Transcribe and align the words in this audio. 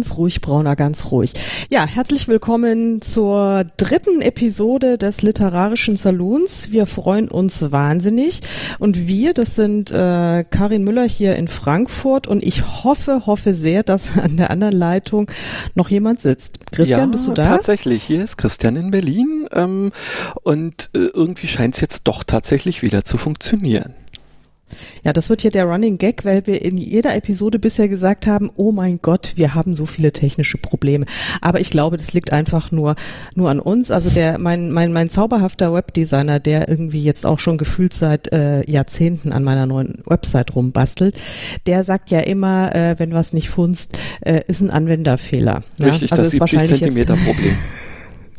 ganz 0.00 0.16
ruhig, 0.16 0.40
Brauner, 0.40 0.76
ganz 0.76 1.10
ruhig. 1.10 1.34
Ja, 1.68 1.86
herzlich 1.86 2.26
willkommen 2.26 3.02
zur 3.02 3.66
dritten 3.76 4.22
Episode 4.22 4.96
des 4.96 5.20
Literarischen 5.20 5.94
Saloons. 5.94 6.72
Wir 6.72 6.86
freuen 6.86 7.28
uns 7.28 7.70
wahnsinnig. 7.70 8.40
Und 8.78 9.06
wir, 9.08 9.34
das 9.34 9.56
sind 9.56 9.90
äh, 9.90 10.44
Karin 10.44 10.84
Müller 10.84 11.06
hier 11.06 11.36
in 11.36 11.48
Frankfurt 11.48 12.26
und 12.26 12.42
ich 12.42 12.82
hoffe, 12.82 13.26
hoffe 13.26 13.52
sehr, 13.52 13.82
dass 13.82 14.16
an 14.16 14.38
der 14.38 14.50
anderen 14.50 14.72
Leitung 14.72 15.30
noch 15.74 15.90
jemand 15.90 16.20
sitzt. 16.20 16.72
Christian, 16.72 17.00
ja, 17.00 17.06
bist 17.06 17.28
du 17.28 17.34
da? 17.34 17.44
Tatsächlich, 17.44 18.02
hier 18.02 18.24
ist 18.24 18.38
Christian 18.38 18.76
in 18.76 18.90
Berlin 18.90 19.48
ähm, 19.52 19.92
und 20.44 20.88
äh, 20.94 21.10
irgendwie 21.12 21.46
scheint 21.46 21.74
es 21.74 21.82
jetzt 21.82 22.04
doch 22.04 22.24
tatsächlich 22.24 22.80
wieder 22.80 23.04
zu 23.04 23.18
funktionieren. 23.18 23.92
Ja, 25.04 25.12
das 25.12 25.28
wird 25.28 25.42
hier 25.42 25.50
der 25.50 25.64
Running 25.64 25.98
Gag, 25.98 26.24
weil 26.24 26.46
wir 26.46 26.62
in 26.62 26.76
jeder 26.76 27.14
Episode 27.14 27.58
bisher 27.58 27.88
gesagt 27.88 28.26
haben, 28.26 28.50
oh 28.56 28.72
mein 28.72 29.00
Gott, 29.02 29.32
wir 29.36 29.54
haben 29.54 29.74
so 29.74 29.86
viele 29.86 30.12
technische 30.12 30.58
Probleme. 30.58 31.06
Aber 31.40 31.60
ich 31.60 31.70
glaube, 31.70 31.96
das 31.96 32.12
liegt 32.12 32.32
einfach 32.32 32.70
nur, 32.70 32.96
nur 33.34 33.50
an 33.50 33.60
uns. 33.60 33.90
Also 33.90 34.10
der, 34.10 34.38
mein, 34.38 34.70
mein, 34.70 34.92
mein 34.92 35.08
zauberhafter 35.08 35.72
Webdesigner, 35.72 36.40
der 36.40 36.68
irgendwie 36.68 37.02
jetzt 37.02 37.26
auch 37.26 37.40
schon 37.40 37.58
gefühlt 37.58 37.92
seit 37.92 38.32
äh, 38.32 38.68
Jahrzehnten 38.70 39.32
an 39.32 39.44
meiner 39.44 39.66
neuen 39.66 40.02
Website 40.06 40.54
rumbastelt, 40.54 41.18
der 41.66 41.84
sagt 41.84 42.10
ja 42.10 42.20
immer, 42.20 42.74
äh, 42.74 42.98
wenn 42.98 43.12
was 43.12 43.32
nicht 43.32 43.50
funzt, 43.50 43.98
äh, 44.20 44.42
ist 44.46 44.60
ein 44.60 44.70
Anwenderfehler. 44.70 45.62
Richtig, 45.82 46.10
ja? 46.10 46.16
also 46.16 46.38
das 46.38 46.50
70 46.50 46.64
Zentimeter 46.64 47.16
Problem. 47.16 47.56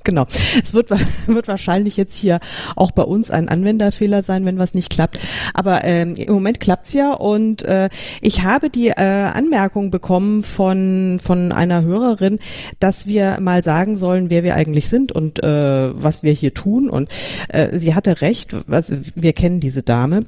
Genau. 0.04 0.26
Es 0.64 0.74
wird, 0.74 0.90
wird 1.28 1.48
wahrscheinlich 1.48 1.98
jetzt 1.98 2.16
hier 2.16 2.40
auch 2.76 2.92
bei 2.92 3.04
uns 3.04 3.32
ein 3.32 3.50
Anwenderfehler 3.50 4.24
sein, 4.24 4.46
wenn 4.46 4.58
was 4.58 4.74
nicht 4.74 4.90
klappt. 4.90 5.20
Aber 5.54 5.84
ähm, 5.84 6.16
im 6.16 6.34
Moment 6.34 6.60
klappt's 6.60 6.94
ja 6.94 7.12
und 7.14 7.64
äh, 7.64 7.90
ich 8.22 8.44
habe 8.44 8.70
die 8.70 8.90
äh, 8.90 8.94
Anmerkung 8.94 9.92
bekommen 9.92 10.44
von, 10.44 11.20
von 11.24 11.52
einer 11.52 11.84
Hörerin, 11.84 12.40
dass 12.80 13.08
wir 13.08 13.40
mal 13.40 13.64
sagen 13.64 13.98
sollen, 13.98 14.30
wer 14.30 14.44
wir 14.44 14.56
eigentlich 14.56 14.90
sind 14.90 15.12
und 15.12 15.44
äh, 15.44 15.92
was 15.94 16.24
wir 16.24 16.34
hier 16.34 16.54
tun. 16.54 16.90
Und 16.90 17.10
äh, 17.50 17.78
sie 17.78 17.96
hatte 17.96 18.22
recht, 18.22 18.56
also 18.70 18.96
wir 19.16 19.34
kennen 19.34 19.60
diese 19.60 19.84
Dame. 19.84 20.22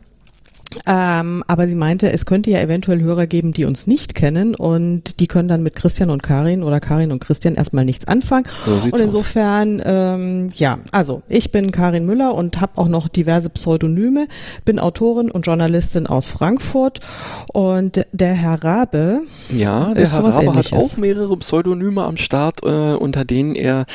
Ähm, 0.85 1.43
aber 1.47 1.67
sie 1.67 1.75
meinte, 1.75 2.11
es 2.11 2.25
könnte 2.25 2.49
ja 2.51 2.59
eventuell 2.59 3.01
Hörer 3.01 3.27
geben, 3.27 3.53
die 3.53 3.65
uns 3.65 3.87
nicht 3.87 4.15
kennen 4.15 4.55
und 4.55 5.19
die 5.19 5.27
können 5.27 5.47
dann 5.47 5.63
mit 5.63 5.75
Christian 5.75 6.09
und 6.09 6.23
Karin 6.23 6.63
oder 6.63 6.79
Karin 6.79 7.11
und 7.11 7.19
Christian 7.19 7.55
erstmal 7.55 7.85
nichts 7.85 8.07
anfangen. 8.07 8.45
So 8.65 8.71
und 8.91 8.99
insofern, 8.99 9.81
ähm, 9.85 10.49
ja, 10.55 10.79
also 10.91 11.23
ich 11.27 11.51
bin 11.51 11.71
Karin 11.71 12.05
Müller 12.05 12.33
und 12.35 12.61
habe 12.61 12.73
auch 12.77 12.87
noch 12.87 13.07
diverse 13.07 13.49
Pseudonyme, 13.49 14.27
bin 14.65 14.79
Autorin 14.79 15.31
und 15.31 15.45
Journalistin 15.45 16.07
aus 16.07 16.29
Frankfurt 16.29 16.99
und 17.53 18.05
der 18.11 18.33
Herr 18.33 18.63
Rabe. 18.63 19.21
Ja, 19.49 19.93
der 19.93 20.09
Herr 20.09 20.23
Rabe 20.23 20.55
hat 20.55 20.73
auch 20.73 20.97
mehrere 20.97 21.35
Pseudonyme 21.37 22.03
am 22.03 22.17
Start, 22.17 22.63
äh, 22.63 22.93
unter 22.93 23.25
denen 23.25 23.55
er 23.55 23.85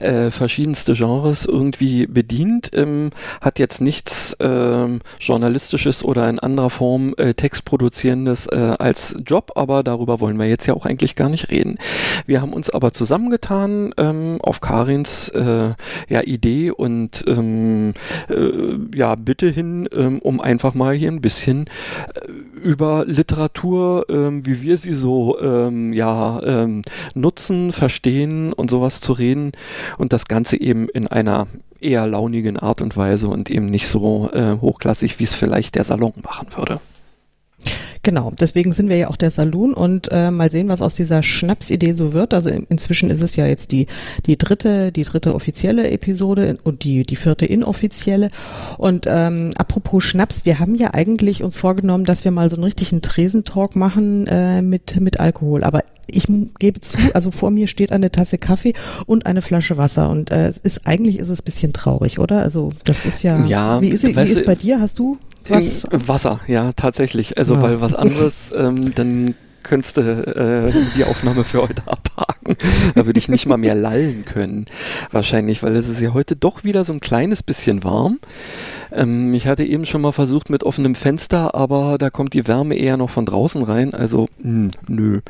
äh, 0.00 0.30
verschiedenste 0.30 0.94
Genres 0.94 1.44
irgendwie 1.44 2.06
bedient, 2.06 2.70
ähm, 2.74 3.10
hat 3.40 3.58
jetzt 3.58 3.80
nichts 3.80 4.34
äh, 4.34 4.86
Journalistisches 5.20 6.04
oder 6.04 6.21
oder 6.22 6.30
in 6.30 6.38
anderer 6.38 6.70
Form 6.70 7.14
äh, 7.16 7.34
Text 7.34 7.64
produzierendes 7.64 8.46
äh, 8.46 8.76
als 8.78 9.16
Job, 9.26 9.52
aber 9.56 9.82
darüber 9.82 10.20
wollen 10.20 10.38
wir 10.38 10.46
jetzt 10.46 10.66
ja 10.66 10.74
auch 10.74 10.86
eigentlich 10.86 11.16
gar 11.16 11.28
nicht 11.28 11.50
reden. 11.50 11.78
Wir 12.26 12.40
haben 12.40 12.52
uns 12.52 12.70
aber 12.70 12.92
zusammengetan 12.92 13.92
ähm, 13.96 14.38
auf 14.40 14.60
Karins 14.60 15.30
äh, 15.30 15.70
ja, 16.08 16.22
Idee 16.22 16.70
und 16.70 17.24
ähm, 17.26 17.94
äh, 18.28 18.96
ja, 18.96 19.16
Bitte 19.16 19.48
hin, 19.48 19.88
ähm, 19.92 20.20
um 20.20 20.40
einfach 20.40 20.74
mal 20.74 20.94
hier 20.94 21.10
ein 21.10 21.20
bisschen 21.20 21.66
äh, 22.14 22.60
über 22.60 23.04
Literatur, 23.04 24.06
ähm, 24.08 24.46
wie 24.46 24.62
wir 24.62 24.76
sie 24.76 24.94
so 24.94 25.40
ähm, 25.40 25.92
ja, 25.92 26.66
nutzen, 27.14 27.72
verstehen 27.72 28.52
und 28.52 28.70
sowas 28.70 29.00
zu 29.00 29.12
reden 29.12 29.52
und 29.98 30.12
das 30.12 30.26
Ganze 30.26 30.60
eben 30.60 30.88
in 30.88 31.08
einer 31.08 31.46
eher 31.82 32.06
launigen 32.06 32.56
Art 32.56 32.82
und 32.82 32.96
Weise 32.96 33.28
und 33.28 33.50
eben 33.50 33.66
nicht 33.66 33.88
so 33.88 34.30
äh, 34.32 34.56
hochklassig, 34.60 35.18
wie 35.18 35.24
es 35.24 35.34
vielleicht 35.34 35.74
der 35.74 35.84
Salon 35.84 36.12
machen 36.22 36.48
würde. 36.56 36.80
Genau, 38.04 38.32
deswegen 38.38 38.72
sind 38.72 38.88
wir 38.88 38.96
ja 38.96 39.08
auch 39.08 39.16
der 39.16 39.30
Saloon 39.30 39.74
und 39.74 40.08
äh, 40.10 40.32
mal 40.32 40.50
sehen, 40.50 40.68
was 40.68 40.82
aus 40.82 40.96
dieser 40.96 41.22
Schnapsidee 41.22 41.92
so 41.92 42.12
wird. 42.12 42.34
Also 42.34 42.50
in, 42.50 42.64
inzwischen 42.68 43.10
ist 43.10 43.22
es 43.22 43.36
ja 43.36 43.46
jetzt 43.46 43.70
die, 43.70 43.86
die 44.26 44.36
dritte, 44.36 44.90
die 44.90 45.04
dritte 45.04 45.34
offizielle 45.34 45.88
Episode 45.90 46.58
und 46.64 46.82
die, 46.82 47.04
die 47.04 47.16
vierte 47.16 47.46
inoffizielle. 47.46 48.30
Und 48.76 49.06
ähm, 49.08 49.52
apropos 49.56 50.02
Schnaps, 50.02 50.44
wir 50.44 50.58
haben 50.58 50.74
ja 50.74 50.94
eigentlich 50.94 51.44
uns 51.44 51.58
vorgenommen, 51.58 52.04
dass 52.04 52.24
wir 52.24 52.32
mal 52.32 52.50
so 52.50 52.56
einen 52.56 52.64
richtigen 52.64 53.02
Tresentalk 53.02 53.76
machen 53.76 54.26
äh, 54.26 54.62
mit, 54.62 55.00
mit 55.00 55.20
Alkohol. 55.20 55.62
Aber 55.62 55.82
ich 56.08 56.26
gebe 56.58 56.80
zu, 56.80 56.98
also 57.14 57.30
vor 57.30 57.50
mir 57.50 57.68
steht 57.68 57.92
eine 57.92 58.10
Tasse 58.10 58.38
Kaffee 58.38 58.74
und 59.06 59.26
eine 59.26 59.42
Flasche 59.42 59.76
Wasser 59.76 60.10
und 60.10 60.30
äh, 60.30 60.48
es 60.48 60.58
ist 60.58 60.86
eigentlich 60.86 61.18
ist 61.18 61.28
es 61.28 61.40
ein 61.40 61.44
bisschen 61.44 61.72
traurig, 61.72 62.18
oder? 62.18 62.42
Also 62.42 62.70
das 62.84 63.04
ist 63.04 63.22
ja. 63.22 63.44
Ja. 63.46 63.80
Wie 63.80 63.88
ist, 63.88 64.04
wie 64.04 64.20
ist 64.20 64.44
bei 64.44 64.54
dir? 64.54 64.80
Hast 64.80 64.98
du 64.98 65.18
was? 65.48 65.86
Wasser, 65.90 66.40
ja, 66.46 66.72
tatsächlich. 66.72 67.38
Also, 67.38 67.54
ja. 67.54 67.62
weil 67.62 67.80
was 67.80 67.94
anderes, 67.94 68.52
ähm, 68.56 68.94
dann 68.94 69.34
könntest 69.62 69.96
du 69.96 70.00
äh, 70.02 70.72
die 70.96 71.04
Aufnahme 71.04 71.44
für 71.44 71.62
heute 71.62 71.82
abhaken. 71.86 72.56
Da 72.94 73.06
würde 73.06 73.18
ich 73.18 73.28
nicht 73.28 73.46
mal 73.46 73.56
mehr 73.56 73.74
lallen 73.74 74.24
können. 74.24 74.66
Wahrscheinlich, 75.10 75.62
weil 75.62 75.76
es 75.76 75.88
ist 75.88 76.00
ja 76.00 76.12
heute 76.12 76.36
doch 76.36 76.64
wieder 76.64 76.84
so 76.84 76.92
ein 76.92 77.00
kleines 77.00 77.42
bisschen 77.42 77.84
warm. 77.84 78.18
Ähm, 78.94 79.32
ich 79.34 79.46
hatte 79.46 79.64
eben 79.64 79.86
schon 79.86 80.02
mal 80.02 80.12
versucht 80.12 80.50
mit 80.50 80.64
offenem 80.64 80.94
Fenster, 80.94 81.54
aber 81.54 81.98
da 81.98 82.10
kommt 82.10 82.34
die 82.34 82.46
Wärme 82.46 82.74
eher 82.74 82.96
noch 82.96 83.10
von 83.10 83.26
draußen 83.26 83.62
rein. 83.62 83.94
Also, 83.94 84.28
mh, 84.42 84.44
hm, 84.44 84.70
nö. 84.88 85.20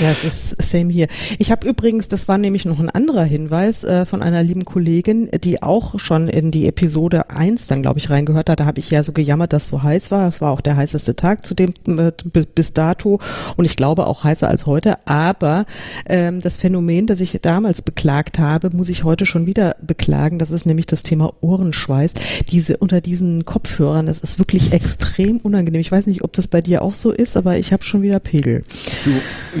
Ja, 0.00 0.10
es 0.10 0.24
ist 0.24 0.62
same 0.62 0.92
hier. 0.92 1.06
Ich 1.38 1.50
habe 1.50 1.66
übrigens, 1.66 2.08
das 2.08 2.28
war 2.28 2.38
nämlich 2.38 2.64
noch 2.64 2.78
ein 2.78 2.90
anderer 2.90 3.24
Hinweis 3.24 3.84
äh, 3.84 4.04
von 4.04 4.22
einer 4.22 4.42
lieben 4.42 4.64
Kollegin, 4.64 5.28
die 5.42 5.62
auch 5.62 5.98
schon 5.98 6.28
in 6.28 6.50
die 6.50 6.66
Episode 6.66 7.30
1 7.30 7.66
dann, 7.66 7.82
glaube 7.82 7.98
ich, 7.98 8.10
reingehört 8.10 8.50
hat. 8.50 8.60
Da 8.60 8.66
habe 8.66 8.80
ich 8.80 8.90
ja 8.90 9.02
so 9.02 9.12
gejammert, 9.12 9.52
dass 9.52 9.64
es 9.64 9.68
so 9.68 9.82
heiß 9.82 10.10
war. 10.10 10.28
Es 10.28 10.40
war 10.40 10.50
auch 10.50 10.60
der 10.60 10.76
heißeste 10.76 11.16
Tag 11.16 11.44
zu 11.44 11.54
dem 11.54 11.74
äh, 11.86 12.12
bis 12.54 12.72
dato 12.72 13.20
und 13.56 13.64
ich 13.64 13.76
glaube 13.76 14.06
auch 14.06 14.24
heißer 14.24 14.48
als 14.48 14.66
heute. 14.66 14.98
Aber 15.06 15.66
ähm, 16.06 16.40
das 16.40 16.56
Phänomen, 16.56 17.06
das 17.06 17.20
ich 17.20 17.38
damals 17.42 17.82
beklagt 17.82 18.38
habe, 18.38 18.70
muss 18.74 18.88
ich 18.88 19.04
heute 19.04 19.26
schon 19.26 19.46
wieder 19.46 19.76
beklagen. 19.80 20.38
Das 20.38 20.50
ist 20.50 20.66
nämlich 20.66 20.86
das 20.86 21.02
Thema 21.02 21.32
Ohrenschweiß. 21.40 22.14
Diese 22.50 22.76
unter 22.78 23.00
die 23.00 23.11
diesen 23.12 23.44
Kopfhörern. 23.44 24.06
Das 24.06 24.20
ist 24.20 24.38
wirklich 24.38 24.72
extrem 24.72 25.36
unangenehm. 25.36 25.82
Ich 25.82 25.92
weiß 25.92 26.06
nicht, 26.06 26.24
ob 26.24 26.32
das 26.32 26.48
bei 26.48 26.62
dir 26.62 26.80
auch 26.80 26.94
so 26.94 27.10
ist, 27.12 27.36
aber 27.36 27.58
ich 27.58 27.70
habe 27.72 27.84
schon 27.84 28.00
wieder 28.00 28.18
Pegel. 28.20 28.64
Du, 29.04 29.10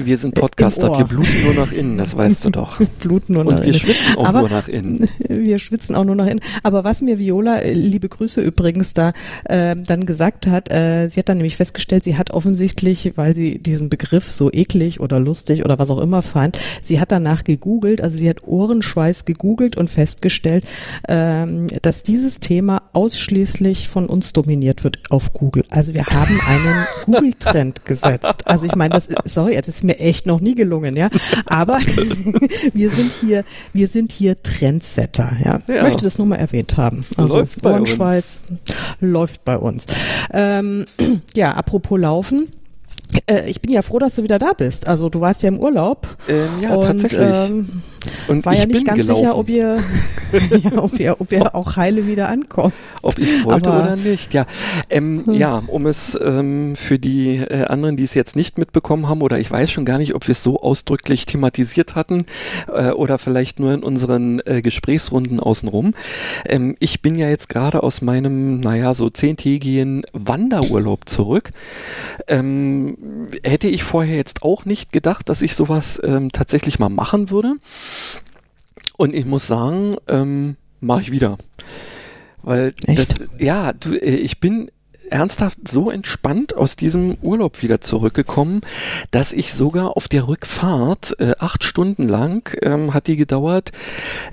wir 0.06 0.16
sind 0.16 0.34
Podcaster, 0.34 0.88
wir 0.96 1.04
bluten 1.04 1.42
nur 1.44 1.52
nach 1.52 1.70
innen, 1.70 1.98
das 1.98 2.16
weißt 2.16 2.46
du 2.46 2.50
doch. 2.50 2.80
bluten 3.00 3.34
nur 3.34 3.44
Und 3.44 3.56
nach 3.56 3.64
wir 3.64 3.74
schwitzen 3.74 4.16
auch 4.16 4.24
aber 4.24 4.40
nur 4.40 4.48
nach 4.48 4.68
innen. 4.68 5.08
Wir 5.28 5.58
schwitzen 5.58 5.94
auch 5.94 6.04
nur 6.04 6.14
nach 6.14 6.26
innen. 6.26 6.40
Aber 6.62 6.84
was 6.84 7.02
mir 7.02 7.18
Viola, 7.18 7.58
äh, 7.58 7.72
liebe 7.72 8.08
Grüße 8.08 8.40
übrigens, 8.40 8.94
da 8.94 9.12
äh, 9.44 9.76
dann 9.76 10.06
gesagt 10.06 10.46
hat, 10.46 10.72
äh, 10.72 11.08
sie 11.08 11.20
hat 11.20 11.28
dann 11.28 11.38
nämlich 11.38 11.56
festgestellt, 11.56 12.04
sie 12.04 12.16
hat 12.16 12.30
offensichtlich, 12.30 13.12
weil 13.16 13.34
sie 13.34 13.58
diesen 13.58 13.90
Begriff 13.90 14.30
so 14.30 14.50
eklig 14.52 15.00
oder 15.00 15.20
lustig 15.20 15.64
oder 15.64 15.78
was 15.78 15.90
auch 15.90 15.98
immer 15.98 16.22
fand, 16.22 16.58
sie 16.82 17.00
hat 17.00 17.12
danach 17.12 17.44
gegoogelt, 17.44 18.00
also 18.00 18.16
sie 18.16 18.28
hat 18.28 18.44
Ohrenschweiß 18.46 19.24
gegoogelt 19.24 19.76
und 19.76 19.90
festgestellt, 19.90 20.64
ähm, 21.08 21.68
dass 21.82 22.02
dieses 22.02 22.40
Thema 22.40 22.82
ausschließlich 22.92 23.41
ausschließlich 23.42 23.88
von 23.88 24.06
uns 24.06 24.32
dominiert 24.32 24.84
wird 24.84 24.98
auf 25.10 25.32
Google. 25.32 25.64
Also 25.70 25.94
wir 25.94 26.06
haben 26.06 26.40
einen 26.46 26.86
Google-Trend 27.06 27.84
gesetzt. 27.84 28.46
Also 28.46 28.66
ich 28.66 28.74
meine, 28.74 28.94
das 28.94 29.06
ist, 29.06 29.18
sorry, 29.24 29.56
das 29.56 29.68
ist 29.68 29.84
mir 29.84 29.98
echt 29.98 30.26
noch 30.26 30.40
nie 30.40 30.54
gelungen, 30.54 30.96
ja. 30.96 31.10
Aber 31.46 31.78
wir 32.72 32.90
sind 32.90 33.10
hier, 33.20 33.44
wir 33.72 33.88
sind 33.88 34.12
hier 34.12 34.40
Trendsetter, 34.42 35.32
ja. 35.44 35.60
ja. 35.66 35.76
Ich 35.76 35.82
möchte 35.82 36.04
das 36.04 36.18
nur 36.18 36.26
mal 36.26 36.36
erwähnt 36.36 36.76
haben. 36.76 37.04
Also 37.16 37.38
läuft 37.38 37.62
bei 37.62 37.80
uns. 37.80 38.40
läuft 39.00 39.44
bei 39.44 39.58
uns. 39.58 39.86
Ähm, 40.32 40.86
ja, 41.34 41.52
apropos 41.52 41.98
Laufen. 41.98 42.48
Äh, 43.26 43.50
ich 43.50 43.60
bin 43.60 43.72
ja 43.72 43.82
froh, 43.82 43.98
dass 43.98 44.14
du 44.14 44.22
wieder 44.22 44.38
da 44.38 44.52
bist. 44.52 44.88
Also 44.88 45.08
du 45.08 45.20
warst 45.20 45.42
ja 45.42 45.48
im 45.48 45.58
Urlaub. 45.58 46.16
Ähm, 46.28 46.48
ja, 46.62 46.74
und, 46.74 46.82
tatsächlich. 46.84 47.20
Ähm, 47.20 47.82
und 48.28 48.44
war 48.44 48.54
ja 48.54 48.66
nicht 48.66 48.86
ganz 48.86 48.98
gelaufen. 48.98 49.22
sicher, 49.22 49.36
ob 49.36 49.48
ihr, 49.48 49.78
ja, 50.62 50.82
ob 50.82 50.98
ihr, 50.98 51.20
ob 51.20 51.32
ihr 51.32 51.54
auch 51.54 51.76
heile 51.76 52.06
wieder 52.06 52.28
ankommt. 52.28 52.74
Ob 53.02 53.18
ich 53.18 53.44
wollte 53.44 53.70
Aber, 53.70 53.82
oder 53.82 53.96
nicht, 53.96 54.34
ja. 54.34 54.46
Ähm, 54.90 55.22
hm. 55.26 55.34
Ja, 55.34 55.62
um 55.66 55.86
es 55.86 56.18
ähm, 56.22 56.76
für 56.76 56.98
die 56.98 57.36
äh, 57.36 57.64
anderen, 57.64 57.96
die 57.96 58.04
es 58.04 58.14
jetzt 58.14 58.36
nicht 58.36 58.58
mitbekommen 58.58 59.08
haben, 59.08 59.22
oder 59.22 59.38
ich 59.38 59.50
weiß 59.50 59.70
schon 59.70 59.84
gar 59.84 59.98
nicht, 59.98 60.14
ob 60.14 60.26
wir 60.28 60.32
es 60.32 60.42
so 60.42 60.60
ausdrücklich 60.60 61.26
thematisiert 61.26 61.94
hatten 61.94 62.26
äh, 62.72 62.90
oder 62.90 63.18
vielleicht 63.18 63.60
nur 63.60 63.72
in 63.72 63.82
unseren 63.82 64.40
äh, 64.44 64.62
Gesprächsrunden 64.62 65.40
außenrum. 65.40 65.94
Ähm, 66.46 66.76
ich 66.78 67.02
bin 67.02 67.16
ja 67.16 67.28
jetzt 67.28 67.48
gerade 67.48 67.82
aus 67.82 68.02
meinem, 68.02 68.60
naja, 68.60 68.94
so 68.94 69.10
zehntägigen 69.10 70.04
Wanderurlaub 70.12 71.08
zurück. 71.08 71.50
Ähm, 72.28 72.96
hätte 73.42 73.68
ich 73.68 73.84
vorher 73.84 74.16
jetzt 74.16 74.42
auch 74.42 74.64
nicht 74.64 74.92
gedacht, 74.92 75.28
dass 75.28 75.42
ich 75.42 75.54
sowas 75.54 76.00
ähm, 76.04 76.30
tatsächlich 76.32 76.78
mal 76.78 76.88
machen 76.88 77.30
würde. 77.30 77.54
Und 78.96 79.14
ich 79.14 79.24
muss 79.24 79.46
sagen, 79.46 79.96
ähm, 80.08 80.56
mache 80.80 81.02
ich 81.02 81.12
wieder. 81.12 81.38
Weil 82.42 82.74
Echt? 82.86 82.98
das, 82.98 83.28
ja, 83.38 83.72
du, 83.72 83.94
äh, 83.94 84.16
ich 84.16 84.40
bin 84.40 84.70
ernsthaft 85.10 85.68
so 85.68 85.90
entspannt 85.90 86.56
aus 86.56 86.76
diesem 86.76 87.16
Urlaub 87.20 87.62
wieder 87.62 87.80
zurückgekommen, 87.80 88.62
dass 89.10 89.32
ich 89.32 89.52
sogar 89.52 89.96
auf 89.96 90.08
der 90.08 90.26
Rückfahrt 90.26 91.16
äh, 91.20 91.34
acht 91.38 91.64
Stunden 91.64 92.08
lang 92.08 92.56
ähm, 92.62 92.94
hat 92.94 93.06
die 93.06 93.16
gedauert, 93.16 93.72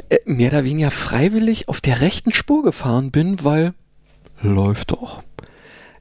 äh, 0.09 0.17
mehr 0.25 0.49
oder 0.51 0.63
weniger 0.63 0.91
freiwillig 0.91 1.67
auf 1.67 1.81
der 1.81 2.01
rechten 2.01 2.33
Spur 2.33 2.63
gefahren 2.63 3.11
bin, 3.11 3.43
weil 3.43 3.73
läuft 4.41 4.91
doch. 4.91 5.21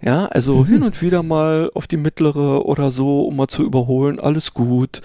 Ja, 0.01 0.27
also 0.27 0.59
mhm. 0.59 0.67
hin 0.67 0.83
und 0.85 1.03
wieder 1.03 1.25
mal 1.25 1.71
auf 1.75 1.89
die 1.89 1.97
mittlere 1.97 2.65
oder 2.65 2.93
so, 2.93 3.23
um 3.23 3.37
mal 3.37 3.49
zu 3.49 3.65
überholen, 3.65 4.21
alles 4.21 4.55
gut. 4.55 5.03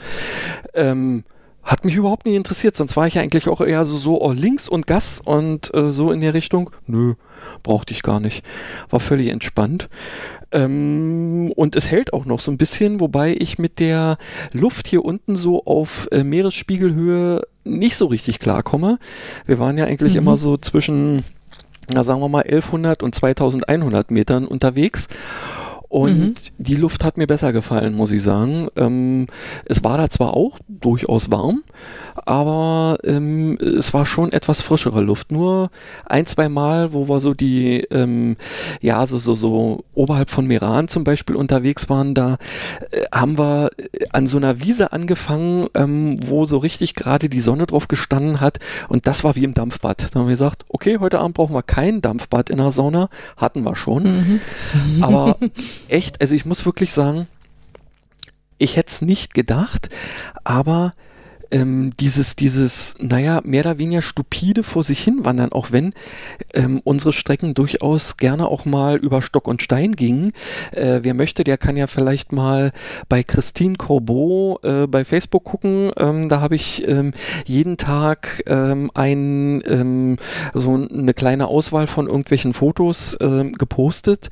Ähm, 0.75 1.23
hat 1.63 1.85
mich 1.85 1.95
überhaupt 1.95 2.25
nicht 2.25 2.35
interessiert, 2.35 2.75
sonst 2.75 2.97
war 2.97 3.07
ich 3.07 3.17
eigentlich 3.17 3.47
auch 3.47 3.61
eher 3.61 3.85
so, 3.85 3.97
so 3.97 4.21
oh, 4.21 4.31
links 4.31 4.67
und 4.67 4.85
Gas 4.85 5.21
und 5.23 5.73
äh, 5.73 5.91
so 5.91 6.11
in 6.11 6.19
der 6.19 6.33
Richtung. 6.33 6.71
Nö, 6.87 7.13
brauchte 7.63 7.93
ich 7.93 8.03
gar 8.03 8.19
nicht. 8.19 8.43
War 8.89 8.99
völlig 8.99 9.29
entspannt. 9.29 9.89
Ähm, 10.51 11.51
und 11.55 11.75
es 11.75 11.89
hält 11.89 12.13
auch 12.13 12.25
noch 12.25 12.39
so 12.39 12.51
ein 12.51 12.57
bisschen, 12.57 12.99
wobei 12.99 13.35
ich 13.39 13.57
mit 13.57 13.79
der 13.79 14.17
Luft 14.51 14.87
hier 14.87 15.03
unten 15.03 15.35
so 15.35 15.63
auf 15.65 16.07
äh, 16.11 16.23
Meeresspiegelhöhe 16.23 17.41
nicht 17.63 17.95
so 17.95 18.05
richtig 18.07 18.39
klarkomme. 18.39 18.99
Wir 19.45 19.57
waren 19.57 19.77
ja 19.77 19.85
eigentlich 19.85 20.13
mhm. 20.13 20.19
immer 20.19 20.37
so 20.37 20.57
zwischen, 20.57 21.23
na, 21.91 22.03
sagen 22.03 22.19
wir 22.21 22.29
mal, 22.29 22.43
1100 22.43 23.03
und 23.03 23.15
2100 23.15 24.11
Metern 24.11 24.45
unterwegs. 24.45 25.07
Und 25.93 26.17
mhm. 26.17 26.33
die 26.57 26.75
Luft 26.75 27.03
hat 27.03 27.17
mir 27.17 27.27
besser 27.27 27.53
gefallen, 27.53 27.93
muss 27.93 28.11
ich 28.11 28.23
sagen. 28.23 28.67
Ähm, 28.75 29.27
es 29.65 29.83
war 29.83 29.99
da 29.99 30.09
zwar 30.09 30.35
auch 30.35 30.57
durchaus 30.67 31.29
warm, 31.29 31.61
aber 32.15 32.97
ähm, 33.03 33.59
es 33.59 33.93
war 33.93 34.07
schon 34.07 34.31
etwas 34.31 34.63
frischere 34.63 35.01
Luft. 35.01 35.31
Nur 35.31 35.69
ein, 36.07 36.25
zwei 36.25 36.49
Mal, 36.49 36.93
wo 36.93 37.07
wir 37.07 37.19
so 37.19 37.35
die, 37.35 37.81
ähm, 37.91 38.37
ja, 38.81 39.05
so, 39.05 39.19
so, 39.19 39.35
so 39.35 39.83
oberhalb 39.93 40.31
von 40.31 40.47
Meran 40.47 40.87
zum 40.87 41.03
Beispiel 41.03 41.35
unterwegs 41.35 41.89
waren, 41.91 42.15
da 42.15 42.37
äh, 42.89 43.03
haben 43.13 43.37
wir 43.37 43.69
äh, 43.77 44.07
an 44.13 44.25
so 44.25 44.37
einer 44.37 44.61
Wiese 44.61 44.93
angefangen, 44.93 45.67
ähm, 45.75 46.15
wo 46.25 46.45
so 46.45 46.57
richtig 46.57 46.95
gerade 46.95 47.29
die 47.29 47.39
Sonne 47.39 47.67
drauf 47.67 47.87
gestanden 47.87 48.41
hat 48.41 48.57
und 48.89 49.05
das 49.05 49.23
war 49.23 49.35
wie 49.35 49.43
im 49.43 49.53
Dampfbad. 49.53 50.07
Da 50.11 50.19
haben 50.19 50.25
wir 50.25 50.31
gesagt, 50.31 50.65
okay, 50.69 50.97
heute 50.99 51.19
Abend 51.19 51.35
brauchen 51.35 51.53
wir 51.53 51.61
kein 51.61 52.01
Dampfbad 52.01 52.49
in 52.49 52.57
der 52.57 52.71
Sauna, 52.71 53.09
hatten 53.37 53.61
wir 53.61 53.75
schon. 53.75 54.03
Mhm. 54.03 54.41
Aber 55.03 55.37
echt, 55.89 56.21
also 56.21 56.35
ich 56.35 56.45
muss 56.45 56.65
wirklich 56.65 56.91
sagen, 56.91 57.27
ich 58.57 58.75
hätte 58.75 58.89
es 58.89 59.01
nicht 59.01 59.33
gedacht, 59.33 59.89
aber 60.43 60.93
ähm, 61.53 61.91
dieses, 61.99 62.35
dieses, 62.35 62.95
naja, 62.99 63.41
mehr 63.43 63.61
oder 63.61 63.77
weniger 63.77 64.01
stupide 64.01 64.63
vor 64.63 64.83
sich 64.83 65.01
hin 65.01 65.23
wandern, 65.23 65.51
auch 65.51 65.71
wenn 65.71 65.93
ähm, 66.53 66.81
unsere 66.83 67.13
Strecken 67.13 67.53
durchaus 67.53 68.17
gerne 68.17 68.47
auch 68.47 68.65
mal 68.65 68.97
über 68.97 69.21
Stock 69.21 69.47
und 69.47 69.61
Stein 69.61 69.93
gingen. 69.93 70.31
Äh, 70.71 71.01
wer 71.03 71.13
möchte, 71.13 71.43
der 71.43 71.57
kann 71.57 71.77
ja 71.77 71.85
vielleicht 71.85 72.31
mal 72.31 72.71
bei 73.07 73.21
Christine 73.21 73.75
Corbeau 73.75 74.59
äh, 74.63 74.87
bei 74.87 75.05
Facebook 75.05 75.43
gucken. 75.43 75.91
Ähm, 75.95 76.27
da 76.27 76.41
habe 76.41 76.55
ich 76.55 76.87
ähm, 76.87 77.13
jeden 77.45 77.77
Tag 77.77 78.43
ähm, 78.47 78.89
ein, 78.95 79.63
ähm, 79.67 80.17
so 80.55 80.73
eine 80.73 81.13
kleine 81.13 81.47
Auswahl 81.47 81.85
von 81.87 82.07
irgendwelchen 82.07 82.53
Fotos 82.53 83.17
gepostet. 83.19 84.29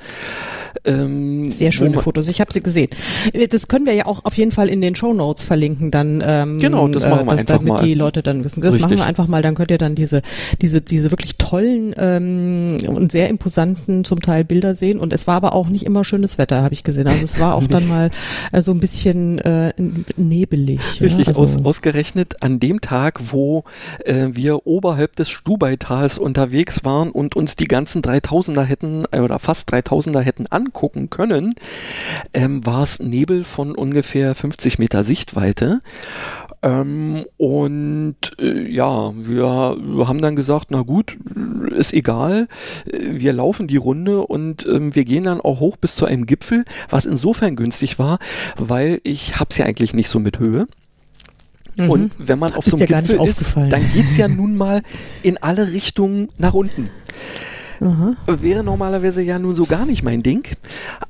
Sehr 0.83 1.71
schöne 1.71 1.99
Fotos, 1.99 2.27
ich 2.27 2.41
habe 2.41 2.51
sie 2.51 2.61
gesehen. 2.61 2.89
Äh, 3.33 3.47
das 3.47 3.67
können 3.67 3.85
wir 3.85 3.93
ja 3.93 4.05
auch 4.05 4.25
auf 4.25 4.37
jeden 4.37 4.51
Fall 4.51 4.69
in 4.69 4.81
den 4.81 4.95
Show 4.95 5.13
Notes 5.13 5.43
verlinken, 5.43 5.91
dann 5.91 6.19
genau, 6.59 6.87
das 6.87 7.10
machen 7.11 7.27
wir 7.27 7.33
äh, 7.33 7.39
einfach 7.39 7.57
damit 7.57 7.73
mal. 7.73 7.83
die 7.83 7.93
Leute 7.93 8.23
dann 8.23 8.43
wissen. 8.43 8.61
Das 8.61 8.73
Richtig. 8.73 8.89
machen 8.89 8.97
wir 8.97 9.05
einfach 9.05 9.27
mal, 9.27 9.41
dann 9.41 9.55
könnt 9.55 9.71
ihr 9.71 9.77
dann 9.77 9.95
diese, 9.95 10.21
diese, 10.61 10.81
diese 10.81 11.11
wirklich 11.11 11.37
tollen 11.37 11.93
ähm, 11.97 12.77
und 12.87 13.11
sehr 13.11 13.29
imposanten 13.29 14.03
zum 14.03 14.21
Teil 14.21 14.43
Bilder 14.43 14.75
sehen. 14.75 14.99
Und 14.99 15.13
es 15.13 15.27
war 15.27 15.35
aber 15.35 15.53
auch 15.53 15.67
nicht 15.67 15.85
immer 15.85 16.03
schönes 16.03 16.37
Wetter, 16.37 16.63
habe 16.63 16.73
ich 16.73 16.83
gesehen. 16.83 17.07
Also 17.07 17.23
es 17.23 17.39
war 17.39 17.55
auch 17.55 17.67
dann 17.67 17.87
mal 17.87 18.11
äh, 18.51 18.61
so 18.61 18.71
ein 18.71 18.79
bisschen 18.79 19.39
äh, 19.39 19.73
nebelig. 20.15 21.01
Richtig, 21.01 21.27
ja? 21.27 21.33
also, 21.35 21.41
aus, 21.41 21.65
ausgerechnet 21.65 22.41
an 22.41 22.59
dem 22.59 22.81
Tag, 22.81 23.19
wo 23.31 23.63
äh, 24.05 24.27
wir 24.31 24.65
oberhalb 24.67 25.15
des 25.15 25.29
Stubaitals 25.29 26.17
unterwegs 26.17 26.83
waren 26.83 27.11
und 27.11 27.35
uns 27.35 27.55
die 27.55 27.65
ganzen 27.65 28.01
3000er 28.01 28.63
hätten, 28.63 29.05
äh, 29.11 29.19
oder 29.19 29.39
fast 29.39 29.71
3000er 29.73 30.21
hätten 30.21 30.47
angucken 30.47 31.09
können, 31.09 31.53
ähm, 32.33 32.65
war 32.65 32.83
es 32.83 32.99
Nebel 32.99 33.43
von 33.43 33.75
ungefähr 33.75 34.35
50 34.35 34.79
Meter 34.79 35.03
Sichtweite. 35.03 35.81
Ähm, 36.63 37.25
und 37.37 38.15
äh, 38.39 38.69
ja, 38.69 39.13
wir, 39.15 39.77
wir, 39.79 40.07
haben 40.07 40.21
dann 40.21 40.35
gesagt, 40.35 40.67
na 40.69 40.83
gut, 40.83 41.17
ist 41.75 41.93
egal, 41.93 42.47
wir 42.85 43.33
laufen 43.33 43.67
die 43.67 43.77
Runde 43.77 44.21
und 44.21 44.67
ähm, 44.67 44.93
wir 44.93 45.05
gehen 45.05 45.23
dann 45.23 45.41
auch 45.41 45.59
hoch 45.59 45.77
bis 45.77 45.95
zu 45.95 46.05
einem 46.05 46.27
Gipfel, 46.27 46.65
was 46.89 47.05
insofern 47.05 47.55
günstig 47.55 47.97
war, 47.97 48.19
weil 48.57 49.01
ich 49.03 49.39
hab's 49.39 49.57
ja 49.57 49.65
eigentlich 49.65 49.93
nicht 49.93 50.09
so 50.09 50.19
mit 50.19 50.37
Höhe. 50.37 50.67
Mhm. 51.77 51.89
Und 51.89 52.11
wenn 52.19 52.37
man 52.37 52.53
auf 52.53 52.65
so 52.65 52.77
einem 52.77 52.85
Gipfel 52.85 53.27
ist, 53.27 53.55
dann 53.55 53.91
geht's 53.91 54.17
ja 54.17 54.27
nun 54.27 54.55
mal 54.55 54.83
in 55.23 55.37
alle 55.37 55.71
Richtungen 55.71 56.29
nach 56.37 56.53
unten. 56.53 56.89
Aha. 57.79 58.15
Wäre 58.27 58.63
normalerweise 58.63 59.23
ja 59.23 59.39
nun 59.39 59.55
so 59.55 59.65
gar 59.65 59.87
nicht 59.87 60.03
mein 60.03 60.21
Ding. 60.21 60.47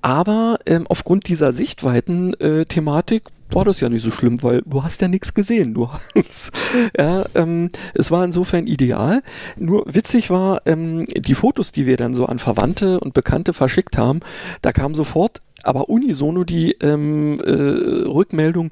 Aber 0.02 0.60
ähm, 0.66 0.86
aufgrund 0.88 1.28
dieser 1.28 1.52
Sichtweiten-Thematik 1.52 3.24
äh, 3.26 3.41
war 3.54 3.66
das 3.66 3.80
ja 3.80 3.90
nicht 3.90 4.04
so 4.04 4.12
schlimm, 4.12 4.42
weil 4.44 4.62
du 4.66 4.84
hast 4.84 5.02
ja 5.02 5.08
nichts 5.08 5.34
gesehen. 5.34 5.74
Du 5.74 5.90
hast, 6.16 6.52
ja, 6.98 7.26
ähm, 7.36 7.70
es 7.94 8.12
war 8.12 8.24
insofern 8.24 8.68
ideal. 8.68 9.22
Nur 9.58 9.86
witzig 9.88 10.30
war, 10.30 10.62
ähm, 10.66 11.06
die 11.06 11.36
Fotos, 11.36 11.72
die 11.72 11.86
wir 11.86 11.98
dann 11.98 12.14
so 12.14 12.26
an 12.26 12.40
Verwandte 12.40 13.00
und 13.00 13.14
Bekannte 13.14 13.54
verschickt 13.54 13.98
haben, 13.98 14.22
da 14.62 14.72
kam 14.72 14.96
sofort, 14.96 15.40
aber 15.64 15.90
unisono 15.90 16.44
die 16.44 16.74
ähm, 16.82 17.40
äh, 17.40 18.08
Rückmeldung, 18.10 18.72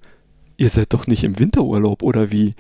ihr 0.58 0.70
seid 0.70 0.94
doch 0.94 1.08
nicht 1.08 1.24
im 1.24 1.40
Winterurlaub 1.40 2.04
oder 2.04 2.32
wie? 2.32 2.56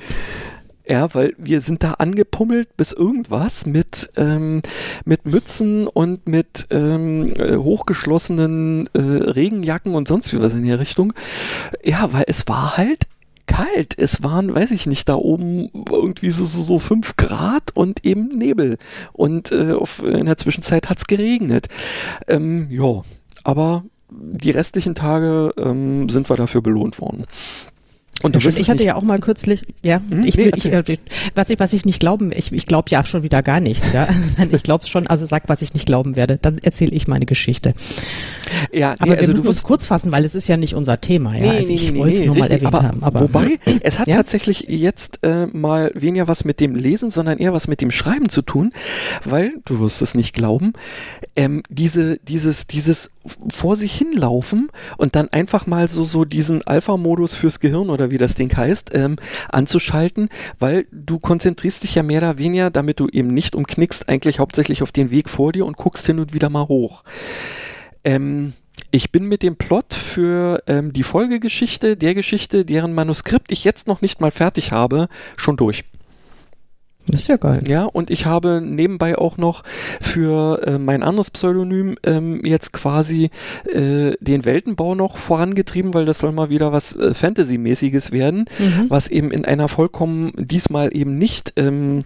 Ja, 0.89 1.13
weil 1.13 1.35
wir 1.37 1.61
sind 1.61 1.83
da 1.83 1.93
angepummelt 1.93 2.75
bis 2.75 2.93
irgendwas 2.93 3.67
mit, 3.67 4.09
ähm, 4.17 4.63
mit 5.05 5.27
Mützen 5.27 5.85
und 5.85 6.27
mit 6.27 6.65
ähm, 6.71 7.29
äh, 7.37 7.57
hochgeschlossenen 7.57 8.89
äh, 8.93 8.99
Regenjacken 8.99 9.93
und 9.93 10.07
sonst 10.07 10.33
wie 10.33 10.41
was 10.41 10.55
in 10.55 10.65
der 10.65 10.79
Richtung. 10.79 11.13
Ja, 11.83 12.11
weil 12.11 12.23
es 12.25 12.47
war 12.47 12.75
halt 12.75 13.05
kalt. 13.45 13.93
Es 13.97 14.23
waren, 14.23 14.55
weiß 14.55 14.71
ich 14.71 14.87
nicht, 14.87 15.07
da 15.09 15.13
oben 15.13 15.69
irgendwie 15.91 16.31
so, 16.31 16.45
so, 16.45 16.63
so 16.63 16.79
fünf 16.79 17.17
Grad 17.17 17.69
und 17.75 18.03
eben 18.03 18.29
Nebel. 18.29 18.79
Und 19.13 19.51
äh, 19.51 19.73
auf, 19.73 20.01
in 20.01 20.25
der 20.25 20.37
Zwischenzeit 20.37 20.89
hat's 20.89 21.05
geregnet. 21.05 21.67
Ähm, 22.27 22.65
ja, 22.71 23.03
aber 23.43 23.83
die 24.09 24.49
restlichen 24.51 24.95
Tage 24.95 25.53
ähm, 25.57 26.09
sind 26.09 26.31
wir 26.31 26.35
dafür 26.35 26.61
belohnt 26.61 26.99
worden. 26.99 27.25
Und 28.21 28.35
du 28.35 28.39
ich 28.49 28.69
hatte 28.69 28.83
ja 28.83 28.95
auch 28.95 29.01
mal 29.01 29.19
kürzlich, 29.19 29.65
ja, 29.81 30.01
hm? 30.09 30.23
ich, 30.25 30.35
nee, 30.35 30.51
ich, 30.55 30.99
was 31.35 31.49
ich, 31.49 31.59
was 31.59 31.73
ich 31.73 31.85
nicht 31.85 31.99
glauben, 31.99 32.31
ich, 32.31 32.51
ich 32.51 32.65
glaube 32.65 32.89
ja 32.89 33.03
schon 33.05 33.23
wieder 33.23 33.41
gar 33.41 33.59
nichts, 33.59 33.93
ja. 33.93 34.07
ich 34.51 34.63
glaube 34.63 34.85
schon, 34.87 35.07
also 35.07 35.25
sag, 35.25 35.47
was 35.47 35.61
ich 35.61 35.73
nicht 35.73 35.85
glauben 35.85 36.15
werde, 36.15 36.37
dann 36.41 36.57
erzähle 36.57 36.91
ich 36.91 37.07
meine 37.07 37.25
Geschichte. 37.25 37.73
Ja, 38.71 38.91
nee, 38.91 38.95
aber 38.99 39.11
wir 39.11 39.19
also 39.19 39.33
müssen 39.33 39.47
uns 39.47 39.63
kurz 39.63 39.85
fassen, 39.85 40.11
weil 40.11 40.25
es 40.25 40.35
ist 40.35 40.47
ja 40.47 40.57
nicht 40.57 40.75
unser 40.75 40.99
Thema, 40.99 41.35
ja. 41.35 41.41
Nee, 41.41 41.57
also 41.59 41.73
ich 41.73 41.95
wollte 41.95 42.17
es 42.17 42.25
nur 42.25 42.35
mal 42.35 42.51
erwähnt 42.51 42.65
aber, 42.65 42.83
haben. 42.83 43.03
Aber 43.03 43.21
wobei, 43.21 43.59
es 43.81 43.99
hat 43.99 44.07
ja? 44.07 44.17
tatsächlich 44.17 44.65
jetzt 44.67 45.19
äh, 45.23 45.45
mal 45.47 45.91
weniger 45.93 46.27
was 46.27 46.43
mit 46.45 46.59
dem 46.59 46.75
Lesen, 46.75 47.11
sondern 47.11 47.37
eher 47.37 47.53
was 47.53 47.67
mit 47.67 47.81
dem 47.81 47.91
Schreiben 47.91 48.29
zu 48.29 48.41
tun, 48.41 48.71
weil, 49.23 49.53
du 49.65 49.79
wirst 49.79 50.01
es 50.01 50.15
nicht 50.15 50.33
glauben, 50.33 50.73
ähm, 51.35 51.63
diese, 51.69 52.17
dieses, 52.17 52.67
dieses 52.67 53.11
vor 53.51 53.75
sich 53.75 53.95
hinlaufen 53.95 54.69
und 54.97 55.15
dann 55.15 55.29
einfach 55.29 55.67
mal 55.67 55.87
so, 55.87 56.03
so 56.03 56.25
diesen 56.25 56.65
Alpha-Modus 56.65 57.35
fürs 57.35 57.59
Gehirn 57.59 57.89
oder 57.89 58.11
wie 58.11 58.17
das 58.17 58.35
Ding 58.35 58.55
heißt, 58.55 58.91
ähm, 58.93 59.17
anzuschalten, 59.49 60.29
weil 60.59 60.87
du 60.91 61.19
konzentrierst 61.19 61.83
dich 61.83 61.95
ja 61.95 62.03
mehr 62.03 62.19
oder 62.19 62.37
weniger, 62.37 62.69
damit 62.69 62.99
du 62.99 63.07
eben 63.07 63.29
nicht 63.29 63.55
umknickst, 63.55 64.09
eigentlich 64.09 64.39
hauptsächlich 64.39 64.81
auf 64.83 64.91
den 64.91 65.11
Weg 65.11 65.29
vor 65.29 65.51
dir 65.51 65.65
und 65.65 65.77
guckst 65.77 66.05
hin 66.05 66.19
und 66.19 66.33
wieder 66.33 66.49
mal 66.49 66.67
hoch. 66.67 67.03
Ähm, 68.03 68.53
ich 68.91 69.11
bin 69.11 69.25
mit 69.25 69.43
dem 69.43 69.55
Plot 69.55 69.93
für 69.93 70.63
ähm, 70.65 70.93
die 70.93 71.03
Folgegeschichte, 71.03 71.95
der 71.95 72.15
Geschichte, 72.15 72.65
deren 72.65 72.93
Manuskript 72.93 73.51
ich 73.51 73.63
jetzt 73.63 73.87
noch 73.87 74.01
nicht 74.01 74.19
mal 74.19 74.31
fertig 74.31 74.71
habe, 74.71 75.09
schon 75.35 75.57
durch. 75.57 75.83
Das 77.11 77.21
ist 77.21 77.27
ja 77.27 77.37
geil. 77.37 77.63
Ja, 77.67 77.85
und 77.85 78.09
ich 78.09 78.25
habe 78.25 78.61
nebenbei 78.63 79.17
auch 79.17 79.37
noch 79.37 79.63
für 80.01 80.61
äh, 80.65 80.77
mein 80.77 81.03
anderes 81.03 81.31
Pseudonym 81.31 81.95
ähm, 82.03 82.41
jetzt 82.45 82.73
quasi 82.73 83.29
äh, 83.65 84.11
den 84.19 84.45
Weltenbau 84.45 84.95
noch 84.95 85.17
vorangetrieben, 85.17 85.93
weil 85.93 86.05
das 86.05 86.19
soll 86.19 86.31
mal 86.31 86.49
wieder 86.49 86.71
was 86.71 86.95
äh, 86.95 87.13
Fantasy-mäßiges 87.13 88.11
werden, 88.11 88.45
mhm. 88.59 88.85
was 88.89 89.07
eben 89.07 89.31
in 89.31 89.45
einer 89.45 89.67
vollkommen 89.67 90.31
diesmal 90.37 90.95
eben 90.95 91.17
nicht 91.17 91.53
ähm, 91.57 92.03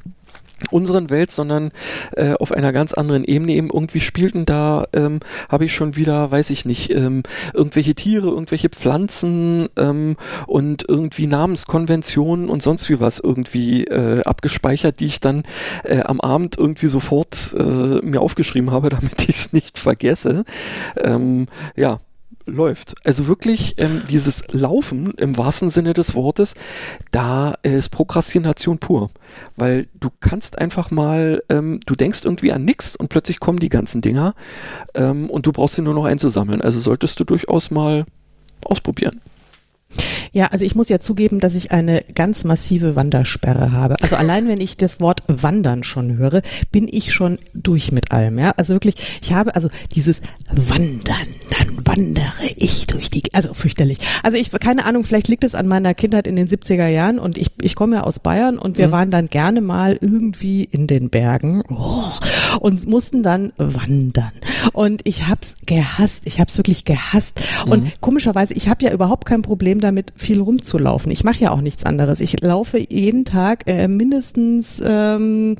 unseren 0.71 1.09
Welt, 1.09 1.31
sondern 1.31 1.71
äh, 2.15 2.33
auf 2.33 2.51
einer 2.51 2.73
ganz 2.73 2.93
anderen 2.93 3.23
Ebene 3.23 3.53
eben 3.53 3.69
irgendwie 3.69 3.99
spielten. 3.99 4.45
Da 4.45 4.85
ähm, 4.93 5.19
habe 5.49 5.65
ich 5.65 5.73
schon 5.73 5.95
wieder, 5.95 6.31
weiß 6.31 6.49
ich 6.49 6.65
nicht, 6.65 6.93
ähm, 6.93 7.23
irgendwelche 7.53 7.95
Tiere, 7.95 8.27
irgendwelche 8.27 8.69
Pflanzen 8.69 9.69
ähm, 9.77 10.17
und 10.47 10.85
irgendwie 10.87 11.27
Namenskonventionen 11.27 12.49
und 12.49 12.61
sonst 12.61 12.89
wie 12.89 12.99
was 12.99 13.19
irgendwie 13.19 13.85
äh, 13.85 14.23
abgespeichert, 14.23 14.99
die 14.99 15.05
ich 15.05 15.19
dann 15.19 15.43
äh, 15.83 16.01
am 16.01 16.21
Abend 16.21 16.57
irgendwie 16.57 16.87
sofort 16.87 17.55
äh, 17.57 17.63
mir 18.05 18.21
aufgeschrieben 18.21 18.71
habe, 18.71 18.89
damit 19.03 19.23
ich 19.23 19.35
es 19.35 19.53
nicht 19.53 19.79
vergesse. 19.79 20.43
Ähm, 20.97 21.47
ja, 21.75 21.99
läuft. 22.45 22.95
Also 23.03 23.27
wirklich 23.27 23.75
ähm, 23.77 24.03
dieses 24.09 24.43
Laufen 24.51 25.13
im 25.17 25.37
wahrsten 25.37 25.69
Sinne 25.69 25.93
des 25.93 26.15
Wortes, 26.15 26.55
da 27.11 27.55
ist 27.63 27.89
Prokrastination 27.89 28.79
pur. 28.79 29.09
Weil 29.55 29.87
du 29.93 30.09
kannst 30.19 30.59
einfach 30.59 30.91
mal, 30.91 31.43
ähm, 31.49 31.79
du 31.85 31.95
denkst 31.95 32.21
irgendwie 32.23 32.51
an 32.51 32.65
nichts 32.65 32.95
und 32.95 33.09
plötzlich 33.09 33.39
kommen 33.39 33.59
die 33.59 33.69
ganzen 33.69 34.01
Dinger 34.01 34.33
ähm, 34.93 35.29
und 35.29 35.45
du 35.45 35.51
brauchst 35.51 35.75
sie 35.75 35.81
nur 35.81 35.93
noch 35.93 36.05
einzusammeln. 36.05 36.61
Also 36.61 36.79
solltest 36.79 37.19
du 37.19 37.23
durchaus 37.23 37.71
mal 37.71 38.05
ausprobieren. 38.63 39.21
Ja, 40.31 40.47
also 40.47 40.65
ich 40.65 40.75
muss 40.75 40.89
ja 40.89 40.99
zugeben, 40.99 41.39
dass 41.39 41.55
ich 41.55 41.71
eine 41.71 42.01
ganz 42.15 42.43
massive 42.43 42.95
Wandersperre 42.95 43.71
habe. 43.71 43.95
Also 44.01 44.15
allein 44.15 44.47
wenn 44.47 44.61
ich 44.61 44.77
das 44.77 44.99
Wort 44.99 45.21
Wandern 45.27 45.83
schon 45.83 46.17
höre, 46.17 46.41
bin 46.71 46.87
ich 46.91 47.13
schon 47.13 47.37
durch 47.53 47.91
mit 47.91 48.11
allem. 48.11 48.39
Ja, 48.39 48.51
also 48.57 48.73
wirklich, 48.73 48.95
ich 49.21 49.33
habe 49.33 49.55
also 49.55 49.69
dieses 49.95 50.21
Wandern, 50.51 51.27
dann 51.49 51.85
wandere 51.85 52.47
ich 52.55 52.87
durch 52.87 53.09
die, 53.09 53.23
also 53.33 53.53
fürchterlich. 53.53 53.99
Also 54.23 54.37
ich, 54.37 54.51
keine 54.51 54.85
Ahnung, 54.85 55.03
vielleicht 55.03 55.27
liegt 55.27 55.43
es 55.43 55.55
an 55.55 55.67
meiner 55.67 55.93
Kindheit 55.93 56.25
in 56.27 56.35
den 56.35 56.47
70er 56.47 56.87
Jahren 56.87 57.19
und 57.19 57.37
ich, 57.37 57.51
ich 57.61 57.75
komme 57.75 57.97
ja 57.97 58.03
aus 58.03 58.19
Bayern 58.19 58.57
und 58.57 58.77
wir 58.77 58.87
mhm. 58.87 58.91
waren 58.91 59.11
dann 59.11 59.27
gerne 59.27 59.61
mal 59.61 59.97
irgendwie 60.01 60.63
in 60.63 60.87
den 60.87 61.09
Bergen 61.09 61.63
oh, 61.69 62.03
und 62.59 62.87
mussten 62.87 63.23
dann 63.23 63.53
wandern. 63.57 64.31
Und 64.71 65.01
ich 65.03 65.27
hab's 65.27 65.55
gehasst, 65.65 66.23
ich 66.25 66.39
hab's 66.39 66.57
wirklich 66.57 66.85
gehasst. 66.85 67.41
Und 67.65 67.83
mhm. 67.83 67.91
komischerweise, 68.01 68.53
ich 68.53 68.67
habe 68.67 68.85
ja 68.85 68.93
überhaupt 68.93 69.25
kein 69.25 69.41
Problem 69.41 69.79
damit, 69.83 70.13
viel 70.15 70.41
rumzulaufen. 70.41 71.11
Ich 71.11 71.23
mache 71.23 71.39
ja 71.39 71.51
auch 71.51 71.61
nichts 71.61 71.85
anderes. 71.85 72.19
Ich 72.19 72.41
laufe 72.41 72.77
jeden 72.77 73.25
Tag 73.25 73.63
äh, 73.67 73.87
mindestens 73.87 74.81
ähm, 74.85 75.55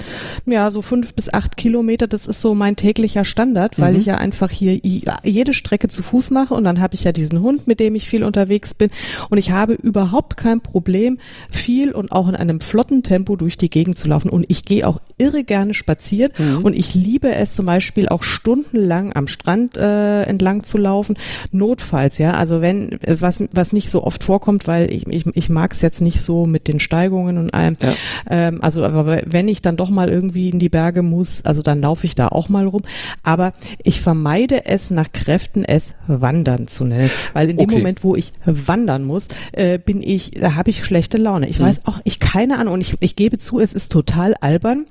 ja 0.45 0.71
so 0.71 0.81
fünf 0.81 1.13
bis 1.13 1.33
acht 1.33 1.57
Kilometer. 1.57 2.07
Das 2.07 2.27
ist 2.27 2.41
so 2.41 2.55
mein 2.55 2.75
täglicher 2.75 3.25
Standard, 3.25 3.79
weil 3.79 3.93
mhm. 3.93 3.99
ich 3.99 4.05
ja 4.05 4.15
einfach 4.15 4.49
hier 4.49 4.79
jede 5.23 5.53
Strecke 5.53 5.87
zu 5.87 6.03
Fuß 6.03 6.31
mache 6.31 6.53
und 6.53 6.63
dann 6.63 6.79
habe 6.79 6.95
ich 6.95 7.03
ja 7.03 7.11
diesen 7.11 7.41
Hund, 7.41 7.67
mit 7.67 7.79
dem 7.79 7.95
ich 7.95 8.09
viel 8.09 8.23
unterwegs 8.23 8.73
bin. 8.73 8.89
Und 9.29 9.37
ich 9.37 9.51
habe 9.51 9.73
überhaupt 9.73 10.37
kein 10.37 10.61
Problem, 10.61 11.19
viel 11.51 11.91
und 11.91 12.11
auch 12.11 12.27
in 12.27 12.35
einem 12.35 12.59
flotten 12.59 13.03
Tempo 13.03 13.35
durch 13.35 13.57
die 13.57 13.69
Gegend 13.69 13.97
zu 13.97 14.07
laufen. 14.07 14.29
Und 14.29 14.45
ich 14.47 14.65
gehe 14.65 14.87
auch 14.87 15.01
irre 15.17 15.43
gerne 15.43 15.73
spazieren 15.73 16.31
mhm. 16.37 16.63
und 16.63 16.75
ich 16.75 16.93
liebe 16.93 17.33
es 17.33 17.53
zum 17.53 17.65
Beispiel 17.65 18.07
auch 18.09 18.23
stundenlang 18.23 19.13
am 19.13 19.27
Strand 19.27 19.77
äh, 19.77 20.23
entlang 20.23 20.63
zu 20.63 20.77
laufen. 20.77 21.17
Notfalls, 21.51 22.17
ja, 22.17 22.31
also 22.31 22.61
wenn 22.61 22.99
was 23.05 23.43
was 23.51 23.73
nicht 23.73 23.89
so 23.89 24.03
oft 24.03 24.12
vorkommt, 24.21 24.67
weil 24.67 24.91
ich, 24.91 25.07
ich, 25.07 25.25
ich 25.33 25.49
mag 25.49 25.73
es 25.73 25.81
jetzt 25.81 26.01
nicht 26.01 26.21
so 26.21 26.45
mit 26.45 26.67
den 26.67 26.79
Steigungen 26.79 27.37
und 27.37 27.53
allem. 27.53 27.77
Ja. 27.81 27.93
Ähm, 28.29 28.61
also 28.61 28.83
aber 28.83 29.21
wenn 29.25 29.47
ich 29.47 29.61
dann 29.61 29.77
doch 29.77 29.89
mal 29.89 30.09
irgendwie 30.09 30.49
in 30.49 30.59
die 30.59 30.69
Berge 30.69 31.01
muss, 31.01 31.45
also 31.45 31.61
dann 31.61 31.81
laufe 31.81 32.05
ich 32.05 32.15
da 32.15 32.27
auch 32.27 32.49
mal 32.49 32.67
rum. 32.67 32.81
Aber 33.23 33.53
ich 33.83 34.01
vermeide 34.01 34.65
es 34.65 34.91
nach 34.91 35.11
Kräften, 35.11 35.63
es 35.63 35.93
Wandern 36.07 36.67
zu 36.67 36.85
nennen, 36.85 37.09
weil 37.33 37.49
in 37.49 37.57
dem 37.57 37.69
okay. 37.69 37.77
Moment, 37.77 38.03
wo 38.03 38.15
ich 38.15 38.33
wandern 38.45 39.03
muss, 39.03 39.27
äh, 39.53 39.79
bin 39.79 40.03
ich, 40.03 40.31
da 40.31 40.55
habe 40.55 40.69
ich 40.69 40.83
schlechte 40.83 41.17
Laune. 41.17 41.47
Ich 41.47 41.59
hm. 41.59 41.65
weiß 41.65 41.81
auch, 41.85 41.99
ich 42.03 42.19
keine 42.19 42.59
Ahnung 42.59 42.75
und 42.75 42.81
ich, 42.81 42.95
ich 42.99 43.15
gebe 43.15 43.37
zu, 43.37 43.59
es 43.59 43.73
ist 43.73 43.91
total 43.91 44.35
albern. 44.41 44.85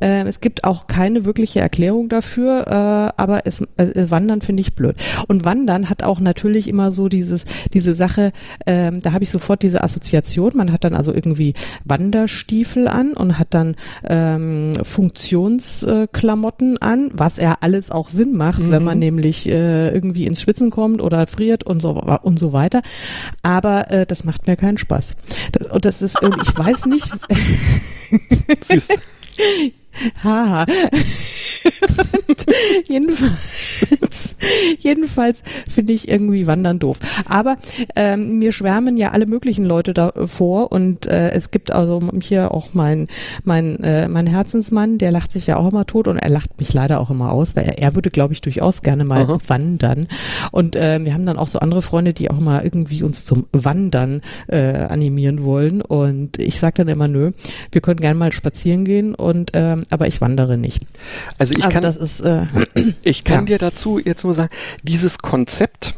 Äh, 0.00 0.28
es 0.28 0.40
gibt 0.40 0.64
auch 0.64 0.86
keine 0.86 1.24
wirkliche 1.24 1.60
Erklärung 1.60 2.08
dafür, 2.08 2.66
äh, 2.66 3.20
aber 3.20 3.46
es 3.46 3.62
äh, 3.76 4.10
Wandern 4.10 4.42
finde 4.42 4.60
ich 4.60 4.74
blöd. 4.74 4.96
Und 5.26 5.44
Wandern 5.44 5.88
hat 5.88 6.02
auch 6.02 6.20
natürlich 6.20 6.68
immer 6.68 6.92
so 6.92 7.08
dieses 7.08 7.44
diese 7.72 7.94
Sache, 7.94 8.32
ähm, 8.68 9.00
da 9.00 9.12
habe 9.12 9.24
ich 9.24 9.30
sofort 9.30 9.62
diese 9.62 9.82
Assoziation. 9.82 10.52
Man 10.54 10.70
hat 10.72 10.84
dann 10.84 10.92
also 10.92 11.14
irgendwie 11.14 11.54
Wanderstiefel 11.86 12.86
an 12.86 13.14
und 13.14 13.38
hat 13.38 13.54
dann 13.54 13.76
ähm, 14.06 14.74
Funktionsklamotten 14.82 16.74
äh, 16.76 16.78
an, 16.80 17.10
was 17.14 17.38
ja 17.38 17.56
alles 17.62 17.90
auch 17.90 18.10
Sinn 18.10 18.36
macht, 18.36 18.60
mhm. 18.60 18.70
wenn 18.70 18.84
man 18.84 18.98
nämlich 18.98 19.48
äh, 19.48 19.88
irgendwie 19.88 20.26
ins 20.26 20.42
Schwitzen 20.42 20.70
kommt 20.70 21.00
oder 21.00 21.26
friert 21.26 21.64
und 21.64 21.80
so 21.80 21.92
und 22.22 22.38
so 22.38 22.52
weiter. 22.52 22.82
Aber 23.42 23.90
äh, 23.90 24.04
das 24.04 24.24
macht 24.24 24.46
mir 24.46 24.56
keinen 24.56 24.76
Spaß. 24.76 25.16
Das, 25.52 25.70
und 25.70 25.86
das 25.86 26.02
ist, 26.02 26.18
ich 26.22 26.58
weiß 26.58 26.84
nicht. 26.86 27.10
Siehst 28.60 28.92
Haha. 30.22 30.66
jedenfalls, 32.88 34.36
jedenfalls 34.78 35.42
finde 35.70 35.92
ich 35.92 36.08
irgendwie 36.08 36.46
Wandern 36.46 36.78
doof. 36.78 36.98
Aber 37.26 37.56
ähm, 37.96 38.38
mir 38.38 38.52
schwärmen 38.52 38.96
ja 38.96 39.10
alle 39.10 39.26
möglichen 39.26 39.64
Leute 39.64 39.94
davor 39.94 40.72
und 40.72 41.06
äh, 41.06 41.30
es 41.30 41.50
gibt 41.50 41.72
also 41.72 42.00
hier 42.20 42.52
auch 42.52 42.74
mein 42.74 43.08
mein 43.44 43.82
äh, 43.82 44.08
mein 44.08 44.26
Herzensmann, 44.26 44.98
der 44.98 45.12
lacht 45.12 45.32
sich 45.32 45.46
ja 45.46 45.56
auch 45.56 45.70
immer 45.70 45.86
tot 45.86 46.08
und 46.08 46.18
er 46.18 46.30
lacht 46.30 46.58
mich 46.58 46.72
leider 46.72 47.00
auch 47.00 47.10
immer 47.10 47.32
aus, 47.32 47.56
weil 47.56 47.64
er, 47.64 47.78
er 47.78 47.94
würde, 47.94 48.10
glaube 48.10 48.32
ich, 48.32 48.40
durchaus 48.40 48.82
gerne 48.82 49.04
mal 49.04 49.22
Aha. 49.22 49.38
wandern. 49.46 50.08
Und 50.52 50.76
äh, 50.76 51.04
wir 51.04 51.14
haben 51.14 51.26
dann 51.26 51.38
auch 51.38 51.48
so 51.48 51.58
andere 51.58 51.82
Freunde, 51.82 52.12
die 52.12 52.30
auch 52.30 52.40
mal 52.40 52.62
irgendwie 52.64 53.02
uns 53.02 53.24
zum 53.24 53.46
Wandern 53.52 54.20
äh, 54.48 54.74
animieren 54.74 55.44
wollen. 55.44 55.80
Und 55.80 56.38
ich 56.38 56.58
sage 56.58 56.84
dann 56.84 56.88
immer, 56.88 57.08
nö, 57.08 57.32
wir 57.72 57.80
können 57.80 58.00
gerne 58.00 58.18
mal 58.18 58.32
spazieren 58.32 58.84
gehen 58.84 59.14
und 59.14 59.50
ähm, 59.54 59.82
aber 59.90 60.06
ich 60.06 60.20
wandere 60.20 60.56
nicht. 60.56 60.82
Also 61.38 61.54
ich 61.54 61.64
also 61.64 61.74
kann, 61.74 61.82
das 61.82 61.96
ist, 61.96 62.20
äh, 62.20 62.46
ich 63.02 63.24
kann 63.24 63.40
ja. 63.40 63.56
dir 63.56 63.58
dazu 63.58 63.98
jetzt 63.98 64.24
nur 64.24 64.34
sagen, 64.34 64.50
dieses 64.82 65.18
Konzept 65.18 65.94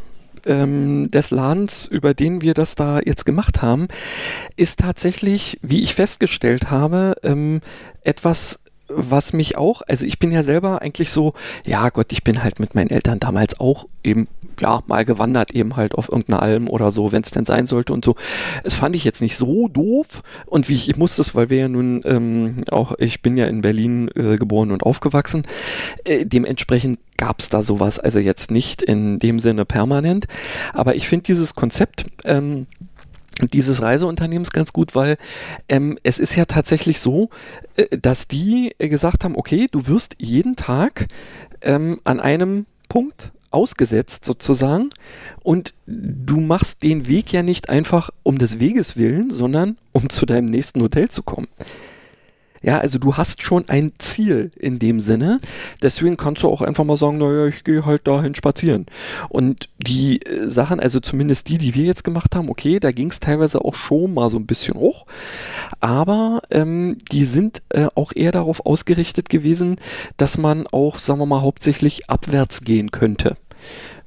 ähm, 0.46 1.10
des 1.10 1.30
Ladens, 1.30 1.86
über 1.86 2.14
den 2.14 2.42
wir 2.42 2.54
das 2.54 2.74
da 2.74 3.00
jetzt 3.04 3.24
gemacht 3.24 3.62
haben, 3.62 3.88
ist 4.56 4.80
tatsächlich, 4.80 5.58
wie 5.62 5.82
ich 5.82 5.94
festgestellt 5.94 6.70
habe, 6.70 7.16
ähm, 7.22 7.60
etwas 8.02 8.60
was 8.94 9.32
mich 9.32 9.56
auch, 9.56 9.82
also 9.86 10.04
ich 10.04 10.18
bin 10.18 10.30
ja 10.30 10.42
selber 10.42 10.82
eigentlich 10.82 11.10
so, 11.10 11.34
ja 11.64 11.88
Gott, 11.90 12.12
ich 12.12 12.24
bin 12.24 12.42
halt 12.42 12.60
mit 12.60 12.74
meinen 12.74 12.90
Eltern 12.90 13.20
damals 13.20 13.58
auch 13.60 13.86
eben, 14.02 14.28
ja, 14.60 14.82
mal 14.86 15.04
gewandert, 15.04 15.52
eben 15.52 15.76
halt 15.76 15.94
auf 15.94 16.08
irgendeiner 16.08 16.42
Alm 16.42 16.68
oder 16.68 16.90
so, 16.90 17.12
wenn 17.12 17.22
es 17.22 17.30
denn 17.30 17.46
sein 17.46 17.66
sollte 17.66 17.92
und 17.92 18.04
so. 18.04 18.16
Es 18.64 18.74
fand 18.74 18.96
ich 18.96 19.04
jetzt 19.04 19.20
nicht 19.20 19.36
so 19.36 19.68
doof 19.68 20.22
und 20.46 20.68
wie 20.68 20.74
ich, 20.74 20.88
ich 20.88 20.96
musste 20.96 21.22
es, 21.22 21.34
weil 21.34 21.50
wir 21.50 21.58
ja 21.58 21.68
nun 21.68 22.02
ähm, 22.04 22.64
auch, 22.70 22.94
ich 22.98 23.22
bin 23.22 23.36
ja 23.36 23.46
in 23.46 23.60
Berlin 23.60 24.10
äh, 24.14 24.36
geboren 24.36 24.70
und 24.70 24.82
aufgewachsen, 24.82 25.42
äh, 26.04 26.24
dementsprechend 26.26 26.98
gab 27.16 27.40
es 27.40 27.50
da 27.50 27.62
sowas, 27.62 27.98
also 27.98 28.18
jetzt 28.18 28.50
nicht 28.50 28.82
in 28.82 29.18
dem 29.18 29.40
Sinne 29.40 29.64
permanent, 29.64 30.26
aber 30.72 30.94
ich 30.94 31.08
finde 31.08 31.24
dieses 31.24 31.54
Konzept, 31.54 32.06
ähm, 32.24 32.66
dieses 33.48 33.82
Reiseunternehmens 33.82 34.52
ganz 34.52 34.72
gut, 34.72 34.94
weil 34.94 35.16
ähm, 35.68 35.98
es 36.02 36.18
ist 36.18 36.36
ja 36.36 36.44
tatsächlich 36.44 37.00
so, 37.00 37.30
äh, 37.76 37.96
dass 37.98 38.28
die 38.28 38.74
äh, 38.78 38.88
gesagt 38.88 39.24
haben, 39.24 39.36
okay, 39.36 39.66
du 39.70 39.86
wirst 39.86 40.16
jeden 40.18 40.56
Tag 40.56 41.08
ähm, 41.62 42.00
an 42.04 42.20
einem 42.20 42.66
Punkt 42.88 43.32
ausgesetzt 43.50 44.24
sozusagen 44.24 44.90
und 45.42 45.74
du 45.86 46.40
machst 46.40 46.82
den 46.82 47.08
Weg 47.08 47.32
ja 47.32 47.42
nicht 47.42 47.68
einfach 47.68 48.10
um 48.22 48.38
des 48.38 48.60
Weges 48.60 48.96
willen, 48.96 49.30
sondern 49.30 49.76
um 49.92 50.08
zu 50.08 50.24
deinem 50.24 50.46
nächsten 50.46 50.80
Hotel 50.80 51.08
zu 51.08 51.22
kommen. 51.22 51.48
Ja, 52.62 52.78
also 52.78 52.98
du 52.98 53.16
hast 53.16 53.42
schon 53.42 53.68
ein 53.70 53.92
Ziel 53.96 54.52
in 54.54 54.78
dem 54.78 55.00
Sinne. 55.00 55.38
Deswegen 55.82 56.18
kannst 56.18 56.42
du 56.42 56.48
auch 56.48 56.60
einfach 56.60 56.84
mal 56.84 56.98
sagen, 56.98 57.16
naja, 57.16 57.46
ich 57.46 57.64
gehe 57.64 57.86
halt 57.86 58.06
dahin 58.06 58.34
spazieren. 58.34 58.84
Und 59.30 59.70
die 59.78 60.20
äh, 60.26 60.50
Sachen, 60.50 60.78
also 60.78 61.00
zumindest 61.00 61.48
die, 61.48 61.56
die 61.56 61.74
wir 61.74 61.84
jetzt 61.84 62.04
gemacht 62.04 62.36
haben, 62.36 62.50
okay, 62.50 62.78
da 62.78 62.92
ging 62.92 63.10
es 63.10 63.18
teilweise 63.18 63.64
auch 63.64 63.74
schon 63.74 64.12
mal 64.12 64.28
so 64.28 64.36
ein 64.36 64.46
bisschen 64.46 64.74
hoch. 64.74 65.06
Aber 65.80 66.42
ähm, 66.50 66.98
die 67.10 67.24
sind 67.24 67.62
äh, 67.70 67.86
auch 67.94 68.12
eher 68.14 68.32
darauf 68.32 68.66
ausgerichtet 68.66 69.30
gewesen, 69.30 69.76
dass 70.18 70.36
man 70.36 70.66
auch, 70.66 70.98
sagen 70.98 71.20
wir 71.20 71.26
mal, 71.26 71.40
hauptsächlich 71.40 72.10
abwärts 72.10 72.60
gehen 72.60 72.90
könnte. 72.90 73.36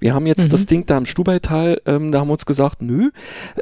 Wir 0.04 0.14
haben 0.14 0.28
jetzt 0.28 0.44
mhm. 0.44 0.50
das 0.50 0.66
Ding 0.66 0.86
da 0.86 0.98
im 0.98 1.06
Stubaital, 1.06 1.82
ähm, 1.86 2.12
da 2.12 2.20
haben 2.20 2.28
wir 2.28 2.34
uns 2.34 2.46
gesagt, 2.46 2.82
nö, 2.82 3.12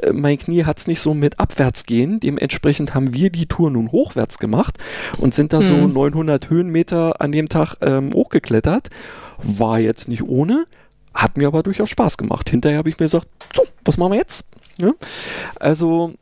äh, 0.02 0.12
mein 0.12 0.36
Knie 0.36 0.64
hat's 0.64 0.88
nicht 0.88 1.00
so 1.00 1.14
mit 1.14 1.38
abwärts 1.38 1.86
gehen. 1.86 2.18
Dementsprechend 2.18 2.96
haben 2.96 3.14
wir 3.14 3.30
die 3.30 3.46
Tour 3.46 3.70
nun 3.70 3.92
hochwärts 3.92 4.38
gemacht 4.38 4.76
und 5.18 5.34
sind 5.34 5.52
da 5.52 5.60
mhm. 5.60 5.62
so 5.62 5.86
900 5.86 6.50
Höhenmeter 6.50 7.20
an 7.20 7.30
dem 7.30 7.48
Tag 7.48 7.76
ähm, 7.80 8.12
hochgeklettert. 8.12 8.90
War 9.38 9.78
jetzt 9.78 10.08
nicht 10.08 10.24
ohne, 10.24 10.66
hat 11.14 11.36
mir 11.36 11.46
aber 11.46 11.62
durchaus 11.62 11.90
Spaß 11.90 12.18
gemacht. 12.18 12.50
Hinterher 12.50 12.78
habe 12.78 12.88
ich 12.88 12.98
mir 12.98 13.04
gesagt, 13.04 13.28
so, 13.54 13.62
was 13.84 13.96
machen 13.96 14.10
wir 14.10 14.18
jetzt? 14.18 14.44
Ja? 14.80 14.94
Also 15.60 16.14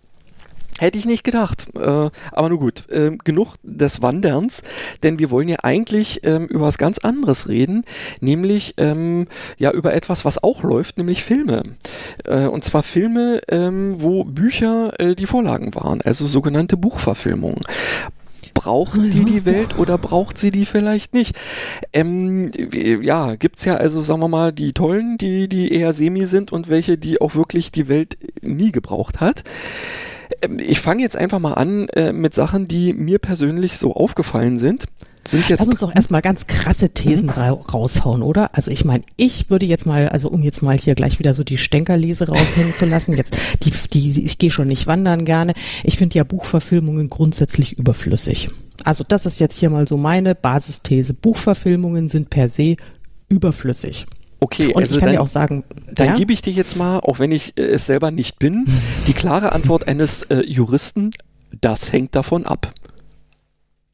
Hätte 0.81 0.97
ich 0.97 1.05
nicht 1.05 1.25
gedacht. 1.25 1.67
Äh, 1.75 2.09
aber 2.33 2.49
nur 2.49 2.59
gut, 2.59 2.89
äh, 2.89 3.11
genug 3.23 3.57
des 3.63 4.01
Wanderns, 4.01 4.63
denn 5.03 5.19
wir 5.19 5.31
wollen 5.31 5.47
ja 5.47 5.59
eigentlich 5.63 6.21
ähm, 6.23 6.47
über 6.47 6.65
was 6.65 6.79
ganz 6.79 6.97
anderes 6.97 7.51
reden, 7.51 7.85
nämlich 8.23 8.77
ähm, 8.79 9.27
ja 9.59 9.73
über 9.73 9.93
etwas, 9.93 10.25
was 10.25 10.43
auch 10.43 10.63
läuft, 10.63 10.97
nämlich 10.97 11.23
Filme. 11.23 11.65
Äh, 12.25 12.47
und 12.47 12.65
zwar 12.65 12.83
Filme, 12.83 13.43
ähm, 13.49 13.97
wo 13.99 14.25
Bücher 14.25 14.99
äh, 14.99 15.15
die 15.15 15.27
Vorlagen 15.27 15.75
waren, 15.75 16.01
also 16.01 16.27
sogenannte 16.27 16.79
Buchverfilmungen. 16.79 17.61
braucht 18.55 18.97
die 18.97 19.27
die 19.27 19.45
Welt 19.45 19.79
oder 19.79 19.99
braucht 19.99 20.39
sie 20.39 20.51
die 20.51 20.65
vielleicht 20.65 21.13
nicht? 21.13 21.37
Ähm, 21.93 22.53
ja, 23.03 23.35
gibt's 23.35 23.67
ja 23.67 23.75
also, 23.75 24.01
sagen 24.01 24.21
wir 24.21 24.29
mal, 24.29 24.51
die 24.51 24.73
tollen, 24.73 25.19
die, 25.19 25.47
die 25.47 25.75
eher 25.75 25.93
semi 25.93 26.25
sind 26.25 26.53
und 26.53 26.71
welche, 26.71 26.97
die 26.97 27.21
auch 27.21 27.35
wirklich 27.35 27.71
die 27.71 27.89
Welt 27.89 28.17
nie 28.41 28.73
gebraucht 28.73 29.21
hat. 29.21 29.45
Ähm, 30.43 30.59
ich 30.61 30.81
fange 30.81 31.03
jetzt 31.03 31.17
einfach 31.17 31.39
mal 31.39 31.55
an 31.55 31.89
äh, 31.91 32.13
mit 32.13 32.35
Sachen, 32.35 32.69
die 32.69 32.93
mir 32.93 33.19
persönlich 33.19 33.79
so 33.79 33.95
aufgefallen 33.95 34.59
sind. 34.59 34.87
Sind 35.29 35.49
jetzt 35.49 35.61
Lass 35.61 35.69
uns 35.69 35.81
doch 35.81 35.95
erstmal 35.95 36.23
ganz 36.23 36.47
krasse 36.47 36.91
Thesen 36.91 37.27
mhm. 37.27 37.31
ra 37.31 37.51
raushauen, 37.51 38.23
oder? 38.23 38.55
Also 38.55 38.71
ich 38.71 38.85
meine, 38.85 39.05
ich 39.17 39.51
würde 39.51 39.67
jetzt 39.67 39.85
mal, 39.85 40.09
also 40.09 40.29
um 40.31 40.43
jetzt 40.43 40.63
mal 40.63 40.79
hier 40.79 40.95
gleich 40.95 41.19
wieder 41.19 41.35
so 41.35 41.45
die 41.45 41.59
Stänkerlese 41.59 42.29
raushängen 42.29 42.75
zu 42.75 42.87
lassen, 42.87 43.13
jetzt 43.13 43.37
die, 43.63 43.71
die 43.93 44.25
ich 44.25 44.39
gehe 44.39 44.51
schon 44.51 44.69
nicht 44.69 44.87
wandern 44.87 45.25
gerne. 45.27 45.53
Ich 45.85 45.99
finde 45.99 46.17
ja 46.17 46.25
Buchverfilmungen 46.25 47.11
grundsätzlich 47.11 47.79
überflüssig. 47.79 48.49
Also 48.85 49.05
das 49.07 49.27
ist 49.27 49.41
jetzt 49.41 49.59
hier 49.59 49.69
mal 49.69 49.87
so 49.87 49.99
meine 49.99 50.35
Basisthese. 50.35 51.13
Buchverfilmungen 51.13 52.09
sind 52.09 52.31
per 52.31 52.49
se 52.49 52.77
überflüssig. 53.29 54.07
Okay, 54.41 54.69
und 54.69 54.83
also 54.83 54.95
ich 54.95 55.01
kann 55.01 55.09
dann, 55.09 55.17
dir 55.17 55.23
auch 55.23 55.29
sagen, 55.29 55.65
dann 55.93 56.09
ja? 56.09 56.15
gebe 56.17 56.33
ich 56.33 56.41
dir 56.41 56.53
jetzt 56.53 56.77
mal, 56.77 56.99
auch 57.01 57.19
wenn 57.19 57.31
ich 57.31 57.59
äh, 57.59 57.63
es 57.63 57.87
selber 57.87 58.11
nicht 58.11 58.39
bin, 58.39 58.67
die 59.07 59.13
klare 59.13 59.53
Antwort 59.53 59.87
eines 59.87 60.23
äh, 60.23 60.43
Juristen, 60.47 61.11
das 61.61 61.93
hängt 61.93 62.15
davon 62.15 62.47
ab. 62.47 62.73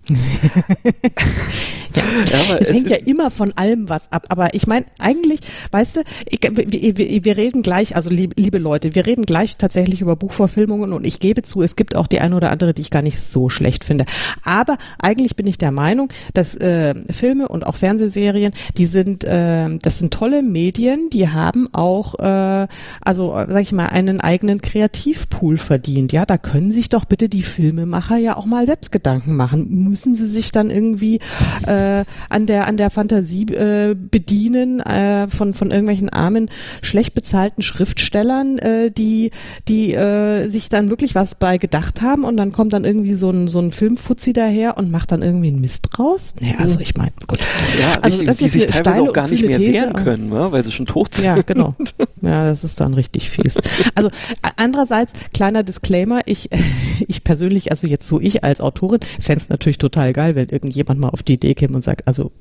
Ja, 0.08 2.02
ja 2.48 2.56
es 2.58 2.68
hängt 2.68 2.90
ja 2.90 2.96
immer 2.96 3.30
von 3.30 3.52
allem 3.56 3.88
was 3.88 4.12
ab. 4.12 4.26
Aber 4.28 4.54
ich 4.54 4.66
meine, 4.66 4.86
eigentlich, 4.98 5.40
weißt 5.70 5.96
du, 5.96 6.00
ich, 6.26 6.40
wir, 6.42 7.25
wir, 7.25 7.36
reden 7.36 7.62
gleich, 7.62 7.96
also 7.96 8.10
liebe, 8.10 8.34
liebe, 8.40 8.58
Leute, 8.58 8.94
wir 8.94 9.06
reden 9.06 9.26
gleich 9.26 9.56
tatsächlich 9.56 10.00
über 10.00 10.16
Buchverfilmungen 10.16 10.92
und 10.92 11.06
ich 11.06 11.20
gebe 11.20 11.42
zu, 11.42 11.62
es 11.62 11.76
gibt 11.76 11.96
auch 11.96 12.06
die 12.06 12.20
eine 12.20 12.36
oder 12.36 12.50
andere, 12.50 12.75
die 12.75 12.82
ich 12.82 12.90
gar 12.90 13.02
nicht 13.02 13.20
so 13.20 13.48
schlecht 13.48 13.84
finde. 13.84 14.06
Aber 14.42 14.78
eigentlich 14.98 15.36
bin 15.36 15.46
ich 15.46 15.58
der 15.58 15.72
Meinung, 15.72 16.12
dass 16.34 16.54
äh, 16.54 16.94
Filme 17.12 17.48
und 17.48 17.66
auch 17.66 17.76
Fernsehserien, 17.76 18.52
die 18.76 18.86
sind, 18.86 19.25
äh, 19.25 19.76
das 19.78 19.98
sind 19.98 20.12
tolle 20.12 20.42
Medien, 20.42 21.10
die 21.10 21.28
haben 21.28 21.68
auch, 21.72 22.18
äh, 22.18 22.66
also 23.00 23.32
sag 23.48 23.62
ich 23.62 23.72
mal, 23.72 23.86
einen 23.86 24.20
eigenen 24.20 24.62
Kreativpool 24.62 25.58
verdient. 25.58 26.12
Ja, 26.12 26.26
da 26.26 26.38
können 26.38 26.72
sich 26.72 26.88
doch 26.88 27.04
bitte 27.04 27.28
die 27.28 27.42
Filmemacher 27.42 28.16
ja 28.16 28.36
auch 28.36 28.46
mal 28.46 28.66
selbst 28.66 28.92
Gedanken 28.92 29.36
machen. 29.36 29.66
Müssen 29.96 30.14
sie 30.14 30.26
sich 30.26 30.52
dann 30.52 30.68
irgendwie 30.68 31.20
äh, 31.66 32.04
an 32.28 32.44
der 32.44 32.66
an 32.66 32.76
der 32.76 32.90
Fantasie 32.90 33.44
äh, 33.44 33.96
bedienen 33.98 34.80
äh, 34.80 35.26
von 35.26 35.54
von 35.54 35.70
irgendwelchen 35.70 36.10
armen 36.10 36.50
schlecht 36.82 37.14
bezahlten 37.14 37.62
Schriftstellern, 37.62 38.58
äh, 38.58 38.90
die 38.90 39.30
die 39.68 39.94
äh, 39.94 40.50
sich 40.50 40.68
dann 40.68 40.90
wirklich 40.90 41.14
was 41.14 41.34
bei 41.34 41.56
gedacht 41.56 42.02
haben 42.02 42.24
und 42.24 42.36
dann 42.36 42.52
kommt 42.52 42.74
dann 42.74 42.84
irgendwie 42.84 43.14
so 43.14 43.30
ein 43.30 43.48
so 43.48 43.58
ein 43.58 43.72
Filmfuzzi 43.72 44.34
daher 44.34 44.76
und 44.76 44.90
macht 44.90 45.12
dann 45.12 45.22
irgendwie 45.22 45.48
einen 45.48 45.62
Mist 45.62 45.88
draus. 45.92 46.34
Nee, 46.42 46.54
also 46.58 46.78
ich 46.80 46.94
meine, 46.98 47.12
gut. 47.26 47.38
Ja, 47.80 47.94
also 48.02 48.18
richtig, 48.18 48.26
das 48.26 48.36
die 48.36 48.48
sich 48.48 48.66
teilweise 48.66 49.00
auch 49.00 49.14
gar 49.14 49.28
nicht 49.28 49.46
mehr 49.46 49.56
These, 49.56 49.72
wehren 49.72 49.92
können, 49.94 50.28
ne? 50.28 50.52
weil 50.52 50.62
sie 50.62 50.72
schon 50.72 50.84
tot 50.84 51.14
sind. 51.14 51.24
Ja, 51.24 51.36
genau. 51.40 51.74
Ja, 52.22 52.44
das 52.44 52.64
ist 52.64 52.80
dann 52.80 52.94
richtig 52.94 53.30
fies. 53.30 53.54
Also 53.94 54.10
andererseits 54.56 55.12
kleiner 55.32 55.62
Disclaimer, 55.62 56.20
ich 56.24 56.50
ich 57.08 57.24
persönlich, 57.24 57.70
also 57.70 57.86
jetzt 57.86 58.08
so 58.08 58.20
ich 58.20 58.42
als 58.42 58.60
Autorin, 58.60 59.00
fände 59.20 59.42
es 59.42 59.48
natürlich 59.48 59.78
total 59.78 59.85
geil, 59.90 60.34
wenn 60.34 60.48
irgendjemand 60.48 61.00
mal 61.00 61.08
auf 61.08 61.22
die 61.22 61.34
Idee 61.34 61.54
käme 61.54 61.76
und 61.76 61.82
sagt, 61.82 62.06
also 62.06 62.32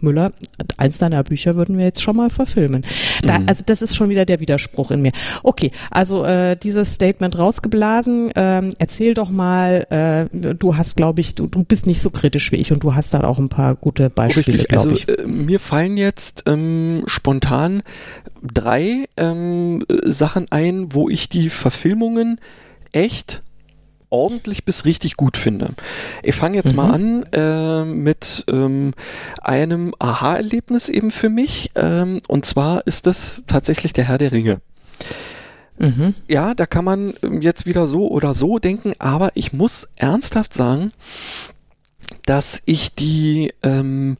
Müller, 0.00 0.32
eins 0.76 0.98
deiner 0.98 1.22
Bücher 1.22 1.56
würden 1.56 1.78
wir 1.78 1.84
jetzt 1.84 2.02
schon 2.02 2.16
mal 2.16 2.30
verfilmen. 2.30 2.82
Da, 3.22 3.38
mhm. 3.38 3.48
Also 3.48 3.62
das 3.66 3.82
ist 3.82 3.96
schon 3.96 4.08
wieder 4.08 4.24
der 4.24 4.40
Widerspruch 4.40 4.90
in 4.90 5.02
mir. 5.02 5.12
Okay, 5.42 5.70
also 5.90 6.24
äh, 6.24 6.56
dieses 6.56 6.94
Statement 6.94 7.38
rausgeblasen. 7.38 8.30
Ähm, 8.36 8.70
erzähl 8.78 9.14
doch 9.14 9.30
mal, 9.30 9.86
äh, 9.90 10.54
du 10.54 10.76
hast, 10.76 10.96
glaube 10.96 11.20
ich, 11.20 11.34
du, 11.34 11.46
du 11.46 11.64
bist 11.64 11.86
nicht 11.86 12.02
so 12.02 12.10
kritisch 12.10 12.52
wie 12.52 12.56
ich 12.56 12.72
und 12.72 12.82
du 12.82 12.94
hast 12.94 13.14
dann 13.14 13.22
auch 13.22 13.38
ein 13.38 13.48
paar 13.48 13.74
gute 13.74 14.10
Beispiele, 14.10 14.64
glaube 14.64 14.90
also, 14.90 14.94
ich. 14.94 15.08
Äh, 15.08 15.26
mir 15.26 15.60
fallen 15.60 15.96
jetzt 15.96 16.44
ähm, 16.46 17.02
spontan 17.06 17.82
drei 18.42 19.06
ähm, 19.16 19.84
Sachen 20.04 20.46
ein, 20.50 20.92
wo 20.92 21.08
ich 21.08 21.28
die 21.28 21.50
Verfilmungen 21.50 22.40
echt 22.92 23.42
ordentlich 24.10 24.64
bis 24.64 24.84
richtig 24.84 25.16
gut 25.16 25.36
finde. 25.36 25.70
Ich 26.22 26.34
fange 26.34 26.56
jetzt 26.56 26.70
mhm. 26.70 26.76
mal 26.76 26.90
an 26.92 27.22
äh, 27.32 27.84
mit 27.84 28.44
ähm, 28.48 28.94
einem 29.42 29.94
Aha-Erlebnis 29.98 30.88
eben 30.88 31.10
für 31.10 31.28
mich. 31.28 31.70
Ähm, 31.74 32.20
und 32.28 32.44
zwar 32.44 32.86
ist 32.86 33.06
das 33.06 33.42
tatsächlich 33.46 33.92
der 33.92 34.04
Herr 34.04 34.18
der 34.18 34.32
Ringe. 34.32 34.60
Mhm. 35.78 36.14
Ja, 36.26 36.54
da 36.54 36.66
kann 36.66 36.84
man 36.84 37.14
ähm, 37.22 37.42
jetzt 37.42 37.66
wieder 37.66 37.86
so 37.86 38.08
oder 38.08 38.34
so 38.34 38.58
denken, 38.58 38.94
aber 38.98 39.32
ich 39.34 39.52
muss 39.52 39.88
ernsthaft 39.96 40.54
sagen, 40.54 40.92
dass 42.24 42.62
ich 42.64 42.94
die 42.94 43.52
ähm, 43.62 44.16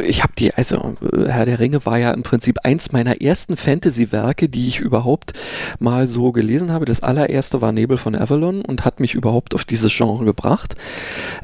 ich 0.00 0.22
habe 0.22 0.32
die, 0.38 0.52
also 0.54 0.96
Herr 1.26 1.46
der 1.46 1.60
Ringe 1.60 1.84
war 1.86 1.98
ja 1.98 2.10
im 2.10 2.22
Prinzip 2.22 2.58
eins 2.64 2.92
meiner 2.92 3.20
ersten 3.20 3.56
Fantasy-Werke, 3.56 4.48
die 4.48 4.68
ich 4.68 4.80
überhaupt 4.80 5.32
mal 5.78 6.06
so 6.06 6.32
gelesen 6.32 6.72
habe. 6.72 6.84
Das 6.84 7.02
allererste 7.02 7.60
war 7.60 7.72
Nebel 7.72 7.96
von 7.96 8.14
Avalon 8.14 8.62
und 8.62 8.84
hat 8.84 9.00
mich 9.00 9.14
überhaupt 9.14 9.54
auf 9.54 9.64
dieses 9.64 9.96
Genre 9.96 10.24
gebracht. 10.24 10.74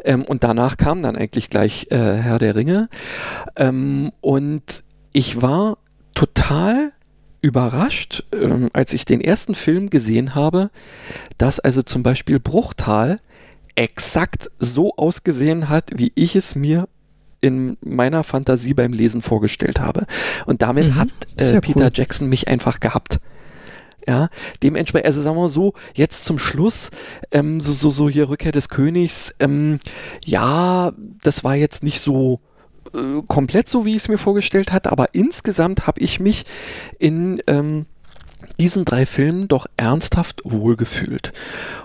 Ähm, 0.04 0.24
und 0.24 0.44
danach 0.44 0.76
kam 0.76 1.02
dann 1.02 1.16
eigentlich 1.16 1.48
gleich 1.48 1.88
äh, 1.90 1.96
Herr 1.96 2.38
der 2.38 2.56
Ringe. 2.56 2.88
Ähm, 3.56 4.12
und 4.20 4.82
ich 5.12 5.40
war 5.40 5.78
total 6.14 6.92
überrascht, 7.40 8.24
ähm, 8.32 8.68
als 8.72 8.92
ich 8.94 9.04
den 9.04 9.20
ersten 9.20 9.54
Film 9.54 9.90
gesehen 9.90 10.34
habe, 10.34 10.70
dass 11.38 11.60
also 11.60 11.82
zum 11.82 12.02
Beispiel 12.02 12.40
Bruchtal 12.40 13.20
exakt 13.76 14.50
so 14.58 14.94
ausgesehen 14.96 15.68
hat, 15.68 15.90
wie 15.96 16.12
ich 16.14 16.36
es 16.36 16.54
mir 16.54 16.88
in 17.44 17.76
meiner 17.84 18.24
Fantasie 18.24 18.72
beim 18.72 18.94
Lesen 18.94 19.20
vorgestellt 19.20 19.78
habe. 19.78 20.06
Und 20.46 20.62
damit 20.62 20.86
mhm, 20.86 20.94
hat 20.94 21.08
äh, 21.38 21.60
Peter 21.60 21.84
cool. 21.84 21.90
Jackson 21.92 22.28
mich 22.30 22.48
einfach 22.48 22.80
gehabt. 22.80 23.20
Ja, 24.08 24.28
dementsprechend, 24.62 25.06
also 25.06 25.20
sagen 25.20 25.36
wir 25.36 25.42
mal 25.42 25.48
so, 25.50 25.74
jetzt 25.94 26.24
zum 26.24 26.38
Schluss, 26.38 26.90
ähm, 27.32 27.60
so, 27.60 27.72
so, 27.72 27.90
so 27.90 28.08
hier 28.08 28.30
Rückkehr 28.30 28.52
des 28.52 28.70
Königs, 28.70 29.34
ähm, 29.40 29.78
ja, 30.24 30.92
das 31.22 31.44
war 31.44 31.54
jetzt 31.54 31.82
nicht 31.82 32.00
so 32.00 32.40
äh, 32.94 33.22
komplett 33.28 33.68
so, 33.68 33.84
wie 33.84 33.90
ich 33.90 34.02
es 34.02 34.08
mir 34.08 34.18
vorgestellt 34.18 34.72
hatte, 34.72 34.90
aber 34.90 35.14
insgesamt 35.14 35.86
habe 35.86 36.00
ich 36.00 36.20
mich 36.20 36.44
in 36.98 37.42
ähm, 37.46 37.84
diesen 38.58 38.86
drei 38.86 39.04
Filmen 39.04 39.48
doch 39.48 39.66
ernsthaft 39.76 40.40
wohlgefühlt. 40.44 41.32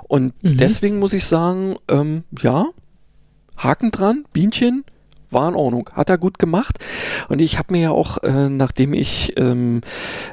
Und 0.08 0.42
mhm. 0.42 0.58
deswegen 0.58 1.00
muss 1.00 1.14
ich 1.14 1.26
sagen, 1.26 1.76
ähm, 1.90 2.24
ja, 2.42 2.66
Haken 3.58 3.92
dran, 3.92 4.26
Bienchen, 4.32 4.86
war 5.32 5.50
in 5.50 5.56
Ordnung, 5.56 5.90
hat 5.94 6.10
er 6.10 6.18
gut 6.18 6.40
gemacht. 6.40 6.80
Und 7.28 7.40
ich 7.40 7.58
habe 7.58 7.74
mir 7.74 7.82
ja 7.82 7.92
auch, 7.92 8.18
äh, 8.24 8.50
nachdem 8.50 8.94
ich 8.94 9.34
ähm, 9.38 9.82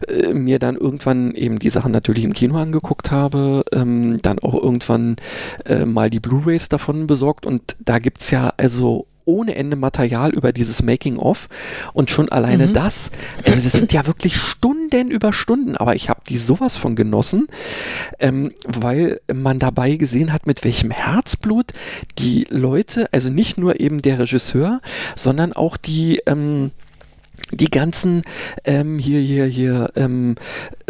äh, 0.08 0.32
mir 0.32 0.58
dann 0.58 0.76
irgendwann 0.76 1.32
eben 1.32 1.58
die 1.58 1.70
Sachen 1.70 1.92
natürlich 1.92 2.24
im 2.24 2.32
Kino 2.32 2.56
angeguckt 2.56 3.10
habe, 3.10 3.64
ähm, 3.72 4.18
dann 4.22 4.38
auch 4.38 4.54
irgendwann 4.54 5.16
äh, 5.64 5.84
mal 5.84 6.10
die 6.10 6.20
Blu-rays 6.20 6.68
davon 6.68 7.06
besorgt. 7.06 7.46
Und 7.46 7.76
da 7.84 7.98
gibt's 7.98 8.30
ja 8.30 8.52
also 8.56 9.06
ohne 9.26 9.54
Ende 9.54 9.76
Material 9.76 10.32
über 10.32 10.52
dieses 10.52 10.82
Making-of 10.82 11.48
und 11.92 12.10
schon 12.10 12.30
alleine 12.30 12.68
mhm. 12.68 12.72
das, 12.74 13.10
also 13.44 13.60
das 13.60 13.72
sind 13.72 13.92
ja 13.92 14.06
wirklich 14.06 14.36
Stunden 14.36 14.76
über 15.10 15.32
Stunden, 15.32 15.76
aber 15.76 15.94
ich 15.94 16.08
habe 16.08 16.20
die 16.28 16.36
sowas 16.36 16.76
von 16.76 16.96
genossen, 16.96 17.48
ähm, 18.18 18.52
weil 18.66 19.20
man 19.32 19.58
dabei 19.58 19.96
gesehen 19.96 20.32
hat, 20.32 20.46
mit 20.46 20.64
welchem 20.64 20.90
Herzblut 20.90 21.72
die 22.18 22.46
Leute, 22.50 23.08
also 23.12 23.30
nicht 23.30 23.58
nur 23.58 23.80
eben 23.80 24.00
der 24.00 24.18
Regisseur, 24.18 24.80
sondern 25.14 25.52
auch 25.52 25.76
die 25.76 26.22
ähm, 26.26 26.70
die 27.52 27.70
ganzen 27.70 28.22
ähm, 28.64 28.98
hier 28.98 29.20
hier 29.20 29.46
hier 29.46 29.90
ähm, 29.94 30.34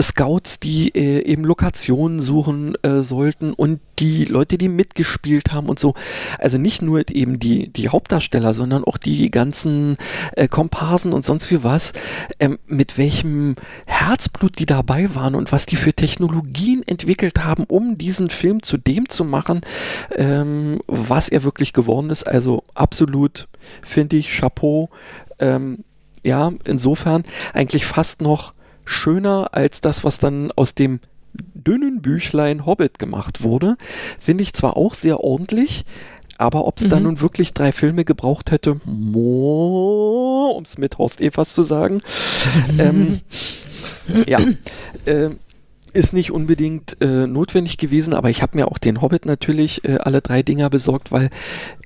Scouts, 0.01 0.59
die 0.59 0.89
äh, 0.95 1.23
eben 1.25 1.45
Lokationen 1.45 2.19
suchen 2.19 2.75
äh, 2.83 3.03
sollten 3.03 3.53
und 3.53 3.81
die 3.99 4.25
Leute, 4.25 4.59
die 4.59 4.69
mitgespielt 4.69 5.53
haben 5.53 5.69
und 5.69 5.79
so. 5.79 5.95
Also 6.39 6.59
nicht 6.59 6.81
nur 6.81 7.09
eben 7.11 7.39
die 7.39 7.69
die 7.69 7.89
Hauptdarsteller, 7.91 8.55
sondern 8.55 8.85
auch 8.85 8.97
die 8.97 9.31
ganzen 9.31 9.97
äh, 10.33 10.49
Komparsen 10.49 11.13
und 11.13 11.25
sonst 11.25 11.51
wie 11.51 11.63
was. 11.63 11.93
Ähm, 12.41 12.59
mit 12.67 12.97
welchem 12.97 13.57
Herzblut 13.87 14.59
die 14.59 14.67
dabei 14.67 15.15
waren 15.15 15.35
und 15.35 15.53
was 15.53 15.67
die 15.67 15.77
für 15.77 15.93
Technologien 15.93 16.83
entwickelt 16.87 17.45
haben, 17.45 17.65
um 17.65 17.99
diesen 17.99 18.31
Film 18.31 18.63
zu 18.63 18.79
dem 18.79 19.09
zu 19.09 19.25
machen, 19.25 19.61
ähm, 20.15 20.81
was 20.87 21.29
er 21.29 21.45
wirklich 21.45 21.73
geworden 21.73 22.09
ist. 22.09 22.27
Also 22.27 22.65
absolut 22.75 23.49
finde 23.83 24.17
ich 24.17 24.31
Chapeau. 24.31 24.89
Ähm, 25.39 25.85
ja, 26.27 26.53
insofern 26.65 27.25
eigentlich 27.55 27.87
fast 27.87 28.21
noch 28.21 28.53
schöner 28.85 29.49
als 29.53 29.81
das, 29.81 30.03
was 30.05 30.19
dann 30.19 30.51
aus 30.53 30.75
dem 30.75 31.01
dünnen 31.33 32.03
Büchlein 32.03 32.67
Hobbit 32.67 32.99
gemacht 32.99 33.43
wurde. 33.43 33.77
Finde 34.19 34.43
ich 34.43 34.53
zwar 34.53 34.77
auch 34.77 34.95
sehr 34.95 35.21
ordentlich, 35.21 35.85
aber 36.37 36.67
ob 36.67 36.79
es 36.79 36.85
mhm. 36.85 36.91
dann 36.91 37.03
nun 37.05 37.21
wirklich 37.21 37.55
drei 37.55 37.71
Filme 37.71 38.05
gebraucht 38.05 38.51
hätte, 38.51 38.81
um 38.85 40.63
es 40.65 40.79
mit 40.79 40.99
Horst 40.99 41.21
Evers 41.21 41.55
zu 41.55 41.63
sagen, 41.63 42.01
ähm, 42.79 43.21
ja, 44.27 44.39
äh, 45.05 45.31
ist 45.93 46.13
nicht 46.13 46.33
unbedingt 46.33 47.01
äh, 47.01 47.27
notwendig 47.27 47.79
gewesen, 47.79 48.15
aber 48.15 48.31
ich 48.31 48.43
habe 48.43 48.57
mir 48.57 48.69
auch 48.69 48.79
den 48.79 49.01
Hobbit 49.01 49.27
natürlich 49.27 49.85
äh, 49.85 49.99
alle 49.99 50.23
drei 50.23 50.43
Dinger 50.43 50.71
besorgt, 50.71 51.13
weil 51.13 51.31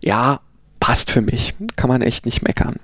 ja, 0.01 0.41
passt 0.81 1.11
für 1.11 1.21
mich. 1.21 1.55
Kann 1.77 1.89
man 1.89 2.03
echt 2.03 2.25
nicht 2.25 2.43
meckern. 2.43 2.77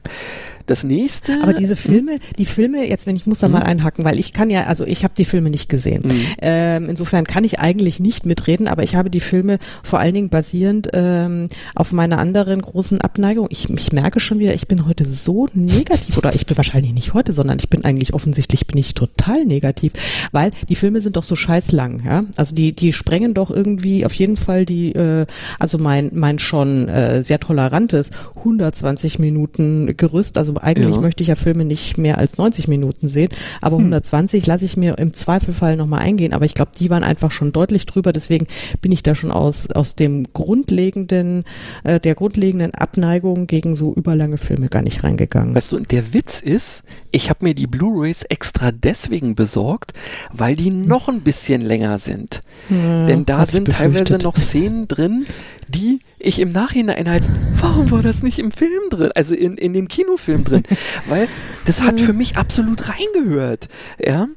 Das 0.66 0.82
nächste. 0.82 1.32
Aber 1.42 1.54
diese 1.54 1.74
hm? 1.74 1.76
Filme, 1.76 2.18
die 2.38 2.46
Filme, 2.46 2.88
jetzt 2.88 3.06
wenn 3.06 3.14
ich 3.14 3.26
muss 3.26 3.38
da 3.38 3.46
mhm. 3.46 3.54
mal 3.54 3.62
einhacken, 3.62 4.04
weil 4.04 4.18
ich 4.18 4.32
kann 4.32 4.50
ja, 4.50 4.64
also 4.64 4.84
ich 4.84 5.04
habe 5.04 5.14
die 5.16 5.24
Filme 5.24 5.48
nicht 5.48 5.68
gesehen. 5.68 6.02
Mhm. 6.04 6.26
Ähm, 6.42 6.90
insofern 6.90 7.24
kann 7.24 7.44
ich 7.44 7.60
eigentlich 7.60 8.00
nicht 8.00 8.26
mitreden, 8.26 8.66
aber 8.66 8.82
ich 8.82 8.96
habe 8.96 9.08
die 9.08 9.20
Filme 9.20 9.58
vor 9.84 10.00
allen 10.00 10.14
Dingen 10.14 10.28
basierend 10.28 10.88
ähm, 10.92 11.48
auf 11.76 11.92
meiner 11.92 12.18
anderen 12.18 12.62
großen 12.62 13.00
Abneigung. 13.00 13.46
Ich, 13.50 13.70
ich 13.70 13.92
merke 13.92 14.18
schon 14.18 14.40
wieder, 14.40 14.54
ich 14.54 14.66
bin 14.66 14.86
heute 14.86 15.04
so 15.04 15.46
negativ 15.54 16.18
oder 16.18 16.34
ich 16.34 16.46
bin 16.46 16.56
wahrscheinlich 16.56 16.92
nicht 16.92 17.14
heute, 17.14 17.32
sondern 17.32 17.58
ich 17.58 17.70
bin 17.70 17.84
eigentlich 17.84 18.12
offensichtlich 18.12 18.66
bin 18.66 18.78
ich 18.78 18.94
total 18.94 19.44
negativ, 19.44 19.92
weil 20.32 20.50
die 20.68 20.74
Filme 20.74 21.00
sind 21.00 21.16
doch 21.16 21.22
so 21.22 21.36
scheiß 21.36 21.70
lang, 21.72 22.02
ja. 22.04 22.24
Also 22.36 22.54
die 22.54 22.74
die 22.74 22.92
sprengen 22.92 23.34
doch 23.34 23.50
irgendwie 23.52 24.04
auf 24.04 24.14
jeden 24.14 24.36
Fall 24.36 24.64
die, 24.64 24.92
äh, 24.92 25.26
also 25.60 25.78
mein 25.78 26.10
mein 26.12 26.40
schon 26.40 26.88
äh, 26.88 27.22
sehr 27.22 27.38
tolerantes 27.38 28.10
120 28.36 29.18
Minuten 29.20 29.96
Gerüst, 29.96 30.38
also 30.38 30.55
eigentlich 30.62 30.94
ja. 30.94 31.00
möchte 31.00 31.22
ich 31.22 31.28
ja 31.28 31.34
Filme 31.34 31.64
nicht 31.64 31.98
mehr 31.98 32.18
als 32.18 32.38
90 32.38 32.68
Minuten 32.68 33.08
sehen, 33.08 33.28
aber 33.60 33.76
hm. 33.76 33.86
120 33.86 34.46
lasse 34.46 34.64
ich 34.64 34.76
mir 34.76 34.98
im 34.98 35.12
Zweifelfall 35.12 35.76
nochmal 35.76 36.00
eingehen, 36.00 36.32
aber 36.32 36.44
ich 36.44 36.54
glaube, 36.54 36.72
die 36.78 36.90
waren 36.90 37.02
einfach 37.02 37.30
schon 37.30 37.52
deutlich 37.52 37.86
drüber, 37.86 38.12
deswegen 38.12 38.46
bin 38.80 38.92
ich 38.92 39.02
da 39.02 39.14
schon 39.14 39.30
aus, 39.30 39.70
aus 39.70 39.94
dem 39.94 40.24
grundlegenden, 40.32 41.44
äh, 41.84 42.00
der 42.00 42.14
grundlegenden 42.14 42.74
Abneigung 42.74 43.46
gegen 43.46 43.76
so 43.76 43.94
überlange 43.94 44.38
Filme 44.38 44.68
gar 44.68 44.82
nicht 44.82 45.04
reingegangen. 45.04 45.54
Weißt 45.54 45.72
du, 45.72 45.80
der 45.80 46.14
Witz 46.14 46.40
ist, 46.40 46.82
ich 47.16 47.30
habe 47.30 47.46
mir 47.46 47.54
die 47.54 47.66
Blu-rays 47.66 48.24
extra 48.24 48.70
deswegen 48.72 49.34
besorgt, 49.34 49.92
weil 50.32 50.54
die 50.54 50.70
noch 50.70 51.08
ein 51.08 51.22
bisschen 51.22 51.62
länger 51.62 51.96
sind. 51.96 52.42
Ja, 52.68 53.06
Denn 53.06 53.24
da 53.24 53.46
sind 53.46 53.70
teilweise 53.70 54.18
noch 54.18 54.36
Szenen 54.36 54.86
drin, 54.86 55.24
die 55.66 56.00
ich 56.18 56.40
im 56.40 56.52
Nachhinein 56.52 57.08
halt, 57.08 57.24
warum 57.58 57.90
war 57.90 58.02
das 58.02 58.22
nicht 58.22 58.38
im 58.38 58.52
Film 58.52 58.90
drin? 58.90 59.10
Also 59.14 59.34
in, 59.34 59.56
in 59.56 59.72
dem 59.72 59.88
Kinofilm 59.88 60.44
drin. 60.44 60.64
Weil 61.08 61.26
das 61.64 61.80
hat 61.80 62.00
für 62.00 62.12
mich 62.12 62.36
absolut 62.36 62.82
reingehört. 62.90 63.68
Ja, 63.98 64.28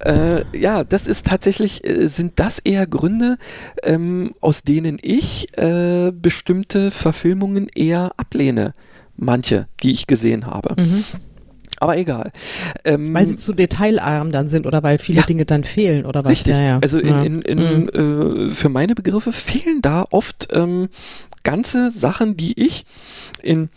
äh, 0.00 0.44
ja 0.56 0.84
das 0.84 1.08
ist 1.08 1.26
tatsächlich, 1.26 1.84
äh, 1.84 2.06
sind 2.06 2.38
das 2.38 2.60
eher 2.60 2.86
Gründe, 2.86 3.38
ähm, 3.82 4.34
aus 4.40 4.62
denen 4.62 4.98
ich 5.02 5.48
äh, 5.58 6.12
bestimmte 6.12 6.92
Verfilmungen 6.92 7.68
eher 7.74 8.12
ablehne. 8.16 8.74
Manche, 9.16 9.66
die 9.82 9.90
ich 9.90 10.06
gesehen 10.06 10.46
habe. 10.46 10.80
Mhm. 10.80 11.04
Aber 11.80 11.96
egal. 11.96 12.30
Ähm, 12.84 13.12
weil 13.14 13.26
sie 13.26 13.38
zu 13.38 13.54
detailarm 13.54 14.32
dann 14.32 14.48
sind 14.48 14.66
oder 14.66 14.82
weil 14.82 14.98
viele 14.98 15.20
ja, 15.20 15.26
Dinge 15.26 15.46
dann 15.46 15.64
fehlen 15.64 16.04
oder 16.04 16.22
was? 16.24 16.30
Richtig. 16.30 16.52
Ja, 16.52 16.62
ja. 16.62 16.78
Also 16.80 16.98
in, 16.98 17.24
in, 17.24 17.42
in, 17.42 17.80
mhm. 17.80 18.50
äh, 18.50 18.54
für 18.54 18.68
meine 18.68 18.94
Begriffe 18.94 19.32
fehlen 19.32 19.80
da 19.80 20.04
oft 20.10 20.48
ähm, 20.52 20.90
ganze 21.42 21.90
Sachen, 21.90 22.36
die 22.36 22.62
ich 22.62 22.84
in 23.42 23.70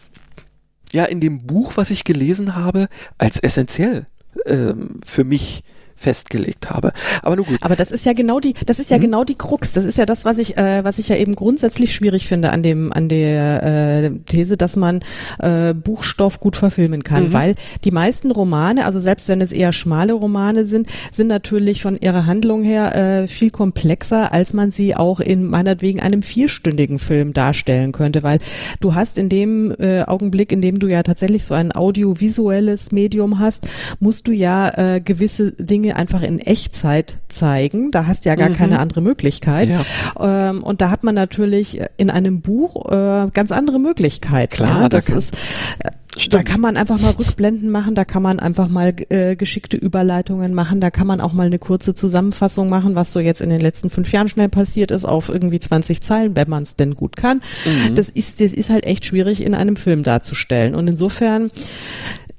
ja 0.91 1.05
in 1.05 1.21
dem 1.21 1.39
Buch, 1.39 1.73
was 1.75 1.89
ich 1.91 2.03
gelesen 2.03 2.55
habe, 2.55 2.87
als 3.17 3.39
essentiell 3.39 4.05
ähm, 4.45 4.99
für 5.05 5.23
mich 5.23 5.63
festgelegt 5.95 6.69
habe. 6.69 6.91
Aber 7.21 7.35
nur 7.35 7.45
gut. 7.45 7.59
Aber 7.61 7.75
das 7.75 7.91
ist 7.91 8.05
ja 8.05 8.13
genau 8.13 8.39
die, 8.39 8.53
das 8.65 8.79
ist 8.79 8.89
ja 8.89 8.97
mhm. 8.97 9.01
genau 9.01 9.23
die 9.23 9.35
Krux. 9.35 9.71
Das 9.71 9.85
ist 9.85 9.97
ja 9.97 10.05
das, 10.05 10.25
was 10.25 10.37
ich, 10.37 10.57
äh, 10.57 10.83
was 10.83 10.99
ich 10.99 11.09
ja 11.09 11.15
eben 11.15 11.35
grundsätzlich 11.35 11.93
schwierig 11.93 12.27
finde 12.27 12.51
an 12.51 12.63
dem, 12.63 12.91
an 12.91 13.07
der 13.07 13.63
äh, 13.63 14.11
These, 14.25 14.57
dass 14.57 14.75
man 14.75 15.01
äh, 15.39 15.73
Buchstoff 15.73 16.39
gut 16.39 16.55
verfilmen 16.55 17.03
kann, 17.03 17.29
mhm. 17.29 17.33
weil 17.33 17.55
die 17.83 17.91
meisten 17.91 18.31
Romane, 18.31 18.85
also 18.85 18.99
selbst 18.99 19.29
wenn 19.29 19.41
es 19.41 19.51
eher 19.51 19.73
schmale 19.73 20.13
Romane 20.13 20.65
sind, 20.65 20.87
sind 21.13 21.27
natürlich 21.27 21.81
von 21.81 21.97
ihrer 21.97 22.25
Handlung 22.25 22.63
her 22.63 22.95
äh, 22.95 23.27
viel 23.27 23.51
komplexer, 23.51 24.33
als 24.33 24.53
man 24.53 24.71
sie 24.71 24.95
auch 24.95 25.19
in 25.19 25.49
meinetwegen 25.49 25.99
einem 25.99 26.21
vierstündigen 26.21 26.99
Film 26.99 27.33
darstellen 27.33 27.91
könnte, 27.91 28.23
weil 28.23 28.39
du 28.79 28.95
hast 28.95 29.17
in 29.17 29.29
dem 29.29 29.73
äh, 29.79 30.03
Augenblick, 30.03 30.51
in 30.51 30.61
dem 30.61 30.79
du 30.79 30.87
ja 30.87 31.03
tatsächlich 31.03 31.45
so 31.45 31.53
ein 31.53 31.71
audiovisuelles 31.71 32.91
Medium 32.91 33.39
hast, 33.39 33.67
musst 33.99 34.27
du 34.27 34.31
ja 34.31 34.69
äh, 34.95 35.01
gewisse 35.01 35.51
Dinge 35.53 35.92
einfach 35.93 36.21
in 36.21 36.39
Echtzeit 36.39 37.19
zeigen. 37.29 37.91
Da 37.91 38.07
hast 38.07 38.25
du 38.25 38.29
ja 38.29 38.35
gar 38.35 38.49
mhm. 38.49 38.55
keine 38.55 38.79
andere 38.79 39.01
Möglichkeit. 39.01 39.69
Ja. 39.69 40.49
Ähm, 40.49 40.63
und 40.63 40.81
da 40.81 40.89
hat 40.89 41.03
man 41.03 41.15
natürlich 41.15 41.81
in 41.97 42.09
einem 42.09 42.41
Buch 42.41 42.91
äh, 42.91 43.29
ganz 43.33 43.51
andere 43.51 43.79
Möglichkeiten. 43.79 44.53
Klar, 44.53 44.81
ja? 44.81 44.89
das 44.89 45.09
ist 45.09 45.35
äh, 45.79 45.89
Stimmt. 46.15 46.33
Da 46.35 46.43
kann 46.43 46.61
man 46.61 46.77
einfach 46.77 46.99
mal 46.99 47.11
Rückblenden 47.11 47.71
machen, 47.71 47.95
da 47.95 48.05
kann 48.05 48.21
man 48.21 48.39
einfach 48.39 48.69
mal 48.69 48.93
äh, 49.09 49.35
geschickte 49.35 49.77
Überleitungen 49.77 50.53
machen, 50.53 50.79
da 50.79 50.91
kann 50.91 51.07
man 51.07 51.19
auch 51.19 51.33
mal 51.33 51.47
eine 51.47 51.57
kurze 51.57 51.95
Zusammenfassung 51.95 52.69
machen, 52.69 52.95
was 52.95 53.11
so 53.11 53.19
jetzt 53.19 53.41
in 53.41 53.49
den 53.49 53.59
letzten 53.59 53.89
fünf 53.89 54.11
Jahren 54.11 54.29
schnell 54.29 54.49
passiert 54.49 54.91
ist, 54.91 55.05
auf 55.05 55.29
irgendwie 55.29 55.59
20 55.59 56.01
Zeilen, 56.01 56.35
wenn 56.35 56.49
man 56.49 56.63
es 56.63 56.75
denn 56.75 56.95
gut 56.95 57.15
kann. 57.15 57.41
Mhm. 57.65 57.95
Das 57.95 58.09
ist, 58.09 58.41
das 58.41 58.53
ist 58.53 58.69
halt 58.69 58.85
echt 58.85 59.05
schwierig 59.05 59.41
in 59.41 59.55
einem 59.55 59.75
Film 59.75 60.03
darzustellen. 60.03 60.75
Und 60.75 60.87
insofern 60.87 61.49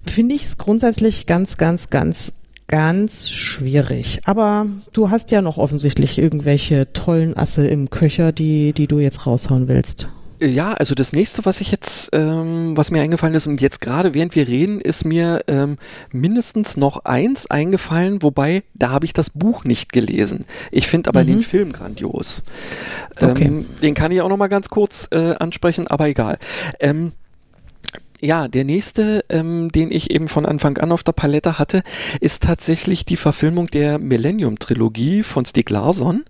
finde 0.07 0.37
ich 0.37 0.45
es 0.45 0.57
grundsätzlich 0.57 1.27
ganz, 1.27 1.57
ganz, 1.57 1.91
ganz 1.91 2.33
ganz 2.69 3.31
schwierig. 3.31 4.21
Aber 4.25 4.67
du 4.93 5.11
hast 5.11 5.31
ja 5.31 5.43
noch 5.43 5.59
offensichtlich 5.59 6.19
irgendwelche 6.19 6.93
tollen 6.93 7.37
Asse 7.37 7.67
im 7.67 7.91
Köcher, 7.91 8.33
die, 8.33 8.73
die 8.73 8.87
du 8.87 8.99
jetzt 8.99 9.27
raushauen 9.27 9.69
willst. 9.69 10.09
Ja, 10.41 10.73
also 10.73 10.95
das 10.95 11.13
nächste, 11.13 11.45
was 11.45 11.61
ich 11.61 11.71
jetzt, 11.71 12.11
ähm, 12.13 12.77
was 12.77 12.91
mir 12.91 13.03
eingefallen 13.03 13.35
ist 13.35 13.47
und 13.47 13.61
jetzt 13.61 13.81
gerade 13.81 14.15
während 14.15 14.35
wir 14.35 14.49
reden, 14.49 14.81
ist 14.81 15.05
mir 15.05 15.41
ähm, 15.47 15.79
mindestens 16.11 16.77
noch 16.77 17.05
eins 17.05 17.51
eingefallen, 17.51 18.21
wobei 18.23 18.65
da 18.75 18.91
habe 18.91 19.07
ich 19.07 19.13
das 19.13 19.31
Buch 19.31 19.65
nicht 19.65 19.93
gelesen. 19.93 20.45
Ich 20.71 20.89
finde 20.89 21.09
aber 21.09 21.23
mhm. 21.23 21.29
den 21.29 21.43
Film 21.43 21.73
grandios. 21.73 22.43
Okay. 23.21 23.45
Ähm, 23.45 23.67
den 23.81 23.95
kann 23.95 24.11
ich 24.11 24.21
auch 24.23 24.29
noch 24.29 24.37
mal 24.37 24.49
ganz 24.49 24.69
kurz 24.69 25.09
äh, 25.13 25.35
ansprechen, 25.37 25.87
aber 25.87 26.09
egal. 26.09 26.39
Ähm, 26.81 27.13
ja, 28.25 28.49
der 28.49 28.65
nächste, 28.65 29.23
ähm, 29.29 29.71
den 29.71 29.93
ich 29.93 30.11
eben 30.11 30.29
von 30.29 30.47
Anfang 30.47 30.79
an 30.79 30.93
auf 30.93 31.03
der 31.03 31.13
Palette 31.13 31.59
hatte, 31.59 31.83
ist 32.21 32.43
tatsächlich 32.43 33.05
die 33.05 33.19
Verfilmung 33.19 33.67
der 33.67 33.99
Millennium-Trilogie 33.99 35.23
von 35.23 35.45
Stieg 35.45 35.69
Larsson. 35.69 36.25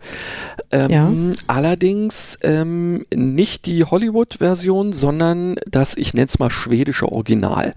Ähm, 0.73 0.91
ja. 0.91 1.13
Allerdings 1.47 2.37
ähm, 2.43 3.07
nicht 3.15 3.67
die 3.67 3.85
Hollywood-Version, 3.85 4.93
sondern 4.93 5.55
das, 5.71 5.97
ich 5.97 6.15
nenne 6.15 6.27
es 6.27 6.41
mal 6.41 6.51
schwedische 6.51 7.11
Original. 7.13 7.75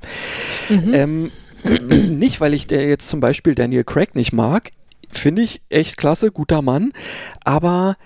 Mhm. 0.70 0.94
Ähm, 0.94 1.32
nicht, 2.18 2.42
weil 2.42 2.56
ich 2.56 2.66
der 2.66 2.88
jetzt 2.88 3.10
zum 3.10 3.20
Beispiel 3.20 3.54
Daniel 3.54 3.84
Craig 3.84 4.16
nicht 4.16 4.34
mag, 4.34 4.72
finde 5.12 5.44
ich 5.44 5.62
echt 5.70 5.96
klasse, 5.96 6.32
guter 6.32 6.64
Mann, 6.64 6.92
aber 7.44 7.98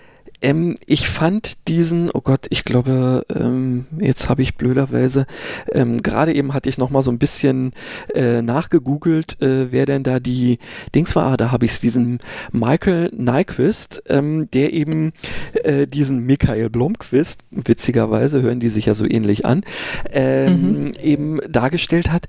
ähm, 0.42 0.76
ich 0.86 1.08
fand 1.08 1.68
diesen, 1.68 2.10
oh 2.12 2.20
Gott, 2.20 2.46
ich 2.50 2.64
glaube, 2.64 3.24
ähm, 3.34 3.86
jetzt 3.98 4.28
habe 4.28 4.42
ich 4.42 4.56
blöderweise, 4.56 5.26
ähm, 5.72 6.02
gerade 6.02 6.34
eben 6.34 6.52
hatte 6.52 6.68
ich 6.68 6.78
noch 6.78 6.90
mal 6.90 7.02
so 7.02 7.10
ein 7.10 7.18
bisschen 7.18 7.72
äh, 8.14 8.42
nachgegoogelt, 8.42 9.40
äh, 9.40 9.72
wer 9.72 9.86
denn 9.86 10.02
da 10.02 10.20
die 10.20 10.58
Dings 10.94 11.16
war. 11.16 11.22
Ah, 11.32 11.36
da 11.36 11.52
habe 11.52 11.64
ich 11.64 11.72
es, 11.72 11.80
diesen 11.80 12.18
Michael 12.50 13.10
Nyquist, 13.16 14.02
ähm, 14.08 14.50
der 14.50 14.72
eben 14.72 15.12
äh, 15.62 15.86
diesen 15.86 16.26
Michael 16.26 16.68
Blomqvist, 16.68 17.44
witzigerweise 17.50 18.42
hören 18.42 18.58
die 18.58 18.68
sich 18.68 18.86
ja 18.86 18.94
so 18.94 19.04
ähnlich 19.08 19.46
an, 19.46 19.62
ähm, 20.10 20.84
mhm. 20.86 20.92
eben 21.00 21.40
dargestellt 21.48 22.10
hat. 22.10 22.26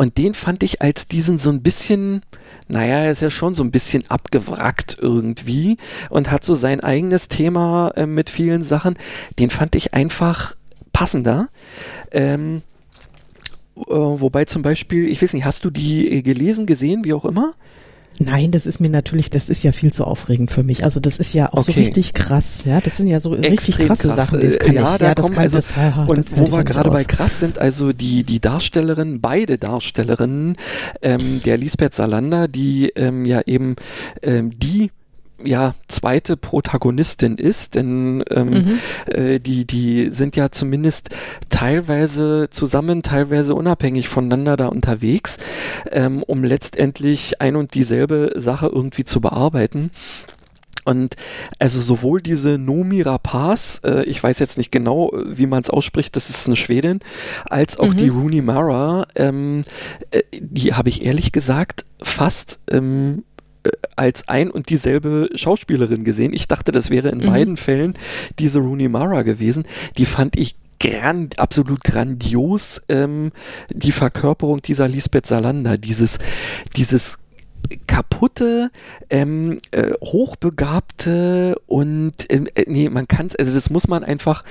Und 0.00 0.16
den 0.16 0.32
fand 0.32 0.62
ich 0.62 0.80
als 0.80 1.08
diesen 1.08 1.36
so 1.36 1.50
ein 1.50 1.60
bisschen 1.60 2.22
naja, 2.68 3.00
er 3.00 3.10
ist 3.10 3.20
ja 3.20 3.28
schon 3.28 3.54
so 3.54 3.62
ein 3.62 3.70
bisschen 3.70 4.08
abgewrackt 4.08 4.96
irgendwie 4.98 5.76
und 6.08 6.30
hat 6.30 6.42
so 6.42 6.54
sein 6.54 6.80
eigenes 6.80 7.28
Thema 7.28 7.92
äh, 7.96 8.06
mit 8.06 8.30
vielen 8.30 8.62
Sachen. 8.62 8.96
Den 9.38 9.50
fand 9.50 9.74
ich 9.74 9.92
einfach 9.92 10.56
passender. 10.94 11.48
Ähm, 12.12 12.62
äh, 13.76 13.82
wobei 13.90 14.46
zum 14.46 14.62
Beispiel, 14.62 15.06
ich 15.06 15.20
weiß 15.20 15.34
nicht, 15.34 15.44
hast 15.44 15.66
du 15.66 15.70
die 15.70 16.10
äh, 16.10 16.22
gelesen, 16.22 16.64
gesehen, 16.64 17.04
wie 17.04 17.12
auch 17.12 17.26
immer? 17.26 17.52
Nein, 18.22 18.50
das 18.50 18.66
ist 18.66 18.80
mir 18.80 18.90
natürlich, 18.90 19.30
das 19.30 19.48
ist 19.48 19.62
ja 19.62 19.72
viel 19.72 19.94
zu 19.94 20.04
aufregend 20.04 20.50
für 20.50 20.62
mich. 20.62 20.84
Also 20.84 21.00
das 21.00 21.16
ist 21.16 21.32
ja 21.32 21.48
auch 21.48 21.62
okay. 21.62 21.72
so 21.72 21.80
richtig 21.80 22.12
krass, 22.12 22.64
ja. 22.66 22.78
Das 22.82 22.98
sind 22.98 23.08
ja 23.08 23.18
so 23.18 23.34
Extrem 23.34 23.52
richtig 23.52 23.78
krasse 23.78 24.08
krass. 24.08 24.16
Sachen, 24.16 24.40
das 24.42 24.58
kann 24.58 24.74
ja, 24.74 24.92
ich. 24.92 24.98
Da 24.98 25.06
ja, 25.06 25.14
das 25.14 25.30
kann 25.30 25.38
also, 25.38 25.56
das, 25.56 25.74
haha, 25.74 26.04
Und 26.04 26.18
das 26.18 26.36
wo 26.36 26.52
wir 26.52 26.62
gerade 26.64 26.90
bei 26.90 27.04
krass 27.04 27.40
sind, 27.40 27.58
also 27.58 27.94
die 27.94 28.22
die 28.24 28.38
Darstellerinnen, 28.38 29.22
beide 29.22 29.56
Darstellerinnen, 29.56 30.56
ähm, 31.00 31.40
der 31.46 31.56
Lisbeth 31.56 31.94
Salander, 31.94 32.46
die 32.46 32.90
ähm, 32.94 33.24
ja 33.24 33.40
eben 33.46 33.76
ähm, 34.22 34.50
die 34.50 34.90
ja 35.44 35.74
zweite 35.88 36.36
Protagonistin 36.36 37.36
ist, 37.36 37.74
denn 37.74 38.24
ähm, 38.30 38.48
mhm. 38.48 38.78
äh, 39.06 39.38
die 39.38 39.66
die 39.66 40.10
sind 40.10 40.36
ja 40.36 40.50
zumindest 40.50 41.10
teilweise 41.48 42.48
zusammen, 42.50 43.02
teilweise 43.02 43.54
unabhängig 43.54 44.08
voneinander 44.08 44.56
da 44.56 44.66
unterwegs, 44.66 45.38
ähm, 45.90 46.22
um 46.22 46.44
letztendlich 46.44 47.40
ein 47.40 47.56
und 47.56 47.74
dieselbe 47.74 48.32
Sache 48.36 48.66
irgendwie 48.66 49.04
zu 49.04 49.20
bearbeiten. 49.20 49.90
Und 50.84 51.16
also 51.58 51.80
sowohl 51.80 52.22
diese 52.22 52.58
Nomi 52.58 53.02
Rapaz, 53.02 53.80
äh, 53.84 54.02
ich 54.04 54.22
weiß 54.22 54.38
jetzt 54.38 54.56
nicht 54.56 54.72
genau, 54.72 55.12
wie 55.26 55.46
man 55.46 55.62
es 55.62 55.70
ausspricht, 55.70 56.16
das 56.16 56.30
ist 56.30 56.46
eine 56.46 56.56
Schwedin, 56.56 57.00
als 57.44 57.78
auch 57.78 57.88
mhm. 57.88 57.96
die 57.96 58.08
Rooney 58.08 58.42
Mara, 58.42 59.06
ähm, 59.14 59.62
äh, 60.10 60.22
die 60.32 60.74
habe 60.74 60.88
ich 60.88 61.04
ehrlich 61.04 61.32
gesagt 61.32 61.84
fast 62.02 62.60
ähm, 62.70 63.24
äh, 63.29 63.29
als 63.96 64.28
ein 64.28 64.50
und 64.50 64.70
dieselbe 64.70 65.28
Schauspielerin 65.34 66.04
gesehen. 66.04 66.32
Ich 66.32 66.48
dachte, 66.48 66.72
das 66.72 66.90
wäre 66.90 67.10
in 67.10 67.18
mhm. 67.18 67.26
beiden 67.26 67.56
Fällen 67.56 67.94
diese 68.38 68.60
Rooney 68.60 68.88
Mara 68.88 69.22
gewesen. 69.22 69.64
Die 69.98 70.06
fand 70.06 70.38
ich 70.38 70.56
grand, 70.78 71.38
absolut 71.38 71.84
grandios, 71.84 72.80
ähm, 72.88 73.32
die 73.72 73.92
Verkörperung 73.92 74.62
dieser 74.62 74.88
Lisbeth 74.88 75.26
Salander, 75.26 75.76
dieses, 75.76 76.18
dieses 76.76 77.18
kaputte, 77.86 78.70
ähm, 79.10 79.58
äh, 79.70 79.92
hochbegabte 80.02 81.56
und 81.66 82.14
ähm, 82.30 82.48
äh, 82.54 82.64
nee, 82.66 82.88
man 82.88 83.06
kann 83.06 83.26
es, 83.26 83.36
also 83.36 83.52
das 83.52 83.68
muss 83.68 83.86
man 83.86 84.02
einfach 84.02 84.44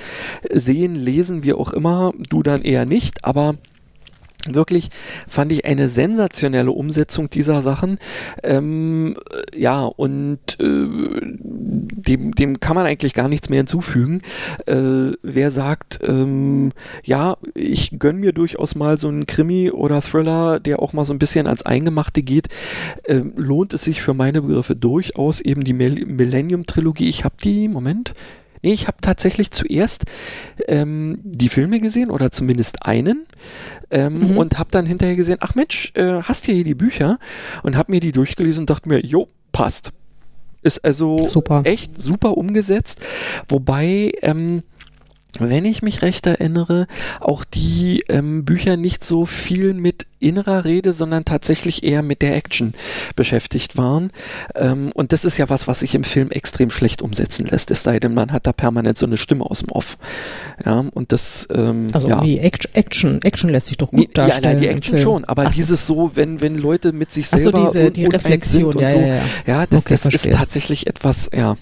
sehen, 0.50 0.94
lesen, 0.94 1.42
wie 1.42 1.52
auch 1.52 1.72
immer, 1.72 2.12
du 2.28 2.42
dann 2.42 2.62
eher 2.62 2.86
nicht, 2.86 3.24
aber 3.24 3.56
wirklich 4.48 4.90
fand 5.28 5.52
ich 5.52 5.64
eine 5.64 5.88
sensationelle 5.88 6.70
Umsetzung 6.70 7.30
dieser 7.30 7.62
Sachen. 7.62 7.98
Ähm, 8.42 9.16
ja, 9.54 9.84
und 9.84 10.58
äh, 10.60 10.86
dem, 12.00 12.34
dem 12.34 12.60
kann 12.60 12.74
man 12.74 12.86
eigentlich 12.86 13.14
gar 13.14 13.28
nichts 13.28 13.48
mehr 13.48 13.58
hinzufügen. 13.58 14.22
Äh, 14.66 15.12
wer 15.22 15.50
sagt, 15.50 16.00
ähm, 16.06 16.72
ja, 17.04 17.36
ich 17.54 17.98
gönn 17.98 18.18
mir 18.18 18.32
durchaus 18.32 18.74
mal 18.74 18.98
so 18.98 19.08
einen 19.08 19.26
Krimi 19.26 19.70
oder 19.70 20.00
Thriller, 20.02 20.60
der 20.60 20.80
auch 20.80 20.92
mal 20.92 21.04
so 21.04 21.12
ein 21.12 21.18
bisschen 21.18 21.46
ans 21.46 21.62
Eingemachte 21.62 22.22
geht, 22.22 22.48
äh, 23.04 23.22
lohnt 23.36 23.74
es 23.74 23.82
sich 23.82 24.02
für 24.02 24.14
meine 24.14 24.42
Begriffe 24.42 24.76
durchaus 24.76 25.40
eben 25.40 25.64
die 25.64 25.72
Millennium-Trilogie. 25.72 27.08
Ich 27.08 27.24
habe 27.24 27.34
die, 27.42 27.68
Moment, 27.68 28.14
Nee, 28.62 28.72
ich 28.72 28.86
habe 28.86 28.98
tatsächlich 29.00 29.50
zuerst 29.50 30.04
ähm, 30.68 31.18
die 31.22 31.48
Filme 31.48 31.80
gesehen 31.80 32.10
oder 32.10 32.30
zumindest 32.30 32.84
einen 32.84 33.26
ähm, 33.90 34.32
mhm. 34.32 34.38
und 34.38 34.58
habe 34.58 34.70
dann 34.70 34.86
hinterher 34.86 35.16
gesehen, 35.16 35.38
ach 35.40 35.54
Mensch, 35.54 35.92
äh, 35.94 36.22
hast 36.22 36.46
hier 36.46 36.62
die 36.64 36.74
Bücher 36.74 37.18
und 37.62 37.76
habe 37.76 37.92
mir 37.92 38.00
die 38.00 38.12
durchgelesen 38.12 38.62
und 38.62 38.70
dachte 38.70 38.88
mir, 38.88 39.04
jo, 39.04 39.28
passt. 39.52 39.92
Ist 40.62 40.84
also 40.84 41.26
super. 41.26 41.62
echt 41.64 42.00
super 42.00 42.36
umgesetzt, 42.36 43.00
wobei 43.48 44.12
ähm, 44.20 44.62
wenn 45.38 45.64
ich 45.64 45.82
mich 45.82 46.02
recht 46.02 46.26
erinnere, 46.26 46.86
auch 47.20 47.44
die 47.44 48.04
ähm, 48.08 48.44
Bücher 48.44 48.76
nicht 48.76 49.04
so 49.04 49.24
viel 49.26 49.74
mit 49.74 50.06
innerer 50.20 50.64
Rede, 50.64 50.92
sondern 50.92 51.24
tatsächlich 51.24 51.82
eher 51.82 52.02
mit 52.02 52.22
der 52.22 52.36
Action 52.36 52.74
beschäftigt 53.16 53.76
waren. 53.76 54.12
Ähm, 54.54 54.92
und 54.94 55.12
das 55.12 55.24
ist 55.24 55.38
ja 55.38 55.48
was, 55.48 55.66
was 55.68 55.80
sich 55.80 55.94
im 55.94 56.04
Film 56.04 56.30
extrem 56.30 56.70
schlecht 56.70 57.02
umsetzen 57.02 57.46
lässt. 57.46 57.70
Es 57.70 57.82
sei 57.82 57.98
denn, 58.00 58.14
man 58.14 58.32
hat 58.32 58.46
da 58.46 58.52
permanent 58.52 58.98
so 58.98 59.06
eine 59.06 59.16
Stimme 59.16 59.44
aus 59.44 59.60
dem 59.60 59.70
Off. 59.70 59.98
Ja, 60.64 60.84
und 60.92 61.12
das. 61.12 61.48
Ähm, 61.52 61.88
also 61.92 62.08
ja. 62.08 62.20
die 62.20 62.38
Action, 62.38 63.20
Action 63.22 63.50
lässt 63.50 63.66
sich 63.66 63.78
doch 63.78 63.90
gut 63.90 64.16
darstellen. 64.16 64.44
Ja, 64.44 64.50
nein, 64.50 64.60
die 64.60 64.68
Action 64.68 64.98
schon, 64.98 65.24
aber 65.24 65.46
Ach 65.46 65.54
dieses 65.54 65.86
so, 65.86 66.12
wenn, 66.14 66.40
wenn 66.40 66.54
Leute 66.56 66.92
mit 66.92 67.10
sich 67.10 67.28
selber 67.28 67.66
so, 67.66 67.66
diese, 67.66 67.90
die 67.90 68.06
Reflexion 68.06 68.74
und 68.74 68.82
ja, 68.82 68.88
so, 68.88 68.98
ja, 68.98 69.06
ja. 69.06 69.22
ja 69.46 69.66
das, 69.66 69.80
okay, 69.80 69.98
das 70.02 70.14
ist 70.14 70.32
tatsächlich 70.32 70.86
etwas, 70.86 71.30
ja, 71.34 71.56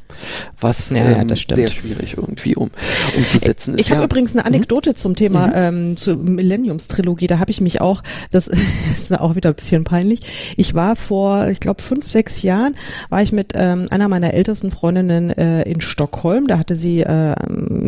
was 0.61 0.90
ja, 0.90 0.97
ähm, 0.97 1.29
sehr 1.29 1.68
schwierig 1.68 2.16
irgendwie 2.16 2.57
um, 2.57 2.71
umzusetzen 3.16 3.75
ist. 3.75 3.87
Ich 3.87 3.92
habe 3.92 4.05
übrigens 4.05 4.33
eine 4.33 4.44
Anekdote 4.44 4.90
mhm. 4.90 4.97
zum 4.97 5.16
Thema 5.16 5.47
mhm. 5.49 5.53
ähm, 5.55 5.97
zur 5.97 6.16
Millenniums-Trilogie. 6.16 7.27
Da 7.27 7.38
habe 7.38 7.51
ich 7.51 7.61
mich 7.61 7.81
auch, 7.81 8.03
das 8.31 8.47
ist 8.94 9.18
auch 9.18 9.37
wieder 9.37 9.50
ein 9.50 9.54
bisschen 9.54 9.84
peinlich. 9.84 10.54
Ich 10.56 10.74
war 10.74 10.96
vor, 10.96 11.48
ich 11.48 11.61
glaube, 11.61 11.82
fünf, 11.82 12.08
sechs 12.08 12.42
Jahren, 12.42 12.74
war 13.08 13.22
ich 13.22 13.32
mit 13.32 13.52
ähm, 13.54 13.87
einer 13.90 14.08
meiner 14.08 14.34
ältesten 14.34 14.70
Freundinnen 14.70 15.30
äh, 15.30 15.62
in 15.62 15.80
Stockholm. 15.80 16.46
Da 16.46 16.58
hatte 16.58 16.76
sie 16.76 17.00
äh, 17.00 17.34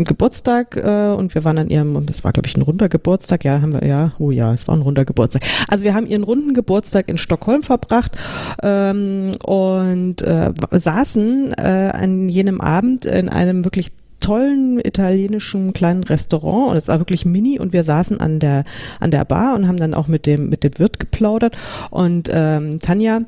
Geburtstag 0.04 0.76
äh, 0.76 1.10
und 1.10 1.34
wir 1.34 1.44
waren 1.44 1.58
an 1.58 1.68
ihrem, 1.68 1.96
und 1.96 2.10
das 2.10 2.24
war, 2.24 2.32
glaube 2.32 2.48
ich, 2.48 2.56
ein 2.56 2.62
runder 2.62 2.88
Geburtstag. 2.88 3.44
Ja, 3.44 3.60
haben 3.60 3.72
wir, 3.72 3.86
ja, 3.86 4.12
oh 4.18 4.30
ja, 4.30 4.52
es 4.52 4.68
war 4.68 4.76
ein 4.76 4.82
runder 4.82 5.04
Geburtstag. 5.04 5.42
Also 5.68 5.84
wir 5.84 5.94
haben 5.94 6.06
ihren 6.06 6.22
runden 6.22 6.54
Geburtstag 6.54 7.08
in 7.08 7.18
Stockholm 7.18 7.62
verbracht 7.62 8.16
ähm, 8.62 9.32
und 9.44 10.22
äh, 10.22 10.52
saßen 10.70 11.54
äh, 11.54 11.90
an 11.92 12.28
jenem 12.28 12.60
Abend 12.60 13.04
in 13.04 13.28
einem 13.28 13.64
wirklich 13.64 13.92
tollen 14.20 14.78
italienischen 14.78 15.72
kleinen 15.72 16.04
Restaurant. 16.04 16.70
Und 16.70 16.76
es 16.76 16.88
war 16.88 16.98
wirklich 16.98 17.24
mini. 17.24 17.58
Und 17.58 17.72
wir 17.72 17.84
saßen 17.84 18.20
an 18.20 18.38
der 18.38 18.64
an 19.00 19.10
der 19.10 19.24
Bar 19.24 19.54
und 19.54 19.66
haben 19.66 19.78
dann 19.78 19.94
auch 19.94 20.08
mit 20.08 20.26
dem 20.26 20.48
mit 20.48 20.64
dem 20.64 20.78
Wirt 20.78 21.00
geplaudert. 21.00 21.56
Und 21.90 22.30
ähm, 22.32 22.78
Tanja 22.80 23.20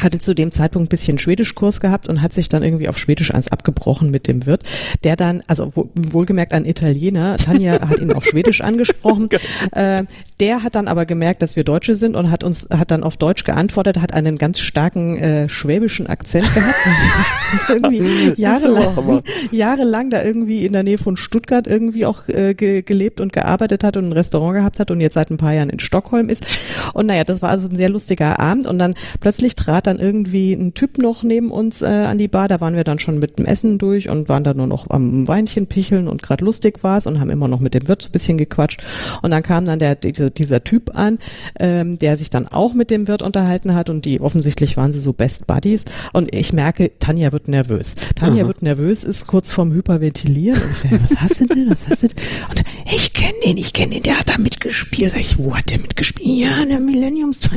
hatte 0.00 0.18
zu 0.18 0.34
dem 0.34 0.50
Zeitpunkt 0.50 0.86
ein 0.86 0.88
bisschen 0.88 1.18
Schwedischkurs 1.18 1.80
gehabt 1.80 2.08
und 2.08 2.22
hat 2.22 2.32
sich 2.32 2.48
dann 2.48 2.62
irgendwie 2.62 2.88
auf 2.88 2.98
Schwedisch 2.98 3.34
eins 3.34 3.48
abgebrochen 3.48 4.10
mit 4.10 4.28
dem 4.28 4.46
Wirt, 4.46 4.64
der 5.04 5.16
dann, 5.16 5.42
also 5.46 5.72
wohlgemerkt 5.74 6.52
ein 6.52 6.64
Italiener, 6.64 7.36
Tanja 7.36 7.88
hat 7.88 7.98
ihn 7.98 8.12
auf 8.12 8.24
Schwedisch 8.24 8.60
angesprochen, 8.60 9.28
äh, 9.72 10.04
der 10.38 10.62
hat 10.62 10.74
dann 10.74 10.88
aber 10.88 11.04
gemerkt, 11.04 11.42
dass 11.42 11.56
wir 11.56 11.64
Deutsche 11.64 11.94
sind 11.94 12.16
und 12.16 12.30
hat 12.30 12.44
uns, 12.44 12.66
hat 12.70 12.90
dann 12.90 13.02
auf 13.02 13.16
Deutsch 13.16 13.44
geantwortet, 13.44 14.00
hat 14.00 14.14
einen 14.14 14.38
ganz 14.38 14.60
starken 14.60 15.18
äh, 15.18 15.48
schwäbischen 15.48 16.06
Akzent 16.06 16.52
gehabt. 16.54 16.76
irgendwie 17.68 18.32
jahrelang, 18.36 19.22
jahrelang 19.50 20.10
da 20.10 20.22
irgendwie 20.22 20.64
in 20.64 20.72
der 20.72 20.82
Nähe 20.82 20.98
von 20.98 21.16
Stuttgart 21.16 21.66
irgendwie 21.66 22.06
auch 22.06 22.28
äh, 22.28 22.54
ge 22.54 22.82
gelebt 22.82 23.20
und 23.20 23.32
gearbeitet 23.32 23.84
hat 23.84 23.96
und 23.96 24.08
ein 24.08 24.12
Restaurant 24.12 24.54
gehabt 24.54 24.78
hat 24.78 24.90
und 24.90 25.00
jetzt 25.00 25.14
seit 25.14 25.30
ein 25.30 25.36
paar 25.36 25.52
Jahren 25.52 25.70
in 25.70 25.80
Stockholm 25.80 26.28
ist. 26.28 26.46
Und 26.94 27.06
naja, 27.06 27.24
das 27.24 27.42
war 27.42 27.50
also 27.50 27.68
ein 27.68 27.76
sehr 27.76 27.88
lustiger 27.88 28.38
Abend 28.38 28.66
und 28.66 28.78
dann 28.78 28.94
plötzlich 29.20 29.56
trat 29.56 29.79
dann 29.86 29.98
irgendwie 29.98 30.52
ein 30.52 30.74
Typ 30.74 30.98
noch 30.98 31.22
neben 31.22 31.50
uns 31.50 31.82
äh, 31.82 31.86
an 31.86 32.18
die 32.18 32.28
Bar. 32.28 32.48
Da 32.48 32.60
waren 32.60 32.76
wir 32.76 32.84
dann 32.84 32.98
schon 32.98 33.18
mit 33.18 33.38
dem 33.38 33.46
Essen 33.46 33.78
durch 33.78 34.08
und 34.08 34.28
waren 34.28 34.44
da 34.44 34.54
nur 34.54 34.66
noch 34.66 34.90
am 34.90 35.28
Weinchen 35.28 35.66
picheln 35.66 36.08
und 36.08 36.22
gerade 36.22 36.44
lustig 36.44 36.82
war 36.82 36.98
es 36.98 37.06
und 37.06 37.20
haben 37.20 37.30
immer 37.30 37.48
noch 37.48 37.60
mit 37.60 37.74
dem 37.74 37.88
Wirt 37.88 38.02
so 38.02 38.08
ein 38.08 38.12
bisschen 38.12 38.38
gequatscht. 38.38 38.82
Und 39.22 39.30
dann 39.30 39.42
kam 39.42 39.64
dann 39.64 39.78
der, 39.78 39.94
diese, 39.94 40.30
dieser 40.30 40.64
Typ 40.64 40.96
an, 40.96 41.18
ähm, 41.58 41.98
der 41.98 42.16
sich 42.16 42.30
dann 42.30 42.46
auch 42.46 42.74
mit 42.74 42.90
dem 42.90 43.08
Wirt 43.08 43.22
unterhalten 43.22 43.74
hat 43.74 43.90
und 43.90 44.04
die 44.04 44.20
offensichtlich 44.20 44.76
waren 44.76 44.92
sie 44.92 45.00
so 45.00 45.12
Best 45.12 45.46
Buddies. 45.46 45.84
Und 46.12 46.34
ich 46.34 46.52
merke, 46.52 46.92
Tanja 46.98 47.32
wird 47.32 47.48
nervös. 47.48 47.94
Tanja 48.14 48.42
Aha. 48.42 48.48
wird 48.48 48.62
nervös, 48.62 49.04
ist 49.04 49.26
kurz 49.26 49.52
vorm 49.52 49.72
Hyperventilieren 49.72 50.60
und 50.60 50.70
ich 50.72 50.80
denke, 50.82 51.00
was 51.08 51.20
hast 51.20 51.40
du 51.40 51.46
denn? 51.46 51.70
Was 51.70 51.88
hast 51.88 52.02
du 52.02 52.08
denn? 52.08 52.16
Und 52.50 52.62
ich 52.92 53.12
kenne 53.12 53.34
den, 53.44 53.56
ich 53.56 53.72
kenne 53.72 53.94
den, 53.94 54.02
der 54.02 54.18
hat 54.18 54.28
da 54.28 54.38
mitgespielt. 54.38 55.12
Sag 55.12 55.20
ich, 55.20 55.38
wo 55.38 55.56
hat 55.56 55.70
der 55.70 55.78
mitgespielt? 55.78 56.28
Ja, 56.28 56.64
der 56.64 56.80
Millenniums, 56.80 57.40
das 57.40 57.50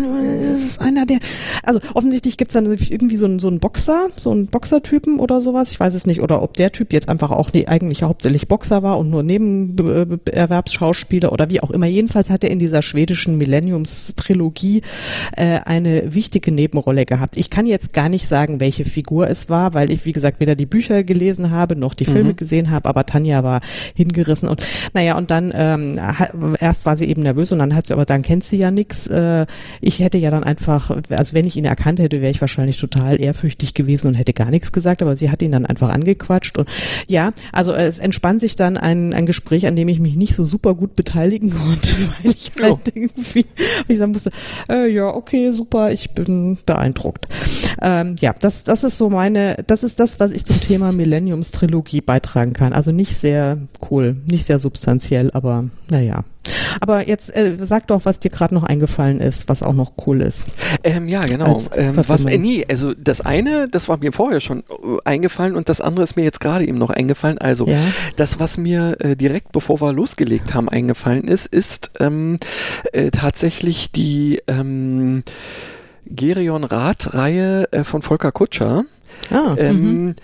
ist 0.61 0.81
einer 0.81 1.05
der, 1.05 1.19
also 1.63 1.79
offensichtlich 1.93 2.12
offensichtlich 2.13 2.37
gibt's 2.37 2.53
dann 2.53 2.65
irgendwie 2.65 3.17
so 3.17 3.25
einen, 3.25 3.39
so 3.39 3.47
einen 3.47 3.59
Boxer, 3.59 4.09
so 4.15 4.29
einen 4.29 4.45
Boxertypen 4.45 5.19
oder 5.19 5.41
sowas. 5.41 5.71
Ich 5.71 5.79
weiß 5.79 5.95
es 5.95 6.05
nicht. 6.05 6.21
Oder 6.21 6.43
ob 6.43 6.55
der 6.55 6.71
Typ 6.71 6.93
jetzt 6.93 7.09
einfach 7.09 7.31
auch 7.31 7.51
nee, 7.53 7.65
eigentlich 7.65 8.03
hauptsächlich 8.03 8.47
Boxer 8.47 8.83
war 8.83 8.99
und 8.99 9.09
nur 9.09 9.23
Nebenerwerbsschauspieler 9.23 11.31
oder 11.31 11.49
wie 11.49 11.61
auch 11.61 11.71
immer. 11.71 11.87
Jedenfalls 11.87 12.29
hat 12.29 12.43
er 12.43 12.51
in 12.51 12.59
dieser 12.59 12.83
schwedischen 12.83 13.39
Millenniums-Trilogie 13.39 14.83
äh, 15.35 15.61
eine 15.65 16.13
wichtige 16.13 16.51
Nebenrolle 16.51 17.07
gehabt. 17.07 17.35
Ich 17.35 17.49
kann 17.49 17.65
jetzt 17.65 17.93
gar 17.93 18.09
nicht 18.09 18.27
sagen, 18.27 18.59
welche 18.59 18.85
Figur 18.85 19.27
es 19.27 19.49
war, 19.49 19.73
weil 19.73 19.89
ich, 19.89 20.05
wie 20.05 20.11
gesagt, 20.11 20.39
weder 20.39 20.55
die 20.55 20.67
Bücher 20.67 21.03
gelesen 21.03 21.49
habe 21.49 21.75
noch 21.75 21.95
die 21.95 22.05
Filme 22.05 22.33
mhm. 22.33 22.35
gesehen 22.35 22.69
habe, 22.69 22.89
aber 22.89 23.07
Tanja 23.07 23.43
war 23.43 23.61
hingerissen 23.95 24.47
und 24.47 24.61
naja, 24.93 25.17
und 25.17 25.31
dann 25.31 25.51
ähm, 25.55 25.99
erst 26.59 26.85
war 26.85 26.95
sie 26.95 27.05
eben 27.05 27.23
nervös 27.23 27.51
und 27.51 27.57
dann 27.57 27.73
hat 27.73 27.87
sie, 27.87 27.93
aber 27.93 28.05
dann 28.05 28.21
kennt 28.21 28.43
sie 28.43 28.57
ja 28.57 28.69
nichts. 28.69 29.07
Äh, 29.07 29.47
ich 29.81 29.99
hätte 29.99 30.19
ja 30.19 30.29
dann 30.29 30.43
einfach, 30.43 30.95
also 31.09 31.33
wenn 31.33 31.47
ich 31.47 31.55
ihn 31.55 31.65
erkannt 31.65 32.02
hätte, 32.03 32.21
wäre 32.21 32.31
ich 32.31 32.41
wahrscheinlich 32.41 32.77
total 32.77 33.19
ehrfürchtig 33.19 33.73
gewesen 33.73 34.07
und 34.07 34.15
hätte 34.15 34.33
gar 34.33 34.49
nichts 34.49 34.71
gesagt, 34.71 35.01
aber 35.01 35.17
sie 35.17 35.31
hat 35.31 35.41
ihn 35.41 35.51
dann 35.51 35.65
einfach 35.65 35.89
angequatscht 35.89 36.57
und 36.57 36.69
ja, 37.07 37.33
also 37.51 37.73
es 37.73 37.99
entspann 37.99 38.39
sich 38.39 38.55
dann 38.55 38.77
ein, 38.77 39.13
ein 39.13 39.25
Gespräch, 39.25 39.65
an 39.65 39.75
dem 39.75 39.87
ich 39.87 39.99
mich 39.99 40.15
nicht 40.15 40.35
so 40.35 40.45
super 40.45 40.75
gut 40.75 40.95
beteiligen 40.95 41.49
konnte, 41.49 41.93
weil 42.23 42.31
ich 42.31 42.51
ja. 42.55 42.63
halt 42.63 42.91
irgendwie, 42.93 43.45
ich 43.87 43.97
sagen 43.97 44.11
musste, 44.11 44.31
äh, 44.69 44.87
ja, 44.87 45.07
okay, 45.07 45.51
super, 45.51 45.91
ich 45.91 46.11
bin 46.11 46.57
beeindruckt. 46.65 47.27
Ähm, 47.81 48.15
ja, 48.19 48.33
das, 48.39 48.63
das 48.63 48.83
ist 48.83 48.97
so 48.97 49.09
meine, 49.09 49.63
das 49.67 49.83
ist 49.83 49.99
das, 49.99 50.19
was 50.19 50.31
ich 50.31 50.45
zum 50.45 50.59
Thema 50.61 50.91
Millenniums-Trilogie 50.91 52.01
beitragen 52.01 52.53
kann. 52.53 52.73
Also 52.73 52.91
nicht 52.91 53.19
sehr 53.19 53.57
cool, 53.89 54.17
nicht 54.25 54.47
sehr 54.47 54.59
substanziell, 54.59 55.31
aber 55.31 55.69
naja. 55.89 56.23
Aber 56.81 57.07
jetzt 57.07 57.35
äh, 57.35 57.57
sag 57.61 57.87
doch, 57.87 58.05
was 58.05 58.19
dir 58.19 58.29
gerade 58.29 58.53
noch 58.53 58.63
eingefallen 58.63 59.19
ist, 59.19 59.49
was 59.49 59.63
auch 59.63 59.73
noch 59.73 59.93
cool 60.05 60.21
ist. 60.21 60.47
Ähm, 60.83 61.07
ja, 61.07 61.21
genau. 61.21 61.61
Ähm, 61.75 61.99
was, 62.07 62.25
äh, 62.25 62.37
nee, 62.37 62.65
also 62.67 62.93
das 62.93 63.21
eine, 63.21 63.67
das 63.69 63.89
war 63.89 63.97
mir 63.97 64.11
vorher 64.11 64.41
schon 64.41 64.59
äh, 64.59 64.63
eingefallen 65.05 65.55
und 65.55 65.69
das 65.69 65.81
andere 65.81 66.03
ist 66.03 66.15
mir 66.15 66.23
jetzt 66.23 66.39
gerade 66.39 66.65
eben 66.65 66.77
noch 66.77 66.89
eingefallen. 66.89 67.37
Also 67.37 67.67
ja. 67.67 67.79
das, 68.15 68.39
was 68.39 68.57
mir 68.57 68.97
äh, 68.99 69.15
direkt 69.15 69.51
bevor 69.51 69.81
wir 69.81 69.93
losgelegt 69.93 70.53
haben 70.53 70.69
eingefallen 70.69 71.25
ist, 71.25 71.45
ist 71.45 71.91
ähm, 71.99 72.39
äh, 72.91 73.11
tatsächlich 73.11 73.91
die 73.91 74.41
ähm, 74.47 75.23
Gerion 76.05 76.63
Rath-Reihe 76.63 77.71
äh, 77.71 77.83
von 77.83 78.01
Volker 78.01 78.31
Kutscher. 78.31 78.85
Ah, 79.29 79.55
ähm, 79.57 80.05
mhm. 80.05 80.15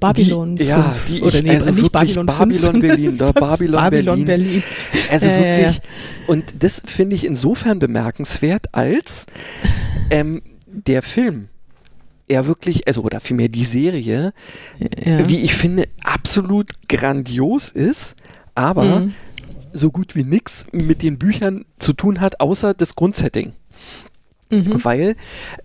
Babylon 0.00 0.56
die, 0.56 0.64
Ja, 0.64 0.94
die 1.08 1.22
Oder 1.22 1.42
nee, 1.42 1.50
also 1.50 1.70
nicht 1.70 1.92
Babylon, 1.92 2.26
Babylon 2.26 2.80
Berlin, 2.80 3.18
da 3.18 3.32
Babylon, 3.32 3.80
Babylon 3.80 4.24
Berlin. 4.24 4.24
Berlin. 4.26 4.62
Also 5.10 5.26
äh, 5.26 5.38
wirklich, 5.38 5.76
ja. 5.76 5.82
und 6.26 6.44
das 6.60 6.82
finde 6.84 7.16
ich 7.16 7.24
insofern 7.24 7.78
bemerkenswert, 7.78 8.74
als 8.74 9.26
ähm, 10.10 10.42
der 10.66 11.02
Film 11.02 11.48
er 12.28 12.46
wirklich, 12.46 12.86
also 12.86 13.02
oder 13.02 13.20
vielmehr 13.20 13.48
die 13.48 13.64
Serie, 13.64 14.32
ja. 15.04 15.28
wie 15.28 15.38
ich 15.38 15.54
finde, 15.54 15.88
absolut 16.02 16.70
grandios 16.88 17.70
ist, 17.70 18.16
aber 18.54 19.00
mhm. 19.00 19.14
so 19.72 19.90
gut 19.90 20.14
wie 20.14 20.24
nichts 20.24 20.66
mit 20.72 21.02
den 21.02 21.18
Büchern 21.18 21.64
zu 21.78 21.92
tun 21.94 22.20
hat, 22.20 22.40
außer 22.40 22.74
das 22.74 22.94
Grundsetting. 22.94 23.52
Mhm. 24.50 24.82
Weil 24.84 25.16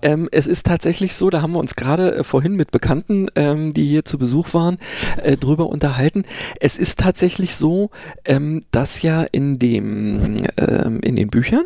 ähm, 0.02 0.28
es 0.32 0.46
ist 0.46 0.66
tatsächlich 0.66 1.14
so, 1.14 1.30
da 1.30 1.42
haben 1.42 1.54
wir 1.54 1.60
uns 1.60 1.76
gerade 1.76 2.16
äh, 2.18 2.24
vorhin 2.24 2.56
mit 2.56 2.72
Bekannten, 2.72 3.28
ähm, 3.36 3.74
die 3.74 3.86
hier 3.86 4.04
zu 4.04 4.18
Besuch 4.18 4.54
waren, 4.54 4.78
äh, 5.22 5.38
drüber 5.38 5.68
unterhalten. 5.68 6.24
Es 6.60 6.78
ist 6.78 7.00
tatsächlich 7.00 7.56
so, 7.56 7.92
ähm, 8.26 8.62
dass 8.72 9.02
ja 9.02 9.24
in 9.32 9.58
dem 9.58 10.38
ähm, 10.58 11.00
in 11.02 11.16
den 11.16 11.30
Büchern, 11.30 11.64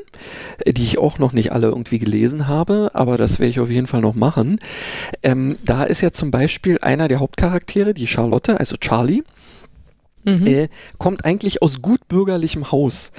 äh, 0.63 0.73
die 0.73 0.83
ich 0.83 0.99
auch 0.99 1.17
noch 1.17 1.33
nicht 1.33 1.51
alle 1.51 1.67
irgendwie 1.67 1.99
gelesen 1.99 2.47
habe, 2.47 2.91
aber 2.93 3.17
das 3.17 3.39
werde 3.39 3.49
ich 3.49 3.59
auf 3.59 3.71
jeden 3.71 3.87
Fall 3.87 4.01
noch 4.01 4.15
machen. 4.15 4.59
Ähm, 5.23 5.55
da 5.65 5.83
ist 5.83 6.01
ja 6.01 6.11
zum 6.11 6.29
Beispiel 6.29 6.77
einer 6.81 7.07
der 7.07 7.19
Hauptcharaktere, 7.19 7.93
die 7.93 8.07
Charlotte, 8.07 8.59
also 8.59 8.77
Charlie. 8.77 9.23
Mhm. 10.23 10.45
Äh, 10.45 10.69
kommt 10.97 11.25
eigentlich 11.25 11.61
aus 11.61 11.81
gutbürgerlichem 11.81 12.71
Haus. 12.71 13.11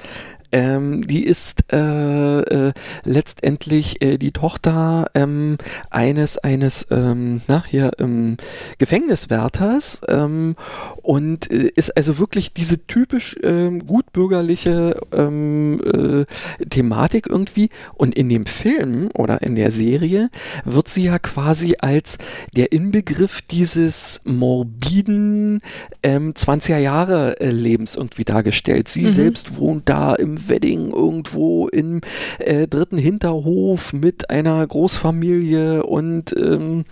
Ähm, 0.51 1.05
die 1.05 1.25
ist 1.25 1.71
äh, 1.71 2.39
äh, 2.39 2.73
letztendlich 3.03 4.01
äh, 4.01 4.17
die 4.17 4.31
Tochter 4.31 5.11
ähm, 5.13 5.57
eines 5.91 6.37
eines 6.39 6.87
ähm, 6.89 7.41
na 7.47 7.63
hier 7.67 7.91
ähm, 7.99 8.37
Gefängniswärters 8.79 10.01
ähm, 10.07 10.55
und 11.03 11.51
äh, 11.51 11.71
ist 11.75 11.95
also 11.95 12.17
wirklich 12.17 12.53
diese 12.53 12.87
typisch 12.87 13.35
ähm, 13.43 13.85
gutbürgerliche 13.85 14.99
äh, 15.11 16.25
Thematik 16.69 17.27
irgendwie 17.27 17.69
und 17.93 18.15
in 18.15 18.29
dem 18.29 18.45
Film 18.45 19.09
oder 19.13 19.43
in 19.43 19.55
der 19.55 19.69
Serie 19.69 20.29
wird 20.65 20.89
sie 20.89 21.03
ja 21.03 21.19
quasi 21.19 21.75
als 21.79 22.17
der 22.55 22.71
Inbegriff 22.71 23.41
dieses 23.41 24.21
morbiden 24.23 25.61
ähm, 26.01 26.33
20er 26.33 26.77
Jahre 26.77 27.39
äh, 27.39 27.51
Lebens 27.51 27.95
irgendwie 27.95 28.23
dargestellt. 28.23 28.87
Sie 28.87 29.03
mhm. 29.05 29.11
selbst 29.11 29.57
wohnt 29.57 29.87
da 29.89 30.15
im 30.15 30.38
Wedding 30.47 30.91
irgendwo 30.91 31.67
im 31.67 32.01
äh, 32.39 32.67
dritten 32.67 32.97
Hinterhof 32.97 33.93
mit 33.93 34.29
einer 34.29 34.65
Großfamilie 34.65 35.83
und 35.83 36.35
ähm, 36.37 36.85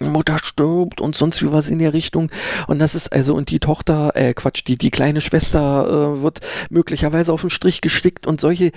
Mutter 0.00 0.38
stirbt 0.42 1.00
und 1.00 1.14
sonst 1.16 1.42
wie 1.42 1.52
was 1.52 1.68
in 1.68 1.78
der 1.78 1.92
Richtung. 1.92 2.30
Und 2.66 2.78
das 2.78 2.94
ist 2.94 3.12
also, 3.12 3.34
und 3.34 3.50
die 3.50 3.60
Tochter, 3.60 4.12
äh, 4.14 4.34
Quatsch, 4.34 4.62
die, 4.66 4.78
die 4.78 4.90
kleine 4.90 5.20
Schwester 5.20 6.16
äh, 6.16 6.22
wird 6.22 6.40
möglicherweise 6.70 7.32
auf 7.32 7.42
den 7.42 7.50
Strich 7.50 7.80
gestickt 7.80 8.26
und 8.26 8.40
solche, 8.40 8.72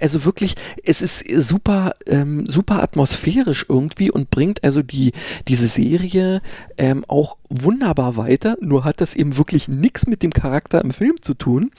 also 0.00 0.24
wirklich, 0.24 0.54
es 0.82 1.02
ist 1.02 1.24
super, 1.30 1.94
ähm, 2.06 2.46
super 2.48 2.82
atmosphärisch 2.82 3.66
irgendwie 3.68 4.10
und 4.10 4.30
bringt 4.30 4.64
also 4.64 4.82
die, 4.82 5.12
diese 5.48 5.66
Serie 5.66 6.42
ähm, 6.78 7.04
auch 7.08 7.36
wunderbar 7.48 8.16
weiter, 8.16 8.56
nur 8.60 8.84
hat 8.84 9.00
das 9.00 9.14
eben 9.14 9.36
wirklich 9.36 9.68
nichts 9.68 10.06
mit 10.06 10.22
dem 10.22 10.32
Charakter 10.32 10.80
im 10.82 10.90
Film 10.90 11.22
zu 11.22 11.34
tun. 11.34 11.70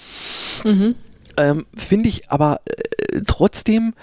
Mhm 0.63 0.95
ähm, 1.37 1.65
finde 1.75 2.09
ich 2.09 2.29
aber 2.29 2.61
äh, 2.65 3.21
trotzdem 3.25 3.93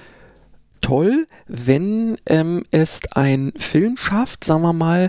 toll, 0.83 1.27
wenn 1.47 2.17
ähm, 2.27 2.65
es 2.71 3.01
ein 3.13 3.53
Film 3.57 3.97
schafft, 3.97 4.45
sagen 4.45 4.63
wir 4.63 4.73
mal, 4.73 5.09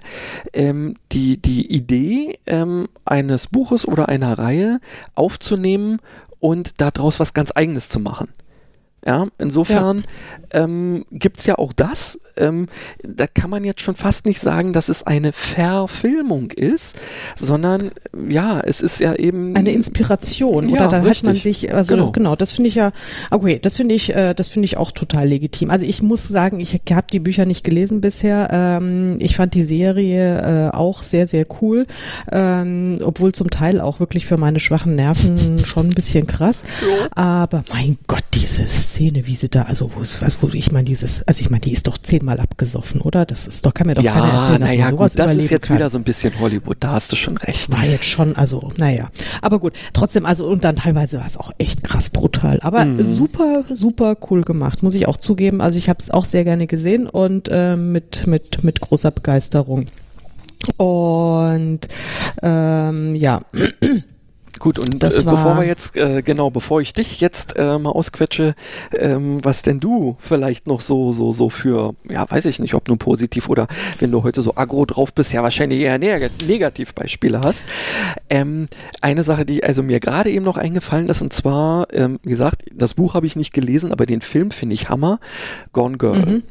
ähm, 0.54 0.96
die, 1.12 1.42
die 1.42 1.74
Idee 1.74 2.40
ähm, 2.46 2.88
eines 3.06 3.48
Buches 3.48 3.88
oder 3.88 4.08
einer 4.08 4.38
Reihe 4.38 4.80
aufzunehmen 5.16 6.00
und 6.40 6.80
daraus 6.80 7.20
was 7.20 7.34
ganz 7.34 7.52
eigenes 7.56 7.90
zu 7.90 8.00
machen. 8.00 8.30
Ja, 9.06 9.28
insofern 9.38 10.06
ja. 10.54 10.64
ähm, 10.64 11.06
gibt 11.12 11.40
es 11.40 11.46
ja 11.46 11.56
auch 11.56 11.74
das. 11.74 12.20
Ähm, 12.38 12.68
da 13.04 13.28
kann 13.28 13.50
man 13.50 13.64
jetzt 13.64 13.82
schon 13.82 13.96
fast 13.96 14.26
nicht 14.26 14.40
sagen, 14.40 14.74
dass 14.74 14.90
es 14.90 15.04
eine 15.04 15.34
Verfilmung 15.34 16.52
ist, 16.52 16.96
sondern 17.36 17.92
ja, 18.30 18.60
es 18.60 18.82
ist 18.82 19.00
ja 19.00 19.16
eben 19.16 19.56
eine 19.56 19.72
Inspiration. 19.72 20.70
Ja, 20.70 20.82
oder 20.82 20.90
dann 20.90 21.04
richtig. 21.04 21.28
hat 21.28 21.36
man 21.36 21.42
sich, 21.42 21.74
also 21.74 21.96
genau, 21.96 22.12
genau 22.12 22.36
das 22.36 22.54
finde 22.54 22.70
ich 22.70 22.76
ja, 22.76 22.92
okay, 23.32 23.60
das 23.62 23.78
finde 23.78 23.96
ich, 23.96 24.16
äh, 24.16 24.34
das 24.34 24.50
finde 24.50 24.66
ich 24.66 24.78
auch 24.78 24.92
total 24.92 25.28
legitim. 25.28 25.70
Also 25.70 25.86
ich 25.86 26.02
muss 26.02 26.28
sagen, 26.28 26.60
ich 26.60 26.74
habe 26.92 27.08
die 27.12 27.20
Bücher 27.20 27.46
nicht 27.46 27.64
gelesen 27.64 28.02
bisher. 28.02 28.50
Ähm, 28.52 29.18
ich 29.20 29.36
fand 29.36 29.54
die 29.54 29.64
Serie 29.64 30.70
äh, 30.70 30.76
auch 30.76 31.04
sehr, 31.04 31.28
sehr 31.28 31.46
cool, 31.62 31.86
ähm, 32.32 32.98
obwohl 33.04 33.32
zum 33.32 33.50
Teil 33.50 33.82
auch 33.82 34.00
wirklich 34.00 34.26
für 34.26 34.38
meine 34.38 34.60
schwachen 34.60 34.96
Nerven 34.96 35.60
schon 35.66 35.88
ein 35.88 35.94
bisschen 35.94 36.28
krass. 36.28 36.64
Ja. 36.82 37.08
Aber 37.12 37.64
mein 37.72 37.98
Gott, 38.08 38.24
dieses 38.34 38.90
Szene, 38.90 39.26
wie 39.28 39.36
sie 39.36 39.50
da, 39.50 39.64
also 39.64 39.92
wo 39.96 40.02
es, 40.02 40.22
was, 40.22 40.42
wo 40.42 40.50
ich 40.50 40.72
meine, 40.72 40.86
dieses, 40.86 41.24
also 41.28 41.42
ich 41.42 41.50
meine, 41.50 41.62
die 41.62 41.74
ist 41.74 41.88
doch 41.88 41.98
zehnmal 42.24 42.40
abgesoffen, 42.40 43.02
oder? 43.02 43.26
Das 43.26 43.48
ist 43.48 43.66
doch, 43.66 43.74
kann 43.74 43.88
mir 43.88 43.96
doch 43.96 44.04
ja, 44.04 44.14
keiner 44.14 44.28
erzählen, 44.28 44.62
dass 44.62 44.70
naja, 44.70 44.86
man 44.86 44.94
sowas 44.94 45.14
gut, 45.14 45.20
das 45.20 45.36
ist 45.36 45.50
jetzt 45.50 45.68
kann. 45.68 45.76
wieder 45.76 45.90
so 45.90 45.98
ein 45.98 46.04
bisschen 46.04 46.40
Hollywood, 46.40 46.78
da 46.80 46.92
hast 46.92 47.12
du 47.12 47.16
schon 47.16 47.38
recht. 47.38 47.72
War 47.72 47.86
jetzt 47.86 48.06
schon, 48.06 48.36
also, 48.36 48.72
naja. 48.78 49.10
Aber 49.42 49.60
gut, 49.60 49.74
trotzdem, 49.94 50.26
also, 50.26 50.48
und 50.48 50.64
dann 50.64 50.78
teilweise 50.78 51.20
war 51.20 51.26
es 51.26 51.38
auch 51.38 51.52
echt 51.58 51.84
krass 51.84 52.10
brutal. 52.10 52.60
Aber 52.62 52.86
mhm. 52.86 53.06
super, 53.06 53.64
super 53.74 54.16
cool 54.30 54.44
gemacht, 54.44 54.84
muss 54.84 54.96
ich 54.96 55.08
auch 55.08 55.18
zugeben. 55.18 55.62
Also 55.62 55.78
ich 55.78 55.90
habe 55.90 56.00
es 56.02 56.10
auch 56.10 56.26
sehr 56.26 56.44
gerne 56.44 56.68
gesehen 56.68 57.08
und 57.08 57.50
äh, 57.52 57.76
mit, 57.76 58.28
mit, 58.28 58.64
mit 58.64 58.82
großer 58.82 59.12
Begeisterung. 59.12 59.86
Und 60.78 61.82
ähm, 62.42 63.16
ja. 63.16 63.42
Gut, 64.64 64.80
und 64.80 65.04
äh, 65.04 65.10
bevor 65.10 65.58
wir 65.58 65.66
jetzt, 65.66 65.98
äh, 65.98 66.22
genau, 66.22 66.50
bevor 66.50 66.80
ich 66.80 66.94
dich 66.94 67.20
jetzt 67.20 67.58
äh, 67.58 67.78
mal 67.78 67.90
ausquetsche, 67.90 68.56
ähm, 68.98 69.44
was 69.44 69.62
denn 69.62 69.82
du 69.82 70.16
vielleicht 70.20 70.68
noch 70.68 70.80
so, 70.80 71.12
so, 71.12 71.34
so 71.34 71.50
für, 71.50 71.96
ja, 72.10 72.26
weiß 72.32 72.46
ich 72.46 72.60
nicht, 72.60 72.74
ob 72.74 72.88
nur 72.88 72.98
positiv 72.98 73.50
oder 73.50 73.68
wenn 74.00 74.10
du 74.10 74.24
heute 74.24 74.42
so 74.42 74.56
aggro 74.56 74.86
drauf 74.86 75.14
bist, 75.14 75.34
ja 75.34 75.44
wahrscheinlich 75.44 75.82
eher 75.82 75.98
neg 75.98 76.32
Negativbeispiele 76.48 77.42
hast. 77.44 77.66
Ähm, 78.30 78.68
eine 79.02 79.24
Sache, 79.24 79.46
die 79.46 79.66
also 79.66 79.84
mir 79.84 80.00
gerade 80.00 80.30
eben 80.30 80.46
noch 80.46 80.56
eingefallen 80.56 81.10
ist, 81.10 81.22
und 81.22 81.34
zwar, 81.34 81.88
ähm, 81.92 82.22
wie 82.24 82.30
gesagt, 82.30 82.64
das 82.72 82.94
Buch 82.94 83.16
habe 83.16 83.26
ich 83.26 83.36
nicht 83.36 83.52
gelesen, 83.54 83.92
aber 83.92 84.06
den 84.06 84.22
Film 84.22 84.52
finde 84.52 84.76
ich 84.76 84.88
Hammer. 84.88 85.20
Gone 85.74 85.98
Girl. 85.98 86.26
Mhm. 86.26 86.44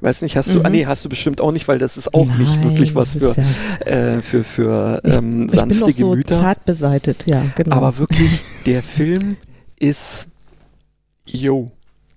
Weiß 0.00 0.22
nicht, 0.22 0.36
hast 0.36 0.54
du, 0.54 0.60
ah, 0.60 0.68
mhm. 0.68 0.72
nee, 0.74 0.86
hast 0.86 1.04
du 1.04 1.08
bestimmt 1.08 1.40
auch 1.40 1.52
nicht, 1.52 1.68
weil 1.68 1.78
das 1.78 1.96
ist 1.96 2.14
auch 2.14 2.26
Nein, 2.26 2.38
nicht 2.38 2.62
wirklich 2.62 2.94
was 2.94 3.14
für, 3.14 3.34
ja 3.36 3.86
äh, 3.86 4.20
für, 4.20 4.44
für 4.44 5.00
ähm, 5.04 5.46
ich, 5.46 5.52
sanfte 5.52 5.74
ich 5.74 5.84
bin 5.84 5.92
so 5.92 6.10
Gemüter. 6.10 6.38
zart 6.38 6.64
beseitet, 6.64 7.26
ja, 7.26 7.42
genau. 7.54 7.76
Aber 7.76 7.98
wirklich, 7.98 8.40
der 8.66 8.82
Film 8.82 9.36
ist, 9.78 10.28
yo, 11.26 11.70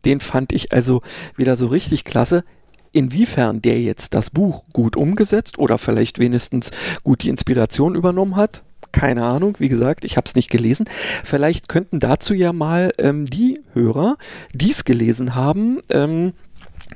den 0.05 0.19
fand 0.19 0.53
ich 0.53 0.71
also 0.71 1.01
wieder 1.35 1.55
so 1.55 1.67
richtig 1.67 2.03
klasse. 2.03 2.43
Inwiefern 2.91 3.61
der 3.61 3.81
jetzt 3.81 4.13
das 4.13 4.29
Buch 4.29 4.63
gut 4.71 4.95
umgesetzt 4.95 5.57
oder 5.57 5.77
vielleicht 5.77 6.19
wenigstens 6.19 6.71
gut 7.03 7.23
die 7.23 7.29
Inspiration 7.29 7.95
übernommen 7.95 8.35
hat, 8.35 8.63
keine 8.91 9.25
Ahnung, 9.25 9.55
wie 9.57 9.69
gesagt, 9.69 10.05
ich 10.05 10.17
habe 10.17 10.25
es 10.25 10.35
nicht 10.35 10.51
gelesen. 10.51 10.85
Vielleicht 11.23 11.67
könnten 11.67 11.99
dazu 11.99 12.35
ja 12.35 12.53
mal 12.53 12.93
ähm, 12.99 13.25
die 13.25 13.59
Hörer, 13.73 14.17
die 14.53 14.69
es 14.69 14.85
gelesen 14.85 15.33
haben, 15.33 15.79
ähm, 15.89 16.33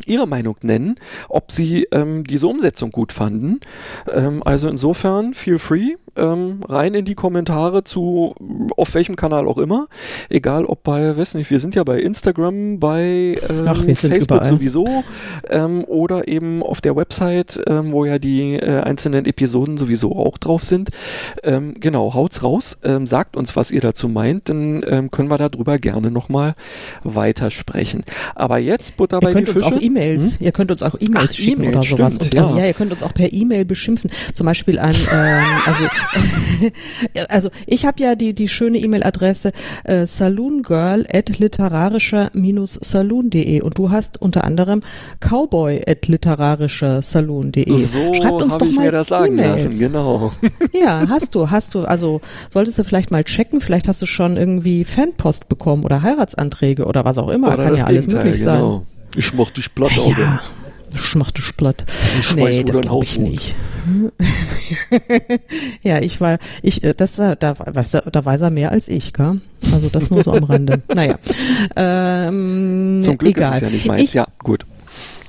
ihre 0.05 0.27
Meinung 0.27 0.57
nennen, 0.62 0.95
ob 1.29 1.51
sie 1.51 1.88
ähm, 1.91 2.23
diese 2.23 2.47
Umsetzung 2.47 2.91
gut 2.91 3.13
fanden. 3.13 3.60
Ähm, 4.12 4.41
also 4.45 4.67
insofern, 4.69 5.33
feel 5.33 5.60
free, 5.60 5.95
ähm, 6.17 6.62
rein 6.67 6.93
in 6.93 7.06
die 7.06 7.15
Kommentare 7.15 7.84
zu, 7.84 8.36
auf 8.75 8.93
welchem 8.93 9.15
Kanal 9.15 9.47
auch 9.47 9.58
immer. 9.58 9.88
Egal 10.30 10.65
ob 10.65 10.84
bei, 10.84 11.15
weiß 11.15 11.36
nicht, 11.36 11.49
wir 11.51 11.60
sind 11.60 11.75
ja 11.75 11.84
bei 11.84 11.99
Instagram, 11.99 12.80
bei 12.80 13.38
ähm, 13.49 13.65
Ach, 13.67 13.84
Facebook 13.84 14.45
sowieso 14.45 15.03
ähm, 15.49 15.84
oder 15.86 16.27
eben 16.27 16.63
auf 16.63 16.82
der 16.82 16.95
Website, 16.95 17.62
ähm, 17.67 17.91
wo 17.91 18.06
ja 18.06 18.19
die 18.19 18.56
äh, 18.56 18.82
einzelnen 18.82 19.25
Episoden 19.25 19.77
sowieso 19.77 20.15
auch 20.15 20.38
drauf 20.38 20.63
sind. 20.63 20.89
Ähm, 21.43 21.75
genau, 21.80 22.13
haut's 22.13 22.43
raus, 22.43 22.77
ähm, 22.84 23.08
sagt 23.08 23.36
uns, 23.36 23.56
was 23.56 23.71
ihr 23.71 23.82
dazu 23.82 24.08
meint, 24.08 24.49
dann 24.49 25.10
können 25.12 25.30
wir 25.30 25.38
darüber 25.38 25.77
gerne 25.80 26.12
nochmal 26.12 26.56
weitersprechen. 27.03 28.03
Aber 28.36 28.58
jetzt 28.58 28.97
Butter 28.97 29.19
bei 29.19 29.34
die 29.34 29.45
Fische. 29.45 29.65
Uns 29.65 29.75
auch 29.75 29.82
E-Mails. 29.82 30.38
Hm? 30.38 30.45
Ihr 30.45 30.51
könnt 30.51 30.71
uns 30.71 30.84
auch 30.84 30.95
E-Mails 30.99 31.36
schicken 31.36 31.63
e 31.63 31.69
oder 31.69 31.84
sowas. 31.84 32.15
Stimmt, 32.15 32.36
und, 32.36 32.56
ja. 32.56 32.58
ja, 32.58 32.65
ihr 32.67 32.73
könnt 32.73 32.91
uns 32.91 33.03
auch 33.03 33.13
per 33.13 33.32
E-Mail 33.32 33.65
beschimpfen. 33.65 34.12
Zum 34.34 34.45
Beispiel 34.45 34.80
an, 34.80 34.95
ähm, 35.12 35.45
also 35.65 35.84
also 37.29 37.49
ich 37.65 37.85
habe 37.85 38.01
ja 38.01 38.15
die, 38.15 38.33
die 38.33 38.47
schöne 38.47 38.77
E-Mail-Adresse 38.77 39.51
äh, 39.83 40.07
saloongirl 40.07 41.05
at 41.11 41.37
literarischer-saloon.de 41.39 43.61
und 43.61 43.77
du 43.77 43.91
hast 43.91 44.21
unter 44.21 44.43
anderem 44.43 44.81
cowboy 45.19 45.81
at 45.87 46.07
literarischer-saloon.de. 46.07 47.83
So 47.83 48.13
Schreibt 48.13 48.43
uns 48.43 48.57
doch 48.57 48.71
mal 48.71 48.85
mir 48.85 48.91
das 48.91 49.07
sagen 49.07 49.37
e 49.37 49.43
lassen, 49.43 49.77
genau. 49.77 50.31
ja, 50.73 51.08
hast 51.10 51.35
du, 51.35 51.49
hast 51.49 51.75
du. 51.75 51.85
Also 51.85 52.21
solltest 52.49 52.79
du 52.79 52.83
vielleicht 52.83 53.12
mal 53.12 53.23
checken, 53.23 53.62
vielleicht 53.62 53.87
hast 53.87 54.01
du 54.01 54.05
schon 54.05 54.37
irgendwie 54.37 54.83
Fanpost 54.83 55.49
bekommen 55.49 55.83
oder 55.83 56.01
Heiratsanträge 56.01 56.85
oder 56.85 57.05
was 57.05 57.17
auch 57.17 57.29
immer. 57.29 57.53
Oder 57.53 57.65
Kann 57.65 57.77
ja 57.77 57.85
alles 57.85 58.08
möglich 58.08 58.39
genau. 58.39 58.71
sein. 58.71 58.81
Ich 59.15 59.33
mach 59.33 59.49
dich 59.49 59.73
platt, 59.73 59.91
ja. 59.95 60.39
Schmachte 60.98 61.41
Splatt. 61.41 61.85
Nee, 62.35 62.63
das 62.63 62.81
glaube 62.81 63.06
ich 63.06 63.17
nicht. 63.17 63.56
ja, 65.81 66.00
ich 66.00 66.19
war, 66.19 66.39
ich, 66.62 66.83
äh, 66.83 66.93
das, 66.95 67.15
da, 67.15 67.56
was, 67.58 67.91
da 67.91 68.25
weiß 68.25 68.41
er 68.41 68.50
mehr 68.50 68.71
als 68.71 68.87
ich, 68.87 69.13
gell? 69.13 69.41
Also 69.71 69.89
das 69.89 70.10
nur 70.10 70.23
so 70.23 70.33
am 70.33 70.43
Rande. 70.43 70.81
Naja. 70.93 71.17
Ähm, 71.75 73.00
Zum 73.04 73.17
Glück 73.17 73.37
egal. 73.37 73.52
ist 73.52 73.56
es 73.58 73.62
ja 73.62 73.69
nicht 73.69 73.85
meins. 73.85 74.02
Ich, 74.02 74.13
ja, 74.13 74.27
gut. 74.39 74.65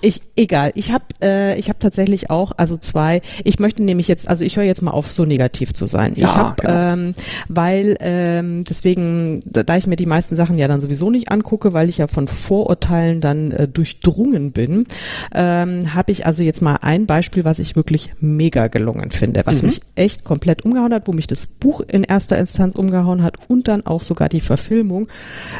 Ich, 0.01 0.21
egal. 0.37 0.73
Ich 0.75 0.93
habe 0.93 1.05
äh, 1.23 1.59
ich 1.59 1.69
hab 1.69 1.81
tatsächlich 1.81 2.31
auch, 2.31 2.53
also 2.57 2.77
zwei, 2.77 3.21
ich 3.45 3.59
möchte 3.59 3.83
nämlich 3.83 4.09
jetzt, 4.09 4.29
also 4.29 4.45
ich 4.45 4.57
höre 4.57 4.65
jetzt 4.65 4.83
mal 4.83 4.93
auf, 4.93 5.13
so 5.13 5.25
negativ 5.25 5.75
zu 5.75 5.87
sein. 5.87 6.13
Ja, 6.17 6.27
ich 6.27 6.37
habe, 6.37 6.55
genau. 6.61 6.75
ähm, 6.75 7.15
weil 7.49 7.97
ähm, 8.01 8.65
deswegen, 8.65 9.43
da, 9.45 9.77
ich 9.77 9.87
mir 9.87 9.97
die 9.97 10.07
meisten 10.07 10.37
Sachen 10.37 10.59
ja 10.59 10.69
dann 10.69 10.81
sowieso 10.81 11.11
nicht 11.11 11.31
angucke, 11.31 11.73
weil 11.73 11.89
ich 11.89 11.99
ja 11.99 12.07
von 12.07 12.29
Vorurteilen 12.29 13.21
dann 13.21 13.51
äh, 13.51 13.69
durchdrungen 13.69 14.53
bin, 14.53 14.87
ähm, 15.35 15.95
habe 15.95 16.13
ich 16.13 16.27
also 16.27 16.43
jetzt 16.43 16.63
mal 16.63 16.79
ein 16.83 17.07
Beispiel, 17.07 17.45
was 17.45 17.59
ich 17.59 17.77
wirklich 17.77 18.13
mega 18.21 18.69
gelungen 18.69 19.11
finde, 19.11 19.43
was 19.45 19.63
mhm. 19.63 19.69
mich 19.69 19.81
echt 19.95 20.25
komplett 20.25 20.65
umgehauen 20.65 20.93
hat, 20.93 21.09
wo 21.09 21.13
mich 21.13 21.27
das 21.27 21.47
Buch 21.47 21.81
in 21.81 22.05
erster 22.05 22.39
Instanz 22.39 22.75
umgehauen 22.75 23.23
hat 23.23 23.37
und 23.49 23.69
dann 23.69 23.87
auch 23.87 24.03
sogar 24.03 24.29
die 24.29 24.41
Verfilmung. 24.41 25.09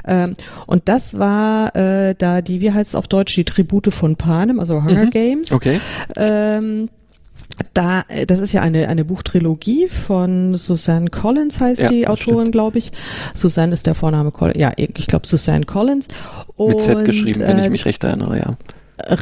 Ähm, 0.07 0.35
und 0.67 0.89
das 0.89 1.19
war 1.19 1.75
äh, 1.75 2.15
da 2.17 2.43
die, 2.43 2.61
wie 2.61 2.73
heißt 2.73 2.91
es 2.91 2.95
auf 2.95 3.09
Deutsch, 3.09 3.35
die 3.35 3.45
Tribute 3.45 3.93
von 3.93 4.17
Panem, 4.29 4.61
also 4.61 4.83
Hunger 4.83 5.07
mhm. 5.07 5.11
Games. 5.11 5.53
Okay. 5.53 5.81
Ähm, 6.17 6.91
da, 7.73 8.05
äh, 8.09 8.27
das 8.27 8.41
ist 8.41 8.53
ja 8.53 8.61
eine, 8.61 8.89
eine 8.89 9.05
Buchtrilogie 9.05 9.89
von 9.89 10.57
Suzanne 10.57 11.09
Collins 11.09 11.61
heißt 11.61 11.83
ja, 11.83 11.89
die 11.89 12.07
Autorin, 12.07 12.51
glaube 12.51 12.79
ich. 12.79 12.93
Suzanne 13.35 13.73
ist 13.73 13.87
der 13.87 13.95
Vorname, 13.95 14.33
ja, 14.55 14.73
ich 14.77 15.07
glaube 15.07 15.27
Suzanne 15.27 15.65
Collins. 15.65 16.09
Und, 16.57 16.69
Mit 16.69 16.81
Z 16.83 17.05
geschrieben, 17.05 17.41
wenn 17.41 17.59
äh, 17.59 17.65
ich 17.65 17.71
mich 17.71 17.87
recht 17.87 18.05
erinnere, 18.05 18.39
ja. 18.39 18.51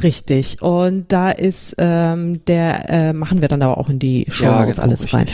Richtig. 0.03 0.63
Und 0.63 1.13
da 1.13 1.31
ist 1.31 1.75
ähm, 1.79 2.45
der, 2.47 2.89
äh, 2.89 3.13
machen 3.13 3.43
wir 3.43 3.49
dann 3.49 3.61
aber 3.61 3.77
auch 3.77 3.91
in 3.91 3.99
die 3.99 4.25
Show 4.29 4.47
ja, 4.47 4.65
genau, 4.65 4.83
alles 4.83 5.05
richtig. 5.05 5.15
rein. 5.15 5.27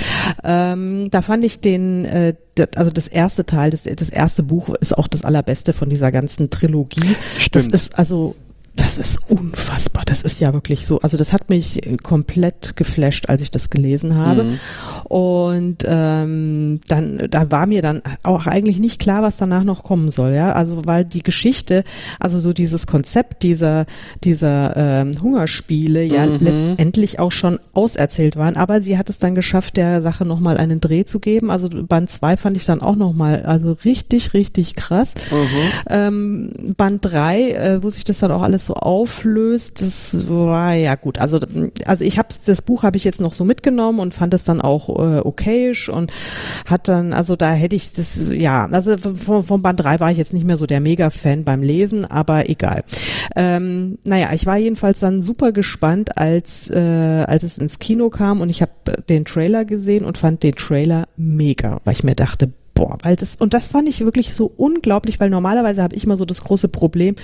Ähm, 0.43 1.11
da 1.11 1.23
fand 1.23 1.45
ich 1.45 1.61
den, 1.61 2.05
äh, 2.05 2.35
also 2.75 2.91
das 2.91 3.07
erste 3.07 3.47
Teil, 3.47 3.71
das, 3.71 3.85
das 3.85 4.11
erste 4.11 4.43
Buch 4.43 4.71
ist 4.81 4.99
auch 4.99 5.07
das 5.07 5.25
allerbeste 5.25 5.73
von 5.73 5.89
dieser 5.89 6.11
ganzen 6.11 6.51
Trilogie. 6.51 7.17
Stimmt. 7.39 7.73
Das 7.73 7.83
ist 7.83 7.99
also 7.99 8.35
das 8.75 8.97
ist 8.97 9.31
unfassbar. 9.31 10.03
Das 10.07 10.23
ist 10.23 10.41
ja 10.41 10.55
wirklich 10.55 10.87
so. 10.87 11.01
Also 11.01 11.19
das 11.19 11.33
hat 11.33 11.51
mich 11.51 11.87
äh, 11.87 11.97
komplett 11.99 12.75
geflasht, 12.77 13.29
als 13.29 13.43
ich 13.43 13.51
das 13.51 13.69
gelesen 13.69 14.17
habe. 14.17 14.45
Mhm. 14.45 14.61
Und 15.05 15.85
ähm, 15.87 16.81
dann, 16.89 17.29
da 17.31 17.51
war 17.51 17.67
mir 17.67 17.83
dann 17.83 18.01
auch 18.23 18.47
eigentlich 18.47 18.79
nicht 18.79 18.99
klar, 18.99 19.23
was 19.23 19.37
danach 19.37 19.65
noch 19.65 19.83
kommen 19.83 20.11
soll. 20.11 20.33
Ja, 20.33 20.53
also 20.53 20.87
weil 20.87 21.05
die 21.05 21.23
Geschichte, 21.23 21.85
also 22.19 22.41
so 22.41 22.55
dieses 22.55 22.87
Konzept 22.87 23.43
dieser 23.43 23.85
dieser 24.25 24.75
ähm, 24.77 25.13
Hungerspiele 25.21 26.03
ja 26.03 26.27
mhm. 26.27 26.39
letztendlich 26.41 27.19
auch 27.19 27.33
schon 27.33 27.59
auserzählt 27.75 28.37
waren. 28.37 28.57
Aber 28.57 28.81
sie 28.81 28.97
hat 28.97 29.11
es 29.11 29.19
dann 29.19 29.35
geschafft, 29.35 29.77
der 29.77 30.01
Sache 30.01 30.25
noch 30.25 30.41
mal 30.41 30.57
einen 30.57 30.81
Dreh 30.81 31.05
zu 31.05 31.21
geben. 31.21 31.51
Also 31.51 31.69
Band 31.69 32.11
2 32.11 32.39
fand 32.39 32.57
ich 32.57 32.65
dann 32.65 32.81
auch 32.81 32.97
noch 32.97 33.13
mal, 33.13 33.43
also 33.43 33.77
richtig, 33.85 34.33
richtig 34.33 34.77
krass. 34.77 35.15
Mhm. 35.31 35.47
Ähm, 35.91 36.75
Band 36.77 37.05
3, 37.05 37.51
äh, 37.51 37.83
wo 37.83 37.91
sich 37.91 38.05
das 38.05 38.21
dann 38.21 38.33
auch 38.33 38.43
alles 38.43 38.62
so 38.67 38.75
auflöst, 38.75 39.83
das 39.83 40.29
war 40.29 40.75
ja 40.75 40.95
gut. 40.95 41.19
Also, 41.19 41.39
also 41.87 42.05
ich 42.05 42.19
habe 42.19 42.29
das 42.47 42.63
Buch 42.63 42.83
habe 42.83 42.97
ich 42.97 43.05
jetzt 43.05 43.21
noch 43.21 43.35
so 43.35 43.45
mitgenommen 43.45 43.99
und 43.99 44.15
fand 44.15 44.35
es 44.35 44.45
dann 44.45 44.61
auch 44.61 44.89
äh, 44.89 45.21
okayisch 45.21 45.89
und 45.89 46.13
hat 46.67 46.89
dann, 46.89 47.13
also 47.13 47.37
da 47.37 47.53
hätte 47.53 47.77
ich 47.77 47.93
das, 47.93 48.19
ja, 48.31 48.67
also 48.71 48.97
vom, 48.97 49.45
vom 49.45 49.63
Band 49.63 49.83
3 49.83 50.01
war 50.01 50.11
ich 50.11 50.19
jetzt 50.19 50.33
nicht 50.33 50.47
mehr 50.47 50.57
so 50.57 50.67
der 50.67 50.81
Mega-Fan 50.81 51.45
beim 51.45 51.63
Lesen, 51.63 52.05
aber 52.05 52.49
egal. 52.49 52.85
Ähm, 53.37 53.99
naja, 54.05 54.31
ich 54.33 54.47
war 54.47 54.57
jedenfalls 54.57 55.01
dann 55.01 55.23
super 55.23 55.53
gespannt, 55.53 56.19
als, 56.19 56.71
äh, 56.71 57.25
als 57.27 57.43
es 57.43 57.59
ins 57.59 57.79
Kino 57.79 58.11
kam 58.11 58.41
und 58.41 58.51
ich 58.51 58.63
habe 58.63 58.73
den 59.09 59.25
Trailer 59.25 59.65
gesehen 59.65 60.05
und 60.05 60.19
fand 60.19 60.43
den 60.43 60.55
Trailer 60.55 61.09
mega, 61.17 61.81
weil 61.85 61.95
ich 61.95 62.05
mir 62.05 62.15
dachte, 62.15 62.53
boah, 62.75 62.99
weil 63.03 63.17
das, 63.17 63.37
und 63.37 63.55
das 63.55 63.69
fand 63.69 63.89
ich 63.89 64.05
wirklich 64.05 64.35
so 64.35 64.51
unglaublich, 64.57 65.21
weil 65.21 65.31
normalerweise 65.31 65.83
habe 65.83 65.95
ich 65.95 66.05
immer 66.05 66.17
so 66.17 66.25
das 66.25 66.43
große 66.43 66.69
Problem, 66.69 67.17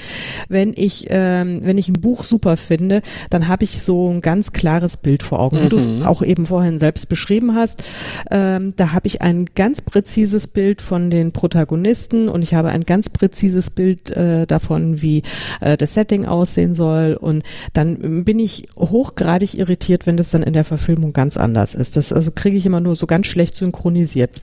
wenn 0.48 0.72
ich, 0.76 1.06
ähm, 1.10 1.60
wenn 1.62 1.78
ich 1.78 1.88
ein 1.88 2.00
Buch 2.00 2.24
super 2.24 2.56
finde, 2.56 3.02
dann 3.30 3.48
habe 3.48 3.64
ich 3.64 3.82
so 3.82 4.08
ein 4.08 4.20
ganz 4.20 4.52
klares 4.52 4.96
Bild 4.96 5.22
vor 5.22 5.40
Augen. 5.40 5.58
Mhm. 5.58 5.64
Wie 5.64 5.68
du 5.68 5.76
es 5.76 6.02
auch 6.02 6.22
eben 6.22 6.46
vorhin 6.46 6.78
selbst 6.78 7.08
beschrieben 7.08 7.54
hast, 7.54 7.82
ähm, 8.30 8.74
da 8.76 8.92
habe 8.92 9.06
ich 9.06 9.22
ein 9.22 9.46
ganz 9.54 9.80
präzises 9.80 10.46
Bild 10.46 10.82
von 10.82 11.10
den 11.10 11.32
Protagonisten 11.32 12.28
und 12.28 12.42
ich 12.42 12.54
habe 12.54 12.68
ein 12.68 12.82
ganz 12.82 13.08
präzises 13.08 13.70
Bild 13.70 14.10
äh, 14.10 14.46
davon, 14.46 15.02
wie 15.02 15.22
äh, 15.60 15.76
das 15.76 15.94
Setting 15.94 16.26
aussehen 16.26 16.74
soll. 16.74 17.16
Und 17.18 17.42
dann 17.72 18.24
bin 18.24 18.38
ich 18.38 18.68
hochgradig 18.76 19.56
irritiert, 19.56 20.06
wenn 20.06 20.16
das 20.16 20.30
dann 20.30 20.42
in 20.42 20.52
der 20.52 20.64
Verfilmung 20.64 21.12
ganz 21.12 21.36
anders 21.36 21.74
ist. 21.74 21.96
Das 21.96 22.12
also 22.12 22.30
kriege 22.32 22.56
ich 22.56 22.66
immer 22.66 22.80
nur 22.80 22.96
so 22.96 23.06
ganz 23.06 23.26
schlecht 23.26 23.54
synchronisiert. 23.54 24.42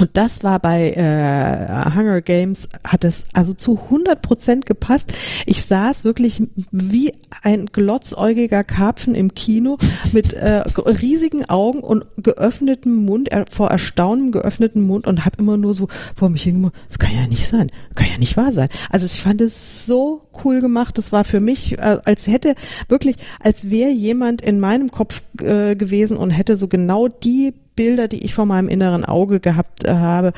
Und 0.00 0.10
das 0.14 0.42
war 0.42 0.58
bei 0.58 0.90
äh, 0.92 1.94
Hunger 1.94 2.20
Games, 2.20 2.68
hat 2.84 3.04
es 3.04 3.24
also 3.32 3.54
zu 3.54 3.78
100 3.84 4.22
Prozent 4.22 4.66
gepasst. 4.66 5.12
Ich 5.46 5.64
saß 5.64 6.02
wirklich 6.02 6.42
wie 6.72 7.12
ein 7.42 7.66
glotzäugiger 7.66 8.64
Karpfen 8.64 9.14
im 9.14 9.34
Kino 9.34 9.78
mit 10.12 10.32
äh, 10.32 10.64
riesigen 10.78 11.44
Augen 11.48 11.80
und 11.80 12.04
geöffnetem 12.16 13.04
Mund, 13.04 13.30
äh, 13.30 13.44
vor 13.48 13.70
Erstaunen 13.70 14.32
geöffneten 14.32 14.82
Mund 14.82 15.06
und 15.06 15.24
habe 15.24 15.36
immer 15.38 15.56
nur 15.56 15.74
so 15.74 15.86
vor 16.16 16.28
mich 16.28 16.42
hingemacht, 16.42 16.74
das 16.88 16.98
kann 16.98 17.14
ja 17.14 17.28
nicht 17.28 17.46
sein, 17.46 17.70
kann 17.94 18.08
ja 18.10 18.18
nicht 18.18 18.36
wahr 18.36 18.52
sein. 18.52 18.68
Also 18.90 19.06
ich 19.06 19.22
fand 19.22 19.40
es 19.40 19.86
so 19.86 20.22
cool 20.44 20.60
gemacht. 20.60 20.98
Das 20.98 21.12
war 21.12 21.22
für 21.22 21.40
mich, 21.40 21.78
äh, 21.78 21.98
als 22.04 22.26
hätte 22.26 22.56
wirklich, 22.88 23.14
als 23.38 23.70
wäre 23.70 23.90
jemand 23.90 24.42
in 24.42 24.58
meinem 24.58 24.90
Kopf 24.90 25.22
äh, 25.40 25.76
gewesen 25.76 26.16
und 26.16 26.30
hätte 26.30 26.56
so 26.56 26.66
genau 26.66 27.06
die 27.06 27.54
Bilder, 27.76 28.08
die 28.08 28.24
ich 28.24 28.34
vor 28.34 28.46
meinem 28.46 28.68
inneren 28.68 29.04
Auge 29.04 29.40
gehabt 29.40 29.84
äh, 29.84 29.94
habe, 29.94 30.32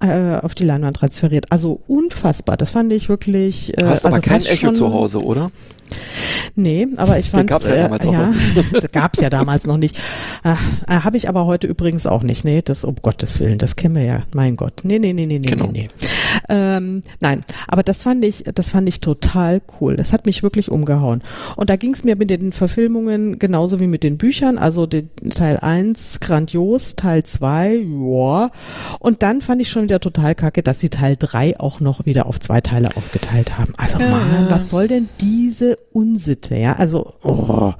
äh, 0.00 0.36
auf 0.36 0.54
die 0.54 0.64
Leinwand 0.64 0.96
transferiert. 0.96 1.46
Also 1.50 1.80
unfassbar. 1.86 2.56
Das 2.56 2.72
fand 2.72 2.92
ich 2.92 3.08
wirklich. 3.08 3.76
Äh, 3.78 3.84
Hast 3.84 4.04
also 4.04 4.18
aber 4.18 4.26
kein 4.26 4.44
Echo 4.44 4.72
zu 4.72 4.92
Hause, 4.92 5.22
oder? 5.22 5.50
Nee, 6.54 6.88
aber 6.96 7.18
ich 7.18 7.30
fand 7.30 7.48
gab's 7.48 7.66
ja, 7.66 7.74
äh, 7.74 7.82
damals 7.82 8.04
ja, 8.04 8.32
gab's 8.92 9.20
ja 9.20 9.30
damals 9.30 9.66
noch 9.66 9.76
nicht. 9.76 9.98
Äh, 10.42 10.52
äh 10.88 11.00
Habe 11.00 11.16
ich 11.16 11.28
aber 11.28 11.46
heute 11.46 11.66
übrigens 11.66 12.06
auch 12.06 12.22
nicht. 12.22 12.44
Nee, 12.44 12.62
das 12.62 12.84
um 12.84 12.96
Gottes 13.00 13.40
Willen, 13.40 13.58
das 13.58 13.76
kennen 13.76 13.94
wir 13.94 14.04
ja. 14.04 14.22
Mein 14.34 14.56
Gott. 14.56 14.80
Nee, 14.84 14.98
nee, 14.98 15.12
nee, 15.12 15.26
nee, 15.26 15.38
nee, 15.38 15.48
genau. 15.48 15.66
nee. 15.66 15.88
Ähm, 16.48 17.02
nein, 17.20 17.44
aber 17.68 17.82
das 17.82 18.02
fand 18.02 18.24
ich, 18.24 18.44
das 18.54 18.70
fand 18.70 18.88
ich 18.88 19.00
total 19.00 19.60
cool. 19.80 19.96
Das 19.96 20.12
hat 20.12 20.26
mich 20.26 20.42
wirklich 20.42 20.70
umgehauen. 20.70 21.22
Und 21.56 21.70
da 21.70 21.76
ging 21.76 21.94
es 21.94 22.04
mir 22.04 22.16
mit 22.16 22.30
den 22.30 22.52
Verfilmungen 22.52 23.38
genauso 23.38 23.80
wie 23.80 23.86
mit 23.86 24.02
den 24.02 24.18
Büchern. 24.18 24.58
Also 24.58 24.86
den 24.86 25.10
Teil 25.34 25.58
1 25.58 26.20
grandios, 26.20 26.96
Teil 26.96 27.24
2, 27.24 27.74
ja. 27.74 28.50
Und 28.98 29.22
dann 29.22 29.40
fand 29.40 29.60
ich 29.60 29.68
schon 29.68 29.84
wieder 29.84 30.00
total 30.00 30.34
kacke, 30.34 30.62
dass 30.62 30.80
sie 30.80 30.88
Teil 30.88 31.16
3 31.18 31.60
auch 31.60 31.80
noch 31.80 32.06
wieder 32.06 32.26
auf 32.26 32.40
zwei 32.40 32.60
Teile 32.60 32.96
aufgeteilt 32.96 33.58
haben. 33.58 33.72
Also 33.76 33.98
ja. 33.98 34.08
Mann, 34.08 34.46
was 34.48 34.68
soll 34.68 34.88
denn 34.88 35.08
diese 35.20 35.78
Unsitte, 35.92 36.56
ja? 36.56 36.74
Also, 36.74 37.14
oh. 37.22 37.72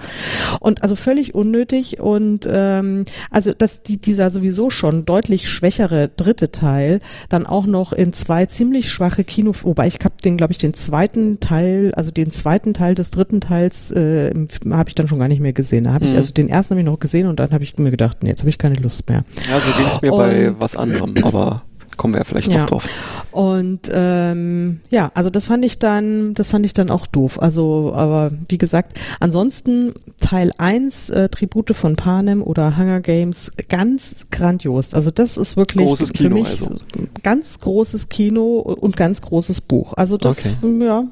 Und 0.61 0.83
also 0.83 0.97
völlig 0.97 1.35
unnötig 1.35 2.01
und 2.01 2.49
ähm, 2.51 3.05
also 3.31 3.53
dass 3.53 3.83
die, 3.83 3.99
dieser 3.99 4.31
sowieso 4.31 4.71
schon 4.71 5.05
deutlich 5.05 5.49
schwächere 5.49 6.09
dritte 6.09 6.53
Teil 6.53 7.01
dann 7.29 7.47
auch 7.47 7.67
noch 7.67 7.93
in 7.93 8.13
zwei 8.13 8.42
zwei 8.43 8.47
ziemlich 8.47 8.91
schwache 8.91 9.25
Kino, 9.25 9.53
wobei 9.63 9.87
ich 9.87 9.99
habe 10.03 10.15
den, 10.25 10.37
glaube 10.37 10.53
ich, 10.53 10.59
den 10.59 10.75
zweiten 10.75 11.41
Teil, 11.41 11.93
also 11.95 12.11
den 12.11 12.31
zweiten 12.31 12.75
Teil 12.75 12.95
des 12.95 13.11
dritten 13.11 13.41
Teils 13.41 13.91
äh, 13.91 14.33
habe 14.71 14.89
ich 14.89 14.95
dann 14.95 15.09
schon 15.09 15.19
gar 15.19 15.29
nicht 15.29 15.41
mehr 15.41 15.53
gesehen. 15.53 15.85
Da 15.85 15.93
habe 15.93 16.05
ich, 16.05 16.13
mhm. 16.13 16.17
also 16.17 16.33
den 16.33 16.49
ersten 16.49 16.75
habe 16.75 16.81
ich 16.81 16.87
noch 16.87 16.99
gesehen 16.99 17.29
und 17.29 17.39
dann 17.39 17.51
habe 17.51 17.65
ich 17.65 17.77
mir 17.79 17.91
gedacht, 17.91 18.19
nee, 18.23 18.31
jetzt 18.31 18.41
habe 18.41 18.51
ich 18.51 18.59
keine 18.59 18.77
Lust 18.77 19.09
mehr. 19.09 19.25
Ja, 19.49 19.61
so 19.61 19.73
ging 19.77 19.87
es 19.89 20.01
mir 20.03 20.13
und, 20.13 20.19
bei 20.19 20.55
was 20.59 20.77
anderem, 20.77 21.15
aber 21.23 21.63
kommen 21.97 22.15
wir 22.15 22.19
ja 22.19 22.25
vielleicht 22.25 22.53
ja. 22.53 22.61
noch 22.61 22.67
drauf. 22.67 22.89
Und 23.31 23.91
ähm, 23.93 24.81
ja, 24.91 25.11
also 25.15 25.31
das 25.31 25.47
fand 25.47 25.65
ich 25.65 25.79
dann, 25.79 26.35
das 26.35 26.51
fand 26.51 26.67
ich 26.67 26.75
dann 26.75 26.91
auch 26.91 27.07
doof. 27.07 27.41
Also, 27.41 27.93
aber 27.95 28.31
wie 28.49 28.59
gesagt, 28.59 28.99
ansonsten 29.21 29.95
Teil 30.21 30.53
1, 30.59 31.11
äh, 31.11 31.29
Tribute 31.29 31.75
von 31.75 31.97
Panem 31.97 32.43
oder 32.43 32.77
Hunger 32.77 33.01
Games, 33.01 33.51
ganz 33.69 34.27
grandios. 34.31 34.95
Also 34.95 35.11
das 35.11 35.37
ist 35.37 35.57
wirklich 35.57 35.87
großes 35.87 36.13
Kino, 36.13 36.29
für 36.29 36.35
mich 36.35 36.49
also. 36.49 36.77
ganz 37.23 37.59
großes 37.61 38.09
Kino 38.09 38.59
und 38.59 38.97
ganz 38.97 39.23
großes 39.23 39.63
Buch. 39.63 39.95
Also 39.95 40.19
das, 40.19 40.45
okay. 40.45 40.85
ja, 40.85 41.05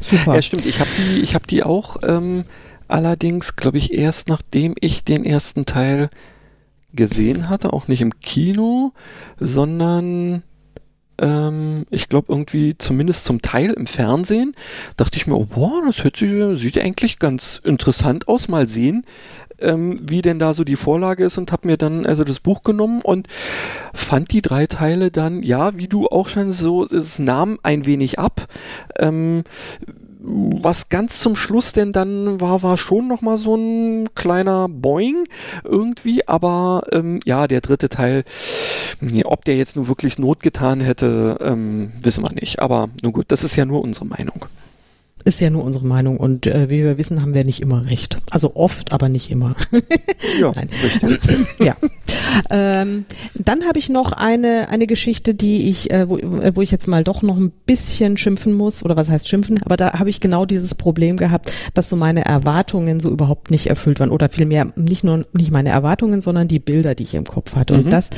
super. 0.00 0.34
Ja, 0.36 0.42
stimmt. 0.42 0.66
Ich 0.66 0.78
habe 0.80 0.90
die, 0.96 1.20
ich 1.20 1.34
habe 1.34 1.46
die 1.46 1.64
auch 1.64 1.96
ähm, 2.06 2.44
allerdings, 2.88 3.56
glaube 3.56 3.78
ich, 3.78 3.92
erst 3.92 4.28
nachdem 4.28 4.74
ich 4.80 5.04
den 5.04 5.24
ersten 5.24 5.66
Teil 5.66 6.10
gesehen 6.94 7.48
hatte, 7.48 7.72
auch 7.72 7.88
nicht 7.88 8.00
im 8.00 8.20
Kino, 8.20 8.92
sondern 9.38 10.42
ähm, 11.18 11.86
ich 11.90 12.08
glaube 12.08 12.32
irgendwie 12.32 12.76
zumindest 12.76 13.24
zum 13.24 13.42
Teil 13.42 13.70
im 13.70 13.86
Fernsehen, 13.86 14.54
dachte 14.96 15.16
ich 15.16 15.26
mir, 15.26 15.36
oh, 15.36 15.46
boah, 15.46 15.82
das 15.86 16.02
hört 16.02 16.16
sich, 16.16 16.30
sieht 16.60 16.78
eigentlich 16.78 17.18
ganz 17.18 17.60
interessant 17.64 18.28
aus, 18.28 18.48
mal 18.48 18.66
sehen, 18.66 19.04
ähm, 19.60 20.00
wie 20.02 20.22
denn 20.22 20.38
da 20.38 20.54
so 20.54 20.64
die 20.64 20.76
Vorlage 20.76 21.24
ist 21.24 21.38
und 21.38 21.52
habe 21.52 21.66
mir 21.66 21.76
dann 21.76 22.06
also 22.06 22.24
das 22.24 22.40
Buch 22.40 22.62
genommen 22.62 23.00
und 23.02 23.28
fand 23.92 24.32
die 24.32 24.42
drei 24.42 24.66
Teile 24.66 25.10
dann, 25.10 25.42
ja, 25.42 25.76
wie 25.76 25.88
du 25.88 26.06
auch 26.06 26.28
schon 26.28 26.50
so, 26.50 26.84
es 26.84 27.18
nahm 27.18 27.58
ein 27.62 27.86
wenig 27.86 28.18
ab. 28.18 28.48
Ähm, 28.98 29.44
was 30.26 30.88
ganz 30.88 31.20
zum 31.20 31.36
Schluss 31.36 31.72
denn 31.72 31.92
dann 31.92 32.40
war, 32.40 32.62
war 32.62 32.76
schon 32.76 33.08
nochmal 33.08 33.36
so 33.36 33.56
ein 33.56 34.08
kleiner 34.14 34.68
Boing 34.68 35.24
irgendwie, 35.64 36.26
aber 36.26 36.82
ähm, 36.92 37.20
ja, 37.24 37.46
der 37.46 37.60
dritte 37.60 37.88
Teil, 37.88 38.24
ob 39.24 39.44
der 39.44 39.56
jetzt 39.56 39.76
nur 39.76 39.88
wirklich 39.88 40.18
Not 40.18 40.40
getan 40.40 40.80
hätte, 40.80 41.38
ähm, 41.40 41.92
wissen 42.00 42.24
wir 42.24 42.32
nicht. 42.32 42.60
Aber 42.60 42.88
nun 43.02 43.12
gut, 43.12 43.26
das 43.28 43.44
ist 43.44 43.56
ja 43.56 43.64
nur 43.64 43.82
unsere 43.82 44.06
Meinung. 44.06 44.46
Ist 45.24 45.40
ja 45.40 45.50
nur 45.50 45.64
unsere 45.64 45.86
Meinung 45.86 46.18
und 46.18 46.46
äh, 46.46 46.68
wie 46.70 46.82
wir 46.82 46.98
wissen, 46.98 47.22
haben 47.22 47.34
wir 47.34 47.44
nicht 47.44 47.60
immer 47.60 47.86
recht. 47.86 48.18
Also 48.30 48.56
oft, 48.56 48.92
aber 48.92 49.08
nicht 49.08 49.30
immer. 49.30 49.56
ja, 50.40 50.52
Nein. 50.54 50.68
richtig. 50.82 51.18
ja. 51.58 51.76
Ähm, 52.50 53.04
dann 53.34 53.64
habe 53.64 53.78
ich 53.78 53.88
noch 53.88 54.12
eine, 54.12 54.68
eine 54.68 54.86
Geschichte, 54.86 55.34
die 55.34 55.70
ich, 55.70 55.90
äh, 55.90 56.08
wo, 56.08 56.18
äh, 56.18 56.54
wo 56.54 56.62
ich 56.62 56.70
jetzt 56.70 56.88
mal 56.88 57.04
doch 57.04 57.22
noch 57.22 57.36
ein 57.36 57.50
bisschen 57.66 58.16
schimpfen 58.16 58.52
muss, 58.52 58.84
oder 58.84 58.96
was 58.96 59.08
heißt 59.08 59.28
schimpfen, 59.28 59.60
aber 59.64 59.76
da 59.76 59.98
habe 59.98 60.10
ich 60.10 60.20
genau 60.20 60.44
dieses 60.44 60.74
Problem 60.74 61.16
gehabt, 61.16 61.50
dass 61.74 61.88
so 61.88 61.96
meine 61.96 62.24
Erwartungen 62.24 63.00
so 63.00 63.10
überhaupt 63.10 63.50
nicht 63.50 63.66
erfüllt 63.68 64.00
waren. 64.00 64.10
Oder 64.10 64.28
vielmehr 64.28 64.68
nicht 64.76 65.04
nur 65.04 65.24
nicht 65.32 65.50
meine 65.50 65.70
Erwartungen, 65.70 66.20
sondern 66.20 66.48
die 66.48 66.58
Bilder, 66.58 66.94
die 66.94 67.04
ich 67.04 67.14
im 67.14 67.24
Kopf 67.24 67.56
hatte. 67.56 67.74
Und 67.74 67.86
mhm. 67.86 67.90
das 67.90 68.10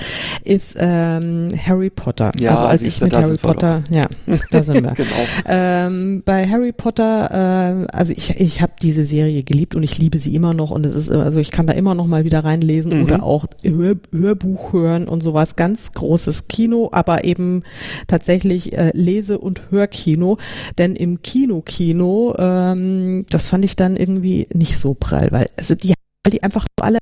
ist 0.44 0.76
ähm, 0.78 1.50
Harry 1.66 1.90
Potter. 1.90 2.32
Ja, 2.38 2.52
also 2.52 2.64
als 2.64 2.82
ich 2.82 3.00
mit 3.00 3.14
Harry 3.14 3.36
Potter, 3.36 3.84
ja, 3.90 4.06
da 4.50 4.62
sind 4.62 4.84
wir. 4.84 4.92
genau. 4.94 5.10
Ähm, 5.46 6.22
bei 6.24 6.48
Harry 6.48 6.72
Potter, 6.72 6.95
äh, 7.02 7.86
also 7.92 8.12
ich, 8.16 8.38
ich 8.40 8.62
habe 8.62 8.72
diese 8.80 9.06
Serie 9.06 9.42
geliebt 9.42 9.74
und 9.74 9.82
ich 9.82 9.98
liebe 9.98 10.18
sie 10.18 10.34
immer 10.34 10.54
noch 10.54 10.70
und 10.70 10.86
es 10.86 10.94
ist, 10.94 11.10
also 11.10 11.38
ich 11.38 11.50
kann 11.50 11.66
da 11.66 11.72
immer 11.72 11.94
noch 11.94 12.06
mal 12.06 12.24
wieder 12.24 12.44
reinlesen 12.44 12.98
mhm. 12.98 13.04
oder 13.04 13.22
auch 13.22 13.46
Hör, 13.62 13.96
Hörbuch 14.12 14.72
hören 14.72 15.08
und 15.08 15.22
sowas. 15.22 15.56
Ganz 15.56 15.92
großes 15.92 16.48
Kino, 16.48 16.90
aber 16.92 17.24
eben 17.24 17.62
tatsächlich 18.06 18.72
äh, 18.76 18.90
Lese- 18.94 19.38
und 19.38 19.70
Hörkino. 19.70 20.38
Denn 20.78 20.96
im 20.96 21.22
Kino-Kino, 21.22 22.34
ähm, 22.38 23.26
das 23.30 23.48
fand 23.48 23.64
ich 23.64 23.76
dann 23.76 23.96
irgendwie 23.96 24.46
nicht 24.52 24.78
so 24.78 24.94
prall, 24.94 25.28
weil 25.32 25.48
also 25.56 25.74
die, 25.74 25.94
weil 26.24 26.32
die 26.32 26.42
einfach 26.42 26.66
alle. 26.80 26.98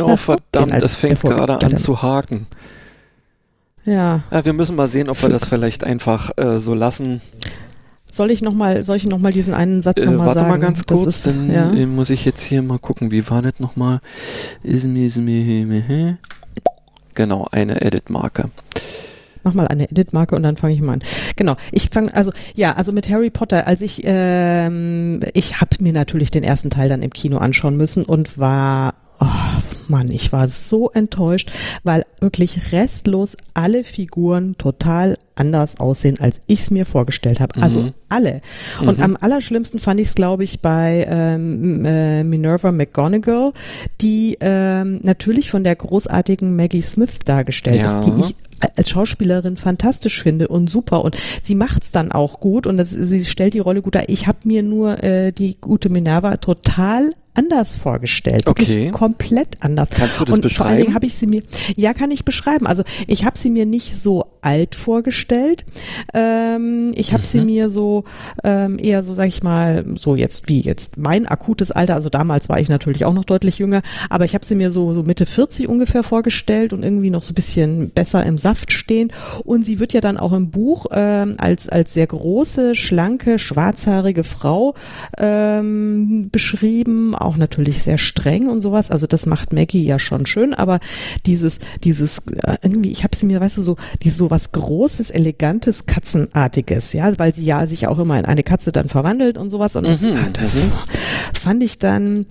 Oh 0.00 0.16
verdammt, 0.16 0.72
das 0.80 0.96
fängt 0.96 1.20
gerade 1.20 1.60
an 1.60 1.76
zu 1.76 2.02
haken. 2.02 2.46
Ja. 3.84 4.22
ja. 4.30 4.44
Wir 4.44 4.52
müssen 4.52 4.76
mal 4.76 4.88
sehen, 4.88 5.08
ob 5.08 5.20
wir 5.22 5.28
das 5.28 5.44
vielleicht 5.44 5.84
einfach 5.84 6.30
äh, 6.36 6.58
so 6.58 6.74
lassen. 6.74 7.20
Soll 8.12 8.30
ich 8.30 8.42
noch 8.42 8.52
mal, 8.52 8.82
soll 8.82 8.98
ich 8.98 9.06
noch 9.06 9.18
mal 9.18 9.32
diesen 9.32 9.54
einen 9.54 9.80
Satz 9.80 9.98
äh, 9.98 10.04
noch 10.04 10.12
mal 10.12 10.26
warte 10.26 10.40
sagen? 10.40 10.50
Warte 10.50 10.60
mal 10.60 10.66
ganz 10.66 10.84
kurz, 10.84 11.06
ist, 11.06 11.26
dann 11.26 11.50
ja? 11.50 11.72
Äh, 11.72 11.86
muss 11.86 12.10
ich 12.10 12.26
jetzt 12.26 12.42
hier 12.42 12.60
mal 12.60 12.78
gucken, 12.78 13.10
wie 13.10 13.28
war 13.30 13.40
das 13.40 13.54
noch 13.58 13.74
mal? 13.74 14.00
Genau, 17.14 17.48
eine 17.50 17.80
Edit-Marke. 17.80 18.50
Mach 19.44 19.54
mal 19.54 19.66
eine 19.66 19.90
Edit-Marke 19.90 20.36
und 20.36 20.42
dann 20.42 20.58
fange 20.58 20.74
ich 20.74 20.82
mal 20.82 20.92
an. 20.92 21.02
Genau, 21.36 21.56
ich 21.72 21.88
fange, 21.88 22.14
also 22.14 22.32
ja, 22.54 22.74
also 22.74 22.92
mit 22.92 23.08
Harry 23.08 23.30
Potter, 23.30 23.66
als 23.66 23.80
ich, 23.80 24.02
ähm, 24.04 25.20
ich 25.32 25.62
habe 25.62 25.70
mir 25.80 25.94
natürlich 25.94 26.30
den 26.30 26.44
ersten 26.44 26.68
Teil 26.68 26.90
dann 26.90 27.00
im 27.00 27.10
Kino 27.10 27.38
anschauen 27.38 27.78
müssen 27.78 28.04
und 28.04 28.38
war 28.38 28.92
oh 29.20 29.26
Mann, 29.92 30.10
ich 30.10 30.32
war 30.32 30.48
so 30.48 30.90
enttäuscht, 30.90 31.52
weil 31.84 32.04
wirklich 32.20 32.72
restlos 32.72 33.36
alle 33.54 33.84
Figuren 33.84 34.56
total 34.58 35.18
anders 35.34 35.78
aussehen, 35.78 36.18
als 36.18 36.40
ich 36.46 36.62
es 36.62 36.70
mir 36.70 36.86
vorgestellt 36.86 37.40
habe. 37.40 37.62
Also 37.62 37.80
mhm. 37.82 37.92
alle. 38.08 38.40
Und 38.80 38.98
mhm. 38.98 39.04
am 39.04 39.16
allerschlimmsten 39.20 39.78
fand 39.78 40.00
ich 40.00 40.08
es, 40.08 40.14
glaube 40.14 40.44
ich, 40.44 40.60
bei 40.60 41.06
ähm, 41.08 41.84
äh, 41.84 42.24
Minerva 42.24 42.72
McGonagall, 42.72 43.52
die 44.00 44.38
ähm, 44.40 45.00
natürlich 45.02 45.50
von 45.50 45.62
der 45.62 45.76
großartigen 45.76 46.56
Maggie 46.56 46.82
Smith 46.82 47.20
dargestellt 47.24 47.82
ja. 47.82 47.98
ist, 47.98 48.06
die 48.06 48.20
ich 48.20 48.34
als 48.76 48.90
Schauspielerin 48.90 49.56
fantastisch 49.56 50.22
finde 50.22 50.48
und 50.48 50.70
super 50.70 51.04
und 51.04 51.16
sie 51.42 51.56
macht's 51.56 51.90
dann 51.90 52.12
auch 52.12 52.38
gut 52.38 52.66
und 52.66 52.76
das, 52.76 52.90
sie 52.90 53.24
stellt 53.24 53.54
die 53.54 53.58
Rolle 53.58 53.82
gut 53.82 53.96
dar. 53.96 54.08
Ich 54.08 54.26
habe 54.26 54.38
mir 54.44 54.62
nur 54.62 55.02
äh, 55.02 55.32
die 55.32 55.56
gute 55.60 55.88
Minerva 55.88 56.36
total 56.36 57.12
anders 57.34 57.76
vorgestellt. 57.76 58.46
Okay. 58.46 58.90
komplett 58.90 59.56
anders. 59.60 59.90
Kannst 59.90 60.20
du 60.20 60.24
das 60.24 60.34
und 60.34 60.42
beschreiben? 60.42 60.56
Vor 60.56 60.66
allen 60.66 60.82
Dingen 60.82 60.94
habe 60.94 61.06
ich 61.06 61.14
sie 61.14 61.26
mir, 61.26 61.42
ja, 61.76 61.94
kann 61.94 62.10
ich 62.10 62.24
beschreiben. 62.24 62.66
Also 62.66 62.82
ich 63.06 63.24
habe 63.24 63.38
sie 63.38 63.50
mir 63.50 63.64
nicht 63.64 64.00
so 64.00 64.26
alt 64.42 64.74
vorgestellt. 64.74 65.64
Ähm, 66.12 66.92
ich 66.94 67.12
habe 67.12 67.22
mhm. 67.22 67.26
sie 67.26 67.40
mir 67.40 67.70
so 67.70 68.04
ähm, 68.44 68.78
eher 68.78 69.02
so, 69.02 69.14
sag 69.14 69.28
ich 69.28 69.42
mal, 69.42 69.84
so 69.94 70.14
jetzt 70.14 70.48
wie 70.48 70.60
jetzt 70.60 70.98
mein 70.98 71.26
akutes 71.26 71.70
Alter. 71.70 71.94
Also 71.94 72.10
damals 72.10 72.48
war 72.48 72.60
ich 72.60 72.68
natürlich 72.68 73.04
auch 73.04 73.14
noch 73.14 73.24
deutlich 73.24 73.58
jünger, 73.58 73.82
aber 74.10 74.24
ich 74.24 74.34
habe 74.34 74.44
sie 74.44 74.54
mir 74.54 74.70
so, 74.70 74.92
so 74.92 75.02
Mitte 75.02 75.24
40 75.24 75.68
ungefähr 75.68 76.02
vorgestellt 76.02 76.72
und 76.72 76.82
irgendwie 76.82 77.10
noch 77.10 77.22
so 77.22 77.32
ein 77.32 77.36
bisschen 77.36 77.90
besser 77.90 78.24
im 78.26 78.36
Saft 78.36 78.72
stehen. 78.72 79.12
Und 79.44 79.64
sie 79.64 79.80
wird 79.80 79.94
ja 79.94 80.00
dann 80.00 80.18
auch 80.18 80.32
im 80.32 80.50
Buch 80.50 80.86
ähm, 80.92 81.36
als 81.38 81.68
als 81.68 81.94
sehr 81.94 82.06
große, 82.06 82.74
schlanke, 82.74 83.38
schwarzhaarige 83.38 84.24
Frau 84.24 84.74
ähm, 85.18 86.28
beschrieben 86.30 87.14
auch 87.24 87.36
natürlich 87.36 87.82
sehr 87.82 87.98
streng 87.98 88.48
und 88.48 88.60
sowas. 88.60 88.90
Also 88.90 89.06
das 89.06 89.26
macht 89.26 89.52
Maggie 89.52 89.84
ja 89.84 89.98
schon 89.98 90.26
schön, 90.26 90.54
aber 90.54 90.80
dieses, 91.26 91.58
dieses, 91.84 92.18
äh, 92.28 92.56
irgendwie, 92.62 92.90
ich 92.90 93.04
habe 93.04 93.16
sie 93.16 93.26
mir, 93.26 93.40
weißt 93.40 93.56
du, 93.58 93.62
so, 93.62 93.76
die 94.02 94.10
so 94.10 94.30
was 94.30 94.52
Großes, 94.52 95.10
Elegantes, 95.10 95.86
Katzenartiges, 95.86 96.92
ja, 96.92 97.18
weil 97.18 97.34
sie 97.34 97.44
ja 97.44 97.66
sich 97.66 97.86
auch 97.86 97.98
immer 97.98 98.18
in 98.18 98.24
eine 98.24 98.42
Katze 98.42 98.72
dann 98.72 98.88
verwandelt 98.88 99.38
und 99.38 99.50
sowas. 99.50 99.76
Und 99.76 99.86
das, 99.86 100.02
mhm, 100.02 100.32
das 100.32 100.64
mhm. 100.64 100.72
fand 101.32 101.62
ich 101.62 101.78
dann, 101.78 102.26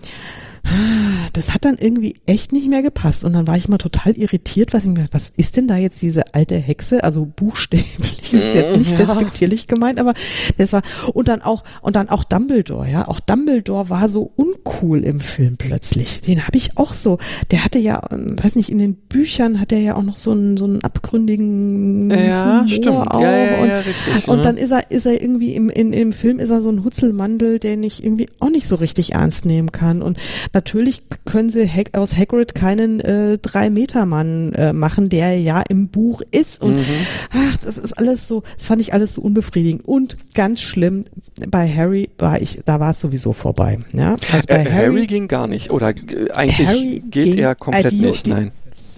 das 1.33 1.53
hat 1.53 1.65
dann 1.65 1.77
irgendwie 1.77 2.15
echt 2.25 2.51
nicht 2.51 2.67
mehr 2.67 2.81
gepasst. 2.81 3.25
Und 3.25 3.33
dann 3.33 3.47
war 3.47 3.57
ich 3.57 3.67
mal 3.67 3.77
total 3.77 4.13
irritiert, 4.17 4.73
was, 4.73 4.85
ich, 4.85 4.91
was 5.11 5.31
ist 5.35 5.57
denn 5.57 5.67
da 5.67 5.77
jetzt 5.77 6.01
diese 6.01 6.33
alte 6.33 6.55
Hexe? 6.55 7.03
Also 7.03 7.25
buchstäblich 7.25 8.21
ist 8.33 8.53
jetzt 8.53 8.77
nicht 8.77 8.91
ja. 8.91 8.97
despektierlich 8.97 9.67
gemeint, 9.67 9.99
aber 9.99 10.13
das 10.57 10.73
war, 10.73 10.81
und 11.13 11.27
dann 11.27 11.41
auch, 11.41 11.63
und 11.81 11.95
dann 11.95 12.09
auch 12.09 12.23
Dumbledore, 12.23 12.89
ja. 12.89 13.07
Auch 13.07 13.19
Dumbledore 13.19 13.89
war 13.89 14.09
so 14.09 14.31
uncool 14.35 15.03
im 15.03 15.19
Film 15.19 15.57
plötzlich. 15.57 16.21
Den 16.21 16.45
habe 16.45 16.57
ich 16.57 16.77
auch 16.77 16.93
so, 16.93 17.17
der 17.49 17.63
hatte 17.63 17.79
ja, 17.79 18.01
ähm, 18.11 18.35
weiß 18.41 18.55
nicht, 18.55 18.69
in 18.69 18.77
den 18.77 18.95
Büchern 18.95 19.59
hat 19.59 19.71
er 19.71 19.79
ja 19.79 19.95
auch 19.95 20.03
noch 20.03 20.17
so 20.17 20.31
einen, 20.31 20.57
so 20.57 20.65
einen 20.65 20.83
abgründigen 20.83 22.11
ja, 22.11 22.61
Humor 22.61 22.67
stimmt. 22.67 22.87
auch. 22.87 23.21
Ja, 23.21 23.37
ja, 23.37 23.61
und, 23.61 23.67
ja, 23.69 23.79
richtig, 23.79 24.27
und 24.27 24.43
dann 24.43 24.57
ist 24.57 24.71
er, 24.71 24.91
ist 24.91 25.05
er 25.05 25.21
irgendwie 25.21 25.55
im, 25.55 25.69
in, 25.69 25.93
im 25.93 26.13
Film 26.13 26.39
ist 26.39 26.49
er 26.49 26.61
so 26.61 26.69
ein 26.69 26.83
Hutzelmandel, 26.83 27.59
den 27.59 27.83
ich 27.83 28.03
irgendwie 28.03 28.27
auch 28.39 28.49
nicht 28.49 28.67
so 28.67 28.75
richtig 28.75 29.13
ernst 29.13 29.45
nehmen 29.45 29.71
kann. 29.71 30.01
Und 30.01 30.17
natürlich 30.53 31.03
können 31.25 31.49
sie 31.49 31.69
aus 31.93 32.17
Hagrid 32.17 32.55
keinen 32.55 32.99
äh, 32.99 33.37
Drei-Meter-Mann 33.37 34.53
äh, 34.53 34.73
machen, 34.73 35.09
der 35.09 35.39
ja 35.39 35.61
im 35.67 35.87
Buch 35.87 36.21
ist. 36.31 36.61
Und 36.61 36.77
mhm. 36.77 37.05
ach, 37.31 37.57
das 37.57 37.77
ist 37.77 37.93
alles 37.93 38.27
so, 38.27 38.43
das 38.55 38.67
fand 38.67 38.81
ich 38.81 38.93
alles 38.93 39.13
so 39.13 39.21
unbefriedigend. 39.21 39.87
Und 39.87 40.17
ganz 40.33 40.61
schlimm, 40.61 41.05
bei 41.47 41.67
Harry 41.67 42.09
war 42.17 42.41
ich, 42.41 42.61
da 42.65 42.79
war 42.79 42.91
es 42.91 42.99
sowieso 42.99 43.33
vorbei. 43.33 43.79
Ja? 43.93 44.15
Also 44.31 44.47
bei 44.47 44.63
äh, 44.63 44.71
Harry, 44.71 44.95
Harry, 44.95 45.07
ging 45.07 45.27
gar 45.27 45.47
nicht. 45.47 45.71
Oder 45.71 45.89
äh, 45.89 46.31
eigentlich 46.33 46.67
Harry 46.67 47.03
geht 47.09 47.35
er 47.37 47.55
komplett 47.55 47.91
die, 47.91 48.01
nicht. 48.01 48.25
Die, 48.25 48.31
Nein 48.31 48.51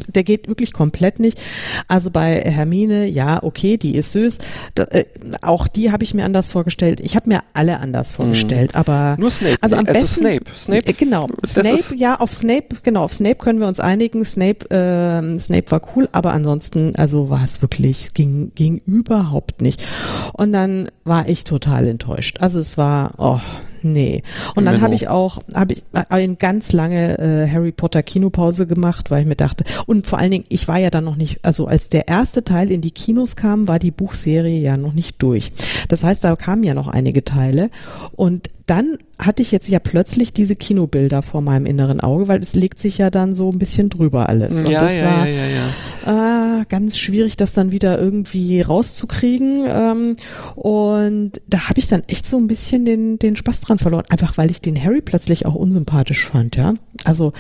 der 0.08 0.24
geht 0.24 0.48
wirklich 0.48 0.74
komplett 0.74 1.20
nicht. 1.20 1.40
Also 1.88 2.12
bei 2.12 2.42
Hermine, 2.42 3.08
ja, 3.08 3.42
okay, 3.44 3.78
die 3.78 3.96
ist 3.96 4.12
süß. 4.12 4.38
Da, 4.76 4.84
äh, 4.86 5.06
auch 5.42 5.68
die 5.68 5.92
habe 5.92 6.04
ich 6.04 6.14
mir 6.14 6.26
anders 6.26 6.50
vorgestellt. 6.50 7.00
Ich 7.00 7.16
habe 7.16 7.30
mir 7.30 7.44
alle 7.54 7.80
anders 7.80 8.12
mhm. 8.12 8.16
vorgestellt, 8.16 8.74
mm. 8.74 8.78
aber 8.78 9.16
nur 9.20 9.32
Snape. 9.32 9.58
Also 9.62 9.76
am 9.76 9.86
also 9.86 10.00
besten 10.00 10.22
Snape. 10.22 10.46
Snape. 10.56 10.88
Äh, 10.88 10.94
genau. 10.94 11.28
Snape, 11.46 11.96
ja, 11.96 12.20
auf 12.20 12.34
Snape, 12.34 12.78
genau, 12.84 13.04
auf 13.04 13.14
Snape 13.14 13.36
können 13.36 13.60
wir 13.60 13.68
uns 13.68 13.80
einigen. 13.80 14.26
Snape, 14.26 14.70
äh, 14.70 15.40
Snape 15.40 15.72
war 15.72 15.82
cool, 15.96 16.10
aber 16.12 16.34
ansonsten, 16.34 16.96
also 16.96 17.30
war 17.30 17.44
es 17.44 17.62
wirklich, 17.62 18.14
ging, 18.14 18.52
ging 18.56 18.82
überhaupt 18.86 19.62
nicht. 19.62 19.86
Und 20.34 20.54
dann 20.54 20.90
war 21.04 21.28
ich 21.28 21.44
total 21.44 21.88
enttäuscht. 21.88 22.38
Also 22.40 22.60
es 22.60 22.78
war, 22.78 23.14
oh, 23.18 23.40
Nee. 23.84 24.24
Und 24.56 24.66
dann 24.66 24.82
habe 24.82 24.96
ich 24.96 25.10
auch 25.10 25.40
habe 25.54 25.74
ich 25.74 25.84
eine 26.10 26.36
ganz 26.36 26.72
lange 26.72 27.18
äh, 27.20 27.50
Harry 27.50 27.72
Potter 27.72 28.02
Kinopause 28.02 28.66
gemacht, 28.66 29.12
weil 29.12 29.22
ich 29.22 29.28
mir 29.28 29.36
dachte 29.36 29.66
und 29.86 30.08
vor 30.08 30.20
allen 30.20 30.32
Dingen 30.32 30.46
ich 30.50 30.68
war 30.68 30.78
ja 30.78 30.90
dann 30.90 31.04
noch 31.04 31.18
nicht, 31.18 31.40
also 31.44 31.68
als 31.68 31.90
der 31.90 32.08
erste 32.08 32.44
Teil 32.44 32.72
in 32.72 32.82
die 32.82 32.92
Kinos 32.92 33.36
kam, 33.36 33.68
war 33.68 33.80
die 33.80 33.92
Buchserie 33.92 34.60
ja 34.60 34.78
noch 34.78 34.94
nicht 34.94 35.22
durch. 35.22 35.52
Das 35.90 36.04
heißt, 36.04 36.24
da 36.24 36.36
kamen 36.36 36.64
ja 36.64 36.74
noch 36.74 36.88
einige 36.88 37.24
Teile 37.24 37.70
und 38.16 38.50
dann 38.66 38.98
hatte 39.20 39.42
ich 39.42 39.52
jetzt 39.52 39.68
ja 39.68 39.80
plötzlich 39.80 40.34
diese 40.34 40.56
Kinobilder 40.56 41.22
vor 41.22 41.42
meinem 41.42 41.66
inneren 41.66 42.00
Auge, 42.00 42.28
weil 42.28 42.42
es 42.42 42.56
legt 42.56 42.80
sich 42.80 42.98
ja 42.98 43.10
dann 43.10 43.36
so 43.36 43.52
ein 43.52 43.60
bisschen 43.60 43.90
drüber 43.90 44.30
alles. 44.30 44.54
Und 44.54 44.70
ja, 44.70 44.82
das 44.82 44.98
ja, 44.98 45.06
war 45.06 45.28
ja, 45.28 45.46
ja, 45.46 46.62
äh, 46.62 46.66
ganz 46.70 46.98
schwierig, 46.98 47.38
das 47.38 47.54
dann 47.54 47.72
wieder 47.72 48.00
irgendwie 48.00 48.62
rauszukriegen. 48.62 49.66
Ähm, 49.68 50.16
und 50.56 51.42
da 51.48 51.70
habe 51.70 51.80
ich 51.80 51.88
dann 51.88 52.04
echt 52.08 52.26
so 52.26 52.38
ein 52.38 52.48
bisschen 52.48 52.86
den, 52.86 53.20
den 53.20 53.36
Spaß 53.36 53.62
dran 53.62 53.80
verloren, 53.80 54.06
einfach 54.10 54.38
weil 54.38 54.50
ich 54.50 54.62
den 54.62 54.82
Harry 54.82 55.02
plötzlich 55.02 55.46
auch 55.46 55.56
unsympathisch 55.56 56.26
fand, 56.26 56.56
ja. 56.56 56.74
Also 57.04 57.34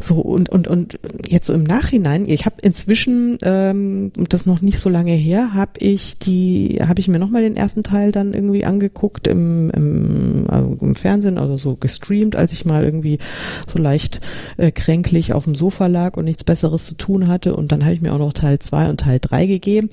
so 0.00 0.16
und 0.16 0.48
und 0.48 0.66
und 0.66 0.98
jetzt 1.26 1.46
so 1.46 1.52
im 1.52 1.64
Nachhinein, 1.64 2.26
ich 2.26 2.46
habe 2.46 2.56
inzwischen 2.62 3.38
ähm, 3.42 4.12
das 4.28 4.46
noch 4.46 4.62
nicht 4.62 4.78
so 4.78 4.88
lange 4.88 5.12
her, 5.12 5.52
habe 5.52 5.72
ich 5.78 6.18
die, 6.18 6.78
habe 6.86 7.00
ich 7.00 7.08
mir 7.08 7.18
nochmal 7.18 7.42
den 7.42 7.56
ersten 7.56 7.82
Teil 7.82 8.12
dann 8.12 8.32
irgendwie 8.32 8.64
angeguckt 8.64 9.26
im, 9.26 9.70
im 9.70 10.46
äh, 10.48 10.70
im 10.82 10.94
Fernsehen 10.94 11.38
oder 11.38 11.58
so 11.58 11.76
gestreamt, 11.76 12.36
als 12.36 12.52
ich 12.52 12.64
mal 12.64 12.84
irgendwie 12.84 13.18
so 13.66 13.78
leicht 13.78 14.20
äh, 14.56 14.70
kränklich 14.70 15.32
auf 15.32 15.44
dem 15.44 15.54
Sofa 15.54 15.86
lag 15.86 16.16
und 16.16 16.24
nichts 16.24 16.44
Besseres 16.44 16.86
zu 16.86 16.94
tun 16.94 17.28
hatte. 17.28 17.54
Und 17.54 17.72
dann 17.72 17.84
habe 17.84 17.94
ich 17.94 18.00
mir 18.00 18.12
auch 18.12 18.18
noch 18.18 18.32
Teil 18.32 18.58
2 18.58 18.90
und 18.90 19.00
Teil 19.00 19.18
3 19.20 19.46
gegeben. 19.46 19.88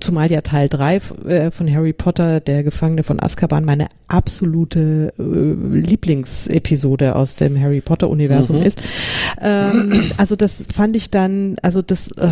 Zumal 0.00 0.30
ja 0.30 0.40
Teil 0.40 0.68
3 0.68 0.96
äh, 1.26 1.50
von 1.50 1.72
Harry 1.72 1.92
Potter, 1.92 2.40
der 2.40 2.62
Gefangene 2.62 3.02
von 3.02 3.20
Azkaban, 3.20 3.64
meine 3.64 3.88
absolute 4.08 5.12
äh, 5.18 5.78
Lieblingsepisode 5.78 7.16
aus 7.16 7.36
dem 7.36 7.60
Harry 7.60 7.80
Potter 7.80 8.08
Universum 8.08 8.58
mhm. 8.58 8.62
ist. 8.62 8.82
Ähm, 9.40 9.92
also 10.16 10.36
das 10.36 10.64
fand 10.74 10.96
ich 10.96 11.10
dann, 11.10 11.56
also 11.62 11.82
das, 11.82 12.12
äh, 12.12 12.30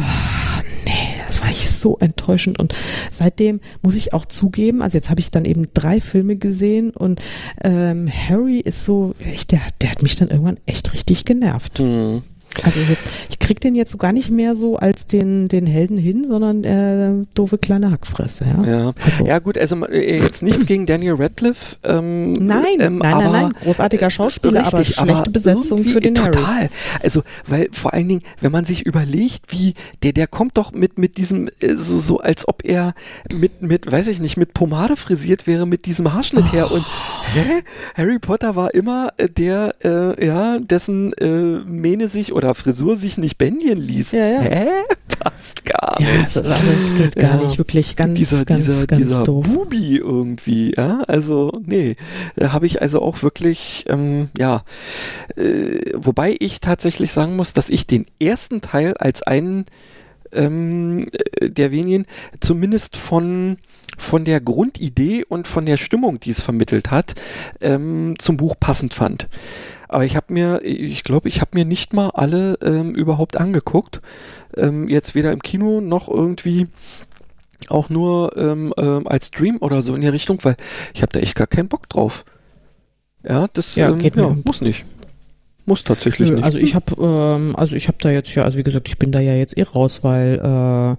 war 1.48 1.52
ich 1.52 1.70
so 1.70 1.96
enttäuschend 1.96 2.58
und 2.58 2.74
seitdem 3.10 3.60
muss 3.80 3.94
ich 3.94 4.12
auch 4.12 4.26
zugeben, 4.26 4.82
also 4.82 4.98
jetzt 4.98 5.08
habe 5.08 5.20
ich 5.20 5.30
dann 5.30 5.46
eben 5.46 5.66
drei 5.72 5.98
Filme 5.98 6.36
gesehen 6.36 6.90
und 6.90 7.22
ähm, 7.64 8.10
Harry 8.10 8.58
ist 8.58 8.84
so, 8.84 9.14
echt, 9.18 9.52
der, 9.52 9.62
der 9.80 9.90
hat 9.90 10.02
mich 10.02 10.14
dann 10.16 10.28
irgendwann 10.28 10.60
echt 10.66 10.92
richtig 10.92 11.24
genervt. 11.24 11.80
Mhm. 11.80 12.22
Also 12.62 12.80
jetzt, 12.80 13.04
ich 13.30 13.38
krieg 13.38 13.60
den 13.60 13.74
jetzt 13.74 13.92
so 13.92 13.98
gar 13.98 14.12
nicht 14.12 14.30
mehr 14.30 14.56
so 14.56 14.76
als 14.76 15.06
den, 15.06 15.46
den 15.46 15.66
Helden 15.66 15.98
hin, 15.98 16.26
sondern 16.28 16.64
äh, 16.64 17.24
doofe 17.34 17.58
kleine 17.58 17.90
Hackfresse. 17.90 18.44
Ja, 18.44 18.64
ja. 18.64 18.92
Also. 19.04 19.26
ja 19.26 19.38
gut, 19.38 19.56
also 19.58 19.86
äh, 19.86 20.22
jetzt 20.22 20.42
nichts 20.42 20.66
gegen 20.66 20.86
Daniel 20.86 21.14
Radcliffe. 21.14 21.76
Ähm, 21.84 22.32
nein, 22.32 22.64
ähm, 22.80 22.98
nein, 22.98 23.18
nein, 23.18 23.32
nein, 23.32 23.52
großartiger 23.62 24.10
Schauspieler, 24.10 24.62
richtig, 24.62 24.98
aber 24.98 25.06
schlechte 25.06 25.22
aber 25.22 25.30
Besetzung 25.30 25.84
für 25.84 26.00
den 26.00 26.14
total. 26.14 26.46
Harry. 26.46 26.68
Also, 27.02 27.22
weil 27.46 27.68
vor 27.72 27.92
allen 27.92 28.08
Dingen, 28.08 28.22
wenn 28.40 28.52
man 28.52 28.64
sich 28.64 28.84
überlegt, 28.84 29.42
wie, 29.48 29.74
der, 30.02 30.12
der 30.12 30.26
kommt 30.26 30.56
doch 30.56 30.72
mit, 30.72 30.98
mit 30.98 31.16
diesem, 31.16 31.48
äh, 31.60 31.74
so, 31.74 31.98
so 31.98 32.18
als 32.18 32.48
ob 32.48 32.64
er 32.64 32.94
mit, 33.32 33.62
mit, 33.62 33.90
weiß 33.90 34.08
ich 34.08 34.20
nicht, 34.20 34.36
mit 34.36 34.54
Pomade 34.54 34.96
frisiert 34.96 35.46
wäre, 35.46 35.66
mit 35.66 35.86
diesem 35.86 36.12
Haarschnitt 36.12 36.46
oh. 36.48 36.52
her 36.52 36.70
und 36.70 36.84
hä? 37.34 37.62
Harry 37.94 38.18
Potter 38.18 38.56
war 38.56 38.74
immer 38.74 39.08
äh, 39.16 39.28
der, 39.28 39.74
äh, 39.84 40.26
ja, 40.26 40.58
dessen 40.58 41.12
äh, 41.14 41.60
Mähne 41.64 42.08
sich 42.08 42.32
oder 42.38 42.54
Frisur 42.54 42.96
sich 42.96 43.18
nicht 43.18 43.36
bändigen 43.36 43.78
ließ. 43.78 44.12
Ja, 44.12 44.26
ja. 44.26 44.40
Hä? 44.40 44.68
Passt 45.18 45.64
gar 45.64 46.00
nicht. 46.00 46.08
Ja, 46.08 46.22
also, 46.22 46.40
also 46.40 46.54
es 46.54 46.96
geht 46.96 47.16
gar 47.16 47.40
ja. 47.40 47.46
nicht, 47.46 47.58
wirklich 47.58 47.96
ganz, 47.96 48.16
dieser, 48.16 48.44
ganz, 48.44 48.64
dieser, 48.64 48.86
ganz 48.86 49.02
dieser 49.02 49.24
doof. 49.24 49.44
Bubi 49.44 49.96
irgendwie, 49.96 50.72
ja, 50.76 51.02
also 51.08 51.50
nee, 51.66 51.96
da 52.36 52.52
habe 52.52 52.66
ich 52.66 52.80
also 52.80 53.02
auch 53.02 53.22
wirklich, 53.22 53.84
ähm, 53.88 54.28
ja, 54.38 54.62
äh, 55.36 55.80
wobei 55.94 56.36
ich 56.38 56.60
tatsächlich 56.60 57.10
sagen 57.10 57.34
muss, 57.34 57.52
dass 57.52 57.68
ich 57.68 57.86
den 57.88 58.06
ersten 58.20 58.60
Teil 58.60 58.94
als 58.94 59.22
einen 59.24 59.66
ähm, 60.32 61.08
äh, 61.40 61.50
der 61.50 61.72
wenigen 61.72 62.06
zumindest 62.38 62.96
von 62.96 63.56
von 63.98 64.24
der 64.24 64.40
Grundidee 64.40 65.24
und 65.28 65.46
von 65.46 65.66
der 65.66 65.76
Stimmung, 65.76 66.20
die 66.20 66.30
es 66.30 66.40
vermittelt 66.40 66.90
hat, 66.90 67.14
ähm, 67.60 68.14
zum 68.18 68.36
Buch 68.36 68.54
passend 68.58 68.94
fand. 68.94 69.28
Aber 69.88 70.04
ich 70.04 70.16
habe 70.16 70.32
mir, 70.32 70.60
ich 70.62 71.02
glaube, 71.02 71.28
ich 71.28 71.40
habe 71.40 71.50
mir 71.54 71.64
nicht 71.64 71.92
mal 71.94 72.10
alle 72.10 72.58
ähm, 72.62 72.94
überhaupt 72.94 73.36
angeguckt. 73.36 74.00
Ähm, 74.56 74.88
jetzt 74.88 75.14
weder 75.14 75.32
im 75.32 75.42
Kino 75.42 75.80
noch 75.80 76.08
irgendwie 76.08 76.68
auch 77.68 77.88
nur 77.88 78.36
ähm, 78.36 78.72
ähm, 78.76 79.06
als 79.08 79.28
Stream 79.28 79.58
oder 79.60 79.82
so 79.82 79.94
in 79.94 80.02
der 80.02 80.12
Richtung, 80.12 80.38
weil 80.44 80.56
ich 80.94 81.02
habe 81.02 81.12
da 81.12 81.20
echt 81.20 81.34
gar 81.34 81.46
keinen 81.46 81.68
Bock 81.68 81.88
drauf. 81.88 82.24
Ja, 83.22 83.48
das 83.52 83.74
ja, 83.74 83.90
ähm, 83.90 84.00
ja, 84.00 84.36
muss 84.44 84.60
nicht. 84.60 84.84
Muss 85.68 85.84
tatsächlich 85.84 86.30
nicht. 86.30 86.44
Also 86.44 86.56
ich 86.56 86.74
habe, 86.74 86.94
ähm, 86.98 87.54
also 87.54 87.76
ich 87.76 87.88
habe 87.88 87.98
da 88.00 88.10
jetzt 88.10 88.34
ja, 88.34 88.42
also 88.44 88.56
wie 88.56 88.62
gesagt, 88.62 88.88
ich 88.88 88.98
bin 88.98 89.12
da 89.12 89.20
ja 89.20 89.34
jetzt 89.34 89.58
eh 89.58 89.64
raus, 89.64 90.02
weil 90.02 90.36
äh, 90.36 90.96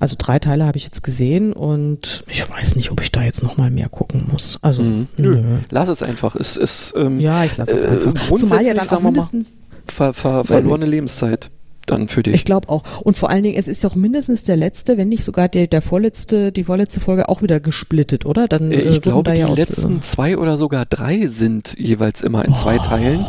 also 0.00 0.14
drei 0.16 0.38
Teile 0.38 0.64
habe 0.64 0.78
ich 0.78 0.84
jetzt 0.84 1.02
gesehen 1.02 1.52
und 1.52 2.22
ich 2.28 2.48
weiß 2.48 2.76
nicht, 2.76 2.92
ob 2.92 3.00
ich 3.00 3.10
da 3.10 3.24
jetzt 3.24 3.42
noch 3.42 3.56
mal 3.56 3.68
mehr 3.68 3.88
gucken 3.88 4.28
muss. 4.30 4.60
Also 4.62 4.84
mhm. 4.84 5.08
nö. 5.16 5.42
lass 5.70 5.88
es 5.88 6.04
einfach. 6.04 6.36
Es 6.36 6.56
ist 6.56 6.94
ähm, 6.96 7.18
ja, 7.18 7.44
ich 7.44 7.56
lasse 7.56 7.72
es 7.72 7.82
äh, 7.82 7.88
einfach. 7.88 8.14
Grundsätzlich, 8.14 8.40
Zumal 8.48 8.64
ja 8.64 8.74
dann 8.74 8.88
auch 8.88 9.00
mindestens 9.00 9.52
ver, 9.88 10.14
ver, 10.14 10.44
verlorene 10.44 10.86
Lebenszeit 10.86 11.50
dann 11.90 12.08
für 12.08 12.22
dich. 12.22 12.34
Ich 12.34 12.44
glaube 12.44 12.68
auch. 12.68 13.00
Und 13.02 13.16
vor 13.16 13.30
allen 13.30 13.42
Dingen, 13.42 13.56
es 13.56 13.68
ist 13.68 13.82
doch 13.84 13.94
mindestens 13.94 14.42
der 14.42 14.56
letzte, 14.56 14.96
wenn 14.96 15.08
nicht 15.08 15.24
sogar 15.24 15.48
der, 15.48 15.66
der 15.66 15.82
vorletzte, 15.82 16.52
die 16.52 16.64
vorletzte 16.64 17.00
Folge 17.00 17.28
auch 17.28 17.42
wieder 17.42 17.60
gesplittet, 17.60 18.26
oder? 18.26 18.48
Dann, 18.48 18.72
äh, 18.72 18.80
ich 18.82 18.96
äh, 18.96 19.00
glaube, 19.00 19.32
die 19.32 19.40
ja 19.40 19.48
letzten 19.52 19.98
aus, 19.98 20.10
zwei 20.10 20.38
oder 20.38 20.56
sogar 20.56 20.86
drei 20.86 21.26
sind 21.26 21.76
jeweils 21.78 22.22
immer 22.22 22.44
in 22.44 22.52
oh. 22.52 22.56
zwei 22.56 22.78
Teilen. 22.78 23.26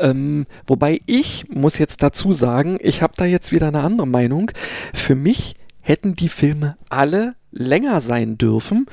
Ähm, 0.00 0.46
wobei 0.66 1.00
ich 1.06 1.46
muss 1.48 1.78
jetzt 1.78 2.02
dazu 2.02 2.32
sagen, 2.32 2.78
ich 2.80 3.02
habe 3.02 3.14
da 3.16 3.24
jetzt 3.24 3.52
wieder 3.52 3.68
eine 3.68 3.80
andere 3.80 4.06
Meinung. 4.06 4.50
Für 4.92 5.14
mich 5.14 5.56
hätten 5.80 6.16
die 6.16 6.28
Filme 6.28 6.76
alle 6.88 7.34
länger 7.52 8.00
sein 8.00 8.36
dürfen, 8.36 8.86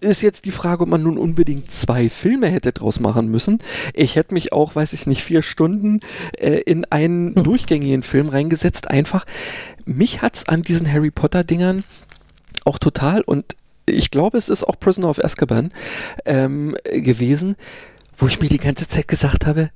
ist 0.00 0.22
jetzt 0.22 0.44
die 0.44 0.50
Frage, 0.50 0.82
ob 0.82 0.88
man 0.88 1.02
nun 1.02 1.18
unbedingt 1.18 1.70
zwei 1.70 2.08
Filme 2.08 2.48
hätte 2.48 2.72
draus 2.72 3.00
machen 3.00 3.28
müssen. 3.28 3.58
Ich 3.94 4.16
hätte 4.16 4.34
mich 4.34 4.52
auch, 4.52 4.74
weiß 4.74 4.92
ich 4.92 5.06
nicht, 5.06 5.22
vier 5.22 5.42
Stunden 5.42 6.00
äh, 6.38 6.60
in 6.60 6.84
einen 6.86 7.34
hm. 7.36 7.44
durchgängigen 7.44 8.02
Film 8.02 8.28
reingesetzt. 8.28 8.88
Einfach, 8.88 9.26
mich 9.84 10.22
hat's 10.22 10.48
an 10.48 10.62
diesen 10.62 10.90
Harry 10.90 11.10
Potter 11.10 11.44
Dingern 11.44 11.84
auch 12.64 12.78
total 12.78 13.22
und 13.22 13.56
ich 13.86 14.10
glaube, 14.10 14.38
es 14.38 14.48
ist 14.48 14.64
auch 14.64 14.78
Prisoner 14.78 15.08
of 15.10 15.22
Azkaban 15.22 15.72
ähm, 16.24 16.76
gewesen, 16.84 17.56
wo 18.16 18.26
ich 18.26 18.40
mir 18.40 18.48
die 18.48 18.58
ganze 18.58 18.86
Zeit 18.86 19.08
gesagt 19.08 19.46
habe, 19.46 19.70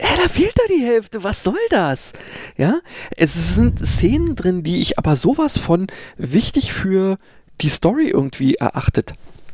ja, 0.00 0.08
da 0.20 0.28
fehlt 0.28 0.56
da 0.56 0.62
die 0.68 0.84
Hälfte, 0.84 1.22
was 1.22 1.44
soll 1.44 1.58
das? 1.70 2.12
Ja, 2.56 2.80
es 3.16 3.54
sind 3.54 3.78
Szenen 3.78 4.34
drin, 4.34 4.62
die 4.62 4.80
ich 4.80 4.98
aber 4.98 5.16
sowas 5.16 5.58
von 5.58 5.86
wichtig 6.16 6.72
für 6.72 7.18
die 7.60 7.68
Story 7.68 8.08
irgendwie 8.08 8.54
erachtet 8.54 9.12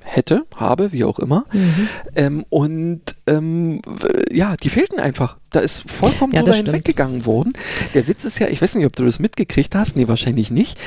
hätte, 0.09 0.47
habe, 0.57 0.93
wie 0.93 1.05
auch 1.05 1.19
immer. 1.19 1.45
Mhm. 1.53 1.89
Ähm, 2.17 2.45
und 2.49 3.03
ähm, 3.27 3.81
ja, 4.31 4.57
die 4.57 4.71
fehlten 4.71 4.99
einfach. 4.99 5.37
Da 5.51 5.61
ist 5.61 5.91
vollkommen 5.91 6.33
ja, 6.33 6.43
drüber 6.43 6.57
hinweggegangen 6.57 7.27
worden. 7.27 7.53
Der 7.95 8.09
Witz 8.09 8.25
ist 8.25 8.39
ja, 8.39 8.49
ich 8.49 8.61
weiß 8.61 8.75
nicht, 8.75 8.87
ob 8.87 8.97
du 8.97 9.05
das 9.05 9.19
mitgekriegt 9.19 9.75
hast, 9.75 9.97
nee, 9.97 10.09
wahrscheinlich 10.09 10.51
nicht. 10.51 10.79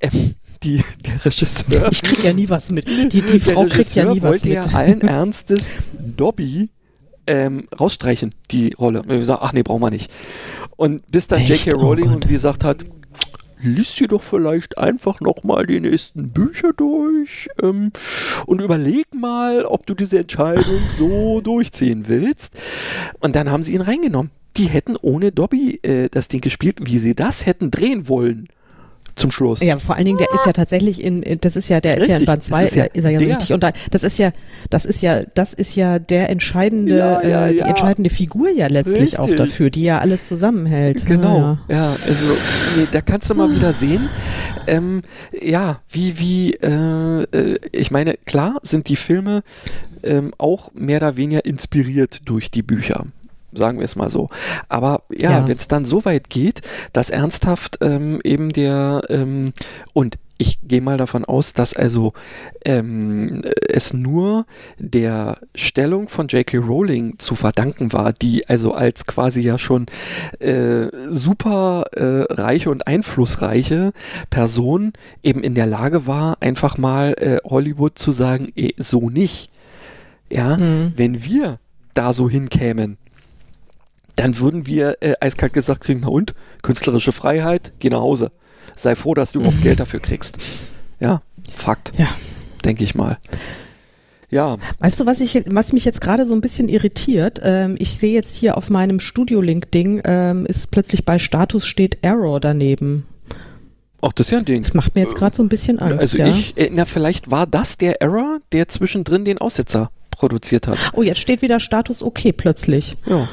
Ähm, 0.00 0.34
die, 0.62 0.82
der 1.06 1.24
Regisseur. 1.24 1.88
Ich 1.92 2.02
krieg 2.02 2.24
ja 2.24 2.32
nie 2.32 2.48
was 2.48 2.70
mit. 2.70 2.88
Die, 2.88 3.22
die 3.22 3.38
Frau 3.38 3.64
kriegt 3.66 3.94
ja 3.94 4.04
nie 4.04 4.22
was 4.22 4.44
mit. 4.44 4.44
wollte 4.44 4.48
ja 4.48 4.62
allen 4.62 5.02
Ernstes 5.02 5.72
Dobby 5.98 6.70
ähm, 7.26 7.68
rausstreichen, 7.78 8.34
die 8.50 8.72
Rolle. 8.72 9.02
Und 9.02 9.10
wir 9.10 9.24
sagen, 9.24 9.40
ach 9.42 9.52
nee, 9.52 9.62
brauchen 9.62 9.82
wir 9.82 9.90
nicht. 9.90 10.10
Und 10.76 11.10
bis 11.10 11.26
dann 11.26 11.42
J.K. 11.42 11.72
Rowling 11.72 12.14
oh 12.14 12.18
gesagt 12.18 12.64
hat, 12.64 12.84
liest 13.60 14.00
dir 14.00 14.08
doch 14.08 14.22
vielleicht 14.22 14.78
einfach 14.78 15.20
nochmal 15.20 15.66
die 15.66 15.80
nächsten 15.80 16.30
Bücher 16.30 16.72
durch 16.72 17.48
ähm, 17.62 17.92
und 18.46 18.60
überleg 18.60 19.14
mal, 19.14 19.64
ob 19.64 19.86
du 19.86 19.94
diese 19.94 20.18
Entscheidung 20.18 20.80
so 20.90 21.40
durchziehen 21.40 22.08
willst. 22.08 22.54
Und 23.20 23.36
dann 23.36 23.50
haben 23.50 23.62
sie 23.62 23.74
ihn 23.74 23.80
reingenommen. 23.80 24.30
Die 24.56 24.66
hätten 24.66 24.96
ohne 25.00 25.30
Dobby 25.30 25.80
äh, 25.82 26.08
das 26.10 26.28
Ding 26.28 26.40
gespielt, 26.40 26.78
wie 26.82 26.98
sie 26.98 27.14
das 27.14 27.46
hätten 27.46 27.70
drehen 27.70 28.08
wollen 28.08 28.48
zum 29.18 29.30
Schluss. 29.30 29.62
Ja, 29.62 29.78
vor 29.78 29.96
allen 29.96 30.04
Dingen, 30.04 30.18
der 30.18 30.28
ist 30.34 30.46
ja 30.46 30.52
tatsächlich 30.52 31.02
in, 31.02 31.24
das 31.40 31.56
ist 31.56 31.68
ja, 31.68 31.80
der 31.80 31.96
richtig, 31.96 32.08
ist 32.08 32.12
ja 32.12 32.18
in 32.18 32.24
Band 32.24 32.44
2, 32.44 32.64
ist, 32.64 32.74
ja, 32.74 32.84
ist 32.84 33.04
er 33.04 33.10
ja 33.10 33.20
so 33.20 33.26
richtig. 33.26 33.52
Und 33.52 33.62
da, 33.62 33.72
das 33.90 34.02
ist 34.02 34.18
ja, 34.18 34.32
das 34.70 34.84
ist 34.84 35.02
ja, 35.02 35.22
das 35.34 35.54
ist 35.54 35.74
ja 35.74 35.98
der 35.98 36.30
entscheidende, 36.30 36.98
ja, 36.98 37.22
ja, 37.22 37.48
äh, 37.48 37.54
die 37.54 37.60
entscheidende 37.60 38.10
Figur 38.10 38.50
ja 38.50 38.66
letztlich 38.68 39.02
richtig. 39.02 39.18
auch 39.18 39.30
dafür, 39.30 39.70
die 39.70 39.82
ja 39.82 39.98
alles 39.98 40.28
zusammenhält. 40.28 41.06
Genau, 41.06 41.58
ja, 41.68 41.96
also 42.06 42.24
nee, 42.76 42.86
da 42.90 43.00
kannst 43.00 43.30
du 43.30 43.34
mal 43.34 43.54
wieder 43.54 43.72
sehen, 43.72 44.08
ähm, 44.66 45.02
ja, 45.32 45.80
wie, 45.88 46.18
wie, 46.18 46.52
äh, 46.54 47.22
äh, 47.22 47.58
ich 47.72 47.90
meine, 47.90 48.14
klar 48.26 48.58
sind 48.62 48.88
die 48.88 48.96
Filme 48.96 49.42
ähm, 50.02 50.32
auch 50.38 50.70
mehr 50.74 50.98
oder 50.98 51.16
weniger 51.16 51.44
inspiriert 51.44 52.20
durch 52.24 52.50
die 52.50 52.62
Bücher 52.62 53.06
sagen 53.52 53.78
wir 53.78 53.84
es 53.84 53.96
mal 53.96 54.10
so. 54.10 54.28
Aber 54.68 55.02
ja, 55.12 55.30
ja. 55.30 55.48
wenn 55.48 55.56
es 55.56 55.68
dann 55.68 55.84
so 55.84 56.04
weit 56.04 56.30
geht, 56.30 56.62
dass 56.92 57.10
ernsthaft 57.10 57.78
ähm, 57.80 58.20
eben 58.24 58.50
der 58.52 59.02
ähm, 59.08 59.52
und 59.92 60.18
ich 60.38 60.60
gehe 60.62 60.80
mal 60.80 60.96
davon 60.96 61.24
aus, 61.24 61.52
dass 61.52 61.74
also 61.74 62.12
ähm, 62.64 63.42
es 63.68 63.92
nur 63.92 64.46
der 64.78 65.38
Stellung 65.54 66.08
von 66.08 66.28
J.K. 66.28 66.58
Rowling 66.58 67.18
zu 67.18 67.34
verdanken 67.34 67.92
war, 67.92 68.12
die 68.12 68.48
also 68.48 68.72
als 68.72 69.04
quasi 69.04 69.40
ja 69.40 69.58
schon 69.58 69.86
äh, 70.38 70.86
super 71.08 71.86
äh, 71.92 72.32
reiche 72.32 72.70
und 72.70 72.86
einflussreiche 72.86 73.92
Person 74.30 74.92
eben 75.24 75.42
in 75.42 75.56
der 75.56 75.66
Lage 75.66 76.06
war, 76.06 76.36
einfach 76.40 76.78
mal 76.78 77.14
äh, 77.18 77.38
Hollywood 77.44 77.98
zu 77.98 78.12
sagen, 78.12 78.52
eh, 78.54 78.74
so 78.76 79.10
nicht. 79.10 79.50
Ja, 80.30 80.56
mhm. 80.56 80.92
wenn 80.94 81.24
wir 81.24 81.58
da 81.94 82.12
so 82.12 82.30
hinkämen, 82.30 82.96
dann 84.18 84.38
würden 84.38 84.66
wir 84.66 84.96
äh, 85.00 85.14
eiskalt 85.20 85.52
gesagt 85.52 85.82
kriegen, 85.82 86.00
na 86.02 86.08
und, 86.08 86.34
künstlerische 86.62 87.12
Freiheit, 87.12 87.72
geh 87.78 87.90
nach 87.90 88.00
Hause. 88.00 88.30
Sei 88.76 88.94
froh, 88.94 89.14
dass 89.14 89.32
du 89.32 89.40
überhaupt 89.40 89.62
Geld 89.62 89.80
dafür 89.80 90.00
kriegst. 90.00 90.38
Ja, 91.00 91.22
Fakt. 91.54 91.92
Ja. 91.98 92.08
Denke 92.64 92.84
ich 92.84 92.94
mal. 92.94 93.18
Ja. 94.30 94.58
Weißt 94.78 95.00
du, 95.00 95.06
was 95.06 95.20
ich, 95.20 95.42
was 95.46 95.72
mich 95.72 95.84
jetzt 95.84 96.00
gerade 96.00 96.26
so 96.26 96.34
ein 96.34 96.40
bisschen 96.40 96.68
irritiert? 96.68 97.40
Ähm, 97.42 97.76
ich 97.78 97.98
sehe 97.98 98.12
jetzt 98.12 98.34
hier 98.34 98.56
auf 98.56 98.68
meinem 98.68 99.00
Studio-Link-Ding, 99.00 100.02
ähm, 100.04 100.46
ist 100.46 100.70
plötzlich 100.70 101.04
bei 101.04 101.18
Status 101.18 101.66
steht 101.66 101.98
Error 102.02 102.38
daneben. 102.40 103.06
Ach, 104.02 104.12
das 104.12 104.28
ist 104.28 104.30
ja 104.32 104.38
ein 104.38 104.44
Ding. 104.44 104.62
Das 104.62 104.74
macht 104.74 104.94
mir 104.94 105.02
jetzt 105.02 105.16
gerade 105.16 105.34
so 105.34 105.42
ein 105.42 105.48
bisschen 105.48 105.78
Angst. 105.78 105.98
Also 105.98 106.18
ja? 106.18 106.28
ich, 106.28 106.56
äh, 106.56 106.70
na, 106.72 106.84
vielleicht 106.84 107.30
war 107.30 107.46
das 107.46 107.78
der 107.78 108.02
Error, 108.02 108.38
der 108.52 108.68
zwischendrin 108.68 109.24
den 109.24 109.38
Aussetzer 109.38 109.90
produziert 110.10 110.68
hat. 110.68 110.78
Oh, 110.92 111.02
jetzt 111.02 111.20
steht 111.20 111.42
wieder 111.42 111.58
Status 111.58 112.02
okay 112.02 112.32
plötzlich. 112.32 112.96
Ja. 113.06 113.28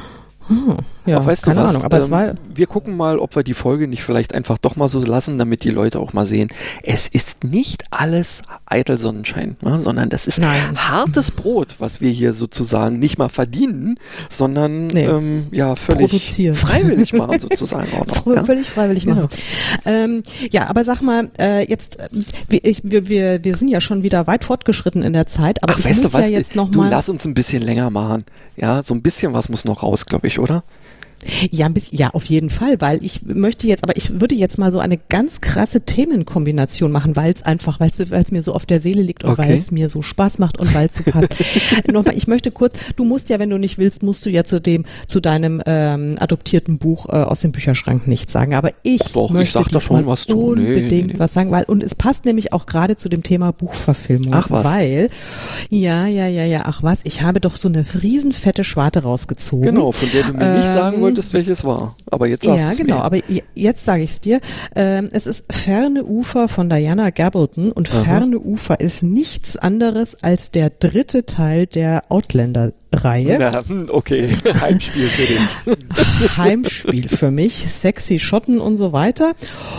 Hm, 0.48 0.78
ja, 1.06 1.18
aber 1.18 1.26
weißt 1.28 1.43
keine 1.43 1.60
du 1.60 1.66
was? 1.66 1.72
Ahnung. 1.72 1.84
Aber 1.84 1.97
ähm, 1.97 2.03
es 2.03 2.12
war 2.12 2.34
wir 2.53 2.68
gucken 2.68 2.95
mal, 2.97 3.20
ob 3.20 3.36
wir 3.36 3.43
die 3.43 3.53
Folge 3.53 3.88
nicht 3.88 4.03
vielleicht 4.03 4.34
einfach 4.34 4.58
doch 4.58 4.76
mal 4.76 4.88
so 4.89 5.03
lassen, 5.03 5.38
damit 5.38 5.64
die 5.64 5.70
Leute 5.70 5.99
auch 5.99 6.14
mal 6.14 6.26
sehen, 6.26 6.49
es 6.84 7.08
ist 7.08 7.43
nicht 7.43 7.84
alles 7.91 8.41
eitel 8.66 8.97
Sonnenschein, 8.97 9.58
ne, 9.62 9.80
sondern 9.80 10.10
das 10.10 10.28
ist 10.28 10.39
Nein. 10.39 10.76
hartes 10.76 11.32
Brot, 11.32 11.76
was 11.80 12.01
wir 12.01 12.12
hier 12.12 12.34
sozusagen 12.34 12.97
nicht 12.99 13.18
mal 13.18 13.30
verdienen, 13.30 13.99
sondern 14.30 14.88
Nee. 14.88 15.06
ähm, 15.06 15.47
ja 15.51 15.76
völlig 15.76 16.10
Produzieren. 16.12 16.56
freiwillig 16.56 17.14
machen 17.18 17.39
sozusagen 17.39 17.88
auch 17.93 18.06
noch. 18.06 18.36
Ja? 18.36 18.43
Völlig 18.43 18.70
freiwillig 18.70 19.06
Genau. 19.06 19.24
machen. 19.24 19.30
Ähm, 19.86 20.24
ja, 20.51 20.68
aber 20.68 20.84
sag 20.84 21.01
mal, 21.01 21.30
äh, 21.39 21.68
jetzt, 21.70 21.99
äh, 21.99 22.08
wir, 22.49 22.64
ich, 22.66 22.82
wir, 22.84 23.08
wir, 23.08 23.43
wir 23.43 23.56
sind 23.58 23.68
ja 23.68 23.82
schon 23.82 24.03
wieder 24.03 24.28
weit 24.28 24.43
fortgeschritten 24.43 25.03
in 25.03 25.14
der 25.14 25.28
Zeit, 25.28 25.62
aber 25.64 25.74
Ach, 25.74 25.80
ich 25.80 25.86
weißt 25.86 26.03
muss 26.03 26.12
du 26.12 26.18
was? 26.18 26.30
ja 26.30 26.38
jetzt 26.38 26.56
noch 26.56 26.72
du 26.72 26.80
mal, 26.80 26.89
lass 26.89 27.10
uns 27.10 27.26
ein 27.26 27.34
bisschen 27.34 27.62
länger 27.62 27.89
machen. 27.89 28.26
Ja, 28.58 28.84
so 28.84 28.93
ein 28.93 29.01
bisschen 29.01 29.34
was 29.34 29.49
muss 29.49 29.66
noch 29.66 29.84
raus, 29.84 30.06
glaube 30.06 30.28
ich, 30.28 30.39
oder? 30.39 30.64
Ja, 31.51 31.65
ein 31.65 31.73
bisschen, 31.73 31.97
ja, 31.97 32.09
auf 32.11 32.26
jeden 32.26 32.49
Fall, 32.49 32.80
weil 32.82 33.03
ich 33.03 33.21
möchte 33.26 33.67
jetzt, 33.67 33.84
aber 33.84 33.95
ich 33.97 34.19
würde 34.19 34.36
jetzt 34.36 34.57
mal 34.57 34.71
so 34.71 34.80
eine 34.80 34.97
ganz 35.09 35.41
krasse 35.41 35.82
Themenkombination 35.82 36.91
machen, 36.91 37.15
weil 37.15 37.34
es 37.34 37.43
einfach, 37.43 37.80
weil 37.80 37.89
es 37.89 38.32
mir 38.32 38.43
so 38.43 38.53
auf 38.53 38.65
der 38.65 38.82
Seele 38.82 39.01
liegt 39.01 39.23
und 39.23 39.32
Okay. 39.32 39.49
weil 39.49 39.57
es 39.57 39.71
mir 39.71 39.89
so 39.89 40.01
Spaß 40.01 40.39
macht 40.39 40.57
und 40.59 40.73
weil 40.73 40.88
es 40.88 40.95
so 40.95 41.03
passt. 41.03 41.30
Nochmal, 41.91 42.15
ich 42.17 42.28
möchte 42.28 42.51
kurz, 42.51 42.78
du 42.95 43.03
musst 43.03 43.30
ja, 43.30 43.39
wenn 43.39 43.49
du 43.49 43.57
nicht 43.57 43.78
willst, 43.78 44.03
musst 44.03 44.26
du 44.26 44.30
ja 44.30 44.43
zu 44.43 44.61
dem, 44.61 44.86
zu 45.07 45.19
deinem 45.19 45.61
ähm, 45.65 46.15
adoptierten 46.19 46.78
Buch 46.78 47.07
äh, 47.09 47.13
aus 47.13 47.41
dem 47.41 47.51
Bücherschrank 47.51 48.07
nichts 48.07 48.32
sagen. 48.34 48.53
Aber 48.53 48.71
ich 48.84 49.01
Doch, 49.13 49.28
ich 49.30 49.34
möchte 49.34 49.59
sag 49.59 49.69
da 49.69 49.82
schon 49.82 49.97
diesmal 49.97 50.11
was. 50.11 50.28
Nee, 50.28 50.34
Unbedingt 50.36 50.91
nee, 51.07 51.13
nee. 51.13 51.19
was 51.19 51.34
sagen, 51.34 51.51
weil 51.51 51.63
und 51.65 51.84
es 51.84 51.95
passt 51.95 52.26
nämlich 52.26 52.53
auch 52.53 52.65
gerade 52.65 52.95
zu 52.95 53.09
dem 53.09 53.23
Thema 53.23 53.51
Buchverfilmung. 53.51 54.34
Ach, 54.34 54.49
was? 54.51 54.65
Weil, 54.65 55.09
ja, 55.69 56.05
ja, 56.07 56.28
ja, 56.28 56.45
ja, 56.45 56.63
ach 56.65 56.84
was, 56.84 56.99
ich 57.03 57.21
habe 57.21 57.39
doch 57.41 57.55
so 57.55 57.67
eine 57.67 57.86
riesenfette 58.01 58.63
Schwarte 58.63 59.03
rausgezogen. 59.03 59.65
Genau, 59.65 59.91
von 59.91 60.09
der 60.13 60.23
du 60.23 60.34
mir 60.34 60.55
nicht 60.57 60.67
Ähm, 60.67 60.73
sagen 60.73 61.01
wolltest, 61.01 61.14
welches 61.34 61.63
war. 61.66 61.95
Aber 62.11 62.28
jetzt 62.28 62.43
sagst 62.45 62.63
Ja, 62.63 62.70
du's 62.70 62.78
genau, 62.78 62.95
mir. 62.97 63.03
aber 63.03 63.18
je- 63.28 63.43
jetzt 63.55 63.86
sage 63.86 64.03
ich 64.03 64.11
es 64.11 64.22
dir. 64.22 64.39
Ähm, 64.76 65.09
es 65.11 65.28
ist 65.28 65.45
Ferne 65.51 66.03
Ufer 66.05 66.47
von 66.47 66.70
Diana 66.70 67.09
Gabaldon 67.09 67.72
und 67.72 67.91
Aha. 67.93 68.03
Ferne 68.03 68.39
Ufer 68.39 68.80
ist 68.80 69.03
nichts 69.03 69.57
anderes 69.57 70.22
als 70.24 70.51
der 70.51 70.70
dritte 70.70 71.26
Teil 71.26 71.66
der 71.68 72.03
Outlander-Reihe. 72.96 73.38
Na, 73.39 73.64
okay, 73.89 74.30
Heimspiel 74.62 75.08
für 75.08 75.34
dich. 75.34 76.38
Heimspiel 76.38 77.10
für 77.10 77.32
mich, 77.32 77.68
sexy 77.72 78.20
Schotten 78.20 78.60
und 78.60 78.78
so 78.78 78.93
weiter. 78.93 79.34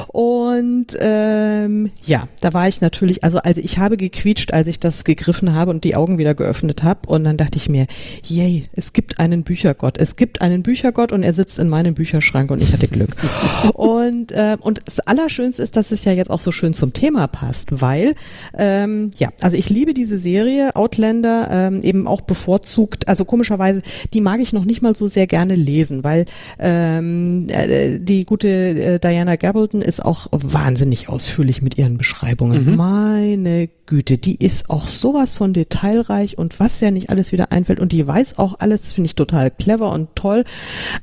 Und 0.08 0.88
ähm, 1.00 1.90
ja, 2.02 2.28
da 2.40 2.52
war 2.52 2.68
ich 2.68 2.80
natürlich, 2.80 3.24
also 3.24 3.38
also 3.38 3.60
ich 3.60 3.78
habe 3.78 3.96
gequietscht, 3.96 4.52
als 4.52 4.66
ich 4.66 4.80
das 4.80 5.04
gegriffen 5.04 5.54
habe 5.54 5.70
und 5.70 5.84
die 5.84 5.96
Augen 5.96 6.18
wieder 6.18 6.34
geöffnet 6.34 6.82
habe. 6.82 7.00
Und 7.06 7.24
dann 7.24 7.36
dachte 7.36 7.56
ich 7.56 7.68
mir, 7.68 7.86
yay, 8.24 8.68
es 8.72 8.92
gibt 8.92 9.18
einen 9.18 9.44
Büchergott. 9.44 9.98
Es 9.98 10.16
gibt 10.16 10.40
einen 10.40 10.62
Büchergott 10.62 11.12
und 11.12 11.22
er 11.22 11.32
sitzt 11.32 11.58
in 11.58 11.68
meinem 11.68 11.94
Bücherschrank 11.94 12.50
und 12.50 12.62
ich 12.62 12.72
hatte 12.72 12.88
Glück. 12.88 13.16
und 13.74 14.32
äh, 14.32 14.56
und 14.60 14.82
das 14.84 15.00
Allerschönste 15.00 15.62
ist, 15.62 15.76
dass 15.76 15.90
es 15.90 16.04
ja 16.04 16.12
jetzt 16.12 16.30
auch 16.30 16.40
so 16.40 16.52
schön 16.52 16.74
zum 16.74 16.92
Thema 16.92 17.26
passt, 17.26 17.80
weil 17.80 18.14
ähm, 18.56 19.10
ja, 19.18 19.28
also 19.40 19.56
ich 19.56 19.70
liebe 19.70 19.94
diese 19.94 20.18
Serie 20.18 20.74
Outlander 20.74 21.48
ähm, 21.50 21.82
eben 21.82 22.06
auch 22.06 22.20
bevorzugt. 22.20 23.05
Also 23.06 23.24
komischerweise, 23.24 23.82
die 24.12 24.20
mag 24.20 24.40
ich 24.40 24.52
noch 24.52 24.64
nicht 24.64 24.82
mal 24.82 24.94
so 24.94 25.06
sehr 25.06 25.26
gerne 25.26 25.54
lesen, 25.54 26.04
weil 26.04 26.24
ähm, 26.58 27.46
äh, 27.48 27.98
die 27.98 28.24
gute 28.24 28.48
äh, 28.48 28.98
Diana 28.98 29.36
Gabaldon 29.36 29.82
ist 29.82 30.04
auch 30.04 30.26
wahnsinnig 30.30 31.08
ausführlich 31.08 31.62
mit 31.62 31.78
ihren 31.78 31.98
Beschreibungen. 31.98 32.76
Meine 32.76 33.68
Güte, 33.86 34.18
die 34.18 34.34
ist 34.34 34.68
auch 34.68 34.88
sowas 34.88 35.34
von 35.34 35.52
detailreich 35.52 36.38
und 36.38 36.58
was 36.58 36.80
ja 36.80 36.90
nicht 36.90 37.10
alles 37.10 37.32
wieder 37.32 37.52
einfällt 37.52 37.80
und 37.80 37.92
die 37.92 38.06
weiß 38.06 38.38
auch 38.38 38.56
alles, 38.58 38.92
finde 38.92 39.06
ich 39.06 39.14
total 39.14 39.50
clever 39.50 39.92
und 39.92 40.14
toll. 40.16 40.44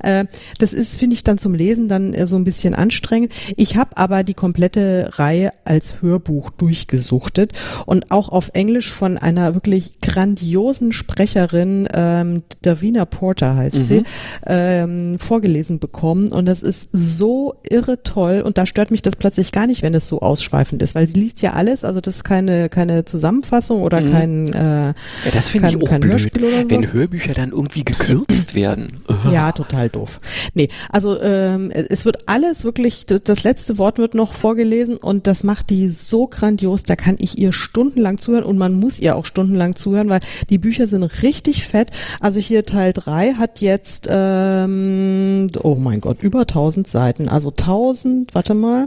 Äh, 0.00 0.26
das 0.58 0.72
ist, 0.72 0.96
finde 0.96 1.14
ich, 1.14 1.24
dann 1.24 1.38
zum 1.38 1.54
Lesen 1.54 1.88
dann 1.88 2.12
äh, 2.12 2.26
so 2.26 2.36
ein 2.36 2.44
bisschen 2.44 2.74
anstrengend. 2.74 3.32
Ich 3.56 3.76
habe 3.76 3.96
aber 3.96 4.22
die 4.22 4.34
komplette 4.34 5.10
Reihe 5.12 5.52
als 5.64 6.02
Hörbuch 6.02 6.50
durchgesuchtet 6.50 7.52
und 7.86 8.10
auch 8.10 8.28
auf 8.28 8.50
Englisch 8.52 8.92
von 8.92 9.16
einer 9.16 9.54
wirklich 9.54 10.00
grandiosen 10.00 10.92
Sprecherin, 10.92 11.86
ähm, 11.94 12.42
Davina 12.62 13.04
Porter 13.04 13.56
heißt 13.56 13.84
sie, 13.84 14.02
ähm, 14.46 15.18
vorgelesen 15.18 15.78
bekommen 15.78 16.28
und 16.28 16.46
das 16.46 16.62
ist 16.62 16.88
so 16.92 17.54
irre 17.68 18.02
toll 18.02 18.42
und 18.44 18.58
da 18.58 18.66
stört 18.66 18.90
mich 18.90 19.02
das 19.02 19.16
plötzlich 19.16 19.52
gar 19.52 19.66
nicht, 19.66 19.82
wenn 19.82 19.94
es 19.94 20.08
so 20.08 20.20
ausschweifend 20.20 20.82
ist, 20.82 20.94
weil 20.94 21.06
sie 21.06 21.18
liest 21.20 21.40
ja 21.42 21.52
alles, 21.52 21.84
also 21.84 22.00
das 22.00 22.16
ist 22.16 22.24
keine, 22.24 22.68
keine 22.68 23.04
Zusammenfassung 23.04 23.82
oder 23.82 24.00
Mhm. 24.00 24.10
kein, 24.10 24.52
äh, 24.52 24.64
Ja, 24.88 24.94
das 25.32 25.48
finde 25.48 25.68
ich 25.70 25.76
auch 25.82 25.88
kein 25.88 26.00
blöd, 26.00 26.12
Hörspiel 26.12 26.44
oder 26.44 26.68
wenn 26.68 26.82
sowas. 26.82 26.92
Hörbücher 26.92 27.32
dann 27.34 27.50
irgendwie 27.50 27.84
gekürzt 27.84 28.54
werden. 28.54 28.88
Ja, 29.32 29.52
total 29.52 29.88
doof. 29.88 30.20
Nee, 30.54 30.68
also 30.90 31.20
ähm, 31.20 31.70
es 31.70 32.04
wird 32.04 32.28
alles 32.28 32.64
wirklich, 32.64 33.06
das 33.06 33.42
letzte 33.44 33.78
Wort 33.78 33.98
wird 33.98 34.14
noch 34.14 34.34
vorgelesen 34.34 34.96
und 34.96 35.26
das 35.26 35.44
macht 35.44 35.70
die 35.70 35.88
so 35.88 36.26
grandios, 36.26 36.82
da 36.82 36.94
kann 36.94 37.16
ich 37.18 37.38
ihr 37.38 37.52
stundenlang 37.52 38.18
zuhören 38.18 38.44
und 38.44 38.58
man 38.58 38.74
muss 38.74 39.00
ihr 39.00 39.16
auch 39.16 39.24
stundenlang 39.24 39.76
zuhören, 39.76 40.08
weil 40.10 40.20
die 40.50 40.58
Bücher 40.58 40.88
sind 40.88 41.04
richtig 41.22 41.64
fett. 41.74 41.90
Also 42.20 42.38
hier 42.38 42.64
Teil 42.64 42.92
3 42.92 43.34
hat 43.34 43.60
jetzt, 43.60 44.06
ähm, 44.08 45.50
oh 45.60 45.74
mein 45.74 46.00
Gott, 46.00 46.22
über 46.22 46.40
1000 46.40 46.86
Seiten, 46.86 47.28
also 47.28 47.50
1000, 47.50 48.32
warte 48.32 48.54
mal, 48.54 48.86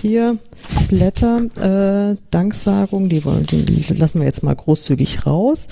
hier 0.00 0.38
Blätter, 0.88 1.42
äh, 2.12 2.16
Danksagung, 2.32 3.08
die, 3.08 3.24
wollen, 3.24 3.46
die 3.46 3.84
lassen 3.94 4.18
wir 4.18 4.26
jetzt 4.26 4.42
mal 4.42 4.56
großzügig 4.56 5.24
raus. 5.24 5.68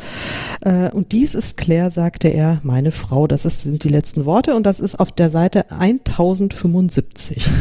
Äh, 0.61 0.91
und 0.93 1.11
dies 1.11 1.35
ist 1.35 1.57
Claire, 1.57 1.91
sagte 1.91 2.29
er, 2.29 2.61
meine 2.63 2.93
Frau. 2.93 3.27
Das 3.27 3.45
ist, 3.45 3.63
sind 3.63 3.83
die 3.83 3.89
letzten 3.89 4.25
Worte 4.25 4.55
und 4.55 4.65
das 4.65 4.79
ist 4.79 5.01
auf 5.01 5.11
der 5.11 5.31
Seite 5.31 5.73
1075. 5.73 7.47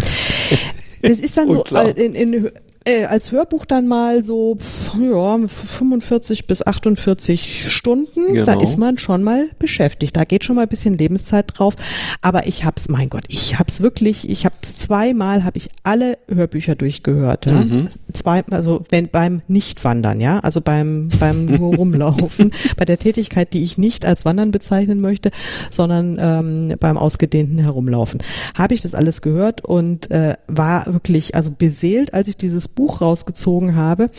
Das 1.00 1.20
ist 1.20 1.38
dann 1.38 1.52
so 1.52 1.64
äh, 1.64 1.92
in, 1.92 2.16
in, 2.16 2.52
äh, 2.88 3.06
als 3.06 3.32
Hörbuch 3.32 3.66
dann 3.66 3.88
mal 3.88 4.24
so 4.24 4.56
pf, 4.56 4.92
ja, 5.00 5.38
45 5.48 6.48
bis 6.48 6.66
48 6.66 7.72
Stunden. 7.72 8.36
Da 8.46 8.54
Genau. 8.54 8.62
ist 8.64 8.78
man 8.78 8.98
schon 8.98 9.24
mal 9.24 9.50
beschäftigt. 9.60 10.16
Da 10.18 10.24
geht 10.24 10.44
schon 10.44 10.56
mal 10.56 10.64
ein 10.64 10.68
bisschen 10.68 10.98
Lebenszeit 10.98 11.46
drauf. 11.58 11.76
Aber 12.22 12.48
ich 12.48 12.66
hab's, 12.66 12.90
mein 12.90 13.10
Gott, 13.10 13.26
ich 13.28 13.60
hab's 13.60 13.82
wirklich, 13.82 14.30
ich 14.30 14.46
hab's 14.46 14.78
zweimal, 14.78 15.44
habe 15.44 15.58
ich 15.58 15.70
alle 15.84 16.18
Hörbücher 16.28 16.76
durchgehört. 16.76 17.46
Ja? 17.46 17.54
Mhm. 17.54 17.88
Zwei, 18.14 18.44
also 18.52 18.84
wenn 18.90 19.10
beim 19.10 19.42
Nichtwandern, 19.48 20.20
ja, 20.20 20.40
also 20.40 20.62
beim 20.62 21.10
beim 21.20 21.46
nur 21.58 21.76
rumlaufen, 21.76 22.52
bei 22.78 22.86
der 22.86 22.98
Tätigkeit, 22.98 23.54
die 23.54 23.64
ich 23.64 23.78
nicht 23.78 24.06
als 24.06 24.26
Wandern 24.26 24.52
bezeichnen 24.52 25.02
möchte, 25.02 25.32
sondern 25.70 26.18
ähm, 26.20 26.76
beim 26.80 26.98
ausgedehnten 26.98 27.58
Herumlaufen, 27.60 28.20
habe 28.56 28.74
ich 28.74 28.82
das 28.82 28.94
alles 28.96 29.22
gehört 29.22 29.64
und 29.66 30.10
äh, 30.12 30.36
war 30.48 30.86
wirklich 30.94 31.36
also 31.36 31.52
beseelt, 31.52 32.14
als 32.14 32.28
ich 32.28 32.38
dieses 32.38 32.68
Buch 32.78 33.02
rausgezogen 33.02 33.76
habe. 33.76 34.10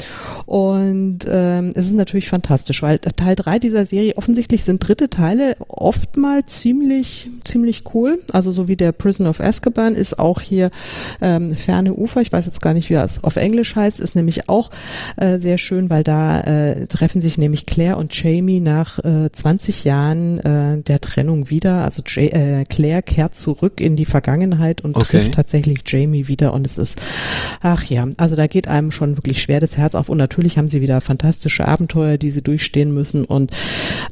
Und 0.44 1.20
ähm, 1.30 1.72
es 1.74 1.86
ist 1.86 1.94
natürlich 1.94 2.28
fantastisch, 2.28 2.82
weil 2.82 2.98
Teil 2.98 3.34
drei 3.36 3.58
dieser 3.58 3.86
Serie 3.86 4.16
offensichtlich 4.16 4.64
sind 4.64 4.86
dritte 4.86 5.08
Teile 5.08 5.56
oftmals 5.68 6.60
ziemlich 6.60 7.28
ziemlich 7.44 7.84
cool. 7.94 8.18
Also 8.32 8.50
so 8.50 8.68
wie 8.68 8.76
der 8.76 8.92
Prison 8.92 9.26
of 9.26 9.40
Azkaban 9.40 9.94
ist 9.94 10.18
auch 10.18 10.40
hier 10.40 10.70
ähm, 11.22 11.56
Ferne 11.56 11.94
Ufer. 11.94 12.20
Ich 12.20 12.32
weiß 12.32 12.44
jetzt 12.46 12.60
gar 12.60 12.74
nicht, 12.74 12.90
wie 12.90 12.94
das 12.94 13.24
auf 13.24 13.36
Englisch 13.36 13.74
heißt. 13.76 14.00
Ist 14.00 14.16
nämlich 14.16 14.48
auch 14.48 14.70
äh, 15.16 15.38
sehr 15.38 15.56
schön, 15.56 15.88
weil 15.88 16.02
da 16.04 16.40
äh, 16.40 16.86
treffen 16.86 17.20
sich 17.20 17.38
nämlich 17.38 17.64
Claire 17.64 17.96
und 17.96 18.14
Jamie 18.20 18.60
nach 18.60 18.98
äh, 19.04 19.30
20 19.32 19.84
Jahren 19.84 20.38
äh, 20.40 20.82
der 20.82 21.00
Trennung 21.00 21.48
wieder. 21.48 21.84
Also 21.84 22.02
Ja- 22.06 22.22
äh, 22.22 22.64
Claire 22.68 23.02
kehrt 23.02 23.34
zurück 23.34 23.80
in 23.80 23.96
die 23.96 24.04
Vergangenheit 24.04 24.82
und 24.82 24.96
Okay. 24.96 25.18
trifft 25.18 25.34
tatsächlich 25.34 25.78
Jamie 25.86 26.26
wieder 26.26 26.52
und 26.52 26.66
es 26.66 26.76
ist, 26.76 27.00
ach 27.60 27.84
ja, 27.84 28.08
also 28.16 28.34
da 28.34 28.47
geht 28.48 28.68
einem 28.68 28.90
schon 28.90 29.16
wirklich 29.16 29.40
schwer 29.42 29.60
das 29.60 29.76
Herz 29.76 29.94
auf 29.94 30.08
und 30.08 30.18
natürlich 30.18 30.58
haben 30.58 30.68
sie 30.68 30.80
wieder 30.80 31.00
fantastische 31.00 31.66
Abenteuer, 31.68 32.18
die 32.18 32.30
sie 32.30 32.42
durchstehen 32.42 32.92
müssen 32.92 33.24
und 33.24 33.52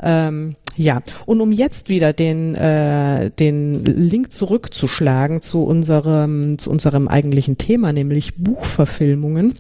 ähm, 0.03 0.55
ja, 0.77 1.01
und 1.25 1.41
um 1.41 1.53
jetzt 1.53 1.89
wieder 1.89 2.13
den, 2.13 2.55
äh, 2.55 3.31
den 3.31 3.85
Link 3.85 4.31
zurückzuschlagen 4.31 5.41
zu 5.41 5.65
unserem, 5.65 6.59
zu 6.59 6.71
unserem 6.71 7.09
eigentlichen 7.09 7.57
Thema, 7.57 7.93
nämlich 7.93 8.37
Buchverfilmungen. 8.37 9.55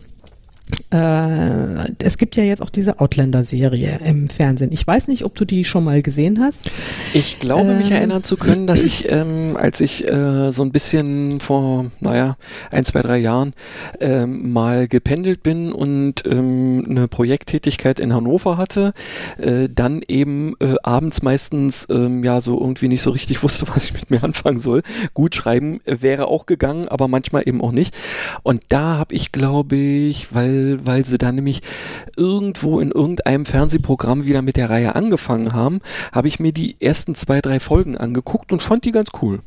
Äh, 0.91 1.93
es 1.99 2.19
gibt 2.19 2.37
ja 2.37 2.45
jetzt 2.45 2.63
auch 2.63 2.71
diese 2.71 3.01
Outlander-Serie 3.01 4.01
im 4.05 4.29
Fernsehen. 4.29 4.71
Ich 4.73 4.87
weiß 4.87 5.09
nicht, 5.09 5.25
ob 5.25 5.35
du 5.35 5.45
die 5.45 5.65
schon 5.65 5.85
mal 5.85 6.03
gesehen 6.03 6.41
hast. 6.41 6.71
Ich 7.15 7.39
glaube, 7.39 7.75
mich 7.75 7.91
Ähm. 7.91 7.97
erinnern 7.97 8.23
zu 8.25 8.37
können, 8.37 8.67
dass 8.67 8.83
ich, 8.83 9.11
ähm, 9.11 9.57
als 9.57 9.81
ich 9.81 10.09
äh, 10.09 10.53
so 10.53 10.63
ein 10.63 10.73
bisschen 10.73 11.41
vor, 11.41 11.87
naja, 12.01 12.37
ein, 12.71 12.85
zwei, 12.85 13.03
drei 13.03 13.19
Jahren 13.19 13.53
ähm, 14.01 14.53
mal 14.53 14.89
gependelt 14.89 15.43
bin 15.43 15.73
und 15.73 16.25
ähm, 16.27 16.85
eine 16.89 17.09
Projekttätigkeit 17.09 18.01
in 18.01 18.13
Hannover 18.15 18.57
hatte, 18.57 18.93
äh, 19.39 19.69
dann 19.73 20.03
eben 20.07 20.55
äh, 20.61 20.75
abends 20.83 21.23
meistens 21.23 21.87
ähm, 21.91 22.25
ja 22.25 22.41
so 22.41 22.61
irgendwie 22.61 22.89
nicht 22.89 23.03
so 23.03 23.11
richtig 23.11 23.43
wusste, 23.43 23.67
was 23.69 23.87
ich 23.87 23.93
mit 23.93 24.11
mir 24.11 24.23
anfangen 24.23 24.59
soll. 24.59 24.83
Gut 25.15 25.35
schreiben 25.35 25.81
wäre 25.85 26.27
auch 26.29 26.47
gegangen, 26.47 26.89
aber 26.89 27.09
manchmal 27.09 27.43
eben 27.47 27.61
auch 27.61 27.73
nicht. 27.73 27.97
Und 28.43 28.63
da 28.69 28.99
habe 28.99 29.15
ich, 29.15 29.33
glaube 29.33 29.77
ich, 29.77 30.35
weil 30.35 30.56
weil, 30.57 30.87
weil 30.87 31.05
sie 31.05 31.19
dann 31.19 31.37
nämlich 31.37 31.63
irgendwo 32.17 32.81
in 32.81 32.91
irgendeinem 32.91 33.47
Fernsehprogramm 33.47 34.25
wieder 34.25 34.43
mit 34.43 34.57
der 34.57 34.71
Reihe 34.71 34.95
angefangen 34.95 35.53
haben, 35.53 35.81
habe 36.13 36.29
ich 36.29 36.41
mir 36.41 36.53
die 36.53 36.77
ersten 36.81 37.15
zwei, 37.15 37.41
drei 37.41 37.61
Folgen 37.61 37.97
angeguckt 37.97 38.53
und 38.53 38.63
fand 38.63 38.85
die 38.85 38.93
ganz 38.93 39.11
cool. 39.23 39.41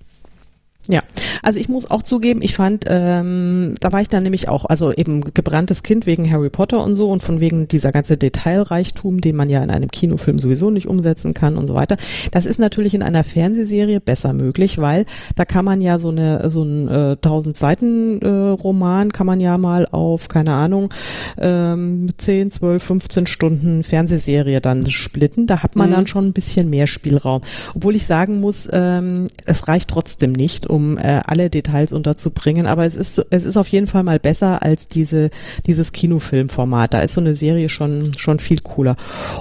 Ja, 0.92 1.04
also 1.44 1.60
ich 1.60 1.70
muss 1.70 1.92
auch 1.92 2.02
zugeben, 2.02 2.42
ich 2.42 2.56
fand, 2.56 2.86
ähm, 2.88 3.76
da 3.80 3.94
war 3.94 4.02
ich 4.02 4.10
dann 4.10 4.24
nämlich 4.24 4.50
auch, 4.50 4.66
also 4.66 4.92
eben 4.92 5.22
gebranntes 5.36 5.84
Kind 5.84 6.08
wegen 6.08 6.32
Harry 6.32 6.50
Potter 6.50 6.84
und 6.84 6.96
so 6.96 7.12
und 7.12 7.22
von 7.22 7.40
wegen 7.40 7.68
dieser 7.68 7.92
ganze 7.92 8.18
Detailreichtum, 8.18 9.22
den 9.22 9.36
man 9.36 9.52
ja 9.52 9.64
in 9.64 9.70
einem 9.70 9.92
Kinofilm 9.92 10.40
sowieso 10.40 10.72
nicht 10.72 10.88
umsetzen 10.88 11.36
kann 11.36 11.58
und 11.58 11.68
so 11.68 11.76
weiter. 11.76 11.96
Das 12.32 12.48
ist 12.48 12.58
natürlich 12.58 12.96
in 12.96 13.04
einer 13.04 13.24
Fernsehserie 13.24 14.00
besser 14.00 14.34
möglich, 14.34 14.80
weil 14.80 15.06
da 15.36 15.46
kann 15.46 15.64
man 15.64 15.80
ja 15.80 16.00
so 16.00 16.10
eine 16.10 16.50
so 16.50 16.64
ein 16.64 16.88
äh, 16.88 17.12
1000 17.12 17.56
Seiten 17.56 18.20
äh, 18.24 18.28
Roman 18.28 19.14
kann 19.14 19.28
man 19.28 19.40
ja 19.40 19.60
mal 19.60 19.86
auf 19.92 20.28
keine 20.28 20.54
Ahnung 20.54 20.92
ähm, 21.38 22.08
10, 22.18 22.50
12, 22.50 22.84
15 22.84 23.28
Stunden 23.28 23.84
Fernsehserie 23.84 24.60
dann 24.60 24.90
splitten. 24.90 25.46
Da 25.46 25.62
hat 25.62 25.76
man 25.76 25.90
mhm. 25.90 25.94
dann 25.94 26.08
schon 26.08 26.26
ein 26.26 26.34
bisschen 26.34 26.68
mehr 26.68 26.88
Spielraum, 26.88 27.42
obwohl 27.76 27.96
ich 27.96 28.08
sagen 28.08 28.40
muss, 28.40 28.68
ähm, 28.72 29.28
es 29.46 29.68
reicht 29.68 29.92
trotzdem 29.92 30.32
nicht, 30.32 30.66
um 30.66 30.79
um 30.80 30.98
äh, 30.98 31.22
alle 31.26 31.50
Details 31.50 31.92
unterzubringen. 31.92 32.66
Aber 32.66 32.86
es 32.86 32.96
ist, 32.96 33.26
es 33.30 33.44
ist 33.44 33.58
auf 33.58 33.68
jeden 33.68 33.88
Fall 33.88 34.04
mal 34.04 34.20
besser 34.20 34.64
als 34.64 34.88
diese, 34.88 35.30
dieses 35.66 35.92
Kinofilmformat. 35.92 36.94
Da 36.94 37.02
ist 37.02 37.14
so 37.16 37.22
eine 37.22 37.36
Serie 37.36 37.70
schon, 37.70 38.14
schon 38.18 38.40
viel 38.40 38.62
cooler. 38.62 38.96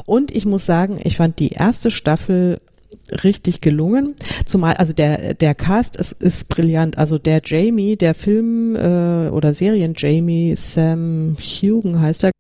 Und 0.05 0.35
ich 0.35 0.45
muss 0.45 0.67
sagen, 0.67 0.99
ich 1.03 1.17
fand 1.17 1.39
die 1.39 1.51
erste 1.51 1.91
Staffel 1.91 2.61
richtig 3.23 3.61
gelungen. 3.61 4.15
Zumal, 4.45 4.75
also 4.75 4.93
der, 4.93 5.35
der 5.35 5.55
Cast 5.55 5.97
ist, 5.97 6.13
ist 6.13 6.49
brillant. 6.49 6.99
Also 6.99 7.19
der 7.19 7.41
Jamie, 7.45 7.97
der 7.97 8.15
Film 8.15 8.75
äh, 8.75 9.29
oder 9.29 9.55
Serien 9.55 9.95
Jamie, 9.97 10.55
Sam 10.57 11.37
Hugen 11.41 12.01
heißt 12.01 12.25
er, 12.25 12.33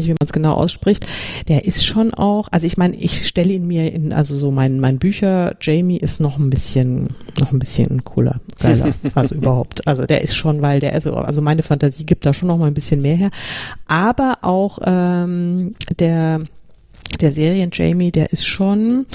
nicht, 0.00 0.08
wie 0.08 0.12
man 0.12 0.24
es 0.24 0.32
genau 0.32 0.54
ausspricht, 0.54 1.06
der 1.48 1.64
ist 1.64 1.84
schon 1.84 2.14
auch, 2.14 2.48
also 2.50 2.66
ich 2.66 2.76
meine, 2.76 2.96
ich 2.96 3.26
stelle 3.26 3.52
ihn 3.52 3.66
mir 3.66 3.92
in, 3.92 4.12
also 4.12 4.38
so 4.38 4.50
mein, 4.50 4.80
mein 4.80 4.98
Bücher, 4.98 5.56
Jamie 5.60 5.98
ist 5.98 6.20
noch 6.20 6.38
ein 6.38 6.50
bisschen, 6.50 7.08
noch 7.38 7.52
ein 7.52 7.58
bisschen 7.58 8.04
cooler, 8.04 8.40
geiler, 8.58 8.92
also 9.14 9.34
überhaupt. 9.34 9.86
Also 9.86 10.04
der 10.04 10.22
ist 10.22 10.36
schon, 10.36 10.62
weil 10.62 10.80
der, 10.80 10.94
also, 10.94 11.14
also 11.14 11.42
meine 11.42 11.62
Fantasie 11.62 12.04
gibt 12.04 12.26
da 12.26 12.34
schon 12.34 12.48
noch 12.48 12.58
mal 12.58 12.66
ein 12.66 12.74
bisschen 12.74 13.02
mehr 13.02 13.16
her. 13.16 13.30
Aber 13.86 14.38
auch 14.42 14.78
ähm, 14.84 15.74
der, 15.98 16.40
der 17.20 17.32
Serien 17.32 17.70
Jamie, 17.72 18.10
der 18.10 18.32
ist 18.32 18.46
schon, 18.46 19.06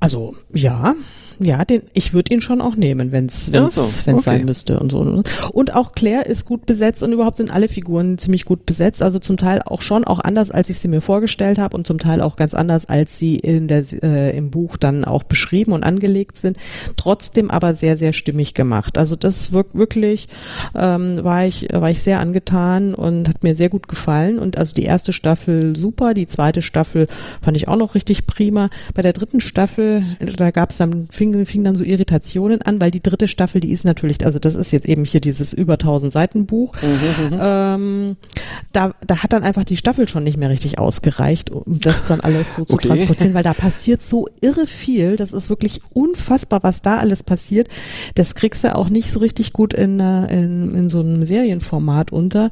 also 0.00 0.34
ja, 0.52 0.94
ja, 1.40 1.64
den, 1.64 1.82
ich 1.94 2.12
würde 2.12 2.32
ihn 2.34 2.40
schon 2.40 2.60
auch 2.60 2.76
nehmen, 2.76 3.12
wenn 3.12 3.26
es 3.26 3.52
wenn's, 3.52 3.74
so, 3.74 3.82
wenn's 4.04 4.26
okay. 4.26 4.36
sein 4.36 4.44
müsste 4.44 4.78
und 4.78 4.92
so. 4.92 5.22
Und 5.52 5.74
auch 5.74 5.92
Claire 5.92 6.26
ist 6.26 6.44
gut 6.44 6.66
besetzt 6.66 7.02
und 7.02 7.12
überhaupt 7.12 7.36
sind 7.36 7.50
alle 7.50 7.68
Figuren 7.68 8.18
ziemlich 8.18 8.44
gut 8.44 8.66
besetzt. 8.66 9.02
Also 9.02 9.18
zum 9.18 9.36
Teil 9.36 9.62
auch 9.64 9.82
schon 9.82 10.04
auch 10.04 10.20
anders, 10.20 10.50
als 10.50 10.68
ich 10.70 10.78
sie 10.78 10.88
mir 10.88 11.00
vorgestellt 11.00 11.58
habe 11.58 11.76
und 11.76 11.86
zum 11.86 11.98
Teil 11.98 12.20
auch 12.20 12.36
ganz 12.36 12.54
anders, 12.54 12.86
als 12.86 13.18
sie 13.18 13.36
in 13.36 13.68
der 13.68 13.84
äh, 14.02 14.36
im 14.36 14.50
Buch 14.50 14.76
dann 14.76 15.04
auch 15.04 15.22
beschrieben 15.22 15.72
und 15.72 15.82
angelegt 15.82 16.36
sind. 16.36 16.58
Trotzdem 16.96 17.50
aber 17.50 17.74
sehr 17.74 17.96
sehr 17.96 18.12
stimmig 18.12 18.54
gemacht. 18.54 18.98
Also 18.98 19.16
das 19.16 19.52
wirkt 19.52 19.74
wirklich 19.74 20.28
ähm, 20.74 21.24
war 21.24 21.46
ich 21.46 21.68
war 21.72 21.90
ich 21.90 22.02
sehr 22.02 22.20
angetan 22.20 22.94
und 22.94 23.28
hat 23.28 23.42
mir 23.42 23.56
sehr 23.56 23.68
gut 23.68 23.88
gefallen. 23.88 24.38
Und 24.38 24.58
also 24.58 24.74
die 24.74 24.84
erste 24.84 25.12
Staffel 25.12 25.74
super, 25.76 26.14
die 26.14 26.26
zweite 26.26 26.62
Staffel 26.62 27.06
fand 27.40 27.56
ich 27.56 27.68
auch 27.68 27.76
noch 27.76 27.94
richtig 27.94 28.26
prima. 28.26 28.68
Bei 28.94 29.02
der 29.02 29.12
dritten 29.12 29.40
Staffel 29.40 30.04
da 30.36 30.50
gab 30.50 30.70
es 30.70 30.76
dann 30.76 31.08
fing 31.10 31.29
fing, 31.30 31.46
fing 31.46 31.64
dann 31.64 31.76
so 31.76 31.84
Irritationen 31.84 32.62
an, 32.62 32.80
weil 32.80 32.90
die 32.90 33.00
dritte 33.00 33.28
Staffel, 33.28 33.60
die 33.60 33.72
ist 33.72 33.84
natürlich, 33.84 34.24
also 34.24 34.38
das 34.38 34.54
ist 34.54 34.72
jetzt 34.72 34.88
eben 34.88 35.04
hier 35.04 35.20
dieses 35.20 35.52
über 35.52 35.74
1000 35.74 36.12
Seiten 36.12 36.46
Buch. 36.46 36.74
Mhm, 36.82 37.36
mhm, 37.36 37.40
ähm, 37.40 38.16
da, 38.72 38.94
da 39.06 39.22
hat 39.22 39.32
dann 39.32 39.42
einfach 39.42 39.64
die 39.64 39.76
Staffel 39.76 40.08
schon 40.08 40.24
nicht 40.24 40.36
mehr 40.36 40.50
richtig 40.50 40.78
ausgereicht, 40.78 41.50
um 41.50 41.80
das 41.80 42.08
dann 42.08 42.20
alles 42.20 42.54
so 42.54 42.64
zu 42.64 42.74
okay. 42.74 42.88
transportieren, 42.88 43.34
weil 43.34 43.42
da 43.42 43.54
passiert 43.54 44.02
so 44.02 44.28
irre 44.40 44.66
viel. 44.66 45.16
Das 45.16 45.32
ist 45.32 45.50
wirklich 45.50 45.80
unfassbar, 45.92 46.62
was 46.62 46.82
da 46.82 46.98
alles 46.98 47.22
passiert. 47.22 47.68
Das 48.14 48.34
kriegst 48.34 48.64
du 48.64 48.74
auch 48.74 48.88
nicht 48.88 49.12
so 49.12 49.20
richtig 49.20 49.52
gut 49.52 49.74
in, 49.74 50.00
äh, 50.00 50.26
in, 50.32 50.72
in 50.72 50.88
so 50.88 51.00
einem 51.00 51.26
Serienformat 51.26 52.12
unter. 52.12 52.50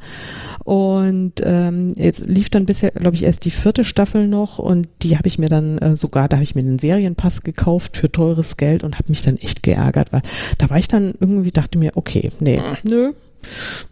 Und 0.64 1.34
ähm, 1.42 1.94
jetzt 1.96 2.26
lief 2.26 2.50
dann 2.50 2.66
bisher, 2.66 2.90
glaube 2.90 3.16
ich, 3.16 3.24
erst 3.24 3.44
die 3.44 3.50
vierte 3.50 3.84
Staffel 3.84 4.28
noch 4.28 4.58
und 4.58 4.88
die 5.02 5.16
habe 5.16 5.28
ich 5.28 5.38
mir 5.38 5.48
dann 5.48 5.78
äh, 5.78 5.96
sogar, 5.96 6.28
da 6.28 6.36
habe 6.36 6.44
ich 6.44 6.54
mir 6.54 6.60
einen 6.60 6.78
Serienpass 6.78 7.42
gekauft 7.42 7.96
für 7.96 8.12
teures 8.12 8.56
Geld 8.56 8.67
Geld 8.68 8.84
und 8.84 8.98
habe 8.98 9.08
mich 9.08 9.22
dann 9.22 9.36
echt 9.38 9.62
geärgert, 9.62 10.12
weil 10.12 10.22
da 10.58 10.68
war 10.70 10.78
ich 10.78 10.88
dann 10.88 11.14
irgendwie, 11.20 11.50
dachte 11.50 11.78
mir, 11.78 11.92
okay, 11.94 12.30
nee, 12.40 12.60
nö, 12.82 13.12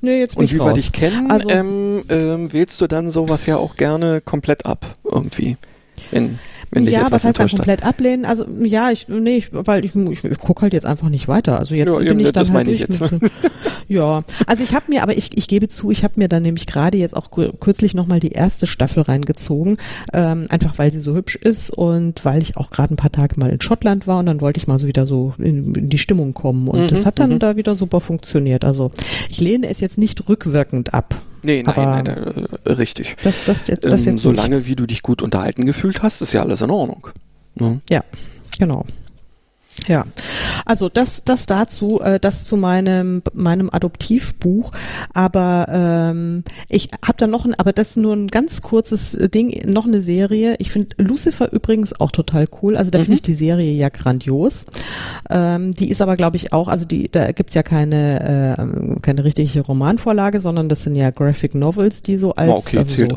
Nee, 0.00 0.18
jetzt 0.18 0.34
bin 0.34 0.44
Und 0.44 0.52
wie 0.52 0.56
raus. 0.58 0.68
wir 0.68 0.74
dich 0.74 0.92
kennen, 0.92 1.30
also, 1.30 1.48
ähm, 1.48 2.04
ähm, 2.08 2.52
wählst 2.52 2.80
du 2.80 2.88
dann 2.88 3.10
sowas 3.10 3.46
ja 3.46 3.56
auch 3.56 3.76
gerne 3.76 4.20
komplett 4.20 4.66
ab, 4.66 4.96
irgendwie. 5.04 5.56
In 6.10 6.38
ja, 6.74 7.06
was 7.10 7.24
heißt 7.24 7.38
dann 7.38 7.48
komplett 7.48 7.82
hat. 7.82 7.88
ablehnen? 7.88 8.24
Also 8.24 8.44
ja, 8.62 8.90
ich 8.90 9.08
nee, 9.08 9.36
ich, 9.36 9.48
weil 9.52 9.84
ich, 9.84 9.94
ich, 9.94 10.24
ich 10.24 10.38
gucke 10.38 10.62
halt 10.62 10.72
jetzt 10.72 10.86
einfach 10.86 11.08
nicht 11.08 11.28
weiter. 11.28 11.58
Also 11.58 11.74
jetzt 11.74 11.96
ja, 11.96 11.98
bin 11.98 12.20
ich 12.20 12.32
dann 12.32 12.52
halt 12.52 12.68
ich 12.68 12.80
mit, 12.88 13.00
ja, 13.88 14.24
also 14.46 14.62
ich 14.62 14.74
habe 14.74 14.84
mir, 14.88 15.02
aber 15.02 15.16
ich, 15.16 15.36
ich 15.36 15.48
gebe 15.48 15.68
zu, 15.68 15.90
ich 15.90 16.04
habe 16.04 16.14
mir 16.16 16.28
dann 16.28 16.42
nämlich 16.42 16.66
gerade 16.66 16.98
jetzt 16.98 17.16
auch 17.16 17.30
kürzlich 17.30 17.94
nochmal 17.94 18.20
die 18.20 18.32
erste 18.32 18.66
Staffel 18.66 19.02
reingezogen, 19.02 19.78
ähm, 20.12 20.46
einfach 20.48 20.78
weil 20.78 20.90
sie 20.90 21.00
so 21.00 21.14
hübsch 21.14 21.36
ist 21.36 21.70
und 21.70 22.24
weil 22.24 22.42
ich 22.42 22.56
auch 22.56 22.70
gerade 22.70 22.94
ein 22.94 22.96
paar 22.96 23.12
Tage 23.12 23.38
mal 23.38 23.50
in 23.50 23.60
Schottland 23.60 24.06
war 24.06 24.18
und 24.18 24.26
dann 24.26 24.40
wollte 24.40 24.58
ich 24.58 24.66
mal 24.66 24.78
so 24.78 24.86
wieder 24.86 25.06
so 25.06 25.34
in, 25.38 25.74
in 25.74 25.88
die 25.88 25.98
Stimmung 25.98 26.34
kommen 26.34 26.68
und 26.68 26.82
mhm, 26.82 26.88
das 26.88 27.06
hat 27.06 27.18
dann 27.18 27.30
mhm. 27.30 27.38
da 27.38 27.56
wieder 27.56 27.76
super 27.76 28.00
funktioniert. 28.00 28.64
Also 28.64 28.90
ich 29.28 29.40
lehne 29.40 29.68
es 29.68 29.80
jetzt 29.80 29.98
nicht 29.98 30.28
rückwirkend 30.28 30.94
ab. 30.94 31.20
Nee, 31.46 31.62
nein, 31.62 31.74
nein, 31.76 32.04
nein, 32.04 32.46
äh, 32.64 32.72
richtig. 32.72 33.16
Das, 33.22 33.44
das, 33.44 33.62
das, 33.62 33.78
das 33.78 34.06
ähm, 34.08 34.18
solange 34.18 34.56
nicht. 34.56 34.66
wie 34.66 34.74
du 34.74 34.84
dich 34.84 35.02
gut 35.02 35.22
unterhalten 35.22 35.64
gefühlt 35.64 36.02
hast, 36.02 36.20
ist 36.20 36.32
ja 36.32 36.42
alles 36.42 36.60
in 36.60 36.70
Ordnung. 36.72 37.06
Ne? 37.54 37.80
Ja, 37.88 38.02
genau. 38.58 38.84
Ja, 39.86 40.04
also 40.64 40.88
das, 40.88 41.22
das 41.24 41.46
dazu, 41.46 42.00
äh, 42.00 42.18
das 42.18 42.44
zu 42.44 42.56
meinem 42.56 43.22
meinem 43.34 43.70
Adoptivbuch. 43.70 44.72
Aber 45.12 45.66
ähm, 45.70 46.44
ich 46.68 46.88
habe 47.04 47.18
da 47.18 47.26
noch 47.26 47.44
ein, 47.44 47.54
aber 47.54 47.72
das 47.72 47.90
ist 47.90 47.96
nur 47.96 48.14
ein 48.14 48.28
ganz 48.28 48.62
kurzes 48.62 49.16
Ding, 49.32 49.70
noch 49.70 49.86
eine 49.86 50.02
Serie. 50.02 50.56
Ich 50.58 50.72
finde 50.72 50.96
Lucifer 50.98 51.52
übrigens 51.52 51.98
auch 52.00 52.10
total 52.10 52.48
cool. 52.62 52.76
Also 52.76 52.90
da 52.90 52.98
mhm. 52.98 53.04
finde 53.04 53.14
ich 53.16 53.22
die 53.22 53.34
Serie 53.34 53.72
ja 53.72 53.88
grandios. 53.88 54.64
Ähm, 55.30 55.72
die 55.72 55.90
ist 55.90 56.00
aber, 56.00 56.16
glaube 56.16 56.36
ich, 56.36 56.52
auch, 56.52 56.68
also 56.68 56.84
die, 56.84 57.10
da 57.10 57.30
gibt's 57.32 57.54
ja 57.54 57.62
keine 57.62 58.56
äh, 58.58 59.00
keine 59.02 59.24
richtige 59.24 59.60
Romanvorlage, 59.60 60.40
sondern 60.40 60.68
das 60.68 60.82
sind 60.82 60.96
ja 60.96 61.10
Graphic 61.10 61.54
Novels, 61.54 62.02
die 62.02 62.16
so 62.18 62.34
als 62.34 62.66
okay, 62.66 62.78
also 62.78 63.06
so, 63.06 63.16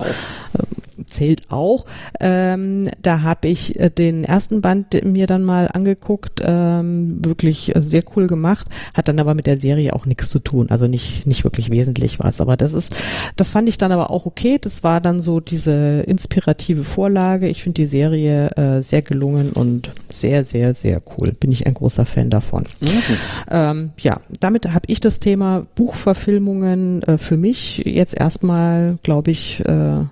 zählt 1.10 1.52
auch. 1.52 1.86
Ähm, 2.20 2.90
da 3.02 3.22
habe 3.22 3.48
ich 3.48 3.80
äh, 3.80 3.90
den 3.90 4.24
ersten 4.24 4.62
Band 4.62 5.04
mir 5.04 5.28
dann 5.28 5.44
mal 5.44 5.68
angeguckt, 5.68 6.42
ähm, 6.44 7.24
wirklich 7.24 7.76
äh, 7.76 7.82
sehr 7.82 8.04
cool 8.16 8.28
gemacht, 8.28 8.68
hat 8.94 9.08
dann 9.08 9.20
aber 9.20 9.34
mit 9.34 9.48
der 9.48 9.58
Serie 9.60 9.94
auch 9.94 10.06
nichts 10.06 10.30
zu 10.30 10.40
tun, 10.40 10.70
also 10.70 10.88
nicht 10.88 11.26
nicht 11.26 11.44
wirklich 11.44 11.70
wesentlich 11.70 12.20
was. 12.20 12.42
Aber 12.42 12.58
das 12.58 12.74
ist, 12.74 12.96
das 13.36 13.50
fand 13.50 13.70
ich 13.70 13.78
dann 13.78 13.92
aber 13.92 14.12
auch 14.12 14.26
okay. 14.26 14.58
Das 14.60 14.84
war 14.84 15.02
dann 15.02 15.22
so 15.22 15.40
diese 15.40 16.04
inspirative 16.08 16.84
Vorlage. 16.84 17.48
Ich 17.48 17.64
finde 17.64 17.82
die 17.82 17.88
Serie 17.88 18.52
äh, 18.52 18.82
sehr 18.82 19.02
gelungen 19.02 19.52
und 19.52 19.92
sehr 20.08 20.46
sehr 20.46 20.76
sehr 20.76 21.02
cool. 21.18 21.32
Bin 21.32 21.52
ich 21.52 21.66
ein 21.68 21.74
großer 21.74 22.06
Fan 22.06 22.30
davon. 22.30 22.66
Mhm. 22.80 23.18
Ähm, 23.50 23.90
ja, 24.00 24.22
damit 24.40 24.72
habe 24.74 24.86
ich 24.88 25.00
das 25.00 25.20
Thema 25.20 25.66
Buchverfilmungen 25.76 27.04
äh, 27.04 27.18
für 27.18 27.38
mich 27.38 27.84
jetzt 27.86 28.14
erstmal, 28.14 28.98
glaube 29.04 29.32
ich, 29.32 29.64
äh, 29.66 30.04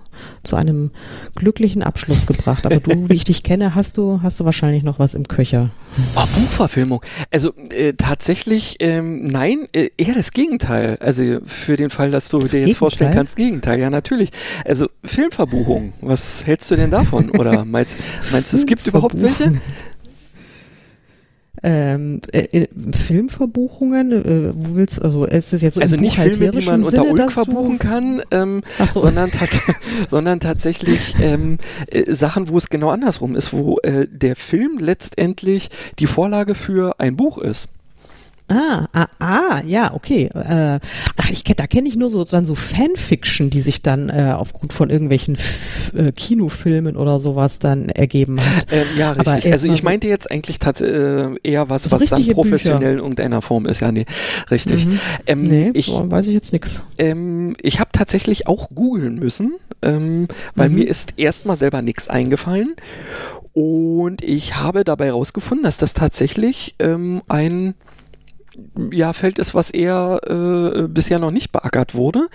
zu 0.48 0.56
einem 0.56 0.90
glücklichen 1.34 1.82
Abschluss 1.82 2.26
gebracht. 2.26 2.66
Aber 2.66 2.80
du, 2.80 3.08
wie 3.08 3.14
ich 3.14 3.24
dich 3.24 3.42
kenne, 3.42 3.74
hast 3.74 3.98
du, 3.98 4.20
hast 4.22 4.40
du 4.40 4.44
wahrscheinlich 4.44 4.82
noch 4.82 4.98
was 4.98 5.14
im 5.14 5.28
Köcher. 5.28 5.70
Oh, 6.16 6.24
Buchverfilmung. 6.34 7.02
Also 7.30 7.52
äh, 7.70 7.92
tatsächlich, 7.92 8.76
ähm, 8.80 9.24
nein, 9.24 9.68
äh, 9.72 9.90
eher 9.96 10.14
das 10.14 10.32
Gegenteil. 10.32 10.98
Also 11.00 11.38
für 11.46 11.76
den 11.76 11.90
Fall, 11.90 12.10
dass 12.10 12.28
du 12.28 12.38
das 12.38 12.50
dir 12.50 12.58
jetzt 12.58 12.66
Gegenteil? 12.66 12.78
vorstellen 12.78 13.14
kannst, 13.14 13.36
Gegenteil, 13.36 13.78
ja 13.80 13.90
natürlich. 13.90 14.30
Also 14.64 14.88
Filmverbuchung, 15.04 15.92
was 16.00 16.44
hältst 16.46 16.70
du 16.70 16.76
denn 16.76 16.90
davon? 16.90 17.30
Oder 17.30 17.64
meinst, 17.64 17.96
meinst 18.32 18.52
du, 18.52 18.56
es 18.56 18.66
gibt 18.66 18.86
überhaupt 18.86 19.20
welche? 19.20 19.60
Ähm, 21.62 22.20
äh, 22.32 22.62
äh, 22.62 22.68
Filmverbuchungen, 22.92 24.12
äh, 24.12 24.52
wo 24.54 24.76
willst 24.76 25.00
also 25.02 25.24
ist 25.24 25.52
es 25.52 25.62
jetzt 25.62 25.74
so 25.74 25.80
also 25.80 25.96
nicht 25.96 26.18
Filme, 26.18 26.50
die 26.50 26.66
man 26.66 26.82
unter 26.82 27.04
Ulk 27.04 27.32
verbuchen 27.32 27.78
kann, 27.78 28.22
ähm, 28.30 28.62
so. 28.92 29.00
sondern, 29.00 29.30
tat 29.30 29.50
sondern 30.10 30.40
tatsächlich 30.40 31.14
ähm, 31.20 31.58
äh, 31.88 32.12
Sachen, 32.14 32.48
wo 32.48 32.56
es 32.56 32.68
genau 32.68 32.90
andersrum 32.90 33.34
ist, 33.34 33.52
wo 33.52 33.78
äh, 33.82 34.06
der 34.10 34.36
Film 34.36 34.78
letztendlich 34.78 35.70
die 35.98 36.06
Vorlage 36.06 36.54
für 36.54 37.00
ein 37.00 37.16
Buch 37.16 37.38
ist. 37.38 37.68
Ah, 38.50 38.86
ah, 38.94 39.06
ah, 39.18 39.62
ja, 39.66 39.92
okay. 39.92 40.30
Äh, 40.34 40.80
ach, 41.16 41.30
ich 41.30 41.44
da 41.44 41.66
kenne 41.66 41.86
ich 41.86 41.96
nur 41.96 42.08
so 42.08 42.24
dann 42.24 42.46
so 42.46 42.54
Fanfiction, 42.54 43.50
die 43.50 43.60
sich 43.60 43.82
dann 43.82 44.08
äh, 44.08 44.32
aufgrund 44.34 44.72
von 44.72 44.88
irgendwelchen 44.88 45.34
F 45.34 45.92
äh, 45.94 46.12
Kinofilmen 46.12 46.96
oder 46.96 47.20
sowas 47.20 47.58
dann 47.58 47.90
ergeben 47.90 48.40
hat. 48.40 48.66
Ähm, 48.72 48.86
ja, 48.96 49.12
richtig. 49.12 49.52
also 49.52 49.70
ich 49.70 49.82
meinte 49.82 50.08
jetzt 50.08 50.30
eigentlich 50.30 50.58
äh, 50.80 51.34
eher 51.42 51.68
was, 51.68 51.82
so 51.84 51.90
was 51.90 52.06
dann 52.06 52.26
professionell 52.28 52.78
Bücher. 52.78 52.92
in 52.92 52.98
irgendeiner 52.98 53.42
Form 53.42 53.66
ist. 53.66 53.80
Ja, 53.80 53.92
nee, 53.92 54.06
richtig. 54.50 54.86
Mhm. 54.86 55.00
Ähm, 55.26 55.42
nee, 55.42 55.70
ich, 55.74 55.90
weiß 55.92 56.26
ich 56.28 56.34
jetzt 56.34 56.52
nichts. 56.52 56.82
Ähm, 56.98 57.54
ich 57.60 57.80
habe 57.80 57.90
tatsächlich 57.92 58.46
auch 58.46 58.70
googeln 58.70 59.16
müssen, 59.16 59.54
ähm, 59.82 60.26
weil 60.54 60.70
mhm. 60.70 60.76
mir 60.76 60.88
ist 60.88 61.14
erstmal 61.18 61.58
selber 61.58 61.82
nichts 61.82 62.08
eingefallen. 62.08 62.76
Und 63.52 64.22
ich 64.22 64.56
habe 64.56 64.84
dabei 64.84 65.06
herausgefunden, 65.06 65.64
dass 65.64 65.78
das 65.78 65.92
tatsächlich 65.92 66.76
ähm, 66.78 67.22
ein 67.28 67.74
ja, 68.92 69.12
Feld 69.12 69.38
ist, 69.38 69.54
was 69.54 69.70
eher 69.70 70.20
äh, 70.26 70.88
bisher 70.88 71.18
noch 71.18 71.30
nicht 71.30 71.52
beackert 71.52 71.94
wurde. 71.94 72.28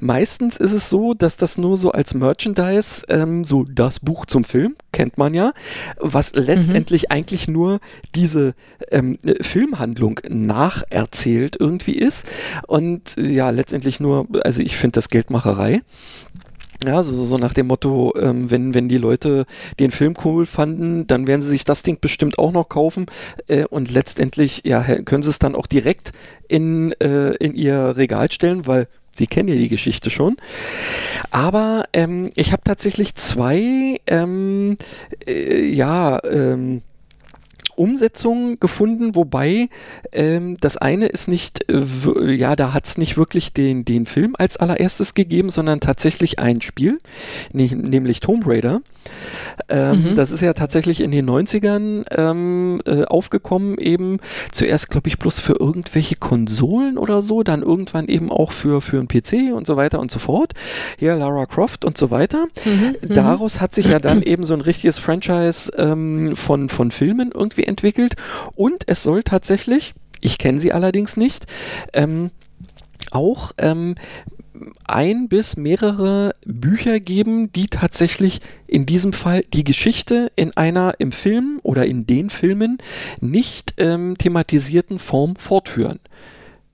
Meistens 0.00 0.56
ist 0.56 0.72
es 0.72 0.90
so, 0.90 1.14
dass 1.14 1.36
das 1.36 1.58
nur 1.58 1.76
so 1.76 1.92
als 1.92 2.14
Merchandise, 2.14 3.04
ähm, 3.08 3.44
so 3.44 3.64
das 3.64 4.00
Buch 4.00 4.26
zum 4.26 4.44
Film, 4.44 4.76
kennt 4.92 5.18
man 5.18 5.34
ja, 5.34 5.52
was 5.98 6.32
letztendlich 6.34 7.04
mhm. 7.04 7.16
eigentlich 7.16 7.48
nur 7.48 7.80
diese 8.14 8.54
ähm, 8.90 9.18
Filmhandlung 9.40 10.20
nacherzählt 10.28 11.56
irgendwie 11.58 11.96
ist. 11.96 12.26
Und 12.66 13.16
ja, 13.16 13.50
letztendlich 13.50 14.00
nur, 14.00 14.26
also 14.44 14.62
ich 14.62 14.76
finde 14.76 14.94
das 14.94 15.08
Geldmacherei. 15.08 15.82
Ja, 16.84 17.02
so, 17.02 17.24
so 17.24 17.38
nach 17.38 17.54
dem 17.54 17.66
Motto, 17.66 18.14
ähm, 18.16 18.52
wenn, 18.52 18.72
wenn 18.72 18.88
die 18.88 18.98
Leute 18.98 19.46
den 19.80 19.90
Film 19.90 20.14
cool 20.24 20.46
fanden, 20.46 21.08
dann 21.08 21.26
werden 21.26 21.42
sie 21.42 21.48
sich 21.48 21.64
das 21.64 21.82
Ding 21.82 21.98
bestimmt 22.00 22.38
auch 22.38 22.52
noch 22.52 22.68
kaufen 22.68 23.06
äh, 23.48 23.64
und 23.64 23.90
letztendlich 23.90 24.62
ja, 24.64 24.82
können 25.02 25.24
sie 25.24 25.30
es 25.30 25.40
dann 25.40 25.56
auch 25.56 25.66
direkt 25.66 26.12
in, 26.46 26.92
äh, 27.00 27.30
in 27.36 27.54
ihr 27.54 27.96
Regal 27.96 28.30
stellen, 28.30 28.66
weil 28.66 28.86
Sie 29.10 29.26
kennen 29.26 29.48
ja 29.48 29.56
die 29.56 29.68
Geschichte 29.68 30.10
schon. 30.10 30.36
Aber 31.32 31.86
ähm, 31.92 32.30
ich 32.36 32.52
habe 32.52 32.62
tatsächlich 32.62 33.16
zwei, 33.16 33.96
ähm, 34.06 34.76
äh, 35.26 35.64
ja, 35.64 36.20
ähm, 36.24 36.82
Umsetzung 37.78 38.58
gefunden, 38.60 39.14
wobei 39.14 39.68
ähm, 40.12 40.56
das 40.60 40.76
eine 40.76 41.06
ist 41.06 41.28
nicht, 41.28 41.70
äh, 41.70 42.32
ja, 42.32 42.56
da 42.56 42.72
hat 42.72 42.86
es 42.86 42.98
nicht 42.98 43.16
wirklich 43.16 43.52
den, 43.52 43.84
den 43.84 44.06
Film 44.06 44.34
als 44.38 44.56
allererstes 44.56 45.14
gegeben, 45.14 45.50
sondern 45.50 45.80
tatsächlich 45.80 46.38
ein 46.38 46.60
Spiel, 46.60 46.98
ne, 47.52 47.68
nämlich 47.74 48.20
Tomb 48.20 48.46
Raider. 48.46 48.80
Ähm, 49.68 50.10
mhm. 50.10 50.16
Das 50.16 50.30
ist 50.30 50.40
ja 50.40 50.52
tatsächlich 50.52 51.00
in 51.00 51.10
den 51.10 51.28
90ern 51.28 52.04
ähm, 52.10 52.80
äh, 52.86 53.04
aufgekommen, 53.04 53.78
eben 53.78 54.18
zuerst, 54.52 54.90
glaube 54.90 55.08
ich, 55.08 55.18
bloß 55.18 55.40
für 55.40 55.54
irgendwelche 55.58 56.16
Konsolen 56.16 56.98
oder 56.98 57.22
so, 57.22 57.42
dann 57.42 57.62
irgendwann 57.62 58.06
eben 58.08 58.30
auch 58.30 58.52
für, 58.52 58.80
für 58.80 58.98
einen 58.98 59.08
PC 59.08 59.54
und 59.54 59.66
so 59.66 59.76
weiter 59.76 60.00
und 60.00 60.10
so 60.10 60.18
fort. 60.18 60.52
Hier 60.98 61.16
Lara 61.16 61.46
Croft 61.46 61.84
und 61.84 61.96
so 61.98 62.10
weiter. 62.10 62.46
Mhm. 62.64 62.96
mhm. 63.00 63.14
Daraus 63.14 63.60
hat 63.60 63.74
sich 63.74 63.86
ja 63.86 63.98
dann 63.98 64.22
eben 64.22 64.44
so 64.44 64.54
ein 64.54 64.60
richtiges 64.60 64.98
Franchise 64.98 65.72
ähm, 65.76 66.36
von, 66.36 66.68
von 66.68 66.90
Filmen 66.90 67.30
irgendwie 67.34 67.64
entwickelt 67.68 68.16
und 68.54 68.84
es 68.86 69.02
soll 69.02 69.22
tatsächlich, 69.22 69.94
ich 70.20 70.38
kenne 70.38 70.58
sie 70.58 70.72
allerdings 70.72 71.16
nicht, 71.16 71.46
ähm, 71.92 72.30
auch 73.10 73.52
ähm, 73.58 73.94
ein 74.86 75.28
bis 75.28 75.56
mehrere 75.56 76.34
Bücher 76.44 77.00
geben, 77.00 77.52
die 77.52 77.66
tatsächlich 77.66 78.40
in 78.66 78.86
diesem 78.86 79.12
Fall 79.12 79.42
die 79.52 79.64
Geschichte 79.64 80.32
in 80.36 80.56
einer 80.56 80.94
im 80.98 81.12
Film 81.12 81.60
oder 81.62 81.86
in 81.86 82.06
den 82.06 82.30
Filmen 82.30 82.78
nicht 83.20 83.74
ähm, 83.78 84.16
thematisierten 84.18 84.98
Form 84.98 85.36
fortführen. 85.36 86.00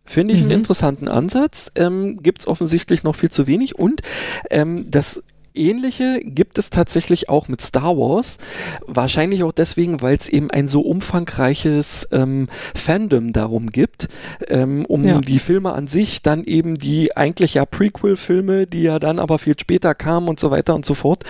Finde 0.07 0.35
ich 0.35 0.41
mhm. 0.41 0.51
einen 0.51 0.61
interessanten 0.61 1.09
Ansatz. 1.09 1.73
Ähm, 1.77 2.23
Gibt 2.23 2.41
es 2.41 2.47
offensichtlich 2.47 3.05
noch 3.05 3.17
viel 3.17 3.31
zu 3.31 3.47
wenig. 3.47 3.79
Und 3.79 4.03
ähm, 4.51 4.91
das 4.91 5.23
ähnliche 5.55 6.21
gibt 6.21 6.59
es 6.59 6.71
tatsächlich 6.71 7.29
auch 7.29 7.49
mit 7.49 7.61
Star 7.61 7.97
Wars. 7.97 8.39
Wahrscheinlich 8.87 9.43
auch 9.43 9.53
deswegen, 9.53 10.03
weil 10.03 10.17
es 10.17 10.29
eben 10.29 10.51
ein 10.51 10.67
so 10.67 10.81
umfangreiches 10.81 12.09
ähm, 12.13 12.49
Fandom 12.75 13.33
darum 13.33 13.71
gibt, 13.71 14.09
ähm, 14.49 14.85
um 14.87 15.05
ja. 15.05 15.21
die 15.21 15.39
Filme 15.39 15.73
an 15.73 15.87
sich, 15.87 16.23
dann 16.23 16.45
eben 16.45 16.77
die 16.77 17.17
eigentlich 17.17 17.55
ja 17.55 17.65
Prequel-Filme, 17.65 18.67
die 18.67 18.83
ja 18.83 18.99
dann 18.99 19.19
aber 19.19 19.39
viel 19.39 19.59
später 19.59 19.95
kamen 19.95 20.29
und 20.29 20.41
so 20.41 20.51
weiter 20.51 20.75
und 20.75 20.85
so 20.85 20.95
fort. 20.95 21.25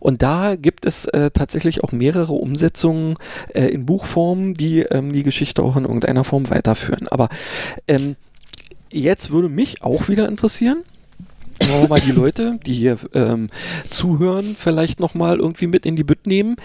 Und 0.00 0.22
da 0.22 0.56
gibt 0.56 0.86
es 0.86 1.06
äh, 1.06 1.30
tatsächlich 1.30 1.82
auch 1.82 1.92
mehrere 1.92 2.32
Umsetzungen 2.32 3.16
äh, 3.52 3.66
in 3.66 3.86
Buchform, 3.86 4.54
die 4.54 4.80
ähm, 4.80 5.12
die 5.12 5.22
Geschichte 5.22 5.62
auch 5.62 5.76
in 5.76 5.84
irgendeiner 5.84 6.24
Form 6.24 6.50
weiterführen. 6.50 7.08
Aber 7.08 7.28
ähm, 7.88 8.16
jetzt 8.90 9.30
würde 9.30 9.48
mich 9.48 9.82
auch 9.82 10.08
wieder 10.08 10.28
interessieren, 10.28 10.84
wollen 11.60 11.82
wir 11.82 11.88
mal 11.88 12.00
die 12.00 12.12
Leute, 12.12 12.58
die 12.64 12.74
hier 12.74 12.98
ähm, 13.14 13.48
zuhören, 13.88 14.56
vielleicht 14.58 15.00
nochmal 15.00 15.38
irgendwie 15.38 15.66
mit 15.66 15.86
in 15.86 15.96
die 15.96 16.04
Bütt 16.04 16.26
nehmen. 16.26 16.56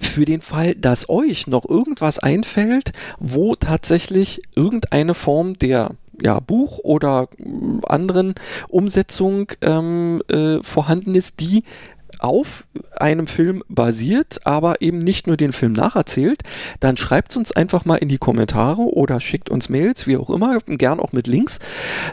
Für 0.00 0.24
den 0.24 0.40
Fall, 0.40 0.74
dass 0.74 1.08
euch 1.08 1.48
noch 1.48 1.68
irgendwas 1.68 2.18
einfällt, 2.20 2.92
wo 3.18 3.56
tatsächlich 3.56 4.42
irgendeine 4.54 5.14
Form 5.14 5.58
der 5.58 5.90
ja, 6.22 6.40
Buch 6.40 6.78
oder 6.82 7.28
äh, 7.38 7.86
anderen 7.86 8.34
Umsetzung 8.68 9.52
ähm, 9.60 10.22
äh, 10.28 10.62
vorhanden 10.62 11.14
ist, 11.14 11.40
die 11.40 11.64
auf 12.18 12.64
einem 12.96 13.26
Film 13.26 13.62
basiert, 13.68 14.40
aber 14.44 14.80
eben 14.80 14.98
nicht 14.98 15.26
nur 15.26 15.36
den 15.36 15.52
Film 15.52 15.72
nacherzählt, 15.72 16.42
dann 16.80 16.96
schreibt 16.96 17.30
es 17.30 17.36
uns 17.36 17.52
einfach 17.52 17.84
mal 17.84 17.96
in 17.96 18.08
die 18.08 18.18
Kommentare 18.18 18.82
oder 18.82 19.20
schickt 19.20 19.50
uns 19.50 19.68
Mails, 19.68 20.06
wie 20.06 20.16
auch 20.16 20.30
immer, 20.30 20.58
gern 20.66 21.00
auch 21.00 21.12
mit 21.12 21.26
Links. 21.26 21.58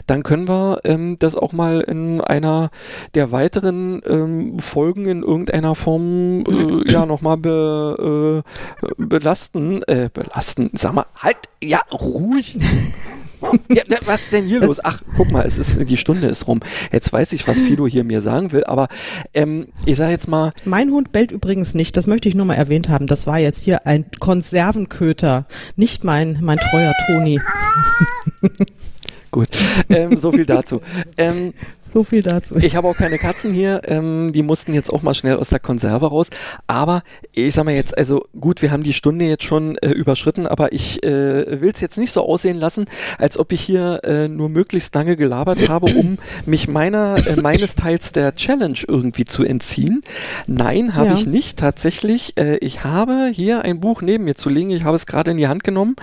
Dann 0.06 0.22
können 0.22 0.48
wir 0.48 0.80
ähm, 0.84 1.16
das 1.18 1.36
auch 1.36 1.52
mal 1.52 1.80
in 1.80 2.20
einer 2.20 2.70
der 3.14 3.32
weiteren 3.32 4.02
ähm, 4.06 4.58
Folgen 4.58 5.06
in 5.06 5.22
irgendeiner 5.22 5.74
Form 5.74 6.44
äh, 6.46 6.90
ja 6.90 7.06
nochmal 7.06 7.36
be, 7.36 8.42
äh, 8.42 8.92
belasten. 8.96 9.82
Äh, 9.84 10.10
belasten, 10.12 10.70
sag 10.74 10.94
mal, 10.94 11.06
halt, 11.16 11.36
ja, 11.62 11.80
ruhig. 11.92 12.58
ja, 13.70 13.82
was 14.04 14.22
ist 14.22 14.32
denn 14.32 14.46
hier 14.46 14.60
los? 14.60 14.80
Ach, 14.82 15.02
guck 15.16 15.30
mal, 15.30 15.46
es 15.46 15.58
ist, 15.58 15.88
die 15.88 15.96
Stunde 15.96 16.28
ist 16.28 16.46
rum. 16.46 16.60
Jetzt 16.92 17.12
weiß 17.12 17.32
ich, 17.32 17.46
was 17.46 17.58
Fido 17.58 17.86
hier 17.86 18.04
mir 18.04 18.22
sagen 18.22 18.52
will, 18.52 18.64
aber 18.64 18.88
ähm, 19.34 19.68
ich 19.84 19.96
sage 19.96 20.12
jetzt 20.12 20.28
mal. 20.28 20.52
Mein 20.64 20.90
Hund 20.90 21.12
bellt 21.12 21.32
übrigens 21.32 21.74
nicht, 21.74 21.96
das 21.96 22.06
möchte 22.06 22.28
ich 22.28 22.34
nur 22.34 22.46
mal 22.46 22.54
erwähnt 22.54 22.88
haben. 22.88 23.06
Das 23.06 23.26
war 23.26 23.38
jetzt 23.38 23.62
hier 23.62 23.86
ein 23.86 24.06
Konservenköter, 24.18 25.46
nicht 25.76 26.04
mein, 26.04 26.38
mein 26.40 26.58
treuer 26.58 26.92
Toni. 27.06 27.40
Gut, 29.36 29.48
ähm, 29.90 30.16
so 30.18 30.32
viel 30.32 30.46
dazu. 30.46 30.80
Ähm, 31.18 31.52
so 31.96 32.04
viel 32.04 32.20
dazu. 32.20 32.56
Ich 32.56 32.76
habe 32.76 32.88
auch 32.88 32.96
keine 32.96 33.16
Katzen 33.16 33.54
hier, 33.54 33.80
ähm, 33.86 34.30
die 34.34 34.42
mussten 34.42 34.74
jetzt 34.74 34.92
auch 34.92 35.00
mal 35.00 35.14
schnell 35.14 35.36
aus 35.36 35.48
der 35.48 35.60
Konserve 35.60 36.08
raus. 36.08 36.28
Aber 36.66 37.02
ich 37.32 37.54
sag 37.54 37.64
mal 37.64 37.74
jetzt, 37.74 37.96
also 37.96 38.26
gut, 38.38 38.60
wir 38.60 38.70
haben 38.70 38.82
die 38.82 38.92
Stunde 38.92 39.24
jetzt 39.24 39.44
schon 39.44 39.78
äh, 39.78 39.92
überschritten, 39.92 40.46
aber 40.46 40.74
ich 40.74 41.02
äh, 41.02 41.62
will 41.62 41.70
es 41.72 41.80
jetzt 41.80 41.96
nicht 41.96 42.12
so 42.12 42.20
aussehen 42.22 42.58
lassen, 42.58 42.84
als 43.16 43.38
ob 43.38 43.50
ich 43.50 43.62
hier 43.62 44.00
äh, 44.04 44.28
nur 44.28 44.50
möglichst 44.50 44.94
lange 44.94 45.16
gelabert 45.16 45.70
habe, 45.70 45.86
um 45.86 46.18
mich 46.44 46.68
meiner 46.68 47.16
äh, 47.26 47.40
meines 47.40 47.76
Teils 47.76 48.12
der 48.12 48.34
Challenge 48.34 48.78
irgendwie 48.86 49.24
zu 49.24 49.42
entziehen. 49.42 50.02
Nein, 50.46 50.96
habe 50.96 51.08
ja. 51.08 51.14
ich 51.14 51.26
nicht. 51.26 51.58
Tatsächlich, 51.58 52.34
äh, 52.38 52.58
ich 52.58 52.84
habe 52.84 53.30
hier 53.32 53.62
ein 53.62 53.80
Buch 53.80 54.02
neben 54.02 54.24
mir 54.24 54.34
zu 54.34 54.50
liegen. 54.50 54.70
Ich 54.70 54.84
habe 54.84 54.96
es 54.96 55.06
gerade 55.06 55.30
in 55.30 55.38
die 55.38 55.48
Hand 55.48 55.64
genommen 55.64 55.96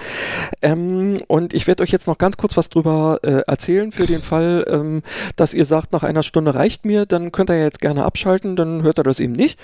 ähm, 0.63 1.21
und 1.27 1.53
ich 1.53 1.67
werde 1.67 1.83
euch 1.83 1.91
jetzt 1.91 2.07
noch 2.07 2.17
ganz 2.17 2.37
kurz 2.37 2.57
was 2.57 2.69
drüber 2.69 3.19
äh, 3.21 3.41
erzählen 3.45 3.91
für 3.91 4.07
den 4.07 4.23
Fall, 4.23 4.65
ähm, 4.67 5.03
dass 5.35 5.53
ihr 5.53 5.65
sagt 5.65 5.82
sagt, 5.83 5.91
nach 5.91 6.03
einer 6.03 6.23
Stunde 6.23 6.55
reicht 6.55 6.85
mir, 6.85 7.05
dann 7.05 7.31
könnt 7.31 7.49
ihr 7.49 7.61
jetzt 7.61 7.81
gerne 7.81 8.03
abschalten, 8.03 8.55
dann 8.55 8.83
hört 8.83 8.97
er 8.97 9.03
das 9.03 9.19
eben 9.19 9.33
nicht. 9.33 9.59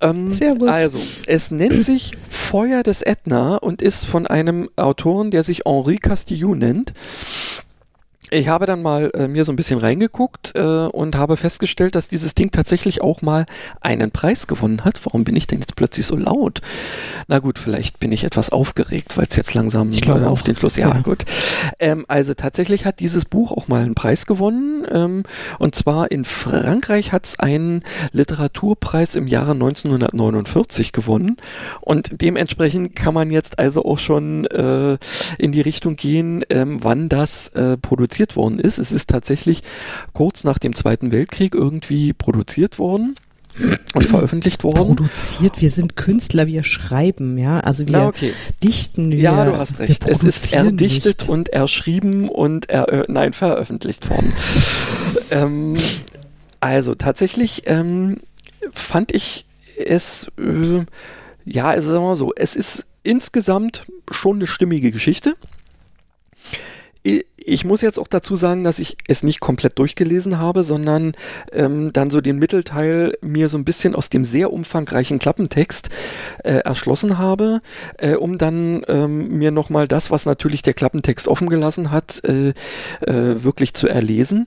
Ähm, 0.00 0.32
Servus. 0.32 0.68
Also, 0.68 0.98
es 1.26 1.50
nennt 1.50 1.82
sich 1.82 2.12
Feuer 2.28 2.82
des 2.82 3.02
Ätna 3.02 3.56
und 3.56 3.82
ist 3.82 4.06
von 4.06 4.26
einem 4.26 4.68
Autoren, 4.76 5.30
der 5.30 5.42
sich 5.42 5.62
Henri 5.66 5.96
Castillou 5.96 6.54
nennt. 6.54 6.92
Ich 8.32 8.48
habe 8.48 8.64
dann 8.64 8.80
mal 8.80 9.10
äh, 9.14 9.28
mir 9.28 9.44
so 9.44 9.52
ein 9.52 9.56
bisschen 9.56 9.78
reingeguckt 9.78 10.52
äh, 10.54 10.60
und 10.60 11.16
habe 11.16 11.36
festgestellt, 11.36 11.94
dass 11.94 12.08
dieses 12.08 12.34
Ding 12.34 12.50
tatsächlich 12.50 13.02
auch 13.02 13.20
mal 13.20 13.44
einen 13.82 14.10
Preis 14.10 14.46
gewonnen 14.46 14.86
hat. 14.86 15.04
Warum 15.04 15.24
bin 15.24 15.36
ich 15.36 15.46
denn 15.46 15.60
jetzt 15.60 15.76
plötzlich 15.76 16.06
so 16.06 16.16
laut? 16.16 16.62
Na 17.28 17.40
gut, 17.40 17.58
vielleicht 17.58 18.00
bin 18.00 18.10
ich 18.10 18.24
etwas 18.24 18.48
aufgeregt, 18.48 19.18
weil 19.18 19.26
es 19.28 19.36
jetzt 19.36 19.52
langsam 19.52 19.92
äh, 19.92 20.24
auf 20.24 20.42
den 20.42 20.56
Schluss. 20.56 20.76
Ja, 20.76 20.88
ja. 20.88 21.00
gut. 21.02 21.26
Ähm, 21.78 22.06
also 22.08 22.32
tatsächlich 22.32 22.86
hat 22.86 23.00
dieses 23.00 23.26
Buch 23.26 23.52
auch 23.52 23.68
mal 23.68 23.82
einen 23.82 23.94
Preis 23.94 24.24
gewonnen. 24.24 24.86
Ähm, 24.90 25.24
und 25.58 25.74
zwar 25.74 26.10
in 26.10 26.24
Frankreich 26.24 27.12
hat 27.12 27.26
es 27.26 27.38
einen 27.38 27.84
Literaturpreis 28.12 29.14
im 29.14 29.26
Jahre 29.26 29.52
1949 29.52 30.92
gewonnen. 30.92 31.36
Und 31.82 32.22
dementsprechend 32.22 32.96
kann 32.96 33.12
man 33.12 33.30
jetzt 33.30 33.58
also 33.58 33.84
auch 33.84 33.98
schon 33.98 34.46
äh, 34.46 34.96
in 35.36 35.52
die 35.52 35.60
Richtung 35.60 35.96
gehen, 35.96 36.44
ähm, 36.48 36.78
wann 36.82 37.10
das 37.10 37.48
äh, 37.48 37.76
produziert 37.76 38.21
produziert 38.22 38.36
worden 38.36 38.58
ist. 38.58 38.78
Es 38.78 38.92
ist 38.92 39.08
tatsächlich 39.08 39.62
kurz 40.12 40.44
nach 40.44 40.58
dem 40.58 40.74
Zweiten 40.74 41.12
Weltkrieg 41.12 41.54
irgendwie 41.54 42.12
produziert 42.12 42.78
worden. 42.78 43.16
und 43.92 44.04
veröffentlicht 44.04 44.64
worden. 44.64 44.96
Produziert, 44.96 45.60
wir 45.60 45.70
sind 45.70 45.94
Künstler, 45.94 46.46
wir 46.46 46.62
schreiben, 46.62 47.36
ja, 47.36 47.60
also 47.60 47.86
wir 47.86 47.92
Na, 47.92 48.06
okay. 48.06 48.32
dichten. 48.62 49.10
Wir, 49.10 49.18
ja, 49.18 49.44
du 49.44 49.58
hast 49.58 49.78
recht. 49.78 50.08
Es 50.08 50.22
ist 50.22 50.54
erdichtet 50.54 51.20
nicht. 51.20 51.28
und 51.28 51.50
erschrieben 51.50 52.30
und 52.30 52.70
er, 52.70 52.88
äh, 52.88 53.04
nein, 53.08 53.34
veröffentlicht 53.34 54.08
worden. 54.08 54.32
ähm, 55.32 55.76
also 56.60 56.94
tatsächlich 56.94 57.64
ähm, 57.66 58.16
fand 58.72 59.12
ich 59.12 59.44
es, 59.76 60.32
äh, 60.38 60.86
ja, 61.44 61.68
also 61.68 61.90
sagen 61.90 62.04
wir 62.04 62.08
mal 62.08 62.16
so, 62.16 62.32
es 62.34 62.56
ist 62.56 62.86
insgesamt 63.02 63.84
schon 64.10 64.36
eine 64.36 64.46
stimmige 64.46 64.92
Geschichte 64.92 65.36
ich 67.46 67.64
muss 67.64 67.80
jetzt 67.80 67.98
auch 67.98 68.08
dazu 68.08 68.36
sagen, 68.36 68.64
dass 68.64 68.78
ich 68.78 68.96
es 69.08 69.22
nicht 69.22 69.40
komplett 69.40 69.78
durchgelesen 69.78 70.38
habe, 70.38 70.62
sondern 70.62 71.12
ähm, 71.52 71.92
dann 71.92 72.10
so 72.10 72.20
den 72.20 72.38
Mittelteil 72.38 73.14
mir 73.20 73.48
so 73.48 73.58
ein 73.58 73.64
bisschen 73.64 73.94
aus 73.94 74.10
dem 74.10 74.24
sehr 74.24 74.52
umfangreichen 74.52 75.18
Klappentext 75.18 75.90
äh, 76.44 76.58
erschlossen 76.58 77.18
habe, 77.18 77.60
äh, 77.98 78.14
um 78.14 78.38
dann 78.38 78.82
ähm, 78.88 79.38
mir 79.38 79.50
nochmal 79.50 79.88
das, 79.88 80.10
was 80.10 80.26
natürlich 80.26 80.62
der 80.62 80.74
Klappentext 80.74 81.28
offen 81.28 81.48
gelassen 81.48 81.90
hat, 81.90 82.22
äh, 82.24 82.50
äh 83.00 83.44
wirklich 83.44 83.74
zu 83.74 83.88
erlesen. 83.88 84.46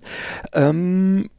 Ähm, 0.54 1.30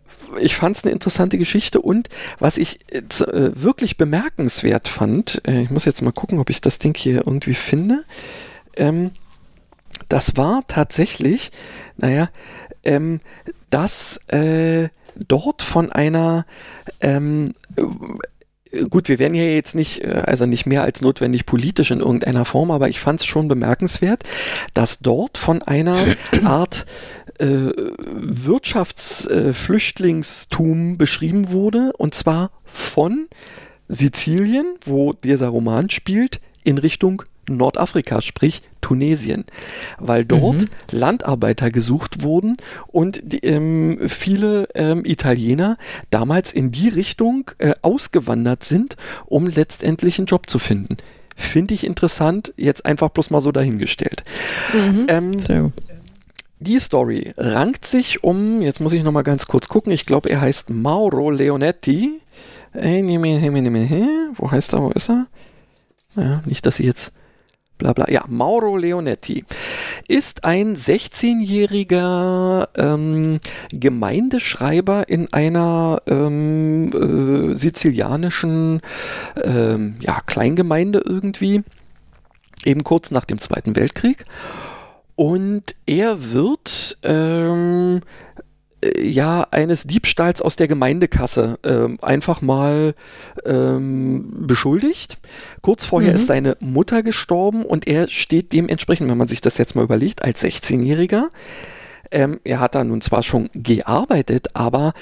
ich 0.41 0.57
fand 0.57 0.77
es 0.77 0.85
eine 0.85 0.93
interessante 0.93 1.39
Geschichte 1.39 1.81
und 1.81 2.09
was 2.39 2.59
ich 2.59 2.81
äh, 2.93 3.03
wirklich 3.11 3.97
bemerkenswert 3.97 4.89
fand, 4.89 5.43
äh, 5.47 5.63
ich 5.63 5.71
muss 5.71 5.85
jetzt 5.85 6.03
mal 6.03 6.13
gucken, 6.13 6.39
ob 6.39 6.51
ich 6.51 6.61
das 6.61 6.79
Ding 6.79 6.97
hier 6.97 7.19
irgendwie 7.19 7.55
finde. 7.55 8.05
Ähm, 8.77 9.13
das 10.09 10.37
war 10.37 10.63
tatsächlich, 10.69 11.51
naja, 11.97 12.29
ähm, 12.85 13.21
dass 13.71 14.19
äh, 14.29 14.89
dort 15.27 15.63
von 15.63 15.93
einer 15.93 16.47
ähm, 17.01 17.53
gut, 18.91 19.09
wir 19.09 19.19
werden 19.19 19.33
hier 19.35 19.55
jetzt 19.55 19.75
nicht, 19.75 20.03
äh, 20.03 20.23
also 20.27 20.45
nicht 20.47 20.67
mehr 20.67 20.83
als 20.83 21.01
notwendig 21.01 21.47
politisch 21.47 21.91
in 21.91 21.99
irgendeiner 22.01 22.45
Form, 22.45 22.71
aber 22.71 22.89
ich 22.89 23.01
fand 23.01 23.19
es 23.21 23.27
schon 23.27 23.49
bemerkenswert, 23.49 24.23
dass 24.75 25.01
dort 25.01 25.39
von 25.39 25.63
einer 25.63 25.97
Art 26.45 26.87
äh, 27.39 27.73
Wirtschaftsflüchtlingstum 28.13 30.93
äh, 30.93 30.97
beschrieben 30.97 31.51
wurde, 31.51 31.93
und 31.97 32.15
zwar 32.15 32.53
von 32.65 33.27
Sizilien, 33.89 34.67
wo 34.85 35.13
dieser 35.13 35.49
Roman 35.49 35.91
spielt, 35.91 36.41
in 36.65 36.79
Richtung 36.79 37.23
Nordafrika, 37.49 38.21
sprich 38.21 38.63
Tunesien, 38.81 39.45
weil 39.99 40.25
dort 40.25 40.63
mhm. 40.63 40.69
Landarbeiter 40.93 41.71
gesucht 41.71 42.23
wurden 42.23 42.57
und 42.87 43.21
die, 43.25 43.41
ähm, 43.41 43.99
viele 44.09 44.69
ähm, 44.75 45.05
Italiener 45.05 45.77
damals 46.11 46.53
in 46.53 46.71
die 46.71 46.89
Richtung 46.89 47.51
äh, 47.59 47.75
ausgewandert 47.83 48.63
sind, 48.63 48.97
um 49.27 49.49
letztendlich 49.49 50.19
einen 50.19 50.27
Job 50.27 50.49
zu 50.49 50.59
finden. 50.59 50.99
Finde 51.35 51.75
ich 51.75 51.85
interessant, 51.85 52.55
jetzt 52.57 52.87
einfach 52.87 53.11
bloß 53.11 53.31
mal 53.31 53.41
so 53.41 53.53
dahingestellt. 53.53 54.25
Mhm. 54.73 55.07
Ähm, 55.09 55.39
so. 55.39 55.73
Die 56.61 56.79
Story 56.79 57.35
rankt 57.37 57.85
sich 57.85 58.25
um, 58.25 58.63
jetzt 58.63 58.81
muss 58.81 58.95
ich 58.95 59.03
nochmal 59.03 59.25
ganz 59.25 59.47
kurz 59.47 59.69
gucken, 59.69 59.93
ich 59.93 60.07
glaube, 60.07 60.31
er 60.31 60.41
heißt 60.41 60.71
Mauro 60.71 61.31
Leonetti. 61.31 62.21
Äh, 62.73 63.03
wo 63.03 64.51
heißt 64.51 64.73
er, 64.73 64.83
wo 64.83 64.91
ist 64.91 65.11
er? 65.11 65.27
Ja, 66.17 66.43
nicht, 66.47 66.65
dass 66.65 66.81
ich 66.81 66.87
jetzt 66.87 67.13
bla 67.79 67.93
bla. 67.93 68.11
Ja, 68.11 68.25
Mauro 68.29 68.77
Leonetti 68.77 69.45
ist 70.09 70.45
ein 70.45 70.77
16-jähriger 70.77 72.69
ähm, 72.77 73.41
Gemeindeschreiber 73.71 75.09
in 75.09 75.33
einer 75.33 76.03
ähm, 76.07 76.93
äh, 76.93 77.55
sizilianischen 77.55 78.81
ähm, 79.43 79.97
ja, 80.01 80.21
Kleingemeinde 80.27 81.03
irgendwie, 81.05 81.63
eben 82.65 82.85
kurz 82.85 83.11
nach 83.11 83.25
dem 83.25 83.39
Zweiten 83.41 83.77
Weltkrieg. 83.77 84.25
Und 85.15 85.75
er 85.87 86.33
wird 86.33 86.99
ähm, 87.03 87.97
äh, 87.97 88.01
ja 89.01 89.47
eines 89.51 89.85
Diebstahls 89.85 90.43
aus 90.43 90.57
der 90.57 90.69
Gemeindekasse 90.69 91.59
äh, 91.63 92.05
einfach 92.05 92.43
mal 92.43 92.95
ähm, 93.45 94.47
beschuldigt. 94.47 95.19
Kurz 95.63 95.85
vorher 95.85 96.11
mhm. 96.11 96.17
ist 96.17 96.27
seine 96.27 96.57
Mutter 96.61 97.03
gestorben 97.03 97.65
und 97.65 97.87
er 97.87 98.09
steht 98.09 98.53
dementsprechend, 98.53 99.11
wenn 99.11 99.19
man 99.19 99.29
sich 99.29 99.41
das 99.41 99.59
jetzt 99.59 99.75
mal 99.75 99.85
überlegt, 99.85 100.23
als 100.23 100.43
16-Jähriger. 100.43 101.29
Ähm, 102.11 102.41
er 102.45 102.61
hat 102.61 102.75
da 102.75 102.85
nun 102.85 103.01
zwar 103.01 103.23
schon 103.23 103.51
gearbeitet, 103.55 104.49
aber 104.55 104.93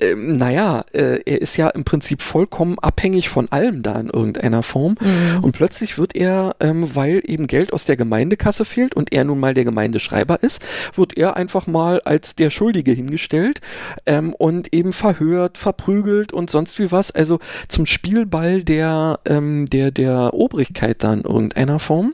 ähm, 0.00 0.36
naja, 0.36 0.84
äh, 0.92 1.20
er 1.24 1.40
ist 1.40 1.56
ja 1.56 1.68
im 1.68 1.84
Prinzip 1.84 2.22
vollkommen 2.22 2.78
abhängig 2.78 3.28
von 3.28 3.50
allem 3.50 3.82
da 3.82 3.98
in 3.98 4.08
irgendeiner 4.08 4.62
Form. 4.62 4.96
Mhm. 5.00 5.42
Und 5.42 5.52
plötzlich 5.52 5.98
wird 5.98 6.16
er, 6.16 6.54
ähm, 6.60 6.94
weil 6.94 7.22
eben 7.24 7.46
Geld 7.46 7.72
aus 7.72 7.84
der 7.84 7.96
Gemeindekasse 7.96 8.64
fehlt 8.64 8.94
und 8.94 9.12
er 9.12 9.24
nun 9.24 9.40
mal 9.40 9.54
der 9.54 9.64
Gemeindeschreiber 9.64 10.42
ist, 10.42 10.64
wird 10.94 11.16
er 11.16 11.36
einfach 11.36 11.66
mal 11.66 12.00
als 12.00 12.36
der 12.36 12.50
Schuldige 12.50 12.92
hingestellt 12.92 13.60
ähm, 14.06 14.34
und 14.34 14.72
eben 14.72 14.92
verhört, 14.92 15.58
verprügelt 15.58 16.32
und 16.32 16.50
sonst 16.50 16.78
wie 16.78 16.92
was. 16.92 17.10
Also 17.10 17.40
zum 17.68 17.86
Spielball 17.86 18.62
der, 18.62 19.20
ähm, 19.26 19.66
der, 19.66 19.90
der 19.90 20.34
Obrigkeit 20.34 21.02
da 21.02 21.12
in 21.12 21.22
irgendeiner 21.22 21.78
Form. 21.78 22.12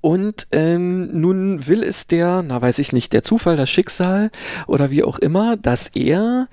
Und 0.00 0.48
ähm, 0.52 1.08
nun 1.20 1.66
will 1.66 1.82
es 1.82 2.06
der, 2.06 2.42
na 2.46 2.60
weiß 2.60 2.78
ich 2.78 2.92
nicht, 2.92 3.12
der 3.12 3.22
Zufall, 3.22 3.56
das 3.56 3.70
Schicksal 3.70 4.30
oder 4.66 4.90
wie 4.90 5.02
auch 5.02 5.18
immer, 5.18 5.56
dass 5.56 5.88
er 5.88 6.48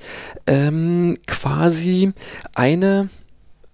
ähm, 0.47 1.17
quasi 1.27 2.11
eine 2.55 3.09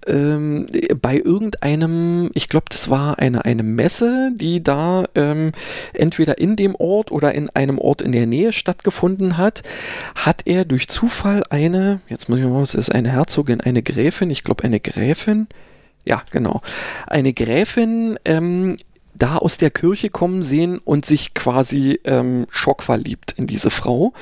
ähm, 0.08 0.66
bei 1.02 1.18
irgendeinem, 1.18 2.32
ich 2.34 2.50
glaube, 2.50 2.66
das 2.70 2.90
war 2.90 3.20
eine, 3.20 3.46
eine 3.46 3.64
Messe, 3.64 4.32
die 4.34 4.64
da 4.64 5.04
ähm, 5.16 5.52
entweder 5.94 6.38
in 6.38 6.56
dem 6.56 6.76
Ort 6.76 7.12
oder 7.12 7.34
in 7.36 7.50
einem 7.52 7.78
Ort 7.78 8.02
in 8.02 8.12
der 8.12 8.26
Nähe 8.26 8.54
stattgefunden 8.54 9.38
hat, 9.38 9.64
hat 10.16 10.44
er 10.46 10.66
durch 10.66 10.88
Zufall 10.88 11.44
eine, 11.50 12.00
jetzt 12.08 12.30
muss 12.30 12.40
ich 12.40 12.46
mal, 12.46 12.64
es 12.64 12.76
ist 12.76 12.94
eine 12.94 13.12
Herzogin, 13.12 13.62
eine 13.62 13.84
Gräfin, 13.84 14.30
ich 14.30 14.44
glaube 14.44 14.64
eine 14.64 14.80
Gräfin, 14.80 15.48
ja, 16.06 16.24
genau. 16.32 16.62
Eine 17.08 17.34
Gräfin 17.34 18.18
ähm, 18.26 18.78
da 19.20 19.38
aus 19.38 19.58
der 19.58 19.70
Kirche 19.70 20.10
kommen 20.10 20.44
sehen 20.44 20.80
und 20.80 21.06
sich 21.06 21.34
quasi 21.34 22.00
ähm, 22.04 22.48
schockverliebt 22.50 23.34
in 23.38 23.48
diese 23.48 23.70
Frau. 23.70 24.14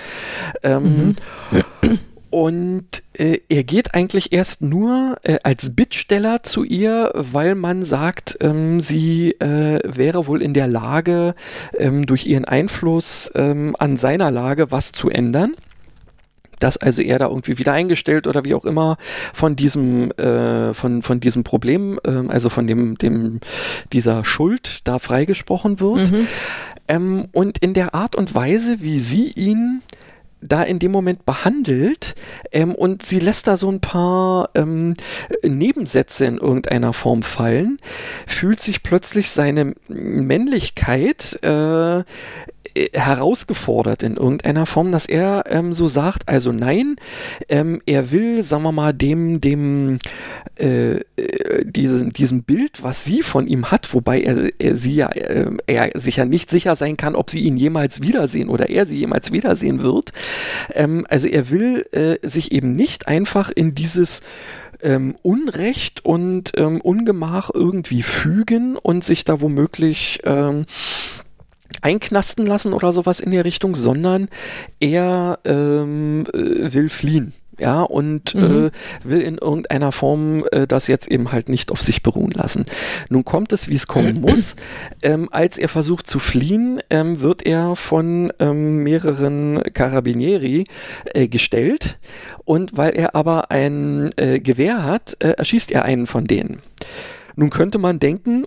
Ähm, 0.64 1.16
mhm. 1.52 2.00
Und 2.30 3.04
äh, 3.14 3.40
er 3.48 3.64
geht 3.64 3.96
eigentlich 3.96 4.34
erst 4.34 4.62
nur 4.62 5.18
äh, 5.24 5.38
als 5.44 5.76
Bittsteller 5.76 6.44
zu 6.44 6.64
ihr, 6.66 7.12
weil 7.16 7.56
man 7.56 7.86
sagt, 7.86 8.38
ähm, 8.42 8.82
sie 8.82 9.32
äh, 9.40 9.80
wäre 9.86 10.28
wohl 10.28 10.42
in 10.42 10.54
der 10.54 10.68
Lage, 10.68 11.36
ähm, 11.78 12.06
durch 12.06 12.28
ihren 12.28 12.44
Einfluss 12.46 13.32
ähm, 13.34 13.76
an 13.80 13.96
seiner 13.96 14.30
Lage 14.30 14.72
was 14.72 14.92
zu 14.92 15.10
ändern 15.10 15.56
dass 16.60 16.78
also 16.78 17.02
er 17.02 17.20
da 17.20 17.28
irgendwie 17.28 17.58
wieder 17.58 17.74
eingestellt 17.74 18.28
oder 18.28 18.46
wie 18.46 18.54
auch 18.54 18.66
immer 18.66 18.98
von 19.34 19.56
diesem 19.56 20.12
äh, 20.12 20.74
von 20.74 21.02
von 21.02 21.20
diesem 21.20 21.44
Problem, 21.44 22.00
äh, 22.06 22.28
also 22.28 22.50
von 22.50 22.68
dem 22.68 22.98
dem 22.98 23.40
dieser 23.94 24.26
Schuld 24.26 24.82
da 24.84 25.00
freigesprochen 25.00 25.80
wird. 25.80 26.12
Mhm. 26.12 26.28
Ähm, 26.88 27.28
und 27.32 27.58
in 27.58 27.74
der 27.74 27.94
Art 27.94 28.16
und 28.16 28.34
Weise, 28.34 28.82
wie 28.82 29.00
sie 29.00 29.32
ihn 29.32 29.82
da 30.42 30.64
in 30.64 30.80
dem 30.80 30.92
Moment 30.92 31.26
behandelt 31.26 32.16
ähm, 32.52 32.76
und 32.76 33.04
sie 33.04 33.20
lässt 33.20 33.48
da 33.48 33.58
so 33.58 33.70
ein 33.72 33.82
paar 33.82 34.52
ähm, 34.56 34.96
Nebensätze 35.44 36.26
in 36.26 36.38
irgendeiner 36.38 36.94
Form 36.94 37.24
fallen, 37.24 37.80
fühlt 38.28 38.60
sich 38.60 38.84
plötzlich 38.84 39.32
seine 39.32 39.74
Männlichkeit 39.88 41.40
äh, 41.44 42.04
herausgefordert 42.94 44.04
in 44.04 44.18
irgendeiner 44.18 44.66
Form, 44.66 44.92
dass 44.92 45.06
er 45.06 45.44
ähm, 45.50 45.74
so 45.74 45.88
sagt, 45.88 46.30
also 46.30 46.52
nein, 46.52 46.96
ähm, 47.50 47.82
er 47.86 48.12
will, 48.12 48.42
sagen 48.42 48.64
wir 48.64 48.72
mal, 48.72 48.94
dem, 48.94 49.42
dem, 49.42 50.00
äh, 50.60 50.98
äh 50.98 51.02
diesem, 51.66 52.12
diesem 52.12 52.44
Bild, 52.44 52.84
was 52.84 53.04
sie 53.04 53.22
von 53.22 53.48
ihm 53.48 53.72
hat, 53.72 53.94
wobei 53.94 54.22
er, 54.22 54.50
er 54.60 54.76
sie 54.76 54.96
ja, 54.96 55.10
äh, 55.10 55.52
er 55.68 55.92
sich 56.00 56.18
ja 56.18 56.26
nicht 56.26 56.50
sicher 56.50 56.76
sein 56.76 56.98
kann, 56.98 57.16
ob 57.16 57.30
sie 57.30 57.40
ihn 57.40 57.58
jemals 57.58 58.02
wiedersehen 58.02 58.50
oder 58.50 58.70
er 58.70 58.86
sie 58.86 58.98
jemals 58.98 59.32
wiedersehen 59.32 59.82
wird, 59.82 60.14
ähm, 60.74 61.06
also 61.10 61.28
er 61.28 61.50
will 61.50 61.86
äh, 61.92 62.18
sich 62.28 62.52
eben 62.52 62.72
nicht 62.72 63.08
einfach 63.08 63.52
in 63.54 63.76
dieses 63.76 64.22
ähm, 64.82 65.16
Unrecht 65.22 66.06
und 66.06 66.52
ähm, 66.56 66.82
Ungemach 66.82 67.50
irgendwie 67.54 68.04
fügen 68.04 68.78
und 68.78 69.04
sich 69.04 69.26
da 69.26 69.42
womöglich 69.42 70.22
ähm, 70.24 70.66
einknasten 71.82 72.46
lassen 72.46 72.74
oder 72.74 72.92
sowas 72.92 73.20
in 73.20 73.32
der 73.32 73.46
Richtung, 73.46 73.76
sondern 73.76 74.30
er 74.80 75.40
ähm, 75.46 76.26
äh, 76.34 76.74
will 76.74 76.90
fliehen 76.90 77.34
ja, 77.60 77.82
und 77.82 78.36
mhm. 78.36 78.68
äh, 78.68 78.72
will 79.04 79.22
in 79.22 79.38
irgendeiner 79.38 79.92
Form 79.92 80.44
äh, 80.52 80.68
das 80.68 80.88
jetzt 80.88 81.10
eben 81.10 81.32
halt 81.32 81.50
nicht 81.50 81.72
auf 81.72 81.82
sich 81.82 82.04
beruhen 82.04 82.32
lassen. 82.32 82.66
Nun 83.10 83.26
kommt 83.26 83.52
es, 83.52 83.70
wie 83.70 83.76
es 83.76 83.88
kommen 83.88 84.22
muss. 84.22 84.56
Ähm, 85.02 85.30
als 85.32 85.58
er 85.58 85.70
versucht 85.70 86.08
zu 86.08 86.20
fliehen, 86.20 86.80
ähm, 86.90 87.22
wird 87.22 87.46
er 87.46 87.76
von 87.76 88.32
ähm, 88.40 88.84
mehreren 88.84 89.62
Carabinieri 89.74 90.66
äh, 91.14 91.28
gestellt 91.28 92.00
und 92.46 92.78
weil 92.78 92.92
er 92.92 93.16
aber 93.16 93.52
ein 93.52 94.12
äh, 94.18 94.40
Gewehr 94.40 94.84
hat, 94.84 95.18
äh, 95.20 95.30
erschießt 95.30 95.72
er 95.72 95.84
einen 95.84 96.08
von 96.08 96.26
denen. 96.26 96.60
Nun 97.36 97.50
könnte 97.50 97.78
man 97.78 98.00
denken, 98.00 98.46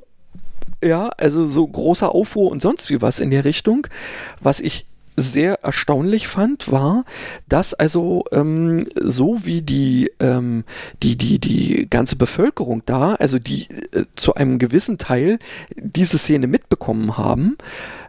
ja, 0.82 1.10
also 1.16 1.46
so 1.46 1.66
großer 1.66 2.14
Aufruhr 2.14 2.50
und 2.50 2.62
sonst 2.62 2.90
wie 2.90 3.02
was 3.02 3.20
in 3.20 3.30
der 3.30 3.44
Richtung. 3.44 3.86
Was 4.40 4.60
ich 4.60 4.86
sehr 5.16 5.62
erstaunlich 5.62 6.28
fand, 6.28 6.70
war, 6.72 7.04
dass 7.48 7.74
also 7.74 8.24
ähm, 8.32 8.86
so 8.94 9.44
wie 9.44 9.62
die, 9.62 10.10
ähm, 10.20 10.64
die, 11.02 11.16
die, 11.16 11.38
die 11.38 11.88
ganze 11.90 12.16
Bevölkerung 12.16 12.82
da, 12.86 13.14
also 13.14 13.38
die 13.38 13.68
äh, 13.92 14.04
zu 14.16 14.34
einem 14.34 14.58
gewissen 14.58 14.98
Teil 14.98 15.38
diese 15.76 16.18
Szene 16.18 16.46
mitbekommen 16.46 17.18
haben, 17.18 17.56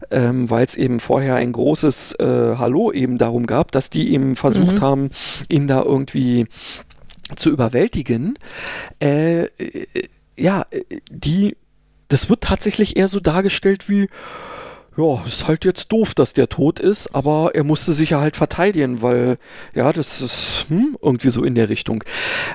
ähm, 0.09 0.49
weil 0.49 0.65
es 0.65 0.77
eben 0.77 0.99
vorher 0.99 1.35
ein 1.35 1.51
großes 1.51 2.15
äh, 2.19 2.55
Hallo 2.57 2.91
eben 2.91 3.17
darum 3.17 3.45
gab, 3.45 3.71
dass 3.71 3.89
die 3.89 4.13
eben 4.13 4.35
versucht 4.35 4.75
mhm. 4.77 4.81
haben, 4.81 5.09
ihn 5.49 5.67
da 5.67 5.81
irgendwie 5.81 6.47
zu 7.35 7.49
überwältigen. 7.49 8.35
Äh, 9.01 9.43
äh 9.43 9.49
ja, 10.37 10.65
die, 11.11 11.55
das 12.11 12.29
wird 12.29 12.41
tatsächlich 12.41 12.97
eher 12.97 13.07
so 13.07 13.19
dargestellt 13.19 13.87
wie, 13.87 14.09
ja, 14.97 15.23
ist 15.25 15.47
halt 15.47 15.63
jetzt 15.63 15.89
doof, 15.93 16.13
dass 16.13 16.33
der 16.33 16.49
tot 16.49 16.79
ist, 16.81 17.15
aber 17.15 17.51
er 17.53 17.63
musste 17.63 17.93
sich 17.93 18.09
ja 18.09 18.19
halt 18.19 18.35
verteidigen, 18.35 19.01
weil, 19.01 19.37
ja, 19.73 19.93
das 19.93 20.19
ist 20.19 20.65
hm, 20.67 20.97
irgendwie 21.01 21.29
so 21.29 21.45
in 21.45 21.55
der 21.55 21.69
Richtung. 21.69 22.03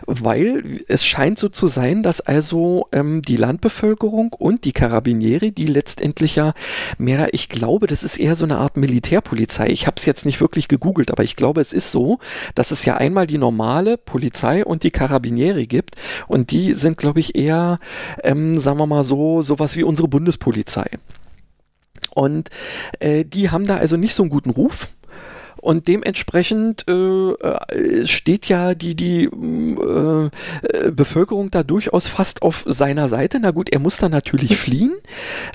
Weil 0.06 0.82
es 0.86 1.06
scheint 1.06 1.38
so 1.38 1.48
zu 1.48 1.66
sein, 1.66 2.02
dass 2.02 2.20
also 2.20 2.88
ähm, 2.92 3.22
die 3.22 3.36
Landbevölkerung 3.36 4.34
und 4.34 4.66
die 4.66 4.72
Karabinieri, 4.72 5.50
die 5.50 5.66
letztendlich 5.66 6.36
ja 6.36 6.52
mehr, 6.98 7.32
ich 7.32 7.48
glaube, 7.48 7.86
das 7.86 8.02
ist 8.02 8.18
eher 8.18 8.34
so 8.34 8.44
eine 8.44 8.58
Art 8.58 8.76
Militärpolizei. 8.76 9.68
Ich 9.68 9.86
habe 9.86 9.96
es 9.96 10.04
jetzt 10.04 10.26
nicht 10.26 10.42
wirklich 10.42 10.68
gegoogelt, 10.68 11.10
aber 11.10 11.24
ich 11.24 11.36
glaube, 11.36 11.62
es 11.62 11.72
ist 11.72 11.90
so, 11.90 12.18
dass 12.54 12.70
es 12.70 12.84
ja 12.84 12.98
einmal 12.98 13.26
die 13.26 13.38
normale 13.38 13.96
Polizei 13.96 14.62
und 14.62 14.82
die 14.82 14.90
Karabinieri 14.90 15.66
gibt 15.66 15.96
und 16.28 16.50
die 16.50 16.74
sind, 16.74 16.98
glaube 16.98 17.20
ich, 17.20 17.34
eher, 17.34 17.78
ähm, 18.22 18.58
sagen 18.58 18.78
wir 18.78 18.86
mal 18.86 19.04
so, 19.04 19.40
sowas 19.40 19.74
wie 19.76 19.84
unsere 19.84 20.08
Bundespolizei. 20.08 20.86
Und 22.16 22.48
äh, 22.98 23.24
die 23.24 23.50
haben 23.50 23.66
da 23.66 23.76
also 23.76 23.96
nicht 23.96 24.14
so 24.14 24.22
einen 24.22 24.30
guten 24.30 24.50
Ruf. 24.50 24.88
Und 25.60 25.88
dementsprechend 25.88 26.86
äh, 26.88 26.92
äh 27.32 28.06
steht 28.06 28.46
ja 28.46 28.74
die, 28.74 28.94
die 28.94 29.24
äh, 29.24 30.26
äh, 30.26 30.92
Bevölkerung 30.92 31.50
da 31.50 31.62
durchaus 31.62 32.06
fast 32.06 32.42
auf 32.42 32.64
seiner 32.66 33.08
Seite. 33.08 33.38
Na 33.40 33.50
gut, 33.50 33.68
er 33.70 33.80
muss 33.80 33.96
dann 33.96 34.12
natürlich 34.12 34.56
fliehen 34.56 34.94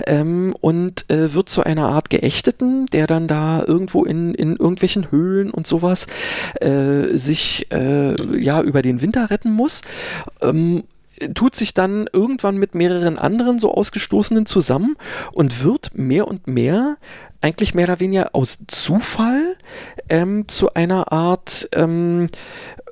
ähm, 0.06 0.54
und 0.60 1.10
äh, 1.10 1.34
wird 1.34 1.48
zu 1.48 1.64
einer 1.64 1.88
Art 1.88 2.10
Geächteten, 2.10 2.86
der 2.86 3.06
dann 3.06 3.26
da 3.26 3.64
irgendwo 3.66 4.04
in, 4.04 4.34
in 4.34 4.50
irgendwelchen 4.50 5.10
Höhlen 5.10 5.50
und 5.50 5.66
sowas 5.66 6.06
äh, 6.60 7.16
sich 7.16 7.68
ja 7.70 8.62
über 8.62 8.82
den 8.82 9.00
Winter 9.00 9.30
retten 9.30 9.52
muss. 9.52 9.82
Ähm, 10.40 10.82
tut 11.34 11.54
sich 11.54 11.74
dann 11.74 12.08
irgendwann 12.12 12.56
mit 12.56 12.74
mehreren 12.74 13.18
anderen 13.18 13.58
so 13.58 13.74
Ausgestoßenen 13.74 14.46
zusammen 14.46 14.96
und 15.32 15.62
wird 15.62 15.90
mehr 15.94 16.28
und 16.28 16.46
mehr 16.46 16.96
eigentlich 17.42 17.74
mehr 17.74 17.86
oder 17.86 18.00
weniger 18.00 18.30
aus 18.34 18.60
Zufall 18.68 19.56
ähm, 20.08 20.46
zu 20.48 20.74
einer 20.74 21.12
Art 21.12 21.68
ähm, 21.72 22.28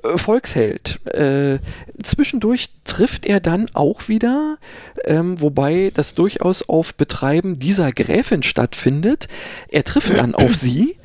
Volksheld. 0.03 0.99
Äh, 1.05 1.59
zwischendurch 2.03 2.69
trifft 2.83 3.25
er 3.25 3.39
dann 3.39 3.67
auch 3.73 4.07
wieder, 4.07 4.57
ähm, 5.05 5.39
wobei 5.39 5.91
das 5.93 6.15
durchaus 6.15 6.67
auf 6.67 6.95
Betreiben 6.95 7.59
dieser 7.59 7.91
Gräfin 7.91 8.43
stattfindet. 8.43 9.27
Er 9.69 9.83
trifft 9.83 10.17
dann 10.17 10.35
auf 10.35 10.55
sie 10.55 10.97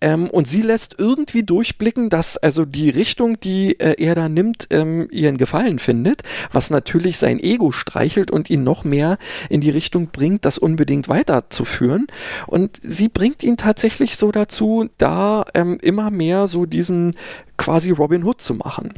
ähm, 0.00 0.28
und 0.28 0.48
sie 0.48 0.62
lässt 0.62 0.96
irgendwie 0.98 1.42
durchblicken, 1.42 2.10
dass 2.10 2.36
also 2.36 2.64
die 2.64 2.90
Richtung, 2.90 3.40
die 3.40 3.78
äh, 3.80 3.94
er 4.02 4.14
da 4.14 4.28
nimmt, 4.28 4.68
ähm, 4.70 5.08
ihren 5.10 5.36
Gefallen 5.36 5.78
findet, 5.78 6.22
was 6.52 6.70
natürlich 6.70 7.18
sein 7.18 7.38
Ego 7.38 7.72
streichelt 7.72 8.30
und 8.30 8.50
ihn 8.50 8.64
noch 8.64 8.84
mehr 8.84 9.18
in 9.48 9.60
die 9.60 9.70
Richtung 9.70 10.08
bringt, 10.08 10.44
das 10.44 10.58
unbedingt 10.58 11.08
weiterzuführen. 11.08 12.06
Und 12.46 12.78
sie 12.82 13.08
bringt 13.08 13.42
ihn 13.42 13.56
tatsächlich 13.56 14.16
so 14.16 14.32
dazu, 14.32 14.88
da 14.98 15.44
ähm, 15.54 15.78
immer 15.82 16.10
mehr 16.10 16.48
so 16.48 16.66
diesen 16.66 17.16
quasi 17.56 17.90
Robin 17.90 18.24
Hood 18.24 18.40
zu 18.40 18.54
machen. 18.54 18.92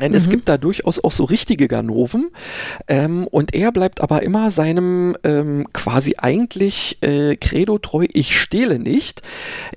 Denn 0.00 0.12
mhm. 0.12 0.16
es 0.16 0.28
gibt 0.28 0.48
da 0.48 0.58
durchaus 0.58 1.02
auch 1.02 1.12
so 1.12 1.24
richtige 1.24 1.68
Ganoven. 1.68 2.30
Ähm, 2.86 3.26
und 3.26 3.54
er 3.54 3.72
bleibt 3.72 4.00
aber 4.00 4.22
immer 4.22 4.50
seinem 4.50 5.16
ähm, 5.24 5.66
quasi 5.72 6.14
eigentlich 6.18 6.98
äh, 7.00 7.36
Credo 7.36 7.78
treu, 7.78 8.06
ich 8.12 8.38
stehle 8.38 8.78
nicht. 8.78 9.22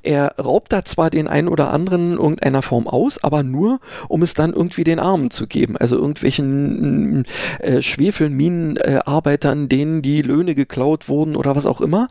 Er 0.04 0.36
raubt 0.38 0.72
da 0.72 0.86
zwar 0.86 1.10
den 1.10 1.28
einen 1.28 1.48
oder 1.48 1.72
anderen 1.72 2.14
in 2.14 2.18
irgendeiner 2.18 2.62
Form 2.62 2.88
aus, 2.88 3.24
aber 3.24 3.44
nur, 3.44 3.80
um 4.08 4.22
es 4.22 4.34
dann 4.34 4.54
irgendwie 4.54 4.84
den 4.84 5.00
Armen 5.00 5.32
zu 5.32 5.48
geben. 5.48 5.78
Also 5.78 5.96
irgendwelchen 5.96 7.26
äh, 7.60 7.82
Schwefelminenarbeitern, 7.82 9.66
äh, 9.66 9.68
denen 9.68 10.02
die 10.02 10.22
Löhne 10.22 10.56
geklaut 10.56 11.10
wurden 11.10 11.36
oder 11.36 11.56
was 11.56 11.66
auch 11.66 11.82
immer. 11.82 12.08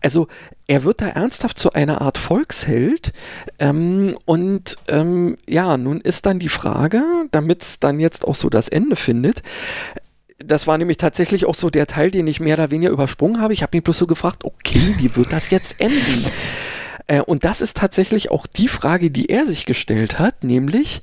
Also 0.00 0.28
er 0.66 0.84
wird 0.84 1.00
da 1.00 1.08
ernsthaft 1.08 1.58
zu 1.58 1.72
einer 1.72 2.00
Art 2.00 2.18
Volksheld. 2.18 3.12
Ähm, 3.58 4.16
und 4.24 4.78
ähm, 4.88 5.36
ja, 5.48 5.76
nun 5.76 6.00
ist 6.00 6.26
dann 6.26 6.38
die 6.38 6.48
Frage, 6.48 7.02
damit 7.30 7.62
es 7.62 7.80
dann 7.80 7.98
jetzt 7.98 8.26
auch 8.26 8.34
so 8.34 8.48
das 8.48 8.68
Ende 8.68 8.96
findet, 8.96 9.42
das 10.44 10.66
war 10.66 10.78
nämlich 10.78 10.96
tatsächlich 10.96 11.46
auch 11.46 11.54
so 11.54 11.70
der 11.70 11.86
Teil, 11.86 12.10
den 12.10 12.26
ich 12.26 12.40
mehr 12.40 12.54
oder 12.54 12.70
weniger 12.70 12.90
übersprungen 12.90 13.40
habe. 13.40 13.52
Ich 13.52 13.62
habe 13.62 13.76
mich 13.76 13.84
bloß 13.84 13.96
so 13.96 14.06
gefragt, 14.06 14.44
okay, 14.44 14.94
wie 14.98 15.14
wird 15.14 15.32
das 15.32 15.50
jetzt 15.50 15.80
enden? 15.80 16.24
Äh, 17.06 17.20
und 17.20 17.44
das 17.44 17.60
ist 17.60 17.76
tatsächlich 17.76 18.30
auch 18.30 18.46
die 18.46 18.68
Frage, 18.68 19.10
die 19.10 19.28
er 19.28 19.46
sich 19.46 19.66
gestellt 19.66 20.18
hat, 20.18 20.44
nämlich, 20.44 21.02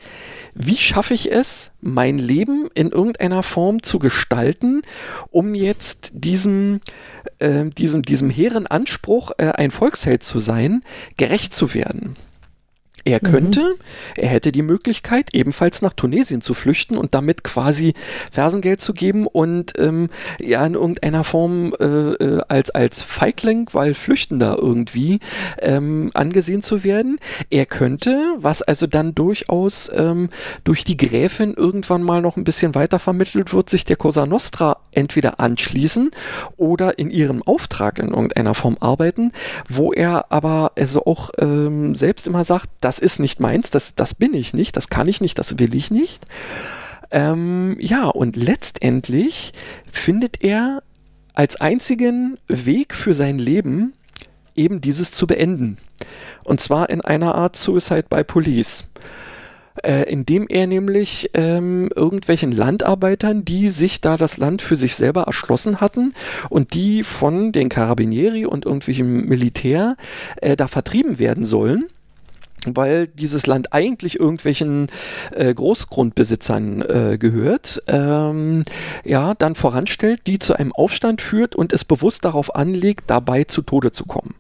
wie 0.54 0.78
schaffe 0.78 1.14
ich 1.14 1.32
es, 1.32 1.72
mein 1.82 2.18
Leben 2.18 2.70
in 2.74 2.90
irgendeiner 2.90 3.44
Form 3.44 3.84
zu 3.84 4.00
gestalten, 4.00 4.82
um 5.32 5.56
jetzt 5.56 6.12
diesem, 6.14 6.82
äh, 7.40 7.66
diesem, 7.66 8.02
diesem 8.02 8.30
hehren 8.30 8.68
Anspruch, 8.68 9.32
äh, 9.38 9.52
ein 9.52 9.72
Volksheld 9.72 10.24
zu 10.24 10.40
sein, 10.40 10.84
gerecht 11.18 11.54
zu 11.54 11.74
werden. 11.74 12.16
Er 13.10 13.20
könnte, 13.20 13.62
mhm. 13.62 13.74
er 14.18 14.30
hätte 14.30 14.52
die 14.52 14.62
Möglichkeit, 14.62 15.30
ebenfalls 15.34 15.82
nach 15.82 15.94
Tunesien 15.94 16.42
zu 16.42 16.54
flüchten 16.54 16.96
und 16.96 17.16
damit 17.16 17.44
quasi 17.44 17.96
Fersengeld 18.32 18.82
zu 18.82 18.94
geben 18.94 19.26
und 19.26 19.74
ähm, 19.80 20.10
ja 20.40 20.64
in 20.64 20.76
irgendeiner 20.76 21.24
Form 21.24 21.74
äh, 21.80 21.86
äh, 21.86 22.42
als, 22.48 22.70
als 22.70 23.02
Feigling, 23.02 23.68
weil 23.72 23.96
Flüchtender 23.96 24.58
irgendwie 24.60 25.20
ähm, 25.60 26.12
angesehen 26.14 26.62
zu 26.62 26.84
werden. 26.84 27.18
Er 27.50 27.66
könnte, 27.66 28.36
was 28.38 28.62
also 28.62 28.86
dann 28.86 29.16
durchaus 29.16 29.90
ähm, 29.96 30.30
durch 30.64 30.84
die 30.84 30.98
Gräfin 30.98 31.56
irgendwann 31.56 32.04
mal 32.04 32.22
noch 32.22 32.38
ein 32.38 32.44
bisschen 32.44 32.76
weiter 32.76 33.00
vermittelt 33.00 33.54
wird, 33.54 33.70
sich 33.70 33.86
der 33.86 33.96
Cosa 33.96 34.28
Nostra 34.28 34.78
entweder 34.92 35.40
anschließen 35.40 36.12
oder 36.58 37.00
in 37.00 37.10
ihrem 37.10 37.42
Auftrag 37.42 37.98
in 37.98 38.10
irgendeiner 38.10 38.54
Form 38.54 38.78
arbeiten, 38.80 39.32
wo 39.68 39.94
er 39.94 40.32
aber 40.32 40.74
also 40.78 41.06
auch 41.06 41.32
ähm, 41.40 41.96
selbst 41.96 42.28
immer 42.28 42.46
sagt, 42.46 42.70
ist 43.00 43.20
nicht 43.20 43.40
meins, 43.40 43.70
das, 43.70 43.96
das 43.96 44.14
bin 44.14 44.34
ich 44.34 44.54
nicht, 44.54 44.78
das 44.78 44.90
kann 44.90 45.08
ich 45.08 45.22
nicht, 45.22 45.40
das 45.40 45.60
will 45.60 45.76
ich 45.76 45.92
nicht. 45.92 46.26
Ähm, 47.12 47.78
ja, 47.80 48.06
und 48.06 48.36
letztendlich 48.36 49.54
findet 49.92 50.44
er 50.44 50.84
als 51.34 51.60
einzigen 51.60 52.38
Weg 52.48 52.94
für 52.94 53.14
sein 53.14 53.40
Leben 53.40 53.94
eben 54.56 54.82
dieses 54.82 55.12
zu 55.12 55.26
beenden. 55.26 55.78
Und 56.44 56.60
zwar 56.60 56.90
in 56.90 57.02
einer 57.02 57.36
Art 57.36 57.56
Suicide 57.56 58.06
by 58.10 58.24
Police 58.24 58.84
äh, 59.84 60.04
indem 60.12 60.48
er 60.48 60.68
nämlich 60.68 61.32
ähm, 61.34 61.90
irgendwelchen 61.96 62.52
Landarbeitern, 62.52 63.46
die 63.46 63.70
sich 63.70 64.02
da 64.02 64.18
das 64.18 64.38
Land 64.38 64.62
für 64.62 64.76
sich 64.76 64.96
selber 64.96 65.24
erschlossen 65.24 65.82
hatten 65.82 66.14
und 66.50 66.74
die 66.74 67.04
von 67.04 67.52
den 67.52 67.70
Carabinieri 67.70 68.46
und 68.46 68.66
irgendwelchem 68.66 69.26
Militär 69.26 69.96
äh, 70.38 70.56
da 70.56 70.68
vertrieben 70.68 71.20
werden 71.20 71.44
sollen, 71.44 71.88
weil 72.66 73.08
dieses 73.08 73.48
Land 73.48 73.74
eigentlich 73.74 74.20
irgendwelchen 74.20 74.88
äh, 75.32 75.54
Großgrundbesitzern 75.54 76.82
äh, 76.82 77.18
gehört, 77.18 77.82
ähm, 77.88 78.64
ja, 79.04 79.34
dann 79.34 79.56
voranstellt, 79.56 80.22
die 80.28 80.40
zu 80.40 80.56
einem 80.56 80.74
Aufstand 80.74 81.22
führt 81.22 81.56
und 81.56 81.74
es 81.74 81.86
bewusst 81.86 82.26
darauf 82.26 82.56
anlegt, 82.56 83.06
dabei 83.10 83.44
zu 83.44 83.62
Tode 83.62 83.92
zu 83.92 84.06
kommen. 84.06 84.36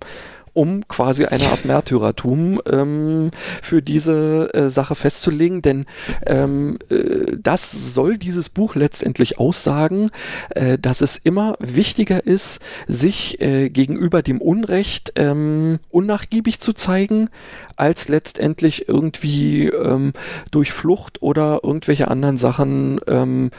Um 0.60 0.86
quasi 0.90 1.24
eine 1.24 1.48
Art 1.48 1.64
Märtyrertum 1.64 2.60
ähm, 2.70 3.32
für 3.62 3.82
diese 3.82 4.54
äh, 4.54 4.70
Sache 4.70 4.94
festzulegen, 4.94 5.62
denn 5.62 5.86
ähm, 6.26 6.78
äh, 6.90 7.38
das 7.42 7.94
soll 7.94 8.18
dieses 8.18 8.50
Buch 8.50 8.76
letztendlich 8.76 9.40
aussagen, 9.40 10.12
äh, 10.50 10.78
dass 10.78 11.00
es 11.00 11.16
immer 11.16 11.56
wichtiger 11.62 12.26
ist, 12.26 12.60
sich 12.90 13.40
äh, 13.40 13.70
gegenüber 13.70 14.22
dem 14.22 14.42
Unrecht 14.42 15.14
ähm, 15.16 15.80
unnachgiebig 15.92 16.60
zu 16.60 16.74
zeigen, 16.74 17.30
als 17.78 18.10
letztendlich 18.10 18.90
irgendwie 18.90 19.68
ähm, 19.68 20.12
durch 20.52 20.74
Flucht 20.74 21.22
oder 21.22 21.62
irgendwelche 21.64 22.10
anderen 22.10 22.36
Sachen 22.36 23.00
ähm, 23.08 23.52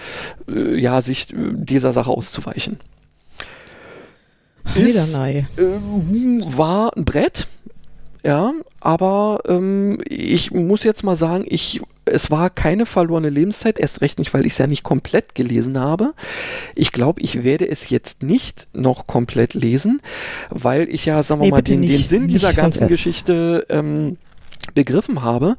äh, 0.46 0.78
ja 0.78 1.00
sich 1.00 1.32
äh, 1.32 1.36
dieser 1.54 1.94
Sache 1.94 2.10
auszuweichen 2.10 2.78
ist, 4.74 5.14
äh, 5.14 5.44
war 5.58 6.96
ein 6.96 7.04
Brett, 7.04 7.46
ja, 8.24 8.52
aber 8.80 9.40
ähm, 9.48 9.98
ich 10.06 10.50
muss 10.50 10.84
jetzt 10.84 11.04
mal 11.04 11.16
sagen, 11.16 11.44
ich, 11.46 11.80
es 12.04 12.30
war 12.30 12.50
keine 12.50 12.84
verlorene 12.84 13.30
Lebenszeit, 13.30 13.78
erst 13.78 14.02
recht 14.02 14.18
nicht, 14.18 14.34
weil 14.34 14.44
ich 14.44 14.52
es 14.52 14.58
ja 14.58 14.66
nicht 14.66 14.82
komplett 14.82 15.34
gelesen 15.34 15.78
habe. 15.78 16.12
Ich 16.74 16.92
glaube, 16.92 17.22
ich 17.22 17.42
werde 17.44 17.68
es 17.68 17.88
jetzt 17.88 18.22
nicht 18.22 18.68
noch 18.74 19.06
komplett 19.06 19.54
lesen, 19.54 20.02
weil 20.50 20.88
ich 20.92 21.06
ja, 21.06 21.22
sagen 21.22 21.40
wir 21.40 21.46
nee, 21.46 21.50
mal, 21.50 21.62
den, 21.62 21.80
nicht, 21.80 21.92
den 21.92 22.04
Sinn 22.04 22.28
dieser 22.28 22.52
ganzen 22.52 22.88
Geschichte 22.88 23.66
ähm, 23.70 24.18
begriffen 24.74 25.22
habe. 25.22 25.56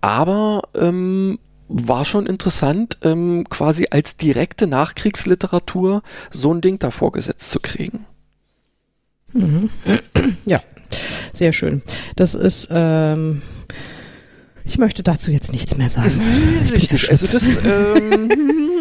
Aber 0.00 0.62
ähm, 0.76 1.38
war 1.68 2.04
schon 2.04 2.26
interessant, 2.26 2.98
ähm, 3.02 3.44
quasi 3.50 3.88
als 3.90 4.16
direkte 4.16 4.68
Nachkriegsliteratur 4.68 6.02
so 6.30 6.54
ein 6.54 6.60
Ding 6.60 6.78
da 6.78 6.90
vorgesetzt 6.90 7.50
zu 7.50 7.60
kriegen. 7.60 8.06
Mhm. 9.32 9.70
Ja, 10.46 10.62
sehr 11.32 11.52
schön. 11.52 11.82
Das 12.16 12.34
ist, 12.34 12.68
ähm, 12.70 13.42
ich 14.64 14.78
möchte 14.78 15.02
dazu 15.02 15.30
jetzt 15.30 15.52
nichts 15.52 15.76
mehr 15.76 15.90
sagen. 15.90 16.20
Richtig, 16.72 17.10
also 17.10 17.26
das, 17.26 17.58
ähm, 17.64 18.30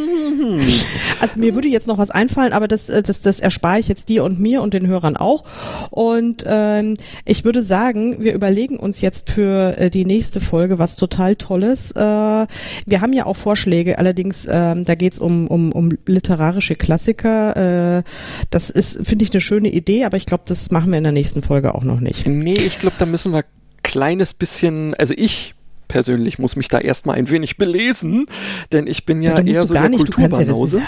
Also 1.19 1.39
mir 1.39 1.55
würde 1.55 1.68
jetzt 1.68 1.88
noch 1.88 1.97
was 1.97 2.09
einfallen, 2.09 2.53
aber 2.53 2.68
das, 2.68 2.89
äh, 2.89 3.01
das, 3.01 3.22
das 3.22 3.39
erspare 3.39 3.80
ich 3.80 3.88
jetzt 3.88 4.09
dir 4.09 4.23
und 4.23 4.39
mir 4.39 4.61
und 4.61 4.73
den 4.73 4.88
Hörern 4.88 5.18
auch. 5.18 5.43
Und 5.89 6.43
ähm, 6.45 6.97
ich 7.26 7.43
würde 7.43 7.64
sagen, 7.64 8.23
wir 8.23 8.34
überlegen 8.34 8.77
uns 8.77 9.01
jetzt 9.01 9.30
für 9.30 9.77
äh, 9.77 9.89
die 9.89 10.05
nächste 10.05 10.39
Folge 10.39 10.80
was 10.80 10.95
total 10.95 11.35
Tolles. 11.35 11.91
Äh, 11.91 11.99
wir 11.99 13.01
haben 13.01 13.14
ja 13.14 13.26
auch 13.26 13.35
Vorschläge, 13.35 13.97
allerdings 13.97 14.47
ähm, 14.49 14.84
da 14.84 14.95
geht's 14.95 15.19
um, 15.19 15.47
um, 15.47 15.72
um 15.72 15.89
literarische 16.05 16.76
Klassiker. 16.76 17.97
Äh, 17.97 18.03
das 18.49 18.69
ist, 18.69 19.05
finde 19.07 19.23
ich, 19.23 19.31
eine 19.31 19.41
schöne 19.41 19.69
Idee, 19.69 20.05
aber 20.05 20.18
ich 20.18 20.26
glaube, 20.26 20.43
das 20.45 20.72
machen 20.72 20.91
wir 20.91 20.97
in 20.97 21.03
der 21.03 21.14
nächsten 21.14 21.41
Folge 21.41 21.76
auch 21.76 21.84
noch 21.84 21.99
nicht. 21.99 22.27
Nee, 22.27 22.53
ich 22.53 22.80
glaube, 22.80 22.95
da 22.99 23.05
müssen 23.05 23.34
wir 23.34 23.43
kleines 23.84 24.34
bisschen, 24.34 24.93
also 24.95 25.14
ich 25.18 25.55
persönlich 25.88 26.39
muss 26.39 26.55
mich 26.55 26.68
da 26.68 26.80
erstmal 26.80 27.18
ein 27.18 27.30
wenig 27.30 27.57
belesen, 27.57 28.26
denn 28.72 28.88
ich 28.88 29.05
bin 29.05 29.22
ja, 29.22 29.39
ja 29.39 29.45
eher 29.45 29.68
so 29.68 29.73
der 29.73 29.89
nicht, 29.89 29.99
Kulturbanause. 29.99 30.81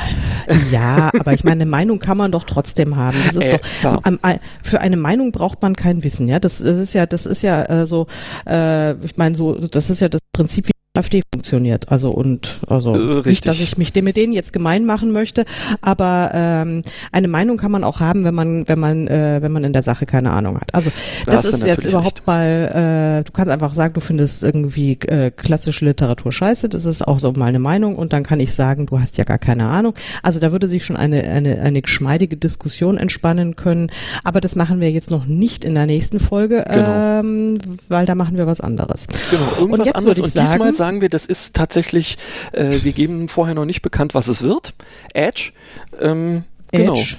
Ja, 0.49 0.57
ja, 0.71 1.11
aber 1.19 1.33
ich 1.33 1.43
meine, 1.43 1.61
eine 1.61 1.69
Meinung 1.69 1.99
kann 1.99 2.17
man 2.17 2.31
doch 2.31 2.43
trotzdem 2.43 2.95
haben. 2.95 3.17
Das 3.25 3.35
ist 3.35 3.45
äh, 3.53 3.59
doch, 3.83 4.05
um, 4.05 4.19
für 4.63 4.81
eine 4.81 4.97
Meinung 4.97 5.31
braucht 5.31 5.61
man 5.61 5.75
kein 5.75 6.03
Wissen, 6.03 6.27
ja. 6.27 6.39
Das, 6.39 6.59
das 6.59 6.77
ist 6.77 6.93
ja, 6.93 7.05
das 7.05 7.25
ist 7.25 7.41
ja 7.41 7.63
äh, 7.63 7.87
so, 7.87 8.07
äh, 8.47 8.93
ich 9.03 9.17
meine, 9.17 9.35
so, 9.35 9.55
das 9.55 9.89
ist 9.89 9.99
ja 10.01 10.09
das 10.09 10.21
Prinzip, 10.33 10.67
wie 10.67 10.78
AfD 10.97 11.21
funktioniert. 11.31 11.91
Also 11.91 12.09
und 12.09 12.57
also 12.67 12.95
äh, 12.95 13.29
nicht, 13.29 13.47
dass 13.47 13.59
ich 13.59 13.77
mich 13.77 13.93
mit 13.93 14.17
denen 14.17 14.33
jetzt 14.33 14.51
gemein 14.53 14.85
machen 14.85 15.11
möchte, 15.11 15.45
aber 15.81 16.31
ähm, 16.33 16.81
eine 17.11 17.27
Meinung 17.27 17.57
kann 17.57 17.71
man 17.71 17.83
auch 17.83 17.99
haben, 17.99 18.23
wenn 18.23 18.33
man 18.33 18.67
wenn 18.67 18.79
man 18.79 19.07
äh, 19.07 19.39
wenn 19.41 19.51
man 19.51 19.63
in 19.63 19.71
der 19.71 19.83
Sache 19.83 20.07
keine 20.07 20.31
Ahnung 20.31 20.59
hat. 20.59 20.73
Also 20.73 20.91
da 21.27 21.33
das 21.33 21.45
ist 21.45 21.63
jetzt 21.63 21.85
überhaupt 21.85 22.19
recht. 22.19 22.27
mal. 22.27 23.19
Äh, 23.19 23.23
du 23.23 23.31
kannst 23.31 23.51
einfach 23.51 23.75
sagen, 23.75 23.93
du 23.93 24.01
findest 24.01 24.41
irgendwie 24.41 24.93
äh, 24.93 25.29
klassische 25.29 25.85
Literatur 25.85 26.31
scheiße. 26.31 26.69
Das 26.69 26.85
ist 26.85 27.07
auch 27.07 27.19
so 27.19 27.33
meine 27.35 27.59
Meinung 27.59 27.95
und 27.95 28.11
dann 28.11 28.23
kann 28.23 28.39
ich 28.39 28.55
sagen, 28.55 28.87
du 28.87 28.99
hast 28.99 29.17
ja 29.19 29.25
gar 29.25 29.37
keine 29.37 29.65
Ahnung. 29.65 29.93
Also 30.23 30.39
da 30.39 30.51
würde 30.51 30.67
sich 30.67 30.85
schon 30.85 30.97
eine 30.97 31.23
eine 31.23 31.59
eine 31.59 31.83
geschmeidige 31.83 32.35
Diskussion 32.35 32.97
entspannen 32.97 33.55
können. 33.55 33.91
Aber 34.23 34.41
das 34.41 34.55
machen 34.55 34.81
wir 34.81 34.89
jetzt 34.89 35.11
noch 35.11 35.27
nicht 35.27 35.63
in 35.63 35.75
der 35.75 35.85
nächsten 35.85 36.19
Folge, 36.19 36.65
genau. 36.67 37.19
ähm, 37.19 37.59
weil 37.89 38.07
da 38.07 38.15
machen 38.15 38.37
wir 38.37 38.47
was 38.47 38.59
anderes. 38.59 39.07
Genau. 39.29 39.43
Irgendwas 39.59 39.79
und 39.79 39.85
jetzt 39.85 39.95
anderes. 39.95 40.17
würde 40.17 40.29
ich 40.29 40.47
sagen 40.47 40.78
sagen 40.79 41.01
wir, 41.01 41.09
das 41.09 41.27
ist 41.27 41.55
tatsächlich, 41.55 42.17
äh, 42.53 42.79
wir 42.81 42.93
geben 42.93 43.27
vorher 43.27 43.53
noch 43.53 43.65
nicht 43.65 43.83
bekannt, 43.83 44.15
was 44.15 44.27
es 44.27 44.41
wird. 44.41 44.73
Edge. 45.13 45.51
Ähm, 45.99 46.45
genau. 46.71 46.93
Edge. 46.93 47.17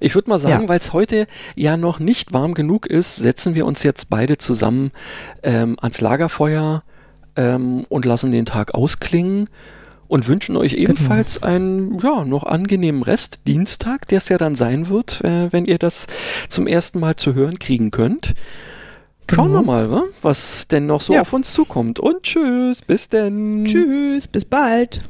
Ich 0.00 0.14
würde 0.16 0.28
mal 0.28 0.40
sagen, 0.40 0.64
ja. 0.64 0.68
weil 0.68 0.78
es 0.78 0.92
heute 0.92 1.26
ja 1.54 1.76
noch 1.76 2.00
nicht 2.00 2.32
warm 2.32 2.54
genug 2.54 2.86
ist, 2.86 3.16
setzen 3.16 3.54
wir 3.54 3.64
uns 3.64 3.84
jetzt 3.84 4.10
beide 4.10 4.36
zusammen 4.36 4.90
ähm, 5.44 5.76
ans 5.80 6.00
Lagerfeuer 6.00 6.82
ähm, 7.36 7.86
und 7.88 8.04
lassen 8.04 8.32
den 8.32 8.44
Tag 8.44 8.74
ausklingen 8.74 9.48
und 10.08 10.26
wünschen 10.26 10.56
euch 10.56 10.72
genau. 10.72 10.90
ebenfalls 10.90 11.40
genau. 11.40 11.54
einen 11.54 11.98
ja, 12.00 12.24
noch 12.24 12.42
angenehmen 12.42 13.02
Rest 13.04 13.46
Dienstag, 13.46 14.08
der 14.08 14.18
es 14.18 14.28
ja 14.28 14.38
dann 14.38 14.56
sein 14.56 14.88
wird, 14.88 15.22
äh, 15.22 15.52
wenn 15.52 15.64
ihr 15.66 15.78
das 15.78 16.08
zum 16.48 16.66
ersten 16.66 16.98
Mal 16.98 17.14
zu 17.14 17.34
hören 17.34 17.58
kriegen 17.58 17.92
könnt. 17.92 18.34
Schauen 19.30 19.52
wir 19.52 19.60
mhm. 19.60 19.66
mal, 19.66 20.02
was 20.20 20.68
denn 20.68 20.86
noch 20.86 21.00
so 21.00 21.14
ja. 21.14 21.22
auf 21.22 21.32
uns 21.32 21.52
zukommt. 21.52 21.98
Und 21.98 22.22
tschüss, 22.22 22.82
bis 22.82 23.08
denn. 23.08 23.64
Tschüss, 23.64 24.28
bis 24.28 24.44
bald. 24.44 25.00